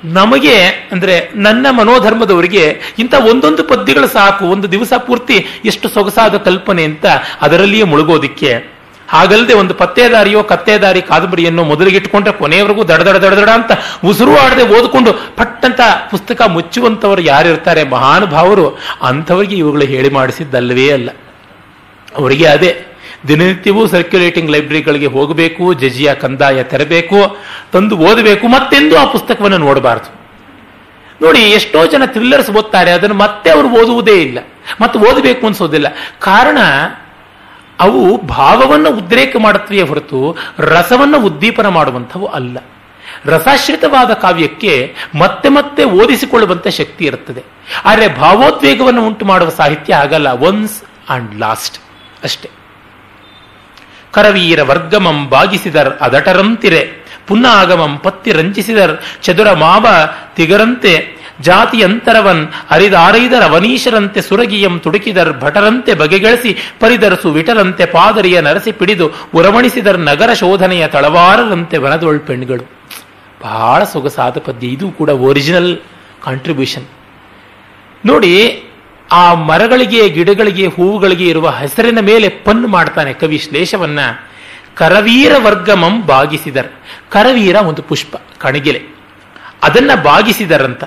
ನಮಗೆ 0.05 0.61
ಅಂದ್ರೆ 0.93 1.31
ನನ್ನ 1.35 1.66
ಮನೋಧರ್ಮದವರಿಗೆ 1.70 2.81
ಇಂಥ 2.99 3.14
ಒಂದೊಂದು 3.14 3.64
ಪದ್ಯಗಳು 3.64 4.09
ಸಾಕು, 4.09 4.45
ಒಂದು 4.45 4.72
ದಿವಸ 4.72 4.93
ಪೂರ್ತಿ 4.93 5.47
ಎಷ್ಟು 5.64 5.89
ಸೊಗಸಾದ 5.89 6.37
ಕಲ್ಪನೆ 6.37 6.85
ಅಂತ 6.85 7.07
ಅದರಲ್ಲಿಯೇ 7.41 7.83
ಮುಳುಗೋದಿಕ್ಕೆ 7.83 8.80
ಹಾಗಲ್ಲದೆ 9.11 9.54
ಒಂದು 9.54 9.74
ಪತ್ತೆದಾರಿಯೋ 9.74 10.42
ಕತ್ತೆದಾರಿ 10.42 11.02
ಕಾದಂಬರಿಯನ್ನು 11.02 11.64
ಮೊದಲಿಗಿಟ್ಕೊಂಡ್ರೆ 11.64 12.34
ಕೊನೆಯವರೆಗೂ 12.34 12.84
ದಡ 12.84 13.00
ದಡ 13.00 13.16
ದಡ 13.16 13.34
ದಡ 13.34 13.48
ಅಂತ 13.48 13.70
ಉಸಿರು 14.04 14.38
ಆಡದೆ 14.38 14.62
ಓದಿಕೊಂಡು 14.62 15.12
ಪಟ್ಟಂತ 15.12 15.80
ಪುಸ್ತಕ 16.11 16.42
ಮುಚ್ಚುವಂಥವ್ರು 16.42 17.22
ಯಾರಿರ್ತಾರೆ 17.22 17.84
ಮಹಾನುಭಾವರು, 17.84 18.78
ಅಂಥವರಿಗೆ 19.02 19.56
ಇವುಗಳು 19.56 19.84
ಹೇಳಿ 19.84 20.11
ಮಾಡಿಸಿದ್ದಲ್ಲವೇ 20.11 20.90
ಅಲ್ಲ. 20.90 21.11
ಅವರಿಗೆ 22.16 22.46
ಅದೇ, 22.46 22.86
ದಿನನಿತ್ಯವೂ 23.28 23.86
ಸರ್ಕ್ಯುಲೇಟಿಂಗ್ 23.86 24.50
ಲೈಬ್ರರಿಗಳಿಗೆ 24.50 25.06
ಹೋಗಬೇಕು 25.06 25.74
ಜಜಿಯ 25.74 26.14
ಕಂದಾಯ 26.14 26.62
ತೆರಬೇಕು, 26.62 27.36
ತಂದು 27.72 27.96
ಓದಬೇಕು, 27.96 28.48
ಮತ್ತೆಂದು 28.48 28.98
ಆ 28.98 29.04
ಪುಸ್ತಕವನ್ನು 29.04 29.58
ನೋಡಬಾರದು. 29.58 30.20
ನೋಡಿ, 31.22 31.38
ಎಷ್ಟೋ 31.38 31.86
ಜನ 31.86 32.04
ಥ್ರಿಲ್ಲರ್ಸ್ 32.04 32.50
ಓದ್ತಾರೆ, 32.50 32.90
ಅದನ್ನು 32.90 33.14
ಮತ್ತೆ 33.14 33.50
ಅವರು 33.50 33.68
ಓದುವುದೇ 33.68 34.22
ಇಲ್ಲ. 34.22 34.38
ಮತ್ತೆ 34.80 34.98
ಓದಬೇಕು 34.98 35.46
ಅನ್ಸೋದಿಲ್ಲ. 35.46 35.86
ಕಾರಣ 36.18 36.58
ಅವು 37.81 38.22
ಭಾವವನ್ನು 38.22 38.91
ಉದ್ರೇಕ 38.91 39.37
ಮಾಡುತ್ತವೆಯೇ 39.37 39.83
ಹೊರತು 39.83 40.37
ರಸವನ್ನು 40.59 41.20
ಉದ್ದೀಪನ 41.20 41.68
ಮಾಡುವಂಥವು 41.68 42.26
ಅಲ್ಲ. 42.26 42.59
ರಸಾಶ್ರಿತವಾದ 43.24 44.12
ಕಾವ್ಯಕ್ಕೆ 44.12 44.95
ಮತ್ತೆ 45.18 45.49
ಮತ್ತೆ 45.49 45.85
ಓದಿಸಿಕೊಳ್ಳುವಂತ 45.85 46.68
ಶಕ್ತಿ 46.68 47.05
ಇರುತ್ತದೆ. 47.05 47.45
ಆದರೆ 47.85 48.09
ಭಾವೋದ್ವೇಗವನ್ನು 48.09 49.07
ಉಂಟು 49.07 49.24
ಮಾಡುವ 49.24 49.49
ಸಾಹಿತ್ಯ 49.49 49.95
ಆಗಲ್ಲ. 49.95 50.28
ಒನ್ಸ್ 50.28 50.83
ಅಂಡ್ 51.09 51.35
ಲಾಸ್ಟ್ 51.39 51.78
ಅಷ್ಟೇ. 52.24 52.51
ಕರವೀರ 54.12 54.62
ವರ್ಗಮಂ 54.62 55.28
ಬಾಗಿಸಿದರ್ 55.28 55.99
ಅದಟರಂತಿರೆ. 55.99 57.07
ಪುನ್ನಾಗಮಂ 57.26 57.99
ಪತ್ತಿ 57.99 58.33
ರಂಜಿಸಿದರ್ 58.33 59.22
ಚದುರ 59.22 59.53
ಮಾವ 59.53 59.87
ತಿಗರಂತೆ. 60.35 61.19
ಜಾತಿಯಂತರವನ್ 61.41 62.49
ಅರಿದಾರೈದರ 62.70 63.47
ವನೀಶರಂತೆ 63.47 64.22
ಸುರಗಿಯಂ 64.22 64.80
ತುಡುಕಿದರ್ 64.80 65.41
ಭಟರಂತೆ 65.41 65.95
ಬಗೆಗಳಿಸಿ 65.95 66.57
ಪರಿದರಸು 66.80 67.30
ವಿಟರಂತೆ 67.30 67.86
ಪಾದರಿಯ 67.86 68.41
ನರಸಿ 68.41 68.72
ಪಿಡಿದು 68.72 69.11
ಉರವಣಿಸಿದರ್ 69.34 69.99
ನಗರ 69.99 70.32
ಶೋಧನೆಯ 70.32 70.86
ತಳವಾರರಂತೆ 70.86 71.76
ವನದೊಳ್ 71.76 72.20
ಪೆಣ್ಗಳು 72.20 72.80
ಬಹಳ 73.43 73.84
ಸೊಗಸಾದ 73.84 74.38
ಪದ್ಯ. 74.38 74.66
ಇದು 74.66 74.91
ಕೂಡ 74.91 75.09
ಒರಿಜಿನಲ್ 75.09 75.78
ಕಾಂಟ್ರಿಬ್ಯೂಷನ್ 76.24 76.86
ನೋಡಿ, 78.07 78.64
ಆ 79.12 79.34
ಮರಗಳಿಗೆ, 79.34 80.09
ಗಿಡಗಳಿಗೆ, 80.09 80.66
ಹೂವುಗಳಿಗೆ 80.66 81.26
ಇರುವ 81.28 81.51
ಹೆಸರಿನ 81.51 82.01
ಮೇಲೆ 82.01 82.28
ಪನ್ 82.28 82.66
ಮಾಡ್ತಾನೆ 82.66 83.12
ಕವಿ 83.12 83.38
ಶ್ಲೇಷವನ್ನ. 83.38 83.99
ಕರವೀರ 84.74 85.32
ವರ್ಗಮಂ 85.38 86.07
ಬಾಗಿಸಿದರ್. 86.07 86.68
ಕರವೀರ 87.11 87.57
ಒಂದು 87.57 87.82
ಪುಷ್ಪ, 87.82 88.16
ಕಣಗಿಲೆ. 88.38 88.82
ಅದನ್ನ 89.62 89.91
ಬಾಗಿಸಿದರಂತ. 90.03 90.84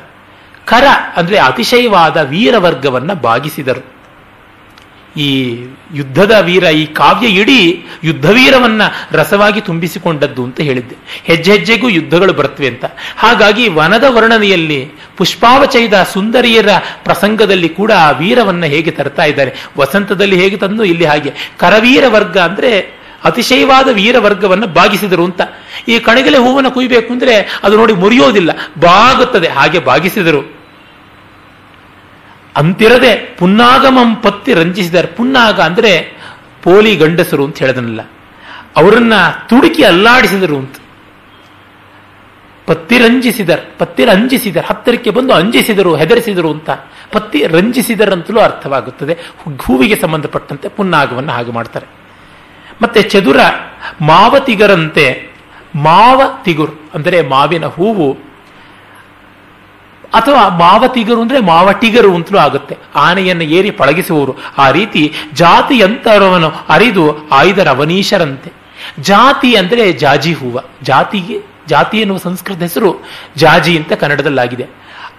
ಕರ 0.65 0.83
ಅಂದ್ರೆ 1.17 1.37
ಅತಿಶಯವಾದ 1.37 2.17
ವೀರವರ್ಗವನ್ನ 2.17 3.13
ಭಾಗಿಸಿದರು 3.13 3.93
ಈ 5.17 5.49
ಯುದ್ಧದ 5.93 6.37
ವೀರ, 6.41 6.63
ಈ 6.63 6.85
ಕಾವ್ಯ 6.85 7.27
ಇಡೀ 7.27 7.85
ಯುದ್ಧವೀರವನ್ನ 8.03 8.81
ರಸವಾಗಿ 9.11 9.61
ತುಂಬಿಸಿಕೊಂಡದ್ದು 9.61 10.43
ಅಂತ 10.43 10.61
ಹೇಳಿದ್ದೆ. 10.61 10.95
ಹೆಜ್ಜೆ 11.23 11.51
ಹೆಜ್ಜೆಗೂ 11.51 11.89
ಯುದ್ಧಗಳು 11.89 12.33
ಬರ್ತವೆ 12.33 12.67
ಅಂತ. 12.67 12.85
ಹಾಗಾಗಿ 13.17 13.67
ವನದ 13.67 14.03
ವರ್ಣನೆಯಲ್ಲಿ 14.07 14.91
ಪುಷ್ಪಾವಚಯದ 15.17 16.03
ಸುಂದರಿಯರ 16.03 16.69
ಪ್ರಸಂಗದಲ್ಲಿ 17.03 17.69
ಕೂಡ 17.69 17.91
ಆ 17.91 18.11
ವೀರವನ್ನ 18.11 18.65
ಹೇಗೆ 18.65 18.91
ತರ್ತಾ 18.91 19.23
ಇದ್ದಾರೆ. 19.23 19.53
ವಸಂತದಲ್ಲಿ 19.77 20.41
ಹೇಗೆ 20.41 20.57
ತಂದು 20.57 20.83
ಇಲ್ಲಿ 20.83 21.05
ಹಾಗೆ 21.05 21.33
ಕರವೀರ 21.59 22.03
ವರ್ಗ 22.07 22.37
ಅಂದ್ರೆ 22.37 23.03
ಅತಿಶಯವಾದ 23.23 23.87
ವೀರ 23.91 24.19
ಭಾಗಿಸಿದರು 24.65 25.25
ಅಂತ. 25.25 25.41
ಈ 25.87 25.99
ಕಣಗಿಲೆ 25.99 26.37
ಹೂವನ್ನು 26.37 26.71
ಕುಯ್ಬೇಕು 26.71 27.13
ಅಂದ್ರೆ 27.13 27.59
ಅದು 27.63 27.77
ನೋಡಿ 27.77 27.93
ಮುರಿಯೋದಿಲ್ಲ, 27.93 28.51
ಬಾಗುತ್ತದೆ. 28.79 29.47
ಹಾಗೆ 29.47 29.79
ಬಾಗಿಸಿದರು. 29.79 30.41
ಅಂತಿರದೆ 32.55 33.35
ಪುನ್ನಾಗಮಂ 33.37 34.15
ಪತ್ತಿ 34.15 34.53
ರಂಜಿಸಿದರು 34.53 35.15
ಪುನ್ನಾಗ 35.15 35.59
ಅಂದ್ರೆ 35.61 35.91
ಪೋಲಿ 36.63 36.95
ಗಂಡಸರು 36.95 37.45
ಅಂತ 37.45 37.57
ಹೇಳದನಲ್ಲ, 37.57 38.01
ಅವರನ್ನ 38.77 39.13
ತುಡುಕಿ 39.49 39.83
ಅಲ್ಲಾಡಿಸಿದರು 39.83 40.57
ಅಂತ. 40.57 40.75
ಪತ್ತಿ 42.65 42.97
ರಂಜಿಸಿದರ್ 42.97 43.61
ಪತ್ತಿ 43.79 44.05
ರಂಜಿಸಿದರ್ 44.05 44.65
ಹತ್ತಿರಕ್ಕೆ 44.65 45.09
ಬಂದು 45.09 45.33
ಅಂಜಿಸಿದರು, 45.33 45.95
ಹೆದರಿಸಿದರು 45.95 46.51
ಅಂತ. 46.51 46.69
ಪತ್ತಿ 47.11 47.47
ರಂಜಿಸಿದರಂತಲೂ 47.47 48.39
ಅರ್ಥವಾಗುತ್ತದೆ. 48.39 49.13
ಹೂವಿಗೆ 49.59 49.95
ಸಂಬಂಧಪಟ್ಟಂತೆ 49.95 50.67
ಪುನ್ನಾಗವನ್ನು 50.69 51.31
ಹಾಗೆ 51.31 51.51
ಮಾಡ್ತಾರೆ. 51.51 51.87
ಮತ್ತೆ 52.81 53.01
ಚದುರ 53.01 53.39
ಮಾವ 54.01 54.39
ತಿಗರಂತೆ 54.39 55.32
ಮಾವ 55.75 56.21
ತಿಗುರು, 56.43 56.91
ಅಂದರೆ 56.93 57.21
ಮಾವಿನ 57.21 57.65
ಹೂವು. 57.65 58.33
ಅಥವಾ 60.13 60.49
ಮಾವ 60.49 60.83
ತಿಗುರು 60.87 61.21
ಅಂದ್ರೆ 61.21 61.39
ಮಾವಟಿಗರು 61.39 62.15
ಅಂತಲೂ 62.15 62.37
ಆಗುತ್ತೆ. 62.37 62.77
ಆನೆಯನ್ನು 62.95 63.43
ಏರಿ 63.43 63.71
ಪಳಗಿಸುವವರು. 63.71 64.35
ಆ 64.57 64.71
ರೀತಿ 64.71 65.13
ಜಾತಿ 65.33 65.81
ಅಂತರವನ್ನು 65.81 66.51
ಅರಿದು 66.69 67.29
ಆಯ್ದ 67.29 67.57
ರವನೀಶರಂತೆ 67.57 68.53
ಜಾತಿ 68.99 69.55
ಅಂದ್ರೆ 69.55 69.91
ಜಾಜಿ 69.93 70.33
ಹೂವ. 70.33 70.59
ಜಾತಿಗೆ, 70.83 71.39
ಜಾತಿ 71.67 71.97
ಎನ್ನುವ 71.97 72.17
ಸಂಸ್ಕೃತ 72.17 72.61
ಹೆಸರು 72.61 72.95
ಜಾಜಿ 73.35 73.77
ಅಂತ 73.77 73.93
ಕನ್ನಡದಲ್ಲಾಗಿದೆ. 73.93 74.67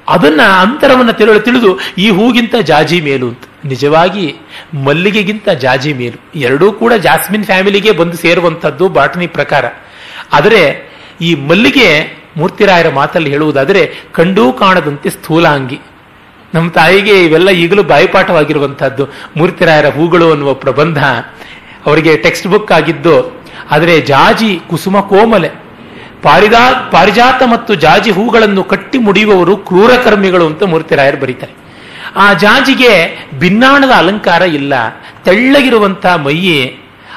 ಅದನ್ನ 0.09 0.41
ಅಂತರವನ್ನ 0.43 1.11
ತಿಳಿದು 1.11 1.41
ತಿಳಿದು 1.41 1.79
ಈ 1.99 2.11
ಹೂಗಿಂತ 2.11 2.55
ಜಾಜಿ 2.55 3.01
ಮೇಲು 3.01 3.29
ಅಂತ. 3.29 3.43
ನಿಜವಾಗಿ 3.65 4.37
ಮಲ್ಲಿಗೆಗಿಂತ 4.85 5.49
ಜಾಜಿ 5.49 5.93
ಮೇಲು. 5.93 6.39
ಎರಡೂ 6.39 6.73
ಕೂಡ 6.73 6.93
ಜಾಸ್ಮಿನ್ 6.93 7.45
ಫ್ಯಾಮಿಲಿಗೆ 7.45 7.93
ಬಂದು 7.93 8.17
ಸೇರುವಂಥದ್ದು 8.17 8.89
ಬಾಟನಿ 8.89 9.27
ಪ್ರಕಾರ. 9.27 9.65
ಆದರೆ 10.33 10.63
ಈ 11.21 11.35
ಮಲ್ಲಿಗೆ 11.35 11.89
ಮೂರ್ತಿರಾಯರ 12.37 12.89
ಮಾತಲ್ಲಿ 12.89 13.31
ಹೇಳುವುದಾದರೆ 13.31 13.83
ಕಂಡೂ 14.13 14.53
ಕಾಣದಂತೆ 14.53 15.11
ಸ್ಥೂಲಾಂಗಿ. 15.11 15.79
ನಮ್ಮ 16.55 16.71
ತಾಯಿಗೆ 16.71 17.15
ಇವೆಲ್ಲ 17.25 17.51
ಈಗಲೂ 17.51 17.83
ಬಾಯಿಪಾಠವಾಗಿರುವಂತಹದ್ದು. 17.83 19.05
ಮೂರ್ತಿರಾಯರ 19.37 19.89
ಹೂಗಳು 19.89 20.31
ಅನ್ನುವ 20.31 20.55
ಪ್ರಬಂಧ 20.55 21.01
ಅವರಿಗೆ 21.87 22.17
ಟೆಕ್ಸ್ಟ್ 22.17 22.47
ಬುಕ್ 22.47 22.73
ಆಗಿದ್ದು, 22.73 23.17
ಆದರೆ 23.71 23.95
ಜಾಜಿ 24.01 24.61
ಕುಸುಮ 24.71 25.01
ಕೋಮಲೆ. 25.01 25.51
ಪಾರಿದಾ, 26.23 26.91
ಪಾರಿಜಾತ 26.91 27.43
ಮತ್ತು 27.47 27.73
ಜಾಜಿ 27.75 28.11
ಹೂಗಳನ್ನು 28.11 28.65
ಕಟ್ಟಿ 28.65 28.99
ಮುಡಿಯುವವರು 28.99 29.57
ಕ್ರೂರಕರ್ಮಿಗಳು 29.57 30.47
ಅಂತ 30.47 30.63
ಮೂರ್ತಿರಾಯರು 30.63 31.17
ಬರೀತಾರೆ. 31.17 31.55
ಆ 32.17 32.27
ಜಾಜಿಗೆ 32.33 32.93
ಭಿನ್ನಾಣದ 33.39 33.93
ಅಲಂಕಾರ 33.97 34.43
ಇಲ್ಲ. 34.43 34.75
ತೆಳ್ಳಗಿರುವಂತಹ 35.25 36.15
ಮೈಯೇ 36.17 36.59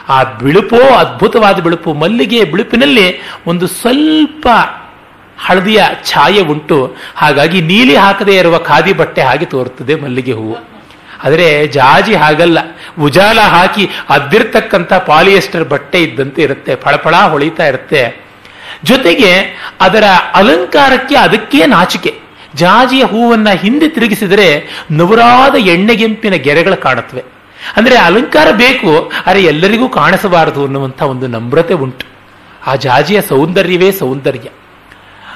ಆ 0.09 0.23
ಬಿಳುಪೋ, 0.23 0.77
ಅದ್ಭುತವಾದ 0.77 1.59
ಬಿಳುಪು. 1.59 1.93
ಮಲ್ಲಿಗೆ 1.93 2.43
ಬಿಳುಪಿನಲ್ಲಿ 2.43 3.21
ಒಂದು 3.47 3.67
ಸ್ವಲ್ಪ 3.67 4.47
ಹಳದಿಯ 5.39 5.83
ಛಾಯೆ 6.03 6.41
ಉಂಟು. 6.41 6.95
ಹಾಗಾಗಿ 7.15 7.61
ನೀಲಿ 7.61 7.95
ಹಾಕದೇ 7.95 8.37
ಇರುವ 8.37 8.57
ಖಾದಿ 8.57 8.93
ಬಟ್ಟೆ 8.93 9.21
ಹಾಗೆ 9.21 9.45
ತೋರುತ್ತದೆ 9.45 9.95
ಮಲ್ಲಿಗೆ 9.95 10.31
ಹೂವು. 10.31 10.57
ಆದರೆ 11.23 11.67
ಜಾಜಿ 11.67 12.15
ಹಾಗಲ್ಲ. 12.15 12.57
ಉಜಾಲ 12.99 13.39
ಹಾಕಿ 13.39 13.89
ಅದ್ದಿರ್ತಕ್ಕಂಥ 14.09 14.93
ಪಾಲಿಯೆಸ್ಟರ್ 14.93 15.69
ಬಟ್ಟೆ 15.69 16.03
ಇದ್ದಂತೆ 16.03 16.41
ಇರುತ್ತೆ. 16.41 16.75
ಫಳಫಳ 16.75 17.15
ಹೊಳಿತಾ 17.15 17.67
ಇರುತ್ತೆ. 17.67 18.25
ಜೊತೆಗೆ 18.83 19.57
ಅದರ 19.81 20.03
ಅಲಂಕಾರಕ್ಕೆ 20.33 21.15
ಅದಕ್ಕೇ 21.15 21.65
ನಾಚಿಕೆ. 21.65 22.19
ಜಾಜಿಯ 22.55 23.03
ಹೂವನ್ನ 23.03 23.49
ಹಿಂದೆ 23.49 23.89
ತಿರುಗಿಸಿದರೆ 23.89 24.69
ನವರಾದ 24.91 25.55
ಎಣ್ಣೆಗೆಂಪಿನ 25.55 26.33
ಗೆರೆಗಳು 26.33 26.77
ಕಾಣುತ್ತವೆ. 26.77 27.36
ಅಂದ್ರೆ 27.75 27.97
ಅಲಂಕಾರ 27.97 28.47
ಬೇಕು, 28.51 29.11
ಅರೆ 29.25 29.43
ಎಲ್ಲರಿಗೂ 29.43 29.89
ಕಾಣಿಸಬಾರದು 29.89 30.63
ಅನ್ನುವಂಥ 30.63 31.01
ಒಂದು 31.01 31.27
ನಮ್ರತೆ 31.27 31.73
ಉಂಟು. 31.73 32.05
ಆ 32.67 32.75
ಜಾಜಿಯ 32.75 33.21
ಸೌಂದರ್ಯವೇ 33.21 33.91
ಸೌಂದರ್ಯ. 33.91 34.49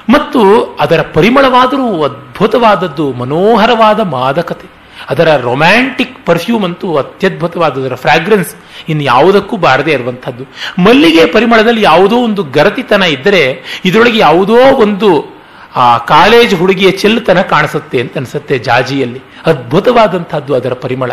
ಮತ್ತು 0.09 0.63
ಅದರ 0.79 1.01
ಪರಿಮಳವಾದರೂ 1.13 2.03
ಅದ್ಭುತವಾದದ್ದು 2.03 3.13
ಮನೋಹರವಾದ 3.13 3.99
ಮಾದಕತೆ. 3.99 4.81
ಅದರ 5.09 5.35
ರೊಮ್ಯಾಂಟಿಕ್ 5.35 6.25
ಪರ್ಫ್ಯೂಮ್ 6.25 6.63
ಅಂತೂ 6.63 6.95
ಅತ್ಯದ್ಭುತವಾದ, 6.95 7.71
ಅದರ 7.71 7.95
ಫ್ರಾಗ್ರೆನ್ಸ್ 7.95 8.55
ಇನ್ನು 8.89 9.03
ಯಾವುದಕ್ಕೂ 9.03 9.57
ಬಾರದೇ 9.57 9.91
ಇರುವಂಥದ್ದು. 9.91 10.43
ಮಲ್ಲಿಗೆ 10.83 11.25
ಪರಿಮಳದಲ್ಲಿ 11.25 11.81
ಯಾವುದೋ 11.81 12.17
ಒಂದು 12.17 12.43
ಗರತಿತನ 12.43 13.03
ಇದ್ದರೆ, 13.03 13.63
ಇದರೊಳಗೆ 13.85 14.17
ಯಾವುದೋ 14.17 14.57
ಒಂದು, 14.57 15.35
ಆ 15.75 15.97
ಕಾಲೇಜ್ 15.97 16.55
ಹುಡುಗಿಯ 16.55 16.91
ಚೆಲ್ಲುತನ 16.91 17.41
ಕಾಣಿಸುತ್ತೆ 17.41 18.01
ಅಂತ 18.01 18.17
ಅನಿಸುತ್ತೆ 18.17 18.59
ಜಾಜಿಯಲ್ಲಿ. 18.59 19.21
ಅದ್ಭುತವಾದಂಥದ್ದು 19.45 20.55
ಅದರ 20.55 20.73
ಪರಿಮಳ. 20.73 21.11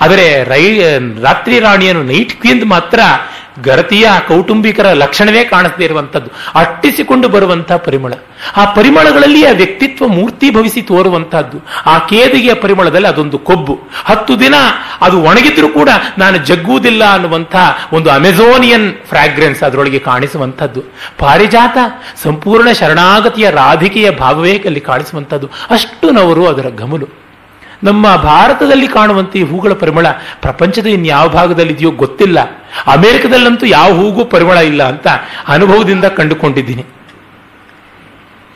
ಆದರೆ 0.00 0.44
ರೈ 0.44 0.78
ರಾತ್ರಿ 1.22 1.60
ರಾಣಿಯನ್ನು 1.60 2.02
ನೈಟ್ 2.02 2.32
ಕ್ವೀನ್ 2.32 2.64
ಮಾತ್ರ 2.64 3.00
ಗರತಿಯ 3.64 4.08
ಕೌಟುಂಬಿಕರ 4.28 4.92
ಲಕ್ಷಣವೇ 4.92 5.44
ಕಾಣಿಸದೇ 5.44 5.84
ಇರುವಂಥದ್ದು. 5.84 6.30
ಅಟ್ಟಿಸಿಕೊಂಡು 6.54 7.28
ಬರುವಂತಹ 7.28 7.76
ಪರಿಮಳ. 7.76 8.12
ಆ 8.56 8.64
ಪರಿಮಳಗಳಲ್ಲಿ 8.64 9.46
ಆ 9.46 9.50
ವ್ಯಕ್ತಿತ್ವ 9.50 10.08
ಮೂರ್ತಿ 10.08 10.50
ಭವಿಸಿ 10.50 10.82
ತೋರುವಂತಹದ್ದು 10.82 11.58
ಆ 11.86 11.98
ಕೇದಿಗೆಯ 11.98 12.54
ಪರಿಮಳದಲ್ಲಿ 12.54 13.08
ಅದೊಂದು 13.08 13.38
ಕೊಬ್ಬು. 13.38 13.78
ಹತ್ತು 14.04 14.40
ದಿನ 14.40 14.54
ಅದು 15.00 15.22
ಒಣಗಿದ್ರೂ 15.22 15.68
ಕೂಡ 15.68 15.88
ನಾನು 16.18 16.36
ಜಗ್ಗುವುದಿಲ್ಲ 16.36 17.04
ಅನ್ನುವಂಥ 17.04 17.56
ಒಂದು 17.92 18.10
ಅಮೆಜೋನಿಯನ್ 18.10 18.92
ಫ್ರಾಗ್ರೆನ್ಸ್ 19.08 19.62
ಅದರೊಳಗೆ 19.62 19.98
ಕಾಣಿಸುವಂಥದ್ದು. 19.98 20.82
ಪಾರಿಜಾತ 21.18 21.78
ಸಂಪೂರ್ಣ 22.22 22.72
ಶರಣಾಗತಿಯ 22.72 23.50
ರಾಧಿಕೆಯ 23.50 24.10
ಭಾವವೇ 24.10 24.58
ಅಲ್ಲಿ 24.58 24.80
ಕಾಣಿಸುವಂಥದ್ದು. 24.80 25.50
ಅಷ್ಟು 25.70 26.10
ನವರು 26.10 26.46
ಅದರ 26.46 26.68
ಗಮಲು 26.68 27.25
ನಮ್ಮ 27.82 28.16
ಭಾರತದಲ್ಲಿ 28.16 28.88
ಕಾಣುವಂತೆ 28.88 29.38
ಈ 29.38 29.42
ಹೂಗಳ 29.42 29.72
ಪರಿಮಳ 29.72 30.06
ಪ್ರಪಂಚದ 30.40 30.86
ಇನ್ಯಾವ 30.86 31.28
ಭಾಗದಲ್ಲಿದೆಯೋ 31.28 31.90
ಗೊತ್ತಿಲ್ಲ. 31.90 32.40
ಅಮೆರಿಕದಲ್ಲಂತೂ 32.86 33.66
ಯಾವ 33.66 33.92
ಹೂಗೂ 33.92 34.24
ಪರಿಮಳ 34.24 34.56
ಇಲ್ಲ 34.56 34.82
ಅಂತ 34.82 35.06
ಅನುಭವದಿಂದ 35.48 36.04
ಕಂಡುಕೊಂಡಿದ್ದೀನಿ. 36.04 36.84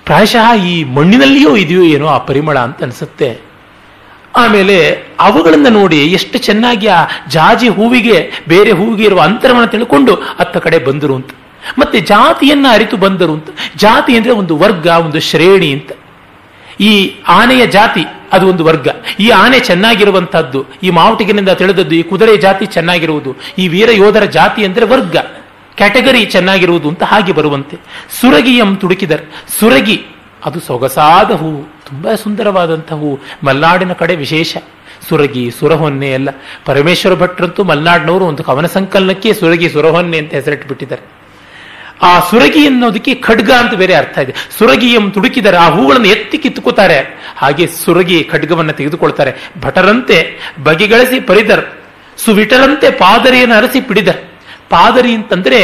ಪ್ರಾಯಶಃ 0.05 0.55
ಈ 0.55 0.85
ಮಣ್ಣಿನಲ್ಲಿಯೂ 0.85 1.57
ಇದೆಯೋ 1.57 1.83
ಏನೋ 1.83 2.07
ಆ 2.07 2.19
ಪರಿಮಳ 2.19 2.59
ಅಂತ 2.59 2.83
ಅನಿಸುತ್ತೆ. 2.83 3.39
ಆಮೇಲೆ 4.37 5.07
ಅವುಗಳನ್ನು 5.21 5.71
ನೋಡಿ 5.71 5.97
ಎಷ್ಟು 5.97 6.39
ಚೆನ್ನಾಗಿ 6.39 6.87
ಆ 6.87 7.05
ಜಾಜಿ 7.29 7.69
ಹೂವಿಗೆ, 7.69 8.33
ಬೇರೆ 8.49 8.73
ಹೂವಿಗೆ 8.73 9.05
ಇರುವ 9.05 9.21
ಅಂತರವನ್ನು 9.21 9.67
ತಿಳ್ಕೊಂಡು 9.67 10.15
ಅತ್ತ 10.15 10.57
ಕಡೆ 10.57 10.79
ಬಂದರು 10.79 11.15
ಅಂತ. 11.15 11.31
ಮತ್ತೆ 11.79 12.01
ಜಾತಿಯನ್ನ 12.01 12.67
ಅರಿತು 12.71 12.97
ಬಂದರು 12.97 13.33
ಅಂತ. 13.33 13.47
ಜಾತಿ 13.77 14.17
ಅಂದ್ರೆ 14.17 14.33
ಒಂದು 14.33 14.57
ವರ್ಗ, 14.57 14.87
ಒಂದು 14.87 15.21
ಶ್ರೇಣಿ 15.21 15.73
ಅಂತ. 15.73 15.93
ಈ 16.81 17.15
ಆನೆಯ 17.29 17.67
ಜಾತಿ 17.67 18.07
ಅದು 18.33 18.49
ಒಂದು 18.49 18.65
ವರ್ಗ. 18.65 18.89
ಈ 19.21 19.29
ಆನೆ 19.29 19.61
ಚೆನ್ನಾಗಿರುವಂತಹದ್ದು 19.61 20.67
ಈ 20.83 20.91
ಮಾವುಟಿಗಿನಿಂದ 20.91 21.49
ತಿಳಿದದ್ದು, 21.49 21.95
ಈ 21.95 22.03
ಕುದುರೆ 22.03 22.37
ಜಾತಿ 22.37 22.67
ಚೆನ್ನಾಗಿರುವುದು, 22.67 23.37
ಈ 23.59 23.69
ವೀರ 23.69 23.91
ಯೋಧರ 23.93 24.25
ಜಾತಿ 24.25 24.65
ಅಂದರೆ 24.65 24.85
ವರ್ಗ. 24.85 25.17
ಕ್ಯಾಟಗರಿ 25.77 26.25
ಚೆನ್ನಾಗಿರುವುದು 26.25 26.89
ಅಂತ 26.89 27.03
ಹಾಗೆ 27.03 27.33
ಬರುವಂತೆ. 27.33 27.77
ಸುರಗಿಯಂ 28.21 28.77
ತುಡುಕಿದರ್. 28.77 29.25
ಸುರಗಿ, 29.59 29.97
ಅದು 30.45 30.61
ಸೊಗಸಾದ 30.61 31.31
ಹೂವು 31.31 31.63
ತುಂಬಾ 31.63 32.15
ಸುಂದರವಾದಂತಹ 32.15 32.97
ಹೂವು 32.97 33.17
ಮಲ್ನಾಡಿನ 33.47 33.93
ಕಡೆ 33.93 34.17
ವಿಶೇಷ. 34.17 34.57
ಸುರಗಿ 35.09 35.51
ಸುರಹೊನ್ನೆ 35.51 36.11
ಎಲ್ಲ 36.11 36.29
ಪರಮೇಶ್ವರ 36.65 37.15
ಭಟ್ರಂತೂ 37.15 37.65
ಮಲ್ನಾಡಿನವರು 37.65 38.25
ಒಂದು 38.25 38.43
ಕವನ 38.45 38.67
ಸಂಕಲನಕ್ಕೆ 38.67 39.33
ಸುರಗಿ 39.33 39.69
ಸುರಹೊನ್ನೆ 39.69 40.19
ಅಂತ 40.19 40.33
ಹೆಸರಿಟ್ಬಿಟ್ಟಿದ್ದಾರೆ. 40.35 41.03
ಆ 42.09 42.21
ಸುರಗಿ 42.29 42.67
ಅನ್ನೋದಕ್ಕೆ 42.67 43.15
ಖಡ್ಗ 43.15 43.51
ಅಂತ 43.51 43.75
ಬೇರೆ 43.75 43.95
ಅರ್ಥ 43.95 44.19
ಇದೆ. 44.19 44.35
ಸುರಗಿಯಂ 44.59 45.11
ತುಡುಕಿದರೆ 45.11 45.57
ಆ 45.57 45.69
ಹೂಗಳನ್ನು 45.69 46.09
ಎತ್ತಿ 46.09 46.39
ಕಿತ್ತುಕೋತಾರೆ 46.39 46.99
ಹಾಗೆ 47.37 47.67
ಸುರಗಿ 47.67 48.25
ಖಡ್ಗವನ್ನು 48.25 48.73
ತೆಗೆದುಕೊಳ್ತಾರೆ. 48.73 49.33
ಭಟರಂತೆ 49.61 50.19
ಬಗೆಗಳಿಸಿ 50.65 51.21
ಪರಿದರ್. 51.21 51.65
ಸುವಿಟರಂತೆ 52.25 52.91
ಪಾದರಿಯನ್ನು 52.91 53.55
ಅರಸಿ 53.55 53.81
ಪಿಡಿದರ್. 53.81 54.21
ಪಾದರಿ 54.71 55.13
ಅಂತಂದ್ರೆ 55.13 55.61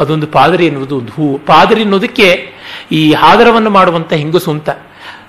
ಅದೊಂದು 0.00 0.26
ಪಾದರಿ 0.26 0.66
ಎನ್ನುವುದು 0.66 0.94
ಒಂದು 0.98 1.12
ಹೂವು 1.12 1.38
ಪಾದರಿ 1.38 1.82
ಅನ್ನೋದಕ್ಕೆ 1.82 2.28
ಈ 2.92 3.02
ಹಾದರವನ್ನು 3.12 3.70
ಮಾಡುವಂತ 3.70 4.12
ಹೆಂಗಸು 4.12 4.50
ಅಂತ. 4.50 4.70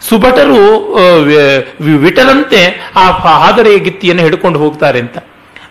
ಸುಭಟರು 0.10 0.62
ವಿಟರಂತೆ 2.06 2.62
ಆ 2.96 3.04
ಹಾದರೆಯ 3.42 3.80
ಗಿತ್ತಿಯನ್ನು 3.80 4.24
ಹಿಡ್ಕೊಂಡು 4.24 4.60
ಹೋಗ್ತಾರೆ 4.60 5.00
ಅಂತ. 5.00 5.18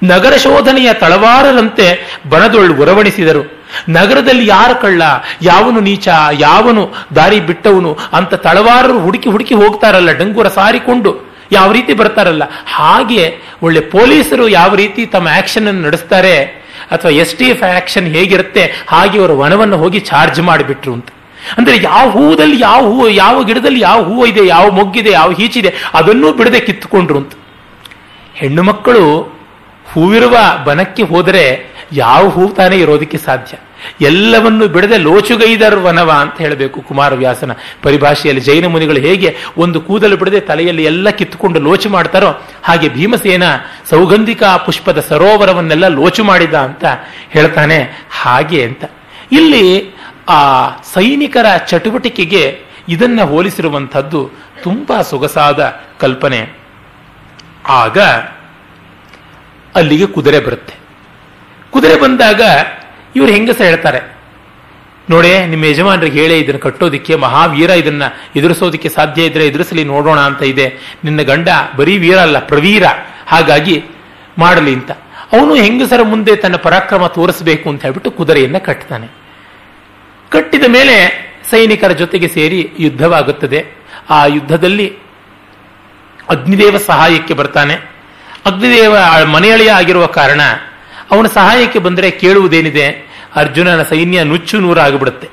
ನಗರ 0.05 0.35
ಶೋಧನೆಯ 0.37 0.93
ತಳವಾರರಂತೆ 0.93 1.87
ಬಣದೊಳ್ಳು 2.31 2.75
ಉರವಣಿಸಿದರು 2.83 3.62
ನಗರದಲ್ಲಿ 3.89 4.47
ಯಾರು 4.47 4.81
ಕಳ್ಳ? 4.81 5.03
ಯಾವನು 5.43 5.81
ನೀಚ? 5.81 6.09
ಯಾವನು 6.33 6.95
ದಾರಿ 7.15 7.41
ಬಿಟ್ಟವನು? 7.41 7.99
ಅಂತ 8.13 8.35
ತಳವಾರರು 8.35 9.01
ಹುಡುಕಿ 9.01 9.31
ಹುಡುಕಿ 9.31 9.55
ಹೋಗ್ತಾರಲ್ಲ, 9.55 10.13
ಡಂಗುರ 10.13 10.49
ಸಾರಿಕೊಂಡು. 10.49 11.33
ಯಾವ 11.53 11.73
ರೀತಿ 11.73 11.95
ಬರ್ತಾರಲ್ಲ? 11.95 12.43
ಹಾಗೆ 12.67 13.39
ಒಳ್ಳೆ 13.63 13.81
ಪೊಲೀಸರು 13.81 14.49
ಯಾವ 14.49 14.75
ರೀತಿ 14.75 15.07
ತಮ್ಮ 15.07 15.29
ಆಕ್ಷನ್ 15.39 15.69
ಅನ್ನು 15.69 15.83
ನಡೆಸ್ತಾರೆ? 15.83 16.63
ಅಥವಾ 16.91 17.11
ಎಸ್ 17.11 17.35
ಟಿ 17.35 17.45
ಎಫ್ 17.45 17.63
ಆಕ್ಷನ್ 17.63 18.15
ಹೇಗಿರುತ್ತೆ? 18.15 18.85
ಹಾಗೆ 18.89 19.19
ಅವರು 19.19 19.39
ವನವನ್ನು 19.39 19.77
ಹೋಗಿ 19.77 20.01
ಚಾರ್ಜ್ 20.01 20.41
ಮಾಡಿಬಿಟ್ರು 20.41 20.93
ಅಂತ. 20.93 21.09
ಅಂದ್ರೆ 21.59 21.83
ಯಾವ 21.83 22.11
ಹೂವದಲ್ಲಿ 22.11 22.61
ಯಾವ 22.61 22.83
ಹೂವು, 22.83 23.09
ಯಾವ 23.09 23.43
ಗಿಡದಲ್ಲಿ 23.43 23.81
ಯಾವ 23.81 24.03
ಹೂವು 24.03 24.27
ಇದೆ, 24.27 24.47
ಯಾವ 24.47 24.71
ಮೊಗ್ಗಿದೆ, 24.71 25.11
ಯಾವ 25.11 25.31
ಹೀಚಿದೆ 25.31 25.75
ಅದನ್ನೂ 25.95 26.33
ಬಿಡದೆ 26.33 26.61
ಕಿತ್ತುಕೊಂಡ್ರು 26.61 27.19
ಅಂತ. 27.19 27.33
ಹೆಣ್ಣು 28.35 28.63
ಮಕ್ಕಳು 28.63 29.33
ಹೂವಿರುವ 29.93 30.37
ಬನಕ್ಕೆ 30.65 31.03
ಹೋದರೆ 31.03 31.72
ಯಾವ 31.93 32.29
ಹೂ 32.29 32.49
ತಾನೇ 32.49 32.77
ಇರೋದಕ್ಕೆ 32.77 33.19
ಸಾಧ್ಯ? 33.19 33.57
ಎಲ್ಲವನ್ನು 34.01 34.69
ಬಿಡದೆ 34.69 34.99
ಲೋಚುಗೈದರ್ 34.99 35.77
ವನವ 35.77 36.11
ಅಂತ 36.11 36.39
ಹೇಳಬೇಕು 36.39 36.83
ಕುಮಾರವ್ಯಾಸನ 36.83 37.53
ಪರಿಭಾಷೆಯಲ್ಲಿ. 37.83 38.43
ಜೈನ 38.43 38.67
ಮುನಿಗಳು 38.67 39.01
ಹೇಗೆ 39.01 39.37
ಒಂದು 39.57 39.81
ಕೂದಲು 39.81 40.17
ಬಿಡದೆ 40.17 40.41
ತಲೆಯಲ್ಲಿ 40.41 40.85
ಎಲ್ಲ 40.85 41.11
ಕಿತ್ತುಕೊಂಡು 41.11 41.61
ಲೋಚು 41.61 41.89
ಮಾಡ್ತಾರೋ, 41.89 42.47
ಹಾಗೆ 42.63 42.89
ಭೀಮಸೇನ 42.89 43.43
ಸೌಗಂಧಿಕ 43.91 44.43
ಪುಷ್ಪದ 44.45 45.01
ಸರೋವರವನ್ನೆಲ್ಲ 45.01 45.89
ಲೋಚು 45.89 46.25
ಮಾಡಿದ 46.25 46.55
ಅಂತ 46.55 46.85
ಹೇಳ್ತಾನೆ. 47.31 48.07
ಹಾಗೆ 48.11 48.65
ಅಂತ. 48.65 48.85
ಇಲ್ಲಿ 49.33 49.97
ಆ 50.29 50.69
ಸೈನಿಕರ 50.95 51.57
ಚಟುವಟಿಕೆಗೆ 51.57 52.59
ಇದನ್ನ 52.89 53.23
ಹೋಲಿಸಿರುವಂಥದ್ದು 53.23 54.31
ತುಂಬಾ 54.63 55.03
ಸೊಗಸಾದ 55.03 55.81
ಕಲ್ಪನೆ. 55.99 56.51
ಆಗ 57.69 57.99
ಅಲ್ಲಿಗೆ 59.75 60.07
ಕುದುರೆ 60.07 60.41
ಬರುತ್ತೆ. 60.41 60.82
ಕುದುರೆ 61.73 62.01
ಬಂದಾಗ 62.01 62.41
ಇವರು 63.17 63.33
ಹೆಂಗಸ 63.33 63.61
ಹೇಳ್ತಾರೆ, 63.61 64.01
ನೋಡೇ, 65.11 65.47
ನಿಮ್ಮ 65.47 65.65
ಯಜಮಾನರಿಗೆ 65.65 66.21
ಹೇಳೇ 66.21 66.39
ಇದನ್ನು 66.39 66.61
ಕಟ್ಟೋದಿಕ್ಕೆ, 66.61 67.15
ಮಹಾವೀರ 67.15 67.71
ಇದನ್ನ 67.71 68.03
ಎದುರಿಸೋದಿಕ್ಕೆ 68.37 68.89
ಸಾಧ್ಯ 68.89 69.25
ಇದ್ರೆ 69.25 69.47
ಎದುರಿಸಲಿ, 69.47 69.85
ನೋಡೋಣ 69.85 70.21
ಅಂತ 70.21 70.43
ಇದೆ. 70.43 70.67
ನಿನ್ನ 71.05 71.23
ಗಂಡ 71.23 71.49
ಬರೀ 71.77 71.99
ವೀರ 71.99 72.19
ಅಲ್ಲ, 72.19 72.39
ಪ್ರವೀರ. 72.39 72.85
ಹಾಗಾಗಿ 73.27 73.85
ಮಾಡಲಿ 74.39 74.73
ಅಂತ. 74.75 74.91
ಅವನು 75.33 75.55
ಹೆಂಗಸರ 75.55 76.03
ಮುಂದೆ 76.03 76.37
ತನ್ನ 76.37 76.57
ಪರಾಕ್ರಮ 76.57 77.07
ತೋರಿಸಬೇಕು 77.07 77.71
ಅಂತ 77.71 77.83
ಹೇಳ್ಬಿಟ್ಟು 77.83 78.11
ಕುದುರೆಯನ್ನ 78.11 78.59
ಕಟ್ತಾನೆ. 78.59 79.09
ಕಟ್ಟಿದ 80.31 80.65
ಮೇಲೆ 80.69 80.97
ಸೈನಿಕರ 81.51 81.93
ಜೊತೆಗೆ 81.93 82.29
ಸೇರಿ 82.29 82.73
ಯುದ್ಧವಾಗುತ್ತದೆ. 82.79 83.67
ಆ 84.11 84.27
ಯುದ್ಧದಲ್ಲಿ 84.27 84.97
ಅಗ್ನಿದೇವ 86.31 86.79
ಸಹಾಯಕ್ಕೆ 86.79 87.35
ಬರ್ತಾನೆ. 87.35 87.75
ಅಗ್ನಿದೇವ 88.47 88.97
ಮನೆಯಳಿಯ 89.27 89.71
ಆಗಿರುವ 89.71 90.07
ಕಾರಣ 90.07 90.41
ಅವನ 91.13 91.27
ಸಹಾಯಕ್ಕೆ 91.27 91.79
ಬಂದರೆ 91.79 92.11
ಕೇಳುವುದೇನಿದೆ? 92.11 93.13
ಅರ್ಜುನನ 93.37 93.83
ಸೈನ್ಯ 93.83 94.25
ನುಚ್ಚು 94.25 94.61
ನೂರಾಗಿಬಿಡುತ್ತೆ. 94.61 95.29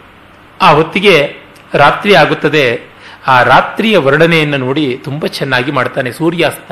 ಆ 0.61 0.71
ಹೊತ್ತಿಗೆ 0.71 1.35
ರಾತ್ರಿ 1.73 2.15
ಆಗುತ್ತದೆ. 2.15 2.81
ಆ 3.27 3.43
ರಾತ್ರಿಯ 3.43 3.97
ವರ್ಣನೆಯನ್ನು 3.97 4.57
ನೋಡಿ 4.57 4.99
ತುಂಬಾ 5.03 5.27
ಚೆನ್ನಾಗಿ 5.27 5.71
ಮಾಡ್ತಾನೆ 5.71 6.11
ಸೂರ್ಯಾಸ್ತ. 6.11 6.71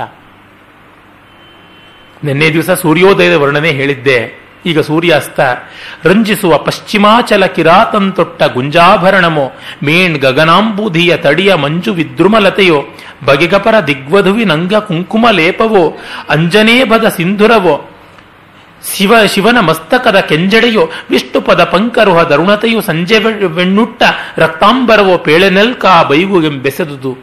ನಿನ್ನೆ 2.23 2.53
ದಿವಸ 2.53 2.69
ಸೂರ್ಯೋದಯದ 2.69 3.35
ವರ್ಣನೆ 3.35 3.69
ಹೇಳಿದ್ದೆ. 3.69 4.47
ಈಗ 4.65 4.79
ಸೂರ್ಯಾಸ್ತ, 4.79 5.39
ರಂಜಿಸುವ 6.03 6.57
ಪಶ್ಚಿಮಾಚಲ 6.57 7.45
ಕಿರಾತಂತೊಟ್ಟ 7.45 8.43
ಗುಂಜಾಭರಣಮೋ, 8.43 9.51
ಮೇಣ್ 9.83 10.17
ಗಗನಾಂಬುಧಿಯ 10.17 11.17
ತಡಿಯ 11.17 11.53
ಮಂಜು 11.53 11.93
ವಿದ್ರುಮಲತೆಯೋ, 11.93 12.83
ಬಗೆಗಪರ 13.25 13.79
ದಿಗ್ವಧುವಿನಂಗ 13.79 14.73
ಕುಂಕುಮ 14.73 15.29
ಲೇಪವೋ, 15.29 15.97
ಅಂಜನೇಭದ 16.29 17.07
ಸಿಂಧುರವೋ 17.07 17.89
ಶಿವ, 18.95 19.25
ಶಿವನ 19.25 19.59
ಮಸ್ತಕದ 19.59 20.19
ಕೆಂಜಡೆಯೋ 20.19 20.89
ವಿಷ್ಣುಪದ 21.09 21.63
ಪಂಕರುಹ 21.63 22.23
ದರುಣತೆಯು 22.23 22.81
ಸಂಜೆ 22.81 23.17
ವೆಣ್ಣುಟ್ಟ 23.45 24.03
ರಕ್ತಾಂಬರವೋ 24.37 25.17
ಪೇಳೆನೆಲ್ಕ 25.17 25.85
ಬೈಗು 26.09 26.43
ಎಂಬೆಸೆದುದು. 26.43 27.17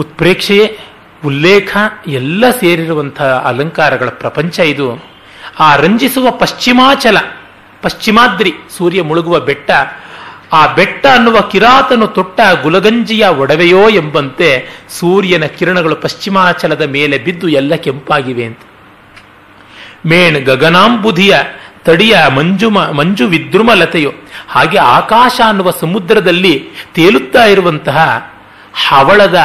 ಉತ್ಪ್ರೇಕ್ಷೆಯೇ, 0.00 0.78
ಉಲ್ಲೇಖ 1.26 1.76
ಎಲ್ಲ 2.06 2.50
ಸೇರಿರುವಂತಹ 2.50 3.42
ಅಲಂಕಾರಗಳ 3.46 4.08
ಪ್ರಪಂಚ 4.08 4.58
ಇದು. 4.58 5.04
ಆ 5.58 5.76
ರಂಜಿಸುವ 5.76 6.30
ಪಶ್ಚಿಮಾಚಲ, 6.30 7.16
ಪಶ್ಚಿಮಾದ್ರಿ 7.82 8.52
ಸೂರ್ಯ 8.78 9.02
ಮುಳುಗುವ 9.02 9.40
ಬೆಟ್ಟ, 9.40 9.70
ಆ 10.52 10.74
ಬೆಟ್ಟ 10.74 11.06
ಅನ್ನುವ 11.06 11.40
ಕಿರಾತನು 11.40 12.06
ತೊಟ್ಟ 12.06 12.40
ಗುಲಗಂಜಿಯ 12.62 13.26
ಒಡವೆಯೋ 13.26 13.88
ಎಂಬಂತೆ 13.88 14.68
ಸೂರ್ಯನ 14.88 15.44
ಕಿರಣಗಳು 15.44 15.96
ಪಶ್ಚಿಮಾಚಲದ 15.96 16.82
ಮೇಲೆ 16.82 17.18
ಬಿದ್ದು 17.18 17.48
ಎಲ್ಲ 17.48 17.74
ಕೆಂಪಾಗಿವೆ 17.74 18.44
ಅಂತ. 18.44 18.58
ಮೇಣ್ 20.06 20.44
ಗಗನಾಂಬುಧಿಯ 20.44 21.36
ತಡಿಯ 21.84 22.16
ಮಂಜುಮ, 22.36 22.78
ಮಂಜು 22.78 23.26
ವಿದ್ರುಮಲತೆಯು 23.26 24.12
ಹಾಗೆ 24.48 24.78
ಆಕಾಶ 24.78 25.40
ಅನ್ನುವ 25.46 25.70
ಸಮುದ್ರದಲ್ಲಿ 25.70 26.68
ತೇಲುತ್ತಾ 26.94 27.44
ಇರುವಂತಹ 27.44 28.26
ಹವಳದ 28.88 29.38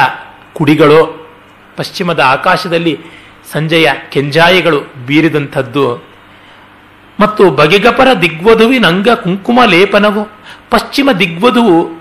ಕುಡಿಗಳು, 0.52 1.28
ಪಶ್ಚಿಮದ 1.76 2.20
ಆಕಾಶದಲ್ಲಿ 2.20 2.98
ಸಂಜೆಯ 3.52 3.90
ಕೆಂಜಾಯಿಗಳು 4.08 4.80
ಬೀರಿದಂಥದ್ದು. 5.06 6.10
ಮತ್ತು 7.20 7.50
ಬಗೆಗಪರ 7.50 8.08
ದಿಗ್ವಧುವಿನ 8.22 8.86
ಅಂಗ 8.86 9.08
ಕುಂಕುಮ 9.08 9.64
ಲೇಪನವು, 9.64 10.28
ಪಶ್ಚಿಮ 10.70 11.12
ದಿಗ್ವಧುವು 11.12 12.00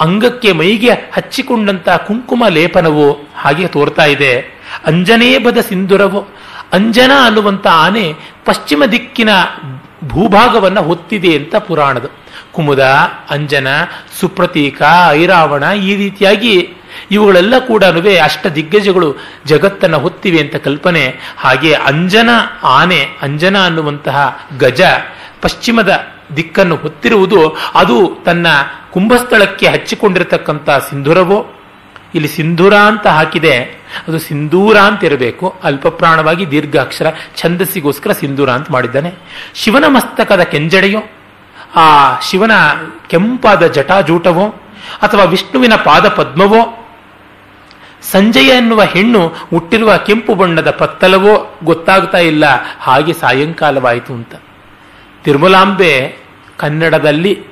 ಅಂಗಕ್ಕೆ 0.00 0.52
ಮೈಗೆ 0.52 0.90
ಹಚ್ಚಿಕೊಂಡಂತಹ 0.90 1.96
ಕುಂಕುಮ 1.96 2.48
ಲೇಪನವು 2.48 3.12
ಹಾಗೆ 3.12 3.66
ತೋರ್ತಾ 3.66 4.04
ಇದೆ. 4.04 4.62
ಅಂಜನೇಬದ 4.86 5.58
ಸಿಂಧುರವು 5.60 6.41
ಅಂಜನ 6.72 7.10
ಅನ್ನುವಂಥ 7.24 7.66
ಆನೆ 7.66 8.14
ಪಶ್ಚಿಮ 8.44 8.84
ದಿಕ್ಕಿನ 8.84 9.28
ಭೂಭಾಗವನ್ನು 10.04 10.82
ಹೊತ್ತಿದೆ 10.82 11.36
ಅಂತ 11.36 11.56
ಪುರಾಣದ. 11.56 12.10
ಕುಮುದ, 12.52 12.80
ಅಂಜನ, 13.30 13.68
ಸುಪ್ರತೀಕ, 14.20 14.82
ಐರಾವಣ 15.10 15.62
ಈ 15.62 15.96
ರೀತಿಯಾಗಿ 15.96 16.74
ಇವುಗಳೆಲ್ಲ 17.10 17.58
ಕೂಡ 17.58 17.84
ಅಷ್ಟ 18.24 18.46
ದಿಗ್ಗಜಗಳು 18.46 19.16
ಜಗತ್ತನ್ನು 19.46 19.98
ಹೊತ್ತಿವೆ 19.98 20.40
ಅಂತ 20.40 20.56
ಕಲ್ಪನೆ. 20.56 21.16
ಹಾಗೆ 21.36 21.74
ಅಂಜನ 21.74 22.28
ಆನೆ, 22.62 23.08
ಅಂಜನ 23.22 23.64
ಅನ್ನುವಂತಹ 23.64 24.46
ಗಜ 24.58 24.80
ಪಶ್ಚಿಮದ 25.42 26.06
ದಿಕ್ಕನ್ನು 26.36 26.76
ಹೊತ್ತಿರುವುದು 26.76 27.56
ಅದು 27.74 28.18
ತನ್ನ 28.24 28.46
ಕುಂಭಸ್ಥಳಕ್ಕೆ 28.90 29.68
ಹಚ್ಚಿಕೊಂಡಿರತಕ್ಕಂಥ 29.68 30.70
ಸಿಂಧುರವೋ? 30.70 31.52
ಇಲ್ಲಿ 32.14 32.28
ಸಿಂಧೂರ 32.28 32.74
ಅಂತ 32.74 33.06
ಹಾಕಿದೆ. 33.06 33.81
ಅದು 34.08 34.18
ಸಿಂಧೂರ 34.18 34.76
ಅಂತ 34.76 35.04
ಇರಬೇಕು. 35.04 35.60
ಅಲ್ಪಪ್ರಾಣವಾಗಿ 35.64 36.50
ದೀರ್ಘಾಕ್ಷರ 36.50 37.06
ಛಂದಸ್ಸಿಗೋಸ್ಕರ 37.36 38.12
ಸಿಂಧೂರ 38.12 38.50
ಅಂತ 38.50 38.70
ಮಾಡಿದ್ದಾನೆ. 38.70 39.14
ಶಿವನ 39.54 39.84
ಮಸ್ತಕದ 39.88 40.40
ಕೆಂಜಡೆಯೋ, 40.40 41.00
ಆ 41.76 42.20
ಶಿವನ 42.20 42.50
ಕೆಂಪಾದ 43.08 43.66
ಜಟಾಜೂಟವೋ, 43.66 44.48
ಅಥವಾ 45.02 45.24
ವಿಷ್ಣುವಿನ 45.24 45.74
ಪಾದ 45.74 46.08
ಪದ್ಮವೋ 46.08 46.78
ಸಂಜಯ 48.12 48.48
ಎನ್ನುವ 48.48 48.82
ಹೆಣ್ಣು 48.82 49.28
ಹುಟ್ಟಿರುವ 49.50 49.96
ಕೆಂಪು 49.96 50.34
ಬಣ್ಣದ 50.34 50.70
ಪತ್ತಲವೋ 50.70 51.58
ಗೊತ್ತಾಗ್ತಾ 51.64 52.18
ಇಲ್ಲ. 52.18 52.44
ಹಾಗೆ 52.78 53.12
ಸಾಯಂಕಾಲವಾಯಿತು 53.12 54.12
ಅಂತ. 54.12 54.34
ತಿರುಮಲಾಂಬೆ 55.24 56.16
ಕನ್ನಡದಲ್ಲಿ, 56.56 57.44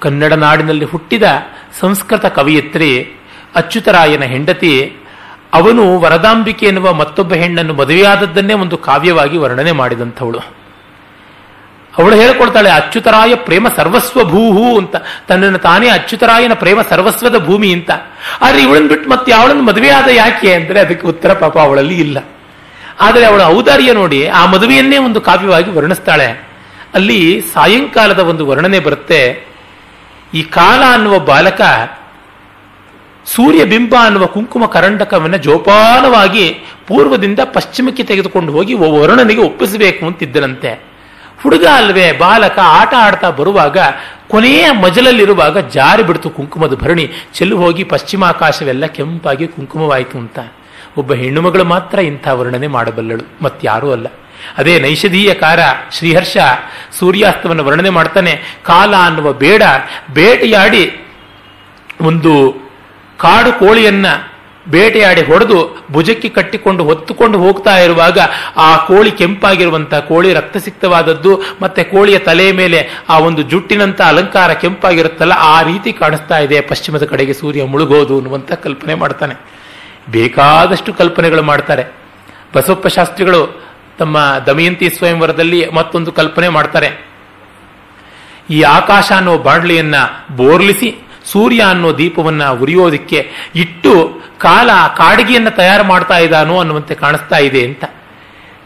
ಕನ್ನಡ 0.00 0.32
ನಾಡಿನಲ್ಲಿ 0.32 0.84
ಹುಟ್ಟಿದ 0.84 1.22
ಸಂಸ್ಕೃತ 1.80 2.26
ಕವಿಯತ್ರಿ 2.26 3.16
ಅಚ್ಯುತರಾಯನ 3.54 4.24
ಹೆಂಡತಿ 4.24 4.96
ಅವನು 5.52 6.00
ವರದಾಂಬಿಕೆ 6.00 6.66
ಎನ್ನುವ 6.66 6.92
ಮತ್ತೊಬ್ಬ 6.92 7.34
ಹೆಣ್ಣನ್ನು 7.34 7.74
ಮದುವೆಯಾದದ್ದನ್ನೇ 7.74 8.54
ಒಂದು 8.54 8.78
ಕಾವ್ಯವಾಗಿ 8.78 9.36
ವರ್ಣನೆ 9.36 9.72
ಮಾಡಿದಂಥವಳು. 9.72 10.38
ಅವಳು 11.98 12.16
ಹೇಳಿಕೊಳ್ತಾಳೆ 12.16 12.70
ಅಚ್ಯುತರಾಯ 12.70 13.34
ಪ್ರೇಮ 13.34 13.68
ಸರ್ವಸ್ವ 13.76 14.24
ಭೂಹು 14.24 14.78
ಅಂತ. 14.78 14.96
ತನ್ನನ್ನು 15.28 15.58
ತಾನೇ 15.58 15.88
ಅಚ್ಯುತರಾಯನ 15.88 16.52
ಪ್ರೇಮ 16.52 16.82
ಸರ್ವಸ್ವದ 16.82 17.38
ಭೂಮಿ 17.44 17.72
ಅಂತ. 17.72 17.90
ಆದ್ರೆ 18.40 18.62
ಇವಳನ್ನು 18.62 18.88
ಬಿಟ್ಟು 18.88 19.10
ಮತ್ತೆ 19.10 19.32
ಅವಳನ್ನು 19.32 19.62
ಮದುವೆಯಾದ 19.62 20.08
ಯಾಕೆ 20.08 20.54
ಅಂದ್ರೆ 20.54 20.80
ಅದಕ್ಕೆ 20.80 21.06
ಉತ್ತರ 21.06 21.32
ಪಾಪ 21.32 21.58
ಅವಳಲ್ಲಿ 21.58 22.00
ಇಲ್ಲ. 22.00 22.18
ಆದರೆ 23.00 23.26
ಅವಳ 23.26 23.42
ಔದಾರ್ಯ 23.42 23.92
ನೋಡಿ 23.92 24.26
ಆ 24.26 24.46
ಮದುವೆಯನ್ನೇ 24.46 24.98
ಒಂದು 24.98 25.20
ಕಾವ್ಯವಾಗಿ 25.20 25.70
ವರ್ಣಿಸ್ತಾಳೆ. 25.70 26.46
ಅಲ್ಲಿ 26.94 27.40
ಸಾಯಂಕಾಲದ 27.54 28.18
ಒಂದು 28.18 28.46
ವರ್ಣನೆ 28.46 28.78
ಬರುತ್ತೆ, 28.78 29.46
ಈ 30.34 30.42
ಕಾಲ 30.42 30.82
ಅನ್ನುವ 30.92 31.18
ಬಾಲಕ 31.18 31.60
ಸೂರ್ಯಬಿಂಬ 33.26 33.94
ಅನ್ನುವ 34.00 34.26
ಕುಂಕುಮ 34.26 34.66
ಕರಂಡಕವನ್ನು 34.66 35.36
ಜೋಪಾನವಾಗಿ 35.36 36.48
ಪೂರ್ವದಿಂದ 36.86 37.38
ಪಶ್ಚಿಮಕ್ಕೆ 37.44 38.02
ತೆಗೆದುಕೊಂಡು 38.02 38.52
ಹೋಗಿ 38.52 38.74
ವರುಣನಿಗೆ 38.74 39.40
ಒಪ್ಪಿಸಬೇಕು 39.40 40.06
ಅಂತಿದ್ದರಂತೆ 40.06 40.96
ಹುಡುಗ 41.42 41.66
ಅಲ್ವೇ, 41.66 42.12
ಬಾಲಕ 42.12 42.58
ಆಟ 42.62 42.94
ಆಡ್ತಾ 42.98 43.30
ಬರುವಾಗ, 43.30 43.78
ಕೊನೆಯ 44.28 44.70
ಮಜಲಲ್ಲಿರುವಾಗ 44.70 45.58
ಜಾರಿ 45.58 46.02
ಬಿಡ್ತು 46.02 46.30
ಕುಂಕುಮದ 46.30 46.74
ಭರಣಿ. 46.74 47.10
ಚೆಲ್ಲು 47.34 47.56
ಹೋಗಿ 47.56 47.84
ಪಶ್ಚಿಮಾಕಾಶವೆಲ್ಲ 47.84 48.86
ಕೆಂಪಾಗಿ 48.86 49.46
ಕುಂಕುಮವಾಯಿತು 49.46 50.18
ಅಂತ. 50.18 50.38
ಒಬ್ಬ 50.96 51.14
ಹೆಣ್ಣುಮಗಳು 51.14 51.64
ಮಾತ್ರ 51.64 51.98
ಇಂಥ 51.98 52.28
ವರ್ಣನೆ 52.28 52.66
ಮಾಡಬಲ್ಲಳು 52.66 53.44
ಮತ್ತಾರೂ 53.44 53.92
ಅಲ್ಲ. 53.92 54.06
ಅದೇ 54.58 54.80
ನೈಷಧೀಯ 54.80 55.34
ಕಾರ 55.34 55.58
ಶ್ರೀಹರ್ಷ 55.92 56.36
ಸೂರ್ಯಾಸ್ತವನ್ನು 56.98 57.64
ವರ್ಣನೆ 57.64 57.90
ಮಾಡ್ತಾನೆ. 57.90 58.40
ಕಾಲ 58.62 58.94
ಅನ್ನುವ 58.96 59.32
ಬೇಡ, 59.32 59.62
ಬೇಟೆಯಾಡಿ 60.14 61.00
ಒಂದು 62.00 62.65
ಕಾಡು 63.18 63.58
ಕೋಳಿಯನ್ನ 63.58 64.06
ಬೇಟೆಯಾಡಿ 64.68 65.22
ಹೊಡೆದು 65.22 65.86
ಭುಜಕ್ಕೆ 65.92 66.28
ಕಟ್ಟಿಕೊಂಡು 66.28 66.84
ಹೊತ್ತುಕೊಂಡು 66.84 67.38
ಹೋಗ್ತಾ 67.38 67.76
ಇರುವಾಗ 67.78 68.18
ಆ 68.56 68.76
ಕೋಳಿ 68.76 69.10
ಕೆಂಪಾಗಿರುವಂತಹ 69.10 70.00
ಕೋಳಿ 70.00 70.34
ರಕ್ತಸಿಕ್ತವಾದದ್ದು, 70.34 71.42
ಮತ್ತೆ 71.62 71.84
ಕೋಳಿಯ 71.84 72.18
ತಲೆಯ 72.18 72.52
ಮೇಲೆ 72.52 72.90
ಆ 73.08 73.18
ಒಂದು 73.18 73.42
ಜುಟ್ಟಿನಂತ 73.42 74.02
ಅಲಂಕಾರ 74.02 74.52
ಕೆಂಪಾಗಿರುತ್ತಲ್ಲ, 74.52 75.32
ಆ 75.38 75.62
ರೀತಿ 75.62 75.92
ಕಾಣಿಸ್ತಾ 75.92 76.38
ಇದೆ. 76.38 76.60
ಪಶ್ಚಿಮದ 76.60 77.04
ಕಡೆಗೆ 77.04 77.32
ಸೂರ್ಯ 77.32 77.64
ಮುಳುಗೋದು 77.64 78.16
ಅನ್ನುವಂತ 78.16 78.52
ಕಲ್ಪನೆ 78.52 78.94
ಮಾಡ್ತಾನೆ. 78.94 79.34
ಬೇಕಾದಷ್ಟು 80.10 80.94
ಕಲ್ಪನೆಗಳು 80.94 81.42
ಮಾಡ್ತಾರೆ. 81.42 81.84
ಬಸವಪ್ಪ 82.54 82.86
ಶಾಸ್ತ್ರಿಗಳು 82.86 83.66
ತಮ್ಮ 83.98 84.18
ದಮಯಂತಿ 84.46 84.90
ಸ್ವಯಂವರದಲ್ಲಿ 84.90 85.70
ಮತ್ತೊಂದು 85.70 86.12
ಕಲ್ಪನೆ 86.12 86.48
ಮಾಡ್ತಾರೆ. 86.48 87.06
ಈ 88.50 88.62
ಆಕಾಶ 88.62 89.12
ಅನ್ನೋ 89.12 89.38
ಬಾಣಲಿಯನ್ನ 89.38 89.94
ಬೋರ್ಲಿಸಿ 90.36 91.05
ಸೂರ್ಯ 91.26 91.62
ಅನ್ನೋ 91.68 91.98
ದೀಪವನ್ನ 91.98 92.48
ಉರಿಯೋದಕ್ಕೆ 92.48 93.30
ಇಟ್ಟು 93.54 93.92
ಕಾಲ 94.38 94.70
ಕಾಡಿಗೆಯನ್ನು 94.96 95.50
ತಯಾರು 95.50 95.84
ಮಾಡ್ತಾ 95.84 96.18
ಇದ್ದಾನೋ 96.18 96.58
ಅನ್ನುವಂತೆ 96.58 96.94
ಕಾಣಿಸ್ತಾ 96.94 97.36
ಇದೆ 97.36 97.64
ಅಂತ. 97.64 97.84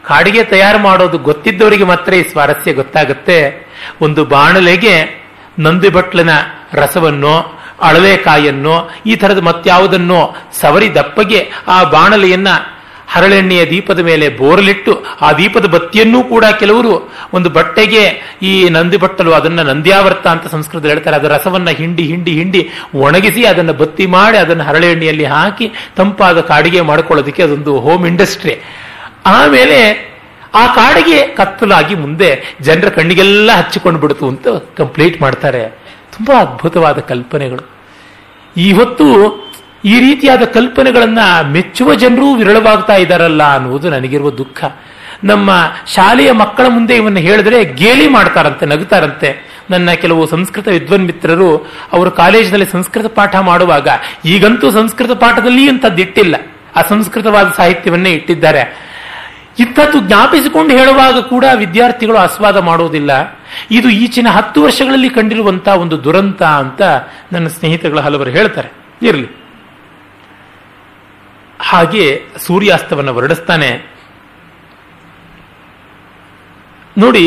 ಕಾಡಿಗೆ 0.05 0.45
ತಯಾರು 0.45 0.79
ಮಾಡೋದು 0.79 1.19
ಗೊತ್ತಿದ್ದವರಿಗೆ 1.19 1.85
ಮಾತ್ರ 1.85 2.13
ಈ 2.13 2.23
ಸ್ವಾರಸ್ಯ 2.23 2.73
ಗೊತ್ತಾಗುತ್ತೆ. 2.73 3.69
ಒಂದು 4.01 4.25
ಬಾಣಲೆಗೆ 4.25 5.21
ನಂದಿ 5.59 5.89
ಬಟ್ಲನ 5.89 6.31
ರಸವನ್ನೋ 6.73 7.57
ಅಳವೆಕಾಯನ್ನೋ 7.81 8.91
ಈ 9.07 9.17
ತರದ 9.17 9.39
ಮತ್ಯಾವುದನ್ನು 9.39 10.37
ಸವರಿ 10.61 10.95
ದಪ್ಪಗೆ 10.95 11.51
ಆ 11.69 11.85
ಬಾಣಲೆಯನ್ನ 11.85 12.49
ಹರಳೆಣ್ಣೆಯ 13.11 13.67
ದೀಪದ 13.67 13.99
ಮೇಲೆ 13.99 14.29
ಬೋರಲಿಟ್ಟು 14.29 15.05
ಆ 15.21 15.33
ದೀಪದ 15.33 15.67
ಬತ್ತಿಯನ್ನೂ 15.67 16.23
ಕೂಡ 16.23 16.45
ಕೆಲವರು 16.45 17.13
ಒಂದು 17.33 17.51
ಬಟ್ಟೆಗೆ 17.51 18.03
ಈ 18.43 18.69
ನಂದಿ 18.69 18.97
ಬಟ್ಟಲು 18.97 19.33
ಅದನ್ನ 19.33 19.63
ನಂದ್ಯಾವರ್ತ 19.63 20.27
ಅಂತ 20.27 20.47
ಸಂಸ್ಕೃತದಲ್ಲಿ 20.47 20.95
ಹೇಳ್ತಾರೆ. 20.95 21.17
ಅದರ 21.17 21.29
ರಸವನ್ನ 21.29 21.71
ಹಿಂಡಿ 21.71 22.03
ಹಿಂಡಿ 22.03 22.33
ಹಿಂಡಿ 22.33 22.71
ಒಣಗಿಸಿ 22.95 23.45
ಅದನ್ನು 23.45 23.73
ಬತ್ತಿ 23.73 24.07
ಮಾಡಿ 24.07 24.39
ಅದನ್ನು 24.39 24.65
ಹರಳೆಣ್ಣೆಯಲ್ಲಿ 24.65 25.25
ಹಾಕಿ 25.25 25.73
ತಂಪಾದ 25.97 26.41
ಕಾಡಿಗೆ 26.41 26.81
ಮಾಡಿಕೊಳ್ಳೋದಕ್ಕೆ 26.81 27.43
ಅದೊಂದು 27.43 27.81
ಹೋಮ್ 27.81 28.07
ಇಂಡಸ್ಟ್ರಿ. 28.07 28.61
ಆಮೇಲೆ 29.27 30.11
ಆ 30.55 30.67
ಕಾಡಿಗೆ 30.75 31.27
ಕತ್ತಲಾಗಿ 31.27 31.95
ಮುಂದೆ 31.95 32.57
ಜನರ 32.61 32.89
ಕಣ್ಣಿಗೆಲ್ಲ 32.89 33.53
ಹಚ್ಚಿಕೊಂಡು 33.53 34.01
ಬಿಡ್ತು 34.01 34.29
ಅಂತ 34.29 34.49
ಕಂಪ್ಲೀಟ್ 34.77 35.23
ಮಾಡ್ತಾರೆ. 35.23 35.69
ತುಂಬಾ 36.17 36.41
ಅದ್ಭುತವಾದ 36.41 36.99
ಕಲ್ಪನೆಗಳು. 36.99 37.71
ಈ 38.57 38.73
ಹೊತ್ತು 38.73 39.07
ಈ 39.85 40.01
ರೀತಿಯಾದ 40.01 40.43
ಕಲ್ಪನೆಗಳನ್ನು 40.43 41.51
ಮೆಚ್ಚುವ 41.51 41.95
ಜನರೂ 41.95 42.35
ವಿರಳವಾಗ್ತಾ 42.35 42.95
ಇದ್ದಾರಲ್ಲ 42.95 43.55
ಅನ್ನುವುದು 43.55 43.91
ನನಗಿರುವ 43.91 44.31
ದುಃಖ. 44.31 44.65
ನಮ್ಮ 45.25 45.51
ಶಾಲೆಯ 45.87 46.33
ಮಕ್ಕಳ 46.33 46.67
ಮುಂದೆ 46.69 46.97
ಇವನ್ನು 46.97 47.19
ಹೇಳಿದ್ರೆ 47.19 47.65
ಗೇಲಿ 47.65 48.09
ಮಾಡ್ತಾರಂತೆ 48.09 48.67
ನಗುತ್ತಾರಂತೆ 48.67 49.51
ನನ್ನ 49.71 49.91
ಕೆಲವು 49.91 50.27
ಸಂಸ್ಕೃತ 50.27 50.69
ವಿದ್ವನ್ 50.69 51.07
ಮಿತ್ರರು 51.07 51.57
ಅವರು 51.93 52.11
ಕಾಲೇಜಿನಲ್ಲಿ 52.11 52.67
ಸಂಸ್ಕೃತ 52.67 53.07
ಪಾಠ 53.07 53.37
ಮಾಡುವಾಗ, 53.37 53.89
ಈಗಂತೂ 54.25 54.71
ಸಂಸ್ಕೃತ 54.71 55.11
ಪಾಠದಲ್ಲಿ 55.11 55.67
ಇಂಥದ್ದಿಟ್ಟಿಲ್ಲ 55.67 56.37
ಅಸಂಸ್ಕೃತವಾದ 56.77 57.53
ಸಾಹಿತ್ಯವನ್ನೇ 57.57 58.11
ಇಟ್ಟಿದ್ದಾರೆ. 58.11 58.91
ಇಂಥದ್ದು 59.59 60.01
ಜ್ಞಾಪಿಸಿಕೊಂಡು 60.01 60.77
ಹೇಳುವಾಗ 60.77 61.19
ಕೂಡ 61.19 61.45
ವಿದ್ಯಾರ್ಥಿಗಳು 61.55 62.17
ಆಸ್ವಾದ 62.17 62.57
ಮಾಡುವುದಿಲ್ಲ 62.57 63.39
ಇದು 63.71 63.91
ಈಚಿನ 63.91 64.29
ಹತ್ತು 64.29 64.63
ವರ್ಷಗಳಲ್ಲಿ 64.63 65.11
ಕಂಡಿರುವಂತಹ 65.11 65.77
ಒಂದು 65.77 66.05
ದುರಂತ 66.05 66.43
ಅಂತ 66.43 66.83
ನನ್ನ 67.33 67.47
ಸ್ನೇಹಿತರುಗಳು 67.49 68.01
ಹಲವರು 68.01 68.31
ಹೇಳ್ತಾರೆ. 68.31 68.69
ಇರಲಿ. 69.03 69.40
ಹಾಗೆ 71.61 72.23
ಸೂರ್ಯಾಸ್ತವನ್ನು 72.47 73.13
ಹೊರಡಿಸ್ತಾನೆ. 73.13 73.71
ನೋಡಿ, 76.99 77.25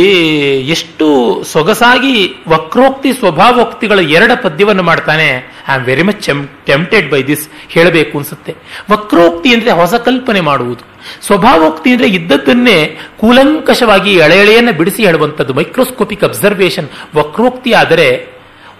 ಎಷ್ಟು 0.68 1.07
ಸೊಗಸಾಗಿ 1.43 2.35
ವಕ್ರೋಕ್ತಿ 2.47 3.14
ಸ್ವಭಾವೋಕ್ತಿಗಳ 3.14 3.99
ಎರಡ 3.99 4.31
ಪದ್ಯವನ್ನು 4.41 4.84
ಮಾಡ್ತಾನೆ. 4.84 5.27
I 5.69 5.72
am 5.73 5.85
very 5.85 6.03
much 6.03 6.26
tempted 6.65 7.11
by 7.11 7.23
this 7.23 7.49
ಹೇಳಬೇಕು 7.69 8.18
ಅನ್ಸುತ್ತೆ. 8.18 8.55
ವಕ್ರೋಕ್ತಿ 8.91 9.53
ಅಂದ್ರೆ 9.53 9.72
ಹೊಸ 9.72 9.93
ಕಲ್ಪನೆ 9.93 10.41
ಮಾಡುವುದು. 10.41 10.84
ಸ್ವಭಾವೋಕ್ತಿ 11.26 11.91
ಅಂದ್ರೆ 11.91 12.07
ಇದ್ದದ್ದನ್ನೇ 12.07 12.77
ಕೂಲಂಕಷವಾಗಿ 13.19 14.14
ಎಳೆ 14.14 14.38
ಎಳೆಯನ್ನ 14.39 14.72
ಬಿಡಿಸಿ 14.72 15.05
ಹೇಳುವಂಥದ್ದು 15.05 15.53
ಮೈಕ್ರೋಸ್ಕೋಪಿಕ್ 15.53 16.23
ಅಬ್ಸರ್ವೇಷನ್ 16.23 16.89
ವಕ್ರೋಕ್ತಿ 17.15 17.73
ಆದರೆ 17.73 18.27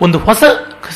ಒಂದು 0.02 0.18
ಹೊಸ 0.18 0.44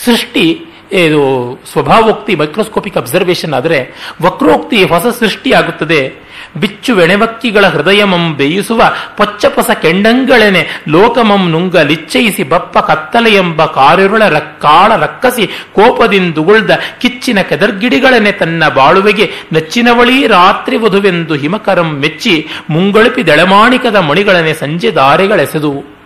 ಸೃಷ್ಟಿ 0.05 0.45
ಇದು 0.91 1.61
ಸ್ವಭಾವೋಕ್ತಿ 1.71 2.35
ಮೈಕ್ರೋಸ್ಕೋಪಿಕ್ 2.35 2.97
ಅಬ್ಸರ್ವೇಷನ್ 2.97 3.53
ಆದರೆ 3.53 3.95
ವಕ್ರೋಕ್ತಿ 4.21 4.83
ಹೊಸ 4.83 5.05
ಸೃಷ್ಟಿಯಾಗುತ್ತದೆ. 5.19 6.27
ಬಿಚ್ಚು 6.57 6.95
ವೆಣೆವಕ್ಕಿಗಳ 6.95 7.65
ಹೃದಯಮಂ 7.65 8.33
ಬೇಯಿಸುವ 8.33 8.83
ಪೊಚ್ಚಪೊಸ 9.17 9.69
ಕೆಂಡಂಗಳೆನೆ 9.81 10.67
ಲೋಕಮಂ 10.87 11.49
ನುಂಗ 11.49 11.77
ಲಿಚ್ಚಯಿಸಿ 11.77 12.43
ಬಪ್ಪ 12.43 12.79
ಕತ್ತಲೆ 12.79 13.35
ಎಂಬ 13.35 13.65
ಕಾರಿರುಳ 13.65 14.23
ರಕ್ಕಾಳ 14.23 14.95
ರಕ್ಕಸಿ 14.95 15.47
ಕೋಪದಿಂದುಗುಳ್ದ 15.47 16.71
ಕಿಚ್ಚಿನ 16.99 17.41
ಕೆದರ್ಗಿಡಿಗಳನೆ 17.41 18.31
ತನ್ನ 18.31 18.69
ಬಾಳುವೆಗೆ 18.69 19.31
ನಚ್ಚಿನವಳಿ 19.53 20.27
ರಾತ್ರಿ 20.27 20.77
ವಧುವೆಂದು 20.77 21.35
ಹಿಮಕರಂ 21.35 21.99
ಮೆಚ್ಚಿ 21.99 22.47
ಮುಂಗೊಳಪಿ 22.69 23.27
ದಳಮಾಣಿಕದ 23.27 23.95
ಮಣಿಗಳನೆ 23.95 24.53
ಸಂಜೆ 24.53 24.91
ದಾರೆಗಳೆಸೆದು. 24.91 25.97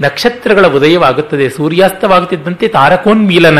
ನಕ್ಷತ್ರಗಳ 0.00 0.66
ಉದಯವಾಗುತ್ತದೆ. 0.66 1.50
ಸೂರ್ಯಾಸ್ತವಾಗುತ್ತಿದ್ದಂತೆ 1.50 2.68
ತಾರಕೋನ್ಮೀಲನ. 2.68 3.58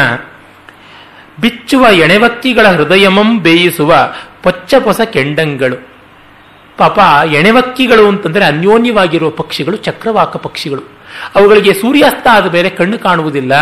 ಬಿಚ್ಚುವ 1.40 1.86
ಎಣೆವಕ್ಕಿಗಳ 1.92 2.66
ಹೃದಯಮಂ 2.66 3.38
ಬೇಯಿಸುವ 3.38 3.94
ಪೊಚ್ಚ 4.42 4.74
ಪೊಸ 4.74 5.00
ಕೆಂಡಂಗಳು 5.00 5.92
ಪಾಪ 6.78 6.98
ಎಣೆವಕ್ಕಿಗಳು 7.32 8.08
ಅಂತಂದ್ರೆ 8.08 8.44
ಅನ್ಯೋನ್ಯವಾಗಿರುವ 8.44 9.30
ಪಕ್ಷಿಗಳು, 9.30 9.76
ಚಕ್ರವಾಕ 9.76 10.36
ಪಕ್ಷಿಗಳು. 10.36 10.82
ಅವುಗಳಿಗೆ 11.34 11.74
ಸೂರ್ಯಾಸ್ತ 11.74 12.26
ಆದ 12.32 12.46
ಬೇರೆ 12.46 12.70
ಕಣ್ಣು 12.70 12.98
ಕಾಣುವುದಿಲ್ಲ. 12.98 13.52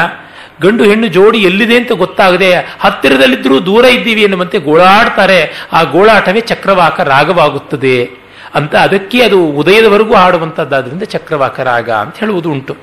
ಗಂಡು 0.63 0.85
ಹೆಣ್ಣು 0.85 1.07
ಜೋಡಿ 1.07 1.39
ಎಲ್ಲಿದೆ 1.39 1.77
ಅಂತ 1.77 1.93
ಗೊತ್ತಾಗದೆ 1.93 2.55
ಹತ್ತಿರದಲ್ಲಿದ್ದರೂ 2.81 3.61
ದೂರ 3.61 3.85
ಇದ್ದೀವಿ 3.85 4.23
ಎನ್ನುವಂತೆ 4.23 4.59
ಗೋಳಾಡ್ತಾರೆ. 4.59 5.69
ಆ 5.73 5.83
ಗೋಳಾಟವೇ 5.83 6.41
ಚಕ್ರವಾಕ 6.41 7.01
ರಾಗವಾಗುತ್ತದೆ. 7.01 8.11
ಅಂತ 8.55 8.77
ಅದಕ್ಕೆ 8.77 9.23
ಅದು 9.23 9.47
ಉದಯದವರೆಗೂ 9.47 10.15
ಹಾಡುವಂತದ್ದಾದ್ರಿಂದ 10.15 11.03
ಚಕ್ರವಾಕ 11.03 11.61
ರಾಗ 11.61 11.91
ಅಂತ 11.91 12.17
ಹೇಳುವುದು 12.17 12.51
ಉಂಟು. 12.51 12.77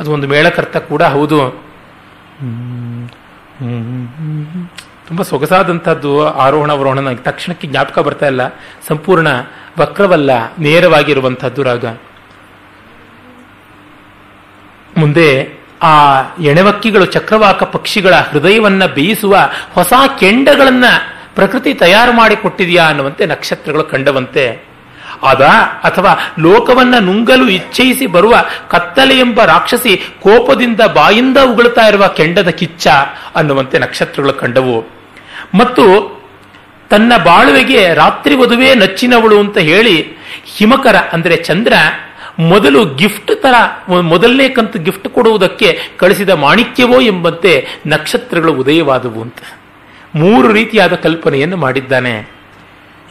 ಅದು 0.00 0.12
ಒಂದು 0.12 0.28
ಮೇಳಕರ್ತ 0.28 0.76
ಕೂಡ 0.76 1.02
ಹೌದು. 1.02 1.64
ತುಂಬಾ 5.08 5.24
ಸೊಗಸಾದಂಥದ್ದು 5.24 6.28
ಆರೋಹಣ 6.28 6.72
ಅವರೋಹಣ 6.72 6.98
ನನಗೆ 6.98 7.16
ತಕ್ಷಣಕ್ಕೆ 7.16 7.66
ಜ್ಞಾಪಕ 7.66 7.98
ಬರ್ತಾ 7.98 8.26
ಇಲ್ಲ. 8.26 8.40
ಸಂಪೂರ್ಣ 8.88 9.28
ವಕ್ರವಲ್ಲ, 9.78 10.30
ನೇರವಾಗಿರುವಂಥದ್ದು 10.58 11.62
ರಾಗ. 11.62 11.84
ಮುಂದೆ 14.96 15.48
ಆ 15.82 16.22
ಎಣೆವಕ್ಕಿಗಳು, 16.40 17.04
ಚಕ್ರವಾಕ 17.04 17.62
ಪಕ್ಷಿಗಳ 17.62 18.14
ಹೃದಯವನ್ನ 18.14 18.86
ಬೇಯಿಸುವ 18.86 19.38
ಹೊಸ 19.72 19.92
ಕೆಂಡಗಳನ್ನ 20.18 20.84
ಪ್ರಕೃತಿ 21.34 21.74
ತಯಾರು 21.74 22.12
ಮಾಡಿ 22.12 22.36
ಕೊಟ್ಟಿದೆಯಾ 22.36 22.84
ಅನ್ನುವಂತೆ 22.84 23.26
ನಕ್ಷತ್ರಗಳು 23.26 23.84
ಕಂಡವಂತೆ 23.84 24.71
ಅದ 25.22 25.42
ಅಥವಾ 25.84 26.34
ಲೋಕವನ್ನ 26.38 26.94
ನುಂಗಲು 26.98 27.48
ಇಚ್ಛಯಿಸಿ 27.48 28.06
ಬರುವ 28.06 28.34
ಕತ್ತಲೆ 28.68 29.18
ಎಂಬ 29.18 29.44
ರಾಕ್ಷಸಿ 29.44 29.96
ಕೋಪದಿಂದ 29.96 30.80
ಬಾಯಿಂದ 30.94 31.36
ಉಗುಳ್ತಾ 31.38 31.86
ಇರುವ 31.86 32.06
ಕೆಂಡದ 32.06 32.48
ಕಿಚ್ಚ 32.48 32.86
ಅನ್ನುವಂತೆ 33.36 33.78
ನಕ್ಷತ್ರಗಳು 33.78 34.32
ಕಂಡವು. 34.32 34.80
ಮತ್ತು 35.54 36.22
ತನ್ನ 36.90 37.12
ಬಾಳುವೆಗೆ 37.24 37.94
ರಾತ್ರಿ 37.94 38.36
ವಧುವೇ 38.36 38.74
ನಚ್ಚಿನವಳು 38.74 39.40
ಅಂತ 39.40 39.58
ಹೇಳಿ 39.58 40.16
ಹಿಮಕರ 40.56 40.96
ಅಂದ್ರೆ 40.96 41.36
ಚಂದ್ರ 41.36 41.72
ಮೊದಲು 42.38 42.84
ಗಿಫ್ಟ್ 42.84 43.42
ತರ 43.42 43.54
ಮೊದಲನೇ 44.02 44.48
ಕಂತು 44.48 44.78
ಗಿಫ್ಟ್ 44.78 45.08
ಕೊಡುವುದಕ್ಕೆ 45.08 45.78
ಕಳಿಸಿದ 45.96 46.30
ಮಾಣಿಕ್ಯವೋ 46.30 47.00
ಎಂಬಂತೆ 47.00 47.66
ನಕ್ಷತ್ರಗಳು 47.86 48.52
ಉದಯವಾದವು 48.52 49.22
ಅಂತ. 49.22 49.36
ಮೂರು 50.14 50.52
ರೀತಿಯಾದ 50.52 50.92
ಕಲ್ಪನೆಯನ್ನು 50.92 51.56
ಮಾಡಿದ್ದಾನೆ. 51.56 52.41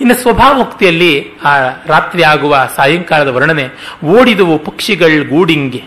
ಇನ್ನು 0.01 0.15
ಸ್ವಭಾವೋಕ್ತಿಯಲ್ಲಿ 0.15 1.25
ಆ 1.43 1.57
ರಾತ್ರಿ 1.85 2.23
ಆಗುವ 2.23 2.69
ಸಾಯಂಕಾಲದ 2.75 3.27
ವರ್ಣನೆ, 3.27 3.69
ಓಡಿದವು 4.05 4.57
ಪಕ್ಷಿಗಳ್ 4.57 5.29
ಗೂಡಿಂಗೆ. 5.29 5.83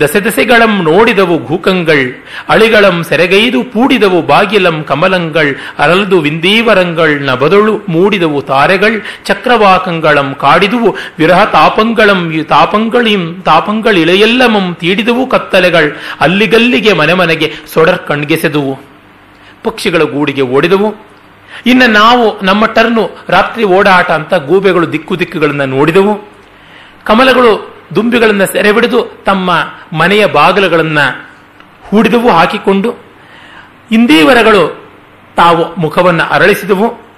ದಸೆ 0.00 0.20
ದಸೆಗಳಂ 0.20 0.82
ನೋಡಿದವು 0.82 1.46
ಘೂಕಂಗಳ್, 1.46 2.24
ಅಳಿಗಳಂ 2.48 3.04
ಸೆರೆಗೈದು 3.04 3.64
ಪೂಡಿದವು 3.64 4.22
ಬಾಗಿಲಂ 4.22 4.84
ಕಮಲಂಗಳ್, 4.84 5.54
ಅರಲ್ದು 5.78 6.20
ವಿಂದೀವರಂಗಳ್ 6.20 7.22
ನಬದೊಳು 7.22 7.80
ಮೂಡಿದವು 7.88 8.42
ತಾರೆಗಳ್, 8.42 9.00
ಚಕ್ರವಾಕಂಗಳಂ 9.24 10.36
ಕಾಡಿದುವು 10.40 10.96
ವಿರಹ 11.18 11.44
ತಾಪಂಗಳಂ 11.44 12.44
ತಾಪಂಗಳಿಂ, 12.48 13.42
ತಾಪಂಗಳಿಳೆಯೆಲ್ಲಮಂ 13.42 14.74
ತೀಡಿದವು 14.74 15.26
ಕತ್ತಲೆಗಳ್, 15.26 15.92
ಅಲ್ಲಿಗಲ್ಲಿಗೆ 16.20 16.92
ಮನೆ 16.92 17.14
ಮನೆಗೆ 17.14 17.52
ಸೊಡರ್ 17.74 17.98
ಕಣ್ಗೆಸೆದುವು. 17.98 18.80
ಪಕ್ಷಿಗಳ 19.64 20.02
ಗೂಡಿಗೆ 20.02 20.42
ಓಡಿದವು. 20.42 21.07
ಇನ್ನು 21.66 21.86
ನಾವು 21.86 22.40
ನಮ್ಮ 22.40 22.66
ಟರ್ನು 22.66 23.10
ರಾತ್ರಿ 23.28 23.64
ಓಡಾಟ 23.64 24.10
ಅಂತ 24.10 24.34
ಗೂಬೆಗಳು 24.34 24.92
ದಿಕ್ಕು 24.92 25.18
ದಿಕ್ಕುಗಳನ್ನು 25.18 25.66
ನೋಡಿದವು. 25.66 26.28
ಕಮಲಗಳು 27.04 27.78
ದುಂಬಿಗಳನ್ನು 27.94 28.46
ಸೆರೆಬಿಡಿದು 28.46 29.22
ತಮ್ಮ 29.26 29.50
ಮನೆಯ 29.98 30.26
ಬಾಗಿಲುಗಳನ್ನು 30.26 31.30
ಹೂಡಿದವು, 31.82 32.30
ಹಾಕಿಕೊಂಡು. 32.30 32.94
ಇಂದೀವರಗಳು 33.90 34.88
ತಾವು 35.36 35.80
ಮುಖವನ್ನು 35.80 36.24
ಅರಳಿಸಿದವು. 36.24 37.08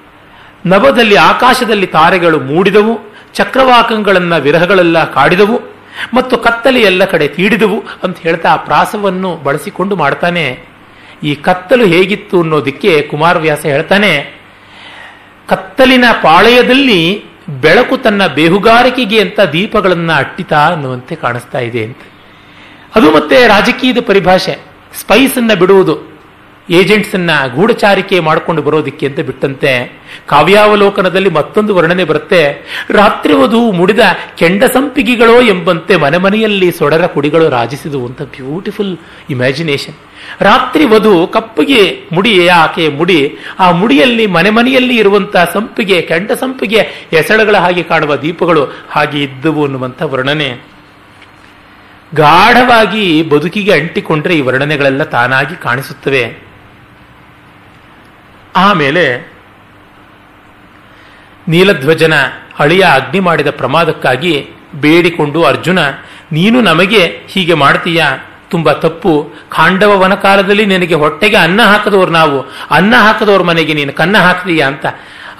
ನಭದಲ್ಲಿ 0.67 1.17
ಆಕಾಶದಲ್ಲಿ 1.17 1.87
ತಾರೆಗಳು 1.87 2.41
ಮೂಡಿದವು. 2.41 3.15
ಚಕ್ರವಾಕಂಗಳನ್ನು 3.35 4.43
ವಿರಹಗಳೆಲ್ಲ 4.43 5.05
ಕಾಡಿದವು. 5.05 5.61
ಮತ್ತು 6.15 6.39
ಕತ್ತಲೆ 6.39 6.81
ಎಲ್ಲ 6.81 7.05
ಕಡೆ 7.05 7.29
ತೀಡಿದವು 7.29 7.85
ಅಂತ 8.03 8.19
ಹೇಳ್ತಾ 8.19 8.53
ಆ 8.53 8.57
ಪ್ರಾಸವನ್ನು 8.57 9.37
ಬಳಸಿಕೊಂಡು 9.37 9.97
ಮಾಡ್ತಾನೆ. 9.97 10.69
ಈ 11.22 11.34
ಕತ್ತಲು 11.34 11.84
ಹೇಗಿತ್ತು 11.84 12.40
ಅನ್ನೋದಕ್ಕೆ 12.40 13.02
ಕುಮಾರವ್ಯಾಸ 13.02 13.66
ಹೇಳ್ತಾನೆ, 13.66 14.40
ಕತ್ತಲಿನ 15.48 16.05
ಪಾಳೆಯದಲ್ಲಿ 16.22 17.24
ಬೆಳಕು 17.60 17.97
ತನ್ನ 17.97 18.26
ಬೇಹುಗಾರಿಕೆಗೆ 18.26 19.20
ಅಂತ 19.20 19.40
ದೀಪಗಳನ್ನು 19.40 20.12
ಅಟ್ಟಿತ 20.12 20.52
ಅನ್ನುವಂತೆ 20.52 21.14
ಕಾಣಿಸ್ತಾ 21.14 21.59
ಇದೆ 21.59 21.84
ಅಂತ. 21.84 21.98
ಅದು 22.94 23.10
ಮತ್ತೆ 23.10 23.47
ರಾಜಕೀಯದ 23.47 23.98
ಪರಿಭಾಷೆ. 24.06 24.59
ಸ್ಪೈಸನ್ನು 25.01 25.59
ಬಿಡುವುದು. 25.59 26.10
ಏಜೆಂಟ್ಸ್ 26.70 27.14
ಅನ್ನ 27.14 27.30
ಗೂಢಚಾರಿಕೆ 27.55 28.20
ಮಾಡಿಕೊಂಡು 28.20 28.62
ಬರೋದಿಕ್ಕೆ 28.62 29.06
ಅಂತ 29.06 29.20
ಬಿಟ್ಟಂತೆ. 29.20 29.72
ಕಾವ್ಯಾವಲೋಕನದಲ್ಲಿ 30.26 31.30
ಮತ್ತೊಂದು 31.30 31.74
ವರ್ಣನೆ 31.74 32.05
ಬರುತ್ತೆ, 32.05 32.42
ರಾತ್ರಿ 32.90 33.32
ವಧು 33.32 33.60
ಮುಡಿದ 33.72 34.02
ಕೆಂಡ 34.38 34.64
ಸಂಪಿಗೆಗಳೋ 34.64 35.40
ಎಂಬಂತೆ 35.42 35.97
ಮನೆ 35.97 36.18
ಮನೆಯಲ್ಲಿ 36.18 36.72
ಸೊಡರ 36.72 37.06
ಕುಡಿಗಳು 37.06 37.48
ರಾಜಿಸಿದವು 37.48 38.06
ಅಂತ 38.06 38.22
ಬ್ಯೂಟಿಫುಲ್ 38.22 38.98
ಇಮ್ಯಾಜಿನೇಷನ್. 39.30 39.94
ರಾತ್ರಿ 40.40 40.84
ವಧು 40.84 41.26
ಕಪ್ಪಿಗೆ 41.26 41.82
ಮುಡಿ, 42.12 42.48
ಆಕೆ 42.48 42.88
ಮುಡಿ, 42.88 43.38
ಆ 43.59 43.70
ಮುಡಿಯಲ್ಲಿ 43.70 44.26
ಮನೆ 44.26 44.51
ಮನೆಯಲ್ಲಿ 44.51 44.97
ಇರುವಂತಹ 44.97 45.44
ಸಂಪಿಗೆ 45.52 46.01
ಕೆಂಡ 46.02 46.32
ಸಂಪಿಗೆ 46.32 47.09
ಎಸಳುಗಳ 47.12 47.56
ಹಾಗೆ 47.56 47.82
ಕಾಣುವ 47.82 48.16
ದೀಪಗಳು 48.16 48.64
ಹಾಗೆ 48.90 49.22
ಇದ್ದವು 49.22 49.64
ಅನ್ನುವಂಥ 49.64 50.02
ವರ್ಣನೆ. 50.02 50.51
ಗಾಢವಾಗಿ 52.14 53.22
ಬದುಕಿಗೆ 53.22 53.72
ಅಂಟಿಕೊಂಡ್ರೆ 53.72 54.34
ಈ 54.34 54.40
ವರ್ಣನೆಗಳೆಲ್ಲ 54.40 55.02
ತಾನಾಗಿ 55.02 55.56
ಕಾಣಿಸುತ್ತವೆ. 55.62 56.49
ಆಮೇಲೆ 58.56 59.32
ನೀಲಧ್ವಜನ 61.48 62.12
ಅಳಿಯ 62.59 62.82
ಅಗ್ನಿ 62.82 63.20
ಮಾಡಿದ 63.20 63.51
ಪ್ರಮಾದಕ್ಕಾಗಿ 63.51 64.48
ಬೇಡಿಕೊಂಡು, 64.74 65.44
ಅರ್ಜುನ, 65.44 65.78
ನೀನು 66.32 66.60
ನಮಗೆ 66.60 67.20
ಹೀಗೆ 67.28 67.55
ಮಾಡ್ತೀಯಾ? 67.55 68.18
ತುಂಬಾ 68.51 68.72
ತಪ್ಪು. 68.72 69.32
ಖಾಂಡವ 69.48 69.98
ವನಕಾಲದಲ್ಲಿ 69.98 70.66
ನಿನಗೆ 70.66 70.94
ಹೊಟ್ಟೆಗೆ 70.94 71.36
ಅನ್ನ 71.36 71.62
ಹಾಕದವರು 71.62 72.10
ನಾವು. 72.10 72.52
ಅನ್ನ 72.70 72.94
ಹಾಕದವ್ರ 72.97 73.43
ಮನೆಗೆ 73.43 73.74
ನೀನು 73.74 73.93
ಕನ್ನ 73.93 74.18
ಹಾಕ್ತೀಯಾ? 74.18 74.68
ಅಂತ. 74.68 74.86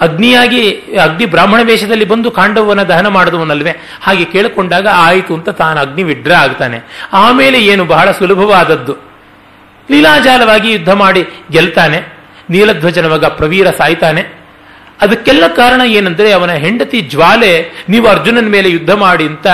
ಅಗ್ನಿಯಾಗಿ, 0.01 0.71
ಅಗ್ನಿ 1.03 1.25
ಬ್ರಾಹ್ಮಣ 1.25 1.59
ವೇಷದಲ್ಲಿ 1.63 2.05
ಬಂದು 2.05 2.31
ಖಾಂಡವನ 2.31 2.83
ದಹನ 2.83 3.07
ಮಾಡಿದವನಲ್ವೇ? 3.07 3.75
ಹಾಗೆ 4.01 4.25
ಕೇಳಿಕೊಂಡಾಗ, 4.25 4.87
ಆಯಿತು 4.87 5.33
ಅಂತ 5.33 5.49
ತಾನು 5.49 5.79
ಅಗ್ನಿ 5.79 6.03
ವಿಡ್ರ 6.03 6.33
ಆಗ್ತಾನೆ. 6.33 7.07
ಆಮೇಲೆ 7.13 7.65
ಏನು 7.65 7.85
ಬಹಳ 7.85 8.11
ಸುಲಭವಾದದ್ದು. 8.11 8.95
ಲೀಲಾಜಾಲವಾಗಿ 9.91 10.71
ಯುದ್ಧ 10.71 10.89
ಮಾಡಿ 10.89 11.27
ಗೆಲ್ತಾನೆ. 11.51 12.20
ನೀಲಧ್ವಜನ 12.53 13.07
ಮಗ 13.13 13.25
ಪ್ರವೀರ 13.39 13.67
ಸಾಯ್ತಾನೆ. 13.79 14.23
ಅದಕ್ಕೆಲ್ಲ 15.03 15.45
ಕಾರಣ 15.59 15.81
ಏನಂದ್ರೆ 15.97 16.29
ಅವನ 16.37 16.51
ಹೆಂಡತಿ 16.63 16.99
ಜ್ವಾಲೆ 17.13 17.53
ನೀವು 17.89 18.05
ಅರ್ಜುನನ 18.07 18.49
ಮೇಲೆ 18.55 18.69
ಯುದ್ಧ 18.73 18.91
ಮಾಡಿ 19.03 19.25
ಅಂತ 19.31 19.47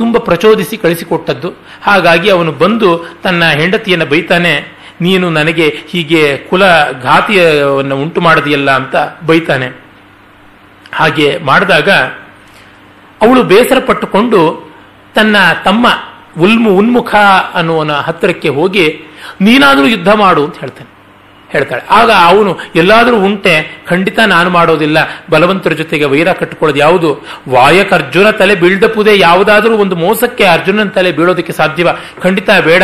ತುಂಬಾ 0.00 0.18
ಪ್ರಚೋದಿಸಿ 0.28 0.76
ಕಳಿಸಿಕೊಟ್ಟದ್ದು. 0.84 1.48
ಹಾಗಾಗಿ 1.82 2.28
ಅವನು 2.30 2.52
ಬಂದು 2.62 2.90
ತನ್ನ 3.24 3.42
ಹೆಂಡತಿಯನ್ನು 3.60 4.06
ಬೈತಾನೆ, 4.12 4.54
ನೀನು 5.00 5.26
ನನಗೆ 5.30 5.66
ಹೀಗೆ 5.90 6.22
ಕುಲ 6.50 6.62
ಘಾತಿಯನ್ನು 7.02 7.96
ಉಂಟು 8.02 8.20
ಮಾಡದಿಯಲ್ಲ 8.20 8.70
ಅಂತ 8.80 8.96
ಬೈತಾನೆ. 9.28 9.68
ಹಾಗೆ 10.92 11.28
ಮಾಡಿದಾಗ 11.48 11.90
ಅವಳು 13.20 13.42
ಬೇಸರ 13.50 13.78
ಪಟ್ಟುಕೊಂಡು 13.88 14.40
ತನ್ನ 15.14 15.36
ತಮ್ಮ 15.64 15.86
ಉಲ್ಮು 16.44 16.70
ಉನ್ಮುಖ 16.80 17.12
ಅನ್ನುವನ 17.58 17.92
ಹತ್ತಿರಕ್ಕೆ 18.06 18.50
ಹೋಗಿ, 18.58 18.86
ನೀನಾದರೂ 19.40 19.86
ಯುದ್ಧ 19.94 20.10
ಮಾಡು 20.22 20.42
ಅಂತ 20.46 20.56
ಹೇಳ್ತಾನೆ. 20.62 20.90
ಹೇಳ್ತಾಳೆ. 21.52 21.82
ಆಗ 21.90 22.10
ಅವನು 22.10 22.58
ಎಲ್ಲಾದರೂ 22.74 23.16
ಉಂಟೆ, 23.16 23.82
ಖಂಡಿತ 23.88 24.18
ನಾನು 24.18 24.50
ಮಾಡೋದಿಲ್ಲ. 24.50 24.98
ಬಲವಂತರ 25.30 25.72
ಜೊತೆಗೆ 25.72 26.04
ವೈರ 26.04 26.32
ಕಟ್ಟಿಕೊಳ್ಳೋದು 26.32 26.80
ಯಾವುದು? 26.80 27.26
ವಾಯಕ 27.48 27.94
ಅರ್ಜುನ 27.94 28.30
ತಲೆ 28.30 28.54
ಬೀಳ್ದಪ್ಪುದೇ 28.54 29.18
ಯಾವುದಾದ್ರೂ 29.18 29.76
ಒಂದು 29.76 29.96
ಮೋಸಕ್ಕೆ 29.96 30.44
ಅರ್ಜುನನ 30.44 30.88
ತಲೆ 30.88 31.12
ಬೀಳೋದಕ್ಕೆ 31.12 31.52
ಸಾಧ್ಯವ? 31.52 31.88
ಖಂಡಿತ 32.22 32.50
ಬೇಡ. 32.50 32.82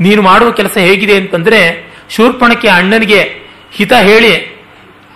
ನೀನು 0.00 0.22
ಮಾಡುವ 0.22 0.50
ಕೆಲಸ 0.50 0.78
ಹೇಗಿದೆ 0.78 1.16
ಅಂತಂದ್ರೆ, 1.16 1.92
ಶೂರ್ಪಣಕ್ಕೆ 2.10 2.68
ಅಣ್ಣನಿಗೆ 2.68 3.48
ಹಿತ 3.72 3.92
ಹೇಳಿ, 3.92 4.62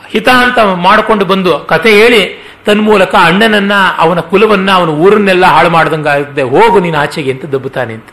ಹಿತ 0.09 0.29
ಅಂತ 0.29 0.59
ಮಾಡಿಕೊಂಡು 0.59 1.25
ಬಂದು 1.25 1.59
ಕತೆ 1.59 1.91
ಹೇಳಿ, 1.91 2.49
ತನ್ಮೂಲಕ 2.67 3.15
ಅಣ್ಣನನ್ನ, 3.15 3.73
ಅವನ 3.99 4.21
ಕುಲವನ್ನ, 4.21 4.71
ಅವನ 4.71 4.89
ಊರನ್ನೆಲ್ಲ 4.89 5.47
ಹಾಳು 5.47 5.71
ಮಾಡ್ದಂಗಾಗಿದೆ 5.71 6.43
ಹೋಗು 6.43 6.81
ನೀನು 6.81 6.99
ಆಚೆಗೆ 6.99 7.31
ಅಂತ 7.31 7.45
ದಬ್ಬುತ್ತಾನೆ 7.45 7.95
ಅಂತ. 7.95 8.07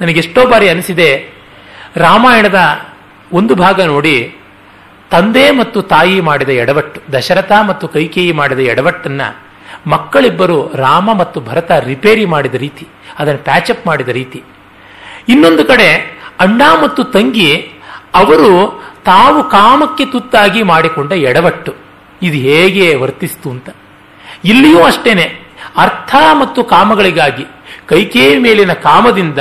ನನಗೆ 0.00 0.18
ಎಷ್ಟೋ 0.18 0.46
ಬಾರಿ 0.46 0.68
ಅನಿಸಿದೆ, 0.68 1.34
ರಾಮಾಯಣದ 1.96 2.58
ಒಂದು 3.32 3.54
ಭಾಗ 3.54 3.80
ನೋಡಿ, 3.80 4.36
ತಂದೆ 5.10 5.50
ಮತ್ತು 5.50 5.82
ತಾಯಿ 5.82 6.20
ಮಾಡಿದ 6.20 6.48
ಎಡವಟ್ಟು, 6.48 7.12
ದಶರಥ 7.12 7.52
ಮತ್ತು 7.68 7.88
ಕೈಕೇಯಿ 7.88 8.32
ಮಾಡಿದ 8.32 8.58
ಎಡವಟ್ಟನ್ನ 8.58 9.20
ಮಕ್ಕಳಿಬ್ಬರು 9.86 10.72
ರಾಮ 10.74 11.12
ಮತ್ತು 11.12 11.40
ಭರತ 11.40 11.70
ರಿಪೇರಿ 11.70 12.24
ಮಾಡಿದ 12.24 12.54
ರೀತಿ, 12.54 12.88
ಅದನ್ನು 13.18 13.44
ಪ್ಯಾಚಪ್ 13.44 13.86
ಮಾಡಿದ 13.86 14.08
ರೀತಿ. 14.08 14.42
ಇನ್ನೊಂದು 15.28 15.64
ಕಡೆ, 15.64 16.18
ಅಣ್ಣ 16.40 16.62
ಮತ್ತು 16.82 17.04
ತಂಗಿ 17.04 17.56
ಅವರು 18.14 18.82
ತಾವು 19.04 19.50
ಕಾಮಕ್ಕೆ 19.50 20.04
ತುತ್ತಾಗಿ 20.04 20.62
ಮಾಡಿಕೊಂಡ 20.62 21.12
ಎಡವಟ್ಟು. 21.12 21.74
ಇದು 22.22 22.36
ಹೇಗೆ 22.36 22.94
ವರ್ತಿಸ್ತು 22.94 23.50
ಅಂತ. 23.50 23.70
ಇಲ್ಲಿಯೂ 24.44 24.82
ಅಷ್ಟೇನೆ, 24.82 25.48
ಅರ್ಥ 25.76 26.14
ಮತ್ತು 26.32 26.64
ಕಾಮಗಳಿಗಾಗಿ 26.64 27.44
ಕೈಕೇಯಿ 27.86 28.38
ಮೇಲಿನ 28.38 28.72
ಕಾಮದಿಂದ 28.72 29.38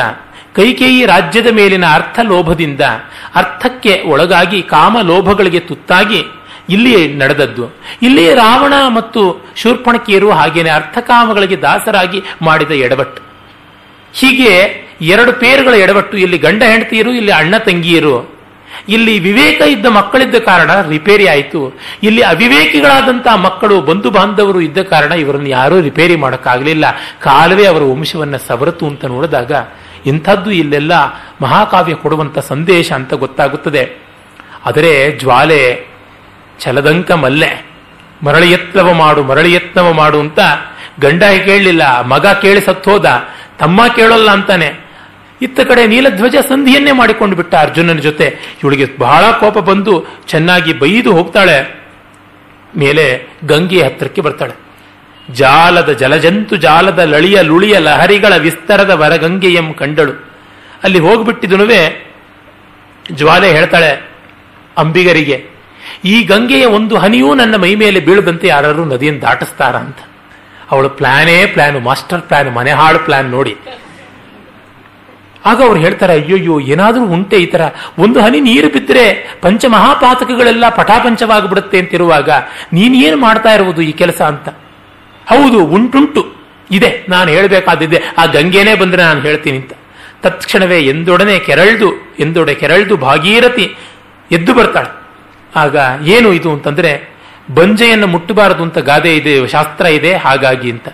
ಕೈಕೇಯಿ 0.57 1.05
ರಾಜ್ಯದ 1.05 1.47
ಮೇಲಿನ 1.47 1.85
ಅರ್ಥ 1.93 2.19
ಲೋಭದಿಂದ 2.23 2.81
ಅರ್ಥಕ್ಕೆ 3.35 4.01
ಒಳಗಾಗಿ 4.05 4.61
ಕಾಮ 4.61 5.01
ಲೋಭಗಳಿಗೆ 5.01 5.59
ತುತ್ತಾಗಿ 5.59 6.23
ಇಲ್ಲಿ 6.69 7.15
ನಡೆದದ್ದು. 7.15 7.65
ಇಲ್ಲಿ 8.01 8.33
ರಾವಣ 8.33 8.73
ಮತ್ತು 8.95 9.21
ಶೂರ್ಪಣಕಿಯರು 9.55 10.31
ಹಾಗೇನೆ 10.31 10.69
ಅರ್ಥಕಾಮಗಳಿಗೆ 10.69 11.57
ದಾಸರಾಗಿ 11.61 12.21
ಮಾಡಿದ 12.41 12.71
ಎಡವಟ್ಟು. 12.71 13.21
ಹೀಗೆ 14.13 14.53
ಎರಡು 15.01 15.33
ಪೇರುಗಳ 15.33 15.73
ಎಡವಟ್ಟು, 15.73 16.17
ಇಲ್ಲಿ 16.17 16.37
ಗಂಡ 16.37 16.63
ಹೆಂಡತಿಯರು, 16.63 17.11
ಇಲ್ಲಿ 17.11 17.31
ಅಣ್ಣ 17.31 17.57
ತಂಗಿಯರು. 17.57 18.15
ಇಲ್ಲಿ 18.89 19.19
ವಿವೇಕ 19.19 19.61
ಇದ್ದ 19.61 19.85
ಮಕ್ಕಳಿದ್ದ 19.85 20.35
ಕಾರಣ 20.35 20.71
ರಿಪೇರಿ 20.89 21.27
ಆಯಿತು. 21.27 21.61
ಇಲ್ಲಿ 22.03 22.21
ಅವಿವೇಕಿಗಳಾದಂತಹ 22.21 23.35
ಮಕ್ಕಳು, 23.35 23.81
ಬಂಧು 23.81 24.09
ಬಾಂಧವರು 24.11 24.61
ಇದ್ದ 24.61 24.77
ಕಾರಣ 24.77 25.11
ಇವರನ್ನು 25.11 25.49
ಯಾರೂ 25.49 25.81
ರಿಪೇರಿ 25.81 26.15
ಮಾಡೋಕ್ಕಾಗಲಿಲ್ಲ. 26.15 26.85
ಕಾಲವೇ 27.21 27.65
ಅವರ 27.65 27.81
ವಂಶವನ್ನ 27.81 28.35
ಸವರತು 28.47 28.85
ಅಂತ 28.87 29.05
ನೋಡಿದಾಗ 29.05 29.51
ಇಂಥದ್ದು 30.07 30.51
ಇಲ್ಲೆಲ್ಲ 30.51 30.91
ಮಹಾಕಾವ್ಯ 31.41 31.95
ಕೊಡುವಂಥ 31.95 32.39
ಸಂದೇಶ 32.39 32.91
ಅಂತ 32.91 33.13
ಗೊತ್ತಾಗುತ್ತದೆ. 33.13 34.07
ಆದರೆ 34.65 35.19
ಜ್ವಾಲೆ, 35.19 35.87
ಛಲದಂಕ 36.59 37.11
ಮಲ್ಲೆ, 37.11 37.65
ಮರಳಿ 38.23 38.51
ಯತ್ನವ 38.51 38.93
ಮಾಡು, 38.93 39.23
ಮರಳಿ 39.23 39.53
ಯತ್ನವ 39.53 39.93
ಮಾಡು 39.93 40.19
ಅಂತ 40.19 40.39
ಗಂಡ 40.99 41.23
ಕೇಳಲಿಲ್ಲ, 41.45 42.01
ಮಗ 42.01 42.27
ಕೇಳಿ 42.27 42.61
ಸತ್ತೋದ 42.61 43.05
ತಮ್ಮ 43.59 43.87
ಕೇಳೋಲ್ಲ 43.87 44.31
ಅಂತಾನೆ. 44.31 44.87
ಇತ್ತ 45.41 45.59
ಕಡೆ 45.59 45.87
ನೀಲಧ್ವಜ 45.87 46.35
ಸಂಧಿಯನ್ನೇ 46.35 46.91
ಮಾಡಿಕೊಂಡು 46.91 47.35
ಬಿಟ್ಟ 47.35 47.55
ಅರ್ಜುನನ 47.55 47.97
ಜೊತೆ. 47.97 48.57
ಇವಳಿಗೆ 48.63 48.85
ಬಹಳ 48.99 49.31
ಕೋಪ 49.31 49.57
ಬಂದು 49.57 50.05
ಚೆನ್ನಾಗಿ 50.27 50.73
ಬೈದು 50.73 51.11
ಹೋಗ್ತಾಳೆ. 51.11 51.83
ಮೇಲೆ 52.77 53.27
ಗಂಗೆ 53.45 53.83
ಹತ್ತಿರಕ್ಕೆ 53.83 54.21
ಬರ್ತಾಳೆ. 54.21 54.66
ಜಾಲದ 55.29 55.91
ಜಲಜಂತು, 55.91 56.55
ಜಾಲದ 56.55 56.99
ಲಳಿಯ 56.99 57.37
ಲುಳಿಯ 57.41 57.75
ಲಹರಿಗಳ 57.79 58.33
ವಿಸ್ತರದ 58.37 58.91
ವರಗಂಗೆಯಂ 59.01 59.67
ಕಂಡಳು. 59.73 60.13
ಅಲ್ಲಿ 60.83 60.99
ಹೋಗ್ಬಿಟ್ಟಿದನುವೆ 60.99 61.81
ಜ್ವಾಲೆ 63.05 63.49
ಹೇಳ್ತಾಳೆ, 63.51 63.91
ಅಂಬಿಗರಿಗೆ, 64.77 65.37
ಈ 66.05 66.15
ಗಂಗೆಯ 66.23 66.65
ಒಂದು 66.77 66.95
ಹನಿಯೂ 66.97 67.29
ನನ್ನ 67.33 67.55
ಮೈ 67.55 67.71
ಮೇಲೆ 67.75 67.99
ಬೀಳದಂತೆ 67.99 68.47
ಯಾರಾದರೂ 68.47 68.85
ನದಿಯನ್ನು 68.85 69.21
ದಾಟಿಸ್ತಾರ 69.21 69.75
ಅಂತ. 69.75 69.99
ಅವಳು 70.71 70.89
ಪ್ಲಾನೇ 70.89 71.37
ಪ್ಲಾನ್, 71.45 71.77
ಮಾಸ್ಟರ್ 71.81 72.21
ಪ್ಲಾನ್ 72.21 72.49
ಮನೆ 72.55 72.71
ಹಾಳು 72.71 72.99
ಪ್ಲಾನ್ 72.99 73.29
ನೋಡಿ. 73.29 73.53
ಆಗ 75.45 75.59
ಅವ್ರು 75.61 75.79
ಹೇಳ್ತಾರೆ, 75.79 76.13
ಅಯ್ಯೋಯ್ಯೋ, 76.13 76.55
ಏನಾದರೂ 76.59 77.03
ಉಂಟೆ 77.05 77.37
ಈ 77.37 77.45
ತರ. 77.45 77.61
ಒಂದು 77.99 78.17
ಹನಿ 78.21 78.39
ನೀರು 78.39 78.69
ಬಿದ್ದರೆ 78.69 79.05
ಪಂಚಮಹಾಪಾತಕಗಳೆಲ್ಲ 79.41 80.69
ಪಟಾಪಂಚವಾಗಿಬಿಡುತ್ತೆ 80.69 81.79
ಅಂತಿರುವಾಗ 81.79 82.29
ನೀನೇನು 82.73 83.17
ಮಾಡ್ತಾ 83.17 83.53
ಇರುವುದು 83.53 83.81
ಈ 83.81 83.91
ಕೆಲಸ 83.91 84.21
ಅಂತ? 84.21 84.49
ಹೌದು, 85.27 85.65
ಉಂಟುಂಟು. 85.65 86.37
ಇದೆ, 86.71 87.05
ನಾನು 87.09 87.31
ಹೇಳಬೇಕಾದಿದ್ದೆ. 87.31 88.01
ಆ 88.17 88.25
ಗಂಗೆನೇ 88.25 88.75
ಬಂದರೆ 88.75 89.01
ನಾನು 89.01 89.21
ಹೇಳ್ತೀನಿ 89.21 89.57
ಅಂತ. 89.57 89.71
ತತ್ಕ್ಷಣವೇ 90.21 90.79
ಎಂದೊಡನೆ 90.79 91.39
ಕೆರಳ್ದು, 91.39 92.15
ಎಂದೊಡೆ 92.19 92.53
ಕೆರಳ್ದು 92.53 92.97
ಭಾಗೀರಥಿ 92.97 93.75
ಎದ್ದು 94.31 94.53
ಬರ್ತಾಳೆ. 94.53 95.07
ಆಗ 95.55 95.75
ಏನು 96.03 96.33
ಇದು 96.33 96.51
ಅಂತಂದ್ರೆ, 96.51 97.17
ಬಂಜೆಯನ್ನು 97.53 98.07
ಮುಟ್ಟಬಾರದು 98.07 98.63
ಅಂತ 98.63 98.77
ಗಾದೆ 98.77 99.15
ಇದೆ, 99.15 99.47
ಶಾಸ್ತ್ರ 99.47 99.85
ಇದೆ, 99.85 100.15
ಹಾಗಾಗಿ 100.15 100.71
ಅಂತ. 100.71 100.87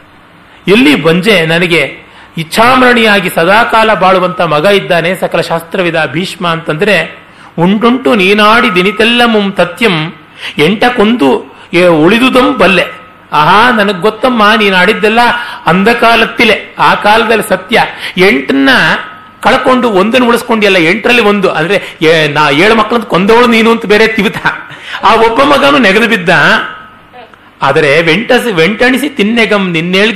ಎಲ್ಲಿ 0.68 0.96
ಬಂಜೆ 0.96 1.46
ನನಗೆ 1.46 1.96
ಇಚ್ಛಾಮರಣಿಯಾಗಿ 2.38 3.30
ಸದಾಕಾಲ 3.30 3.94
ಬಾಳುವಂತ 3.94 4.42
ಮಗ 4.42 4.66
ಇದ್ದಾನೆ, 4.66 5.16
ಸಕಲ 5.16 5.42
ಶಾಸ್ತ್ರವಿದ 5.42 6.06
ಭೀಷ್ಮ 6.06 6.48
ಅಂತಂದ್ರೆ, 6.48 7.18
ಉಂಟುಂಟು 7.60 8.16
ನೀನಾಡಿ 8.16 8.76
ದಿನಿತೆಲ್ಲ 8.76 9.22
ಮುಂ 9.26 9.52
ತತ್ಯಂ 9.52 10.14
ಎಂಟಕೊಂದು 10.58 11.56
ಉಳಿದುದಂ 11.90 12.58
ಬಲ್ಲೆ. 12.58 13.03
ಆಹಾ, 13.34 13.72
ನನಗ್ 13.72 14.02
ಗೊತ್ತಮ್ಮ, 14.02 14.44
ನೀನು 14.58 14.76
ಆಡಿದ್ದೆಲ್ಲ 14.76 15.20
ಅಂಧಕಾಲತ್ತಿಲೆ. 15.66 16.76
ಆ 16.80 16.96
ಕಾಲದಲ್ಲಿ 16.96 17.50
ಸತ್ಯ. 17.50 17.82
ಎಂಟನ್ನ 18.18 18.70
ಕಳ್ಕೊಂಡು 19.42 19.90
ಒಂದನ್ನು 19.90 20.28
ಉಳಿಸ್ಕೊಂಡಿಲ್ಲ 20.28 20.78
ಎಂಟರಲ್ಲಿ 20.78 21.22
ಒಂದು. 21.22 21.52
ಅಂದ್ರೆ 21.52 21.98
ನಾ 22.28 22.50
ಏಳು 22.50 22.76
ಮಕ್ಕಳಂತ 22.76 23.04
ಕೊಂದವಳು 23.04 23.48
ನೀನು 23.48 23.72
ಅಂತ 23.72 23.86
ಬೇರೆ 23.86 24.08
ತಿವಿತ. 24.08 24.38
ಆ 25.04 25.16
ಒಬ್ಬ 25.16 25.44
ಮಗನು 25.44 25.78
ನೆಗೆದು 25.78 26.08
ಬಿದ್ದ. 26.08 26.30
ಆದರೆ, 27.62 28.02
ವೆಂಟಸಿ, 28.02 28.52
ವೆಂಟಣಿಸಿ 28.52 29.10
ತಿನ್ನೆಗಂ 29.10 29.76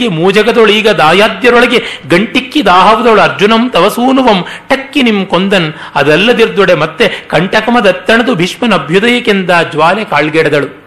ಮೂಜಗದೊಳು, 0.09 0.71
ಈಗ 0.71 0.89
ದಾಯಾದ್ಯರೊಳಗೆ 0.89 1.83
ಗಂಟಿಕ್ಕಿ 2.09 2.65
ದಾಹವದೊಳು, 2.65 3.21
ಅರ್ಜುನಂ 3.21 3.69
ತವಸೂನುವಂ 3.69 4.45
ಟಕ್ಕಿ 4.69 5.03
ನಿಮ್ 5.03 5.25
ಕೊಂದನ್. 5.25 5.73
ಅದಲ್ಲದಿರ್ದೊಡೆ 5.95 6.73
ಮತ್ತೆ 6.73 7.25
ಕಂಟಕಮದತ್ತಣದು 7.27 8.35
ಭೀಷ್ಮನ 8.35 8.73
ಅಭ್ಯುದಯಕ್ಕೆಂದ 8.73 9.51
ಜ್ವಾಲೆ 9.71 10.05
ಕಾಳ್ಗೆಡದಳು. 10.05 10.86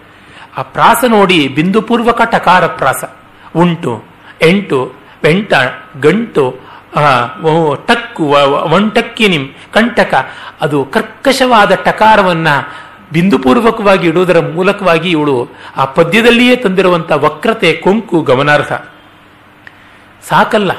ಆ 0.57 0.63
ಪ್ರಾಸ 0.63 1.05
ನೋಡಿ 1.09 1.49
ಬಿಂದುಪೂರ್ವಕ 1.49 2.23
ಟಕಾರ 2.23 2.67
ಪ್ರಾಸ. 2.67 3.05
ಉಂಟು, 3.57 4.05
ಎಂಟು 4.43 4.93
ವೆಂಟ 5.25 5.53
ಗಂಟು 6.01 6.45
ಟಕ್ಕು 7.87 8.25
ಒಂಟಕ್ಕಿ 8.75 9.29
ನಿಮ್ 9.29 9.49
ಕಂಟಕ. 9.73 10.15
ಅದು 10.61 10.85
ಕರ್ಕಶವಾದ 10.85 11.75
ಟಕಾರವನ್ನ 11.75 12.49
ಬಿಂದುಪೂರ್ವಕವಾಗಿ 13.13 14.07
ಇಡುವುದರ 14.09 14.41
ಮೂಲಕವಾಗಿ 14.41 15.11
ಇವಳು 15.11 15.49
ಆ 15.77 15.85
ಪದ್ಯದಲ್ಲಿಯೇ 15.85 16.57
ತಂದಿರುವಂತಹ 16.57 17.25
ವಕ್ರತೆ, 17.25 17.73
ಕೊಂಕು, 17.73 18.23
ಗಮನಾರ್ಹ. 18.23 18.73
ಸಾಕಲ್ಲ, 20.29 20.73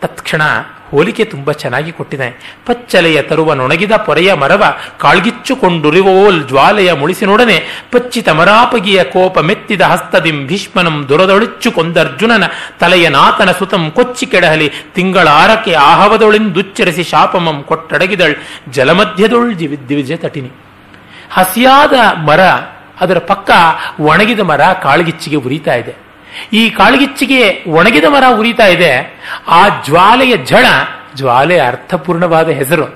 ತತ್ಕ್ಷಣ 0.00 0.42
ಹೋಲಿಕೆ 0.90 1.24
ತುಂಬಾ 1.24 1.52
ಚೆನ್ನಾಗಿ 1.52 1.92
ಕೊಟ್ಟಿದೆ. 1.92 2.28
ಪಚ್ಚಲೆಯ 2.66 3.22
ತರುವ 3.22 3.54
ನೊಣಗಿದ 3.54 3.94
ಪೊರೆಯ 3.96 4.34
ಮರವ 4.34 4.64
ಕಾಳ್ಗಿಚ್ಚುಕೊಂಡುರಿವೋಲ್ 5.00 6.40
ಜ್ವಾಲೆಯ 6.48 6.92
ಮುಳಿಸಿನೊಡನೆ 6.92 7.58
ಪಚ್ಚಿತ 7.92 8.28
ಮರಾಪಗಿಯ 8.28 9.04
ಕೋಪ 9.04 9.38
ಮೆತ್ತಿದ 9.38 9.82
ಹಸ್ತದಿಂ 9.82 10.46
ಭೀಷ್ಮನಂ 10.46 11.06
ದುರದೊಳಿಚ್ಚು 11.08 11.72
ಕೊಂದರ್ಜುನನ 11.72 12.44
ತಲೆಯ 12.80 13.08
ನಾತನ 13.08 13.52
ಸುತಂ 13.52 13.90
ಕೊಚ್ಚಿ 13.90 14.26
ಕೆಡಹಲಿ 14.26 14.68
ತಿಂಗಳ 14.94 15.28
ಆರಕ್ಕೆ 15.28 15.74
ಆಹವದೊಳಿಂದುಚ್ಚರಿಸಿ 15.74 17.04
ಶಾಪಮಂ 17.04 17.62
ಕೊಟ್ಟಡಗಿದಳ್ 17.62 18.36
ಜಲಮಧ್ಯದೊಳ್ 18.70 19.52
ದಿವಿಜ 19.88 20.12
ತಟಿನಿ. 20.12 20.50
ಹಸಿಯಾದ 21.30 21.94
ಮರ 22.28 22.40
ಅದರ 23.00 23.18
ಪಕ್ಕ 23.18 23.50
ಒಣಗಿದ 24.00 24.40
ಮರ 24.40 24.60
ಕಾಳ್ಗಿಚ್ಚಿಗೆ 24.82 25.36
ಉರಿತಾ 25.36 25.74
ಇದೆ. 25.74 26.05
ಈ 26.52 26.70
ಕಾಳ್ಗಿಚ್ಚಿಗೆ 26.70 27.64
ಒಣಗಿದ 27.66 28.04
ಮರ 28.04 28.24
ಉರಿತಾ 28.38 28.66
ಇದೆ. 28.66 29.20
ಆ 29.48 29.68
ಜ್ವಾಲೆಯ 29.68 30.36
ಝಳ 30.44 30.64
ಜ್ವಾಲೆ 31.16 31.58
ಅರ್ಥಪೂರ್ಣವಾದ 31.58 32.48
ಹೆಸರು. 32.48 32.86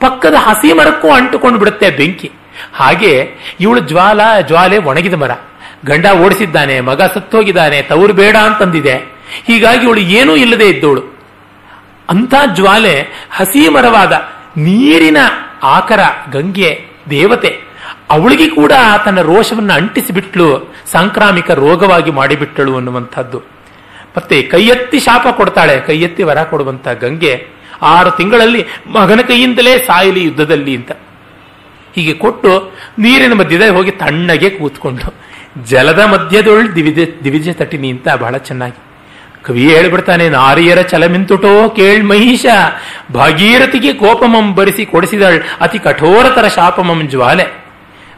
ಪಕ್ಕದ 0.00 0.34
ಹಸಿ 0.34 0.72
ಮರಕ್ಕೂ 0.72 1.10
ಅಂಟುಕೊಂಡು 1.10 1.58
ಬಿಡುತ್ತೆ 1.58 1.90
ಬೆಂಕಿ. 1.90 2.32
ಹಾಗೆ 2.74 3.30
ಇವಳು 3.60 3.80
ಜ್ವಾಲ, 3.80 4.20
ಜ್ವಾಲೆ 4.40 4.78
ಒಣಗಿದ 4.78 5.14
ಮರ. 5.14 5.30
ಗಂಡ 5.86 6.06
ಓಡಿಸಿದ್ದಾನೆ, 6.06 6.80
ಮಗ 6.80 7.02
ಸತ್ತೋಗಿದ್ದಾನೆ, 7.02 7.82
ತವರು 7.82 8.12
ಬೇಡ 8.12 8.36
ಅಂತಂದಿದೆ. 8.36 8.94
ಹೀಗಾಗಿ 9.44 9.86
ಇವಳು 9.86 10.00
ಏನೂ 10.00 10.36
ಇಲ್ಲದೆ 10.36 10.68
ಇದ್ದವಳು 10.68 11.18
ಅಂತ 12.08 12.34
ಜ್ವಾಲೆ 12.54 13.06
ಹಸಿ 13.30 13.68
ಮರವಾದ 13.68 14.12
ನೀರಿನ 14.56 15.16
ಆಕರ, 15.62 16.00
ಗಂಗೆ, 16.30 16.84
ದೇವತೆ. 17.10 17.67
ಅವಳಿಗೆ 18.14 18.46
ಕೂಡ 18.58 18.72
ತನ್ನ 19.04 19.20
ರೋಷವನ್ನು 19.30 19.74
ಅಂಟಿಸಿಬಿಟ್ಲು, 19.80 20.48
ಸಾಂಕ್ರಾಮಿಕ 20.92 21.48
ರೋಗವಾಗಿ 21.64 22.10
ಮಾಡಿಬಿಟ್ಟಳು 22.18 22.72
ಅನ್ನುವಂಥದ್ದು. 22.78 23.38
ಮತ್ತೆ 24.16 24.36
ಕೈಯೆತ್ತಿ 24.52 24.98
ಶಾಪ 25.06 25.26
ಕೊಡ್ತಾಳೆ, 25.40 25.74
ಕೈಯೆತ್ತಿ 25.88 26.22
ವರ 26.28 26.42
ಕೊಡುವಂತ 26.52 26.88
ಗಂಗೆ 27.02 27.34
ಆರು 27.94 28.10
ತಿಂಗಳಲ್ಲಿ 28.10 28.62
ಮಗನ 28.96 29.20
ಕೈಯಿಂದಲೇ 29.20 29.72
ಸಾಯಲಿ 29.78 30.22
ಯುದ್ಧದಲ್ಲಿ 30.24 30.72
ಅಂತ. 30.78 30.92
ಹೀಗೆ 31.94 32.14
ಕೊಟ್ಟು 32.22 32.50
ನೀರಿನ 32.98 33.34
ಮಧ್ಯದಲ್ಲಿ 33.40 33.74
ಹೋಗಿ 33.76 33.92
ತಣ್ಣಗೆ 34.02 34.48
ಕೂತ್ಕೊಂಡು, 34.58 35.06
ಜಲದ 35.70 36.00
ಮಧ್ಯದೊಳ್ 36.14 36.66
ದಿವಿಜ 36.74 36.98
ದಿವಿಜ 37.24 37.54
ತಟಿನಿ 37.60 37.88
ಅಂತ 37.94 38.08
ಬಹಳ 38.24 38.36
ಚೆನ್ನಾಗಿ. 38.48 38.80
ಕವಿ 39.46 39.64
ಹೇಳ್ಬಿಡ್ತಾನೆ, 39.74 40.24
ನಾರಿಯರ 40.28 40.80
ಚಲಮಿಂತುಟೋ 40.92 41.52
ಕೇಳ್ 41.78 42.02
ಮಹಿಷ 42.12 42.46
ಭಾಗೀರಥಿಗೆ 43.14 43.92
ಕೋಪಮಂ 44.02 44.46
ಬರಿಸಿ 44.58 44.84
ಕೊಡಿಸಿದಳ್ 44.92 45.38
ಅತಿ 45.60 45.78
ಕಠೋರತರ 45.78 46.46
ಶಾಪಮಂ 46.56 47.00
ಜ್ವಾಲೆ. 47.14 47.46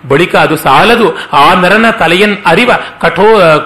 ಬಳಿಕ 0.09 0.37
ಅದು 0.37 0.57
ಸಾಲದು. 0.57 1.17
ಆ 1.33 1.55
ನರನ 1.55 1.91
ತಲೆಯನ್ 1.91 2.37
ಅರಿವ 2.47 2.71
ಕಠೋ 3.01 3.23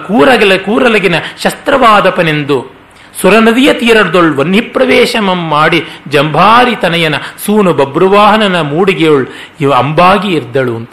ಕೂರಗಲ, 0.07 0.57
ಕೂರಲಗಿನ 0.57 1.15
ಶಸ್ತ್ರವಾದಪನೆಂದು. 1.43 2.75
ಸುರನದಿಯ 3.21 3.73
ತೀರದೊಳ್ 3.73 4.37
ವನ್ನಿಪ್ರವೇಶಮಂ 4.37 5.47
ಮಾಡಿ 5.47 5.83
ಜಂಭಾರಿ 6.07 6.75
ತನಯನ 6.75 7.15
ಸೂನು 7.45 7.73
ಬಬ್ರುವಾಹನನ 7.73 8.61
ಮೂಡಿಗೆಯೊಳ್ 8.61 9.27
ಇವ 9.61 9.73
ಅಂಬಾಗಿ 9.73 10.33
ಇರ್ದಳು 10.33 10.75
ಅಂತ. 10.75 10.91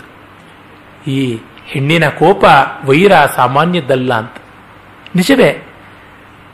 ಈ 1.08 1.38
ಹೆಣ್ಣಿನ 1.66 2.08
ಕೋಪ 2.08 2.44
ವೈರ 2.84 3.12
ಸಾಮಾನ್ಯದ್ದಲ್ಲ 3.36 4.14
ಅಂತ. 4.14 4.32
ನಿಜವೇ, 5.16 5.66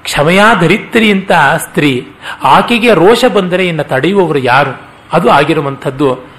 ಕ್ಷಮಯಾ 0.02 0.55
ಧರಿತ್ರಿ 0.55 1.12
ಅಂತ 1.12 1.32
ಸ್ತ್ರೀ, 1.56 2.09
ಆಕೆಗೆ 2.43 2.94
ರೋಷ 2.94 3.24
ಬಂದರೆ 3.24 3.66
ಇನ್ನು 3.66 3.85
ತಡೆಯುವವರು 3.85 4.39
ಯಾರು? 4.39 4.82
ಅದು 5.12 5.31
ಆಗಿರುವಂಥದ್ದು 5.31 6.38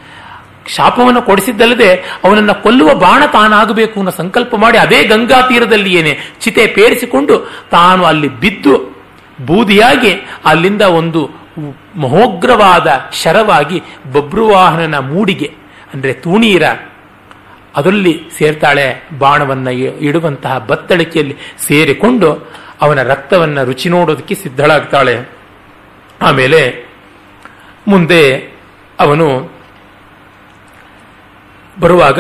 ಶಾಪವನ್ನು 0.76 1.22
ಕೊಡಿಸಿದ್ದಲ್ಲದೆ 1.22 1.96
ಅವನನ್ನು 2.24 2.56
ಕೊಲ್ಲುವ 2.64 2.94
ಬಾಣ 2.94 3.24
ತಾನಾಗಬೇಕು 3.26 4.00
ಅನ್ನೋ 4.00 4.12
ಸಂಕಲ್ಪ 4.12 4.56
ಮಾಡಿ 4.56 4.78
ಅದೇ 4.78 5.04
ಗಂಗಾ 5.04 5.42
ತೀರದಲ್ಲಿ 5.42 5.94
ಏನೇ 5.96 6.18
ಚಿತೆ 6.40 6.68
ಪೇರಿಸಿಕೊಂಡು 6.68 7.36
ತಾನು 7.72 8.04
ಅಲ್ಲಿ 8.04 8.28
ಬಿದ್ದು 8.28 8.76
ಬೂದಿಯಾಗಿ 9.46 10.14
ಅಲ್ಲಿಂದ 10.46 10.82
ಒಂದು 10.82 11.22
ಮಹೋಗ್ರವಾದ 11.96 12.88
ಶರವಾಗಿ 13.14 13.82
ಬಬ್ರುವಾಹನನ 14.14 14.98
ಮೂಡಿಗೆ, 14.98 15.54
ಅಂದ್ರೆ 15.94 16.14
ತೂಣೀರ, 16.14 16.64
ಅದರಲ್ಲಿ 17.76 18.14
ಸೇರ್ತಾಳೆ 18.38 18.86
ಬಾಣವನ್ನ 19.20 19.68
ಇಡುವಂತಹ 20.02 20.58
ಬತ್ತಳಿಕೆಯಲ್ಲಿ 20.58 21.36
ಸೇರಿಕೊಂಡು 21.68 22.30
ಅವನ 22.82 23.04
ರಕ್ತವನ್ನ 23.04 23.64
ರುಚಿ 23.64 23.90
ನೋಡೋದಕ್ಕೆ 23.90 24.36
ಸಿದ್ಧಳಾಗ್ತಾಳೆ. 24.36 25.16
ಆಮೇಲೆ 26.22 26.62
ಮುಂದೆ 27.88 28.22
ಅವನು 29.00 29.28
ಬರುವಾಗ 31.80 32.20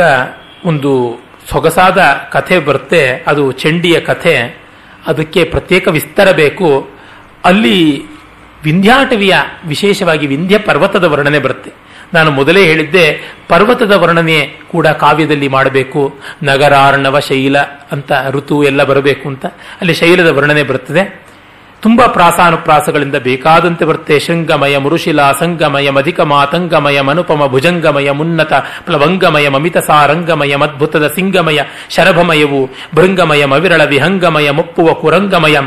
ಒಂದು 0.65 1.19
ಸೊಗಸಾದ 1.49 1.97
ಕಥೆ 2.31 2.59
ಬರುತ್ತೆ, 2.59 3.23
ಅದು 3.27 3.51
ಚಂಡಿಯ 3.51 3.99
ಕಥೆ, 3.99 4.61
ಅದಕ್ಕೆ 5.07 5.43
ಪ್ರತ್ಯೇಕ 5.43 5.87
ವಿಸ್ತಾರ 5.87 6.31
ಬೇಕು. 6.31 6.89
ಅಲ್ಲಿ 7.45 8.03
ವಿಂಧ್ಯಾಟವಿಯ 8.63 9.35
ವಿಶೇಷವಾಗಿ 9.67 10.27
ವಿಂಧ್ಯ 10.27 10.57
ಪರ್ವತದ 10.57 11.03
ವರ್ಣನೆ 11.03 11.39
ಬರುತ್ತೆ. 11.39 11.71
ನಾನು 12.13 12.31
ಮೊದಲೇ 12.31 12.63
ಹೇಳಿದ್ದೆ, 12.63 13.35
ಪರ್ವತದ 13.47 13.91
ವರ್ಣನೆ 13.91 14.45
ಕೂಡ 14.71 14.87
ಕಾವ್ಯದಲ್ಲಿ 14.87 15.47
ಮಾಡಬೇಕು. 15.47 16.15
ನಗರಾರ್ಣವ 16.43 17.19
ಶೈಲ 17.19 17.59
ಅಂತ 17.91 18.11
ಋತು 18.29 18.63
ಎಲ್ಲ 18.63 18.83
ಬರಬೇಕು 18.83 19.29
ಅಂತ. 19.29 19.45
ಅಲ್ಲಿ 19.45 19.93
ಶೈಲದ 19.93 20.27
ವರ್ಣನೆ 20.27 20.63
ಬರುತ್ತದೆ 20.63 21.28
ತುಂಬಾ 21.81 22.07
ಪ್ರಾಸಾನುಪ್ರಾಸಗಳಿಂದ 22.07 23.15
ಬೇಕಾದಂತೆ 23.15 23.85
ಬರುತ್ತೆ. 23.85 24.19
ಶೃಂಗಮಯ 24.19 24.77
ಮುರುಶಿಲ, 24.77 25.31
ಸಂಗಮಯ 25.31 25.89
ಮಧಿಕ 25.89 26.19
ಮಾತಂಗಮಯ 26.19 27.01
ಮನುಪಮ, 27.01 27.47
ಭುಜಂಗಮಯ 27.47 28.11
ಮುನ್ನತ, 28.11 28.53
ಪ್ಲವಂಗಮಯ 28.53 29.49
ಮಮಿತ 29.49 29.77
ಸಾರಂಗಮಯ, 29.77 30.55
ಮದ್ಭುತದ 30.55 31.07
ಸಿಂಗಮಯ, 31.07 31.61
ಶರಭಮಯವು 31.89 32.69
ಭೃಂಗಮಯ 32.95 33.45
ಮವಿರಳ 33.45 33.83
ವಿಹಂಗಮಯ, 33.83 34.51
ಮುಪ್ಪುವ 34.51 34.93
ಕುರಂಗಮಯ, 34.93 35.57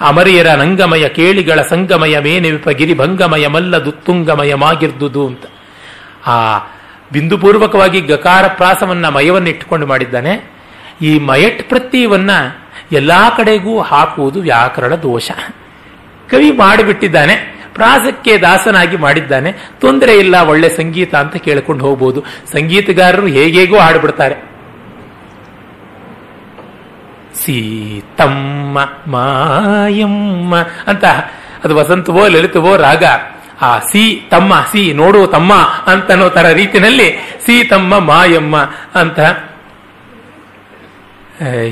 ಅಮರಿಯರ 0.00 0.46
ನಂಗಮಯ, 0.46 1.08
ಕೇಳಿಗಳ 1.08 1.62
ಸಂಗಮಯ 1.62 2.18
ಮೇನೆವಿಪಗಿರಿ 2.18 2.94
ಭಂಗಮಯ 2.94 3.48
ಮಲ್ಲ 3.48 3.84
ದುತ್ತುಂಗಮಯ, 3.84 4.54
ಮಾಗಿರ್ದುದು 4.54 5.26
ಅಂತ. 5.26 5.42
ಆ 6.26 6.58
ಬಿಂದುಪೂರ್ವಕವಾಗಿ 7.12 8.00
ಗಕಾರ 8.00 8.44
ಪ್ರಾಸವನ್ನ 8.56 9.08
ಮಯವನ್ನ 9.08 9.48
ಇಟ್ಟುಕೊಂಡು 9.48 9.86
ಮಾಡಿದ್ದಾನೆ. 9.86 10.52
ಈ 11.02 11.18
ಮಯಟ್ 11.18 11.68
ಪ್ರತ್ಯವನ್ನ 11.68 12.30
ಎಲ್ಲಾ 12.92 13.30
ಕಡೆಗೂ 13.30 13.80
ಹಾಕುವುದು 13.80 14.40
ವ್ಯಾಕರಣ 14.40 14.94
ದೋಷ. 14.94 15.30
ಕವಿ 16.32 16.50
ಮಾಡಿಬಿಟ್ಟಿದ್ದಾನೆ, 16.50 17.34
ಪ್ರಾಸಕ್ಕೆ 17.74 18.38
ದಾಸನಾಗಿ 18.38 18.96
ಮಾಡಿದ್ದಾನೆ, 18.96 19.52
ತೊಂದರೆ 19.80 20.14
ಇಲ್ಲ, 20.18 20.36
ಒಳ್ಳೆ 20.42 20.68
ಸಂಗೀತ 20.68 21.14
ಅಂತ 21.14 21.36
ಕೇಳಿಕೊಂಡು 21.36 21.84
ಹೋಗ್ಬೋದು. 21.84 22.20
ಸಂಗೀತಗಾರರು 22.52 23.26
ಹೇಗೇಗೋ 23.26 23.78
ಹಾಡ್ಬಿಡ್ತಾರೆ. 23.78 24.52
ಸೀತಮ್ಮ, 27.42 28.78
ಮಾಯಮ್ಮ 29.06 30.54
ಅಂತ, 30.86 31.04
ಅದು 31.64 31.76
ವಸಂತವೋ, 31.76 32.28
ಲಲಿತವೋ 32.28 32.76
ರಾಗ. 32.76 33.04
ಆ 33.60 33.78
ಸಿ 33.78 34.02
ತಮ್ಮ, 34.30 34.52
ಸಿ 34.72 34.92
ನೋಡು 34.92 35.26
ತಮ್ಮ 35.26 35.52
ಅಂತನೋ 35.86 36.28
ತರ 36.28 36.46
ರೀತಿಯಲ್ಲಿ 36.52 37.08
ಸಿ 37.46 37.64
ತಮ್ಮ 37.64 37.98
ಮಾಯಮ್ಮ 37.98 38.56
ಅಂತ. 38.94 39.18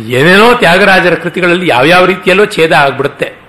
ಏನೇನೋ 0.09 0.47
ತ್ಯಾಗರಾಜರ 0.55 1.15
ಕೃತಿಗಳಲ್ಲಿ 1.15 1.67
ಯಾವ್ಯಾವ 1.69 2.05
ರೀತಿಯಲ್ಲೋ 2.05 2.45
ಛೇದ 2.47 2.73
ಆಗ್ಬಿಡುತ್ತೆ. 2.73 3.40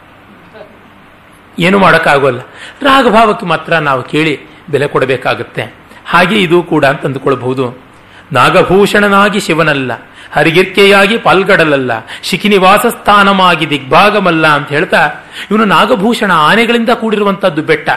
ಏನು 1.60 1.80
ಮಾಡೋಕ್ಕಾಗೋಲ್ಲ. 1.80 2.40
ರಾಗಭಾವಕ್ಕೆ 2.82 3.46
ಮಾತ್ರ 3.46 3.74
ನಾವು 3.74 4.04
ಕೇಳಿ 4.04 4.40
ಬೆಲೆ 4.70 4.88
ಕೊಡಬೇಕಾಗುತ್ತೆ. 4.88 5.74
ಹಾಗೆ 6.06 6.42
ಇದು 6.42 6.64
ಕೂಡ 6.64 6.86
ಅಂತ 6.86 7.06
ಅಂದುಕೊಳ್ಬಹುದು. 7.06 7.92
ನಾಗಭೂಷಣನಾಗಿ 8.34 9.40
ಶಿವನಲ್ಲ, 9.40 9.92
ಹರಿಗಿರ್ಕೆಯಾಗಿ 10.32 11.18
ಪಾಲ್ಗಡಲಲ್ಲ, 11.18 11.92
ಶಿಖಿನಿವಾಸ 12.24 12.86
ಸ್ಥಾನಮಾಗಿ 12.86 13.70
ದಿಗ್ಭಾಗಮಲ್ಲ 13.70 14.48
ಅಂತ 14.48 14.70
ಹೇಳ್ತಾ 14.70 15.12
ಇವನು 15.52 15.66
ನಾಗಭೂಷಣ 15.66 16.32
ಆನೆಗಳಿಂದ 16.32 16.90
ಕೂಡಿರುವಂತದ್ದು 16.90 17.62
ಬೆಟ್ಟ. 17.62 17.90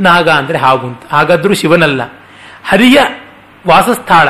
ನಾಗ 0.00 0.30
ಅಂದ್ರೆ 0.30 0.58
ಹಾಗು 0.58 0.86
ಅಂತ. 0.86 1.02
ಹಾಗಾದ್ರೂ 1.10 1.54
ಶಿವನಲ್ಲ. 1.54 2.02
ಹರಿಯ 2.68 2.98
ವಾಸಸ್ಥಳ 3.66 4.28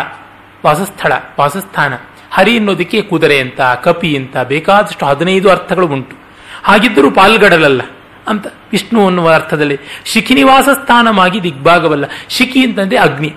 ವಾಸಸ್ಥಳ, 0.66 1.12
ವಾಸಸ್ಥಾನ. 1.40 1.94
ಹರಿ 2.31 2.56
ಅನ್ನೋದಕ್ಕೆ 2.56 3.02
ಕುದುರೆ 3.02 3.39
ಅಂತ, 3.39 3.60
ಕಪಿ 3.82 4.16
ಅಂತ, 4.16 4.36
ಬೇಕಾದಷ್ಟು 4.36 5.06
ಹದಿನೈದು 5.06 5.51
ಅರ್ಥಗಳು 5.51 5.86
ಉಂಟು. 5.86 6.16
ಹಾಗಿದ್ದರೂ 6.64 7.10
ಪಾಲ್ಗಡಲಲ್ಲ. 7.10 7.82
ಅಂತ 8.28 8.46
ವಿಷ್ಣು 8.72 9.06
ಅನ್ನುವ 9.06 9.32
ಅರ್ಥದಲ್ಲಿ. 9.32 9.78
ಶಿಖಿನಿವಾಸ 10.05 10.68
ಸ್ಥಾನವಾಗಿ 10.82 11.42
ದಿಗ್ಭಾಗವಲ್ಲ. 11.42 12.05
ಶಿಖಿ 12.28 12.64
ಅಂತಂದ್ರೆ 12.64 12.96
ಅಗ್ನಿ. 12.96 13.34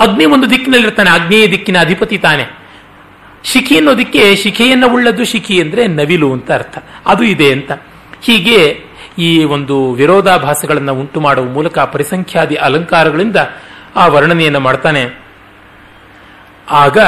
ಅಗ್ನಿ 0.00 0.24
ಒಂದು 0.24 0.50
ದಿಕ್ಕಿನಲ್ಲಿರ್ತಾನೆ. 0.50 1.10
ಅಗ್ನೇಯ 1.10 1.48
ದಿಕ್ಕಿನ 1.48 1.80
ಅಧಿಪತಿ 1.80 2.18
ತಾನೆ. 2.18 2.44
ಶಿಖಿ 3.44 3.76
ಅನ್ನೋದಕ್ಕೆ 3.76 4.36
ಶಿಖೆಯನ್ನು 4.36 4.88
ಉಳ್ಳದ್ದು 4.88 5.24
ಶಿಖಿ 5.24 5.60
ಅಂದ್ರೆ 5.60 5.86
ನವಿಲು 5.86 6.32
ಅಂತ 6.32 6.52
ಅರ್ಥ. 6.52 6.78
ಅದು 7.06 7.24
ಇದೆ 7.24 7.52
ಅಂತ. 7.52 7.72
ಹೀಗೆ 8.22 8.84
ಈ 9.18 9.44
ಒಂದು 9.44 9.92
ವಿರೋಧಾಭಾಸಗಳನ್ನು 9.92 10.94
ಉಂಟು 10.94 11.20
ಮಾಡುವ 11.20 11.44
ಮೂಲಕ 11.44 11.78
ಪರಿಸಂಖ್ಯಾದಿ 11.78 12.54
ಅಲಂಕಾರಗಳಿಂದ 12.54 13.36
ಆ 13.96 14.06
ವರ್ಣನೆಯನ್ನು 14.06 14.60
ಮಾಡ್ತಾನೆ. 14.60 15.26
ಆಗ 16.70 16.98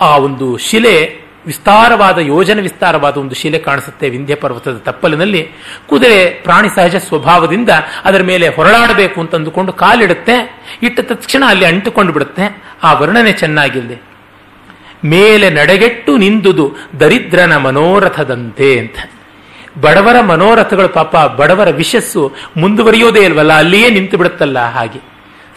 ಆ 0.00 0.16
ಒಂದು 0.16 0.56
ಶಿಲೆ 0.56 1.27
ವಿಸ್ತಾರವಾದ, 1.48 2.18
ಯೋಜನೆ 2.18 2.62
ವಿಸ್ತಾರವಾದ 2.62 3.16
ಒಂದು 3.16 3.34
ಶಿಲೆ 3.34 3.58
ಕಾಣಿಸುತ್ತೆ 3.58 4.06
ವಿಂಧ್ಯ 4.08 4.34
ಪರ್ವತದ 4.34 4.76
ತಪ್ಪಲಿನಲ್ಲಿ. 4.76 5.42
ಕುದುರೆ 5.88 6.40
ಪ್ರಾಣಿ 6.44 6.68
ಸಹಜ 6.68 6.96
ಸ್ವಭಾವದಿಂದ 6.96 7.70
ಅದರ 8.04 8.22
ಮೇಲೆ 8.22 8.48
ಹೊರಳಾಡಬೇಕು 8.48 9.20
ಅಂತ 9.20 9.34
ಅಂದುಕೊಂಡು 9.34 9.72
ಕಾಲಿಡುತ್ತೆ. 9.72 10.36
ಇಟ್ಟ 10.82 11.00
ತಕ್ಷಣ 11.00 11.42
ಅಲ್ಲಿ 11.48 11.64
ಅಂಟುಕೊಂಡು 11.64 12.12
ಬಿಡುತ್ತೆ. 12.12 12.62
ಆ 12.82 12.92
ವರ್ಣನೆ 12.92 13.32
ಚೆನ್ನಾಗಿಲ್ಲದೆ 13.32 13.98
ಮೇಲೆ 15.04 15.50
ನಡೆಗೆಟ್ಟು 15.50 16.16
ನಿಂದುದು 16.16 16.66
ದರಿದ್ರನ 17.00 17.56
ಮನೋರಥದಂತೆ 17.56 18.78
ಅಂತ. 18.78 18.96
ಬಡವರ 19.80 20.20
ಮನೋರಥಗಳು 20.20 20.88
ಪಾಪ, 20.88 21.16
ಬಡವರ 21.16 21.68
ವಿಶಸ್ಸು 21.70 22.22
ಮುಂದುವರಿಯೋದೇ 22.56 23.20
ಇಲ್ವಲ್ಲ, 23.20 23.52
ಅಲ್ಲಿಯೇ 23.52 23.90
ನಿಂತು 23.90 24.16
ಬಿಡುತ್ತಲ್ಲ 24.16 24.58
ಹಾಗೆ. 24.58 25.00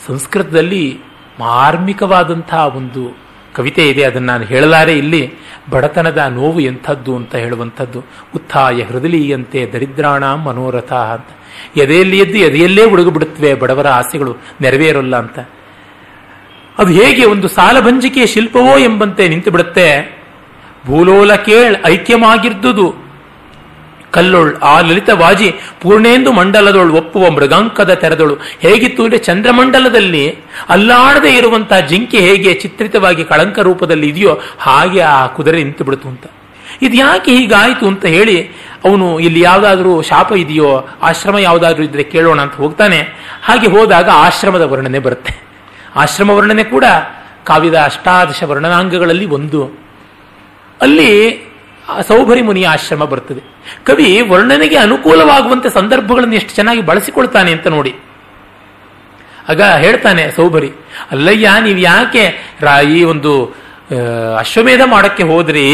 ಸಂಸ್ಕೃತದಲ್ಲಿ 0.07 0.99
ಮಾರ್ಮಿಕವಾದಂತಹ 1.39 2.75
ಒಂದು 2.75 3.30
ಕವಿತೆ 3.53 3.89
ಇದೆ, 3.89 4.03
ಅದನ್ನು 4.03 4.27
ನಾನು 4.27 4.43
ಹೇಳಲಾರೆ 4.43 4.97
ಇಲ್ಲಿ. 4.97 5.33
ಬಡತನದ 5.69 6.17
ನೋವು 6.29 6.59
ಎಂಥದ್ದು 6.59 7.15
ಅಂತ 7.15 7.35
ಹೇಳುವಂಥದ್ದು. 7.35 7.99
ಉತ್ಥಾಯ 8.35 8.83
ಹೃದಲೀಯಂತೆ 8.83 9.65
ದರಿದ್ರಾಣ 9.73 10.33
ಮನೋರಥ 10.33 10.93
ಅಂತ. 10.93 11.25
ಎದೆಯಲ್ಲಿ 11.77 12.19
ಎದ್ದು 12.19 12.37
ಎದೆಯಲ್ಲೇ 12.37 12.85
ಉಡುಗುಬಿಡುತ್ತವೆ 12.85 13.53
ಬಡವರ 13.53 13.87
ಆಸೆಗಳು, 13.87 14.37
ನೆರವೇರಲ್ಲ 14.61 15.15
ಅಂತ. 15.15 15.39
ಅದು 16.77 16.91
ಹೇಗೆ 16.91 17.25
ಒಂದು 17.25 17.47
ಸಾಲಭಂಜಿಕೆಯ 17.47 18.25
ಶಿಲ್ಪವೋ 18.25 18.77
ಎಂಬಂತೆ 18.77 19.27
ನಿಂತು 19.27 19.51
ಬಿಡುತ್ತೆ. 19.51 20.21
ಭೂಲೋಲ 20.85 21.35
ಕೇಳ್ 21.35 21.75
ಐಕ್ಯಮಾಗಿರ್ದುದು 21.85 23.10
ಕಲ್ಲೊಳ್ 24.11 24.55
ಆ 24.55 24.79
ಲಲಿತವಾಜಿ 24.79 25.53
ಪೂರ್ಣೇಂದು 25.81 26.31
ಮಂಡಲದೊಳು 26.31 26.93
ಒಪ್ಪುವ 26.93 27.29
ಮೃಗಾಂಕದ 27.29 27.93
ತೆರೆದೊಳು. 27.93 28.37
ಹೇಗಿತ್ತು 28.59 29.03
ಅಂದ್ರೆ 29.03 29.17
ಚಂದ್ರಮಂಡಲದಲ್ಲಿ 29.17 30.37
ಅಲ್ಲಾಡದೆ 30.69 31.35
ಇರುವಂತಹ 31.37 31.79
ಜಿಂಕೆ 31.79 32.17
ಹೇಗೆ 32.17 32.53
ಚಿತ್ರಿತವಾಗಿ 32.53 33.23
ಕಳಂಕ 33.23 33.59
ರೂಪದಲ್ಲಿ 33.59 34.09
ಇದೆಯೋ 34.09 34.39
ಹಾಗೆ 34.59 34.99
ಆ 34.99 35.27
ಕುದುರೆ 35.27 35.63
ನಿಂತು 35.63 35.83
ಬಿಡ್ತು 35.83 36.09
ಅಂತ. 36.09 36.23
ಇದು 36.81 36.97
ಯಾಕೆ 36.97 37.31
ಹೀಗಾಯಿತು 37.31 37.87
ಅಂತ 37.87 38.05
ಹೇಳಿ 38.05 38.49
ಅವನು 38.85 39.19
ಇಲ್ಲಿ 39.19 39.41
ಯಾವುದಾದ್ರೂ 39.41 40.01
ಶಾಪ 40.01 40.31
ಇದೆಯೋ, 40.31 40.87
ಆಶ್ರಮ 41.01 41.37
ಯಾವುದಾದ್ರೂ 41.37 41.83
ಇದ್ರೆ 41.83 42.03
ಕೇಳೋಣ 42.03 42.41
ಅಂತ 42.41 42.53
ಹೋಗ್ತಾನೆ. 42.53 42.99
ಹಾಗೆ 43.43 43.67
ಹೋದಾಗ 43.67 44.09
ಆಶ್ರಮದ 44.13 44.61
ವರ್ಣನೆ 44.61 44.99
ಬರುತ್ತೆ. 44.99 45.43
ಆಶ್ರಮ 45.95 46.29
ವರ್ಣನೆ 46.29 46.63
ಕೂಡ 46.63 46.85
ಕಾವ್ಯದ 47.43 47.75
ಅಷ್ಟಾದಶ 47.75 48.43
ವರ್ಣನಾಂಗಗಳಲ್ಲಿ 48.43 49.25
ಒಂದು. 49.25 49.79
ಅಲ್ಲಿ 50.81 51.50
ಸೌಭರಿ 52.07 52.41
ಮುನಿಯ 52.41 52.67
ಆಶ್ರಮ 52.67 53.05
ಬರ್ತದೆ. 53.05 53.41
ಕವಿ 53.87 54.07
ವರ್ಣನೆಗೆ 54.31 54.77
ಅನುಕೂಲವಾಗುವಂತೆ 54.77 55.69
ಸಂದರ್ಭಗಳನ್ನು 55.69 56.35
ಎಷ್ಟು 56.35 56.53
ಚೆನ್ನಾಗಿ 56.55 56.81
ಬಳಸಿಕೊಳ್ತಾನೆ 56.81 57.51
ಅಂತ 57.51 57.67
ನೋಡಿ. 57.77 57.93
ಆಗ 59.49 59.61
ಹೇಳ್ತಾನೆ 59.83 60.23
ಸೌಭರಿ, 60.31 60.71
ಅಲ್ಲಯ್ಯ, 61.11 61.49
ನೀವು 61.59 61.79
ಯಾಕೆ 61.79 62.23
ರಾಯಿ 62.61 62.99
ಒಂದು 63.03 63.33
ಅಶ್ವಮೇಧ 64.39 64.81
ಮಾಡಕ್ಕೆ 64.85 65.23
ಹೋದ್ರಿ? 65.23 65.65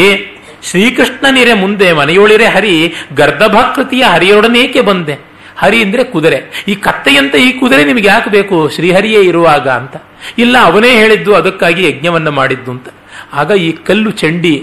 ಶ್ರೀಕೃಷ್ಣನಿರೆ 0.69 1.53
ಮುಂದೆ, 1.53 1.87
ಮನೆಯೊಳಿರೆ 1.93 2.47
ಹರಿ 2.47 2.75
ಗರ್ಧಭಾಕೃತಿಯ 3.13 4.03
ಹರಿಯೊಡನೇಕೆ 4.13 4.81
ಬಂದೆ? 4.81 5.15
ಹರಿ 5.57 5.79
ಅಂದ್ರೆ 5.83 6.03
ಕುದುರೆ. 6.03 6.39
ಈ 6.67 6.73
ಕತ್ತೆಯಂತ 6.85 7.35
ಈ 7.35 7.51
ಕುದುರೆ 7.59 7.83
ನಿಮಗೆ 7.83 8.07
ಯಾಕೆ 8.07 8.29
ಬೇಕು? 8.29 8.57
ಶ್ರೀಹರಿಯೇ 8.75 9.21
ಇರುವಾಗ 9.21 9.67
ಅಂತ. 9.69 9.95
ಇಲ್ಲ, 10.37 10.55
ಅವನೇ 10.69 10.91
ಹೇಳಿದ್ದು 10.91 11.31
ಅದಕ್ಕಾಗಿ 11.35 11.81
ಯಜ್ಞವನ್ನ 11.89 12.29
ಮಾಡಿದ್ದು 12.39 12.71
ಅಂತ. 12.71 12.87
ಆಗ 13.33 13.51
ಈ 13.67 13.69
ಕಲ್ಲು 13.87 14.11
ಚಂಡಿ 14.21 14.55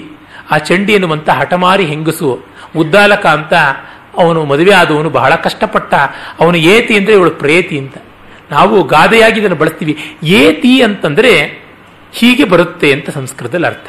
ಆ 0.51 0.59
ಚಂಡಿ 0.59 0.93
ಎನ್ನುವಂತ 0.93 1.31
ಹಠಮಾರಿ 1.31 1.85
ಹೆಂಗಸು 1.85 2.45
ಉದ್ದಾಲಕ 2.77 3.27
ಅಂತ 3.27 3.55
ಅವನು 4.19 4.45
ಮದುವೆ 4.45 4.75
ಆದವನು 4.75 5.11
ಬಹಳ 5.11 5.35
ಕಷ್ಟಪಟ್ಟ. 5.35 5.95
ಅವನು 6.41 6.57
ಏತಿ 6.57 6.97
ಅಂದ್ರೆ 6.97 7.13
ಇವಳು 7.13 7.31
ಪ್ರೇತಿ 7.31 7.79
ಅಂತ. 7.79 7.95
ನಾವು 8.51 8.83
ಗಾದೆಯಾಗಿ 8.83 9.41
ಇದನ್ನು 9.41 9.57
ಬಳಸ್ತೀವಿ. 9.57 9.99
ಏತಿ 10.23 10.83
ಅಂತಂದ್ರೆ 10.83 11.65
ಹೀಗೆ 12.13 12.45
ಬರುತ್ತೆ 12.45 12.93
ಅಂತ 12.93 13.11
ಸಂಸ್ಕೃತದಲ್ಲಿ 13.11 13.67
ಅರ್ಥ. 13.67 13.89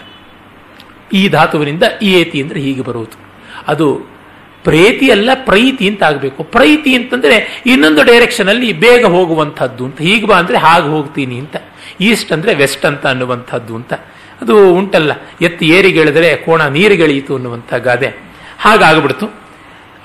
ಈ 1.13 1.29
ಧಾತುವಿನಿಂದ 1.29 1.83
ಏತಿ 2.03 2.41
ಅಂದ್ರೆ 2.41 2.59
ಹೀಗೆ 2.59 2.81
ಬರುವುದು. 2.81 3.19
ಅದು 3.67 4.15
ಪ್ರೇತಿ 4.63 5.11
ಅಲ್ಲ, 5.11 5.29
ಪ್ರೈತಿ 5.33 5.89
ಅಂತ 5.89 6.03
ಆಗಬೇಕು. 6.03 6.43
ಪ್ರೈತಿ 6.43 6.95
ಅಂತಂದ್ರೆ 6.95 7.63
ಇನ್ನೊಂದು 7.65 8.03
ಡೈರೆಕ್ಷನ್ 8.03 8.49
ಅಲ್ಲಿ 8.49 8.73
ಬೇಗ 8.73 9.05
ಹೋಗುವಂತಹದ್ದು 9.05 9.85
ಅಂತ. 9.85 10.01
ಹೀಗೆ 10.01 10.27
ಬಾ 10.27 10.37
ಅಂದ್ರೆ 10.37 10.57
ಹಾಗೆ 10.57 10.85
ಹೋಗ್ತೀನಿ 10.85 11.39
ಅಂತ. 11.39 11.55
ಈಸ್ಟ್ 12.01 12.31
ಅಂದ್ರೆ 12.31 12.55
ವೆಸ್ಟ್ 12.55 12.85
ಅಂತ 12.85 13.07
ಅನ್ನುವಂಥದ್ದು 13.07 13.75
ಅಂತ. 13.75 13.93
ಅದು 14.41 14.73
ಉಂಟಲ್ಲ. 14.73 15.11
ಎತ್ತಿ 15.41 15.65
ಏರಿಗೆಳೆದರೆ 15.65 16.35
ಕೋಣ 16.35 16.67
ನೀರಿಗೆಳೆಯಿತು 16.67 17.35
ಅನ್ನುವಂಥ 17.35 17.73
ಗಾದೆ. 17.73 18.07
ಹಾಗಾಗ್ಬಿಡ್ತು. 18.59 19.25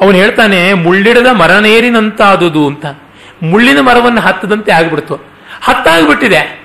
ಅವನು 0.00 0.16
ಹೇಳ್ತಾನೆ, 0.16 0.72
ಮುಳ್ಳಿಡದ 0.72 1.26
ಮರನೇರಿನಂತಾದುದು 1.26 2.66
ಅಂತ. 2.66 2.86
ಮುಳ್ಳಿನ 3.42 3.80
ಮರವನ್ನು 3.80 4.20
ಹತ್ತದಂತೆ 4.20 4.72
ಆಗ್ಬಿಡ್ತು. 4.72 5.14
ಹತ್ತಾಗ್ಬಿಟ್ಟಿದೆ. 5.62 6.60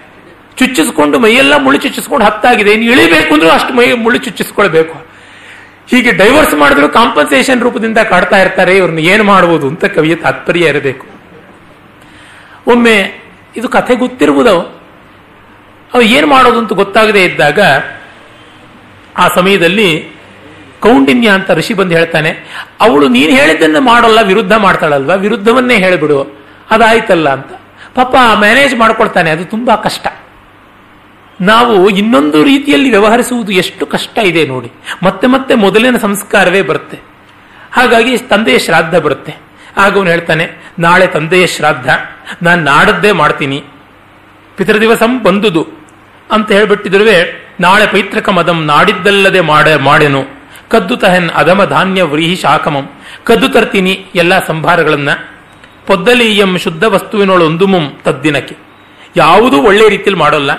ಚುಚ್ಚಿಸ್ಕೊಂಡು 0.57 1.19
ಮೈಯೆಲ್ಲ 1.19 1.57
ಮುಳ್ಳು 1.57 1.81
ಚುಚ್ಚಿಸ್ಕೊಂಡು 1.81 2.25
ಹತ್ತಾಗಿದೆ. 2.25 2.71
ಇನ್ನು 2.71 2.91
ಇಳಿಬೇಕು 2.91 3.33
ಅಂದ್ರೂ 3.33 3.49
ಅಷ್ಟು 3.49 3.73
ಮೈ, 3.73 3.93
ಮುಳ್ಳು 3.93 4.23
ಚುಚ್ಚಿಸ್ಕೊಳ್ಬೇಕು. 4.23 5.05
ಹೀಗೆ 5.89 6.11
ಡೈವರ್ಸ್ 6.11 6.53
ಮಾಡಿದ್ರು 6.53 6.89
ಕಾಂಪನ್ಸೇಷನ್ 6.89 7.61
ರೂಪದಿಂದ 7.61 7.97
ಕಾಡ್ತಾ 7.97 8.37
ಇರ್ತಾರೆ. 8.37 8.77
ಇವ್ರನ್ನ 8.77 8.99
ಏನು 8.99 9.23
ಮಾಡ್ಬೋದು 9.23 9.67
ಅಂತ 9.67 9.85
ಕವಿಯ 9.85 10.15
ತಾತ್ಪರ್ಯ 10.15 10.65
ಇರಬೇಕು. 10.65 11.07
ಒಮ್ಮೆ 12.67 13.25
ಇದು 13.57 13.69
ಕಥೆ 13.69 13.95
ಗೊತ್ತಿರುವುದು? 13.95 14.84
ಅವು 15.95 16.01
ಏನು 16.01 16.27
ಮಾಡೋದು 16.27 16.59
ಅಂತ 16.59 16.73
ಗೊತ್ತಾಗದೇ 16.73 17.23
ಇದ್ದಾಗ 17.23 17.59
ಆ 19.17 19.27
ಸಮಯದಲ್ಲಿ 19.35 20.15
ಕೌಂಡಿನ್ಯ 20.79 21.29
ಅಂತ 21.29 21.51
ಋಷಿ 21.51 21.73
ಬಂದು 21.73 21.95
ಹೇಳ್ತಾನೆ, 21.95 22.31
ಅವಳು 22.81 23.07
ನೀನು 23.07 23.31
ಹೇಳಿದ್ದನ್ನು 23.31 23.81
ಮಾಡಲ್ಲ, 23.81 24.21
ವಿರುದ್ಧ 24.21 24.53
ಮಾಡ್ತಾಳಲ್ವಾ? 24.53 25.15
ವಿರುದ್ಧವನ್ನೇ 25.15 25.77
ಹೇಳಿಬಿಡು, 25.77 26.41
ಅದಾಯ್ತಲ್ಲ 26.71 27.29
ಅಂತ. 27.29 27.51
ಪಾಪ 27.95 28.15
ಮ್ಯಾನೇಜ್ 28.39 28.75
ಮಾಡ್ಕೊಳ್ತಾನೆ, 28.75 29.29
ಅದು 29.31 29.45
ತುಂಬಾ 29.45 29.75
ಕಷ್ಟ. 29.75 30.07
ನಾವು 31.41 31.89
ಇನ್ನೊಂದು 31.89 32.43
ರೀತಿಯಲ್ಲಿ 32.43 32.89
ವ್ಯವಹರಿಸುವುದು 32.89 33.51
ಎಷ್ಟು 33.51 33.85
ಕಷ್ಟ 33.85 34.17
ಇದೆ 34.17 34.47
ನೋಡಿ. 34.47 34.71
ಮತ್ತೆ 35.03 35.27
ಮತ್ತೆ 35.27 35.55
ಮೊದಲಿನ 35.55 35.97
ಸಂಸ್ಕಾರವೇ 35.97 36.61
ಬರುತ್ತೆ. 36.61 36.97
ಹಾಗಾಗಿ 37.73 38.17
ತಂದೆಯ 38.17 38.59
ಶ್ರಾದ್ದ 38.59 38.99
ಬರುತ್ತೆ. 38.99 39.35
ಆಗ 39.77 39.97
ಅವನು 39.97 40.09
ಹೇಳ್ತಾನೆ, 40.09 40.45
ನಾಳೆ 40.79 41.07
ತಂದೆಯ 41.07 41.47
ಶ್ರಾದ್ದ, 41.47 41.87
ನಾನು 42.41 42.63
ನಾಡದ್ದೇ 42.63 43.11
ಮಾಡ್ತೀನಿ. 43.11 43.63
ಪಿತೃದಿವಸಂ 44.57 45.23
ಬಂದುದು. 45.23 45.84
ಅಂತ 46.31 46.51
ಹೇಳ್ಬಿಟ್ಟಿದ್ರುವೆ, 46.51 47.45
ನಾಳೆ 47.59 47.87
ಪೈತ್ರಕ 47.87 48.29
ಮದಂ 48.29 48.65
ನಾಡಿದ್ದಲ್ಲದೆ 48.65 49.41
ಮಾಡ 49.41 49.67
ಮಾಡೆನು 49.69 50.23
ಕದ್ದು 50.69 50.97
ತಹನ್ 50.97 51.29
ಅಧಮ 51.29 51.63
ಧಾನ್ಯ 51.63 52.03
ವ್ರೀಹಿ 52.03 52.35
ಶಾಕಮಂ 52.35 52.89
ಕದ್ದು 53.23 53.49
ತರ್ತೀನಿ 53.49 54.05
ಎಲ್ಲಾ 54.15 54.39
ಸಂಭಾರಗಳನ್ನ. 54.47 55.09
ಪೊದ್ದಲೀಯಂ 55.87 56.57
ಶುದ್ಧ 56.57 56.83
ವಸ್ತುವಿನೊಳೊಂದುಮುಂ 56.83 57.99
ತದ್ದಿನಕ್ಕೆ. 58.03 58.57
ಯಾವುದೂ 59.15 59.57
ಒಳ್ಳೆ 59.57 59.89
ರೀತಿಯಲ್ಲಿ 59.89 60.19
ಮಾಡೋಲ್ಲ. 60.19 60.51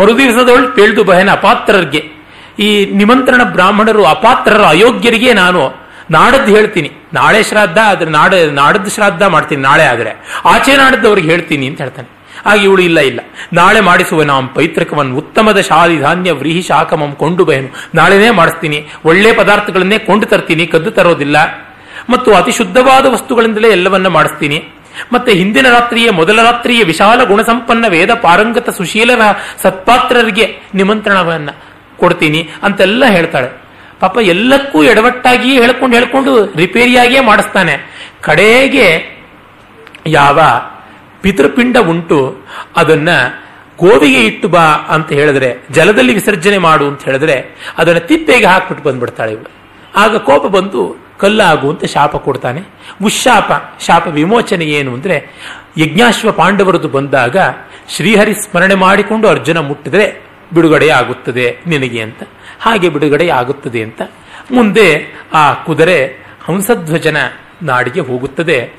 ಮರುದಿವಸದವಳು 0.00 0.68
ಪೇಳ್ದು 0.68 1.04
ಬಹನ 1.04 1.30
ಅಪಾತ್ರರಿಗೆ. 1.30 2.16
ಈ 2.58 2.84
ನಿಮಂತ್ರಣ 2.84 3.42
ಬ್ರಾಹ್ಮಣರು 3.44 4.04
ಅಪಾತ್ರರ 4.04 4.62
ಅಯೋಗ್ಯರಿಗೆ 4.62 5.32
ನಾನು 5.32 5.86
ನಾಡದ್ದು 6.10 6.56
ಹೇಳ್ತೀನಿ. 6.56 6.90
ನಾಳೆ 7.14 7.42
ಶ್ರಾದ್ದ 7.42 7.78
ಆದ್ರೆ 7.84 8.10
ನಾಡ, 8.10 8.34
ನಾಡದ್ದು 8.34 8.90
ಶ್ರಾದ್ದ 8.90 9.22
ಮಾಡ್ತೀನಿ 9.22 9.62
ನಾಳೆ 9.62 9.84
ಆದ್ರೆ. 9.84 10.42
ಆಚೆ 10.44 10.76
ನಾಡದ್ದವ್ರಿಗೆ 10.76 11.30
ಹೇಳ್ತೀನಿ 11.30 11.66
ಅಂತ 11.66 11.80
ಹೇಳ್ತಾನೆ. 11.80 12.15
ಆಗ 12.46 12.58
ಇವಳು 12.58 12.82
ಇಲ್ಲ 12.82 13.00
ಇಲ್ಲ. 13.00 13.20
ನಾಳೆ 13.52 13.80
ಮಾಡಿಸುವ 13.80 14.22
ನಾಂ 14.22 14.48
ಪೈತೃಕವನ್ನು 14.48 15.16
ಉತ್ತಮದ 15.16 15.60
ಶಾಲಿ 15.60 16.00
ಧಾನ್ಯ 16.00 16.32
ವ್ರೀಹಿ 16.32 16.62
ಶಾಖಮಂ 16.62 17.12
ಕೊಂಡು 17.12 17.44
ಬಯನು 17.44 17.68
ನಾಳೆನೇ 17.94 18.30
ಮಾಡಿಸ್ತೀನಿ. 18.30 18.86
ಒಳ್ಳೆ 19.04 19.32
ಪದಾರ್ಥಗಳನ್ನೇ 19.32 19.98
ಕೊಂಡು 19.98 20.26
ತರ್ತೀನಿ, 20.26 20.66
ಕದ್ದು 20.66 20.90
ತರೋದಿಲ್ಲ. 20.90 21.36
ಮತ್ತು 22.10 22.34
ಅತಿ 22.34 22.52
ಶುದ್ಧವಾದ 22.52 23.06
ವಸ್ತುಗಳಿಂದಲೇ 23.06 23.68
ಎಲ್ಲವನ್ನ 23.68 24.06
ಮಾಡಿಸ್ತೀನಿ. 24.06 24.64
ಮತ್ತೆ 25.12 25.32
ಹಿಂದಿನ 25.32 25.70
ರಾತ್ರಿಯ, 25.70 26.10
ಮೊದಲ 26.10 26.42
ರಾತ್ರಿಯ 26.42 26.84
ವಿಶಾಲ 26.84 27.24
ಗುಣಸಂಪನ್ನ 27.24 27.84
ವೇದ 27.88 28.14
ಪಾರಂಗತ 28.14 28.70
ಸುಶೀಲರ 28.70 29.20
ಸತ್ಪಾತ್ರರಿಗೆ 29.62 30.58
ನಿಮಂತ್ರಣವನ್ನ 30.74 31.50
ಕೊಡ್ತೀನಿ 31.96 32.48
ಅಂತೆಲ್ಲ 32.62 33.04
ಹೇಳ್ತಾಳೆ. 33.04 33.60
ಪಾಪ 34.00 34.18
ಎಲ್ಲಕ್ಕೂ 34.18 34.84
ಎಡವಟ್ಟಾಗಿಯೇ 34.84 35.58
ಹೇಳ್ಕೊಂಡು 35.58 35.96
ಹೇಳ್ಕೊಂಡು 35.96 36.52
ರಿಪೇರಿಯಾಗಿಯೇ 36.56 37.20
ಮಾಡಿಸ್ತಾನೆ. 37.20 37.76
ಕಡೆಗೆ 38.20 39.16
ಯಾವ 40.06 40.40
ಪಿತೃಪಿಂಡ 41.26 41.76
ಉಂಟು, 41.76 42.36
ಅದನ್ನ 42.76 43.08
ಗೋವಿಗೆ 43.78 44.26
ಇಟ್ಟು 44.26 44.48
ಬಾ 44.48 44.62
ಅಂತ 44.64 45.12
ಹೇಳಿದ್ರೆ, 45.12 45.56
ಜಲದಲ್ಲಿ 45.70 46.14
ವಿಸರ್ಜನೆ 46.14 46.58
ಮಾಡು 46.58 46.88
ಅಂತ 46.88 47.02
ಹೇಳಿದ್ರೆ, 47.02 47.44
ಅದನ್ನ 47.78 47.98
ತಿಪ್ಪೆಗೆ 47.98 48.46
ಹಾಕ್ಬಿಟ್ಟು 48.46 48.88
ಬಂದ್ಬಿಡ್ತಾಳೆ 48.88 49.32
ಇವಳು. 49.32 49.50
ಆಗ 49.96 50.16
ಕೋಪ 50.16 50.46
ಬಂದು, 50.46 50.96
ಕಲ್ಲಾಗು 51.18 51.70
ಅಂತ 51.70 51.84
ಶಾಪ 51.84 52.16
ಕೊಡ್ತಾನೆ. 52.16 52.60
ಉಶಾಪ 53.02 53.80
ಶಾಪ 53.82 54.06
ವಿಮೋಚನೆ 54.06 54.64
ಏನು 54.64 54.94
ಅಂದ್ರೆ, 54.94 55.30
ಯಜ್ಞಾಶ್ವ 55.78 56.32
ಪಾಂಡವರದು 56.32 56.88
ಬಂದಾಗ, 56.88 57.36
ಶ್ರೀಹರಿ 57.88 58.34
ಸ್ಮರಣೆ 58.34 58.74
ಮಾಡಿಕೊಂಡು 58.74 59.28
ಅರ್ಜುನ 59.28 59.58
ಮುಟ್ಟಿದ್ರೆ, 59.58 60.26
ಬಿಡುಗಡೆ 60.54 60.88
ಆಗುತ್ತದೆ 60.90 61.58
ನಿನಗೆ 61.66 62.00
ಅಂತ. 62.00 62.22
ಹಾಗೆ 62.60 62.88
ಬಿಡುಗಡೆ 62.88 63.28
ಆಗುತ್ತದೆ 63.28 63.82
ಅಂತ. 63.82 64.02
ಮುಂದೆ 64.50 65.16
ಆ 65.32 65.52
ಕುದುರೆ 65.52 66.26
ಹಂಸಧ್ವಜನ 66.44 67.16
ನಾಡಿಗೆ 67.62 68.00
ಹೋಗುತ್ತದೆ. 68.00 68.70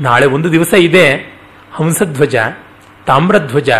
ನಾಳೆ 0.00 0.26
ಒಂದು 0.26 0.52
ದಿವಸ 0.52 0.74
ಇದೆ. 0.74 1.37
ಹಂಸಧ್ವಜ, 1.72 2.36
ತಾಮ್ರಧ್ವಜ, 3.06 3.70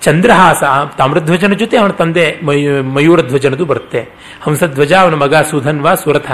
ಚಂದ್ರಹಾಸ 0.00 0.62
ತಾಮ್ರಧ್ವಜನ 0.96 1.52
ಜೊತೆ 1.52 1.76
ಅವನ 1.76 1.90
ತಂದೆ 1.90 2.40
ಮಯೂರಧ್ವಜನದು 2.82 3.64
ಬರುತ್ತೆ. 3.64 4.08
ಹಂಸಧ್ವಜ 4.42 4.92
ಅವನ 4.92 5.14
ಮಗ 5.14 5.34
ಸುಧನ್ವ 5.34 5.94
ಸುರಥ. 5.94 6.32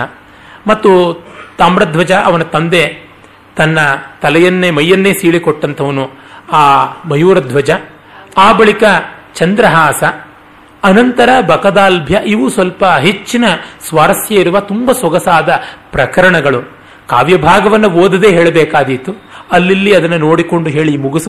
ಮತ್ತು 0.66 1.24
ತಾಮ್ರಧ್ವಜ 1.58 2.12
ಅವನ 2.12 2.42
ತಂದೆ 2.42 3.04
ತನ್ನ 3.56 3.78
ತಲೆಯನ್ನೇ, 4.22 4.70
ಮೈಯನ್ನೇ 4.70 5.12
ಸೀಳಿಕೊಟ್ಟಂಥವನು 5.12 6.10
ಆ 6.52 6.84
ಮಯೂರಧ್ವಜ. 7.04 7.70
ಆ 8.36 8.52
ಬಳಿಕ 8.52 8.84
ಚಂದ್ರಹಾಸ, 9.34 10.02
ಅನಂತರ 10.84 11.28
ಬಕದಾಲ್ಭ್ಯ, 11.46 12.20
ಇವು 12.26 12.48
ಸ್ವಲ್ಪ 12.48 12.84
ಹೆಚ್ಚಿನ 12.84 13.44
ಸ್ವಾರಸ್ಯ 13.88 14.34
ಇರುವ 14.34 14.60
ತುಂಬ 14.60 14.92
ಸೊಗಸಾದ 14.92 15.60
ಪ್ರಕರಣಗಳು. 15.90 16.78
ಕಾವ್ಯಭಾಗವನ್ನು 17.08 17.90
ಓದದೆ 17.90 18.28
ಹೇಳಬೇಕಾದೀತು. 18.28 19.12
ಅಲ್ಲಿ 19.52 19.94
ಅದನ್ನು 19.96 20.18
ನೋಡಿಕೊಂಡು 20.18 20.70
ಹೇಳಿ 20.70 20.96
ಮುಗಿಸ 20.96 21.26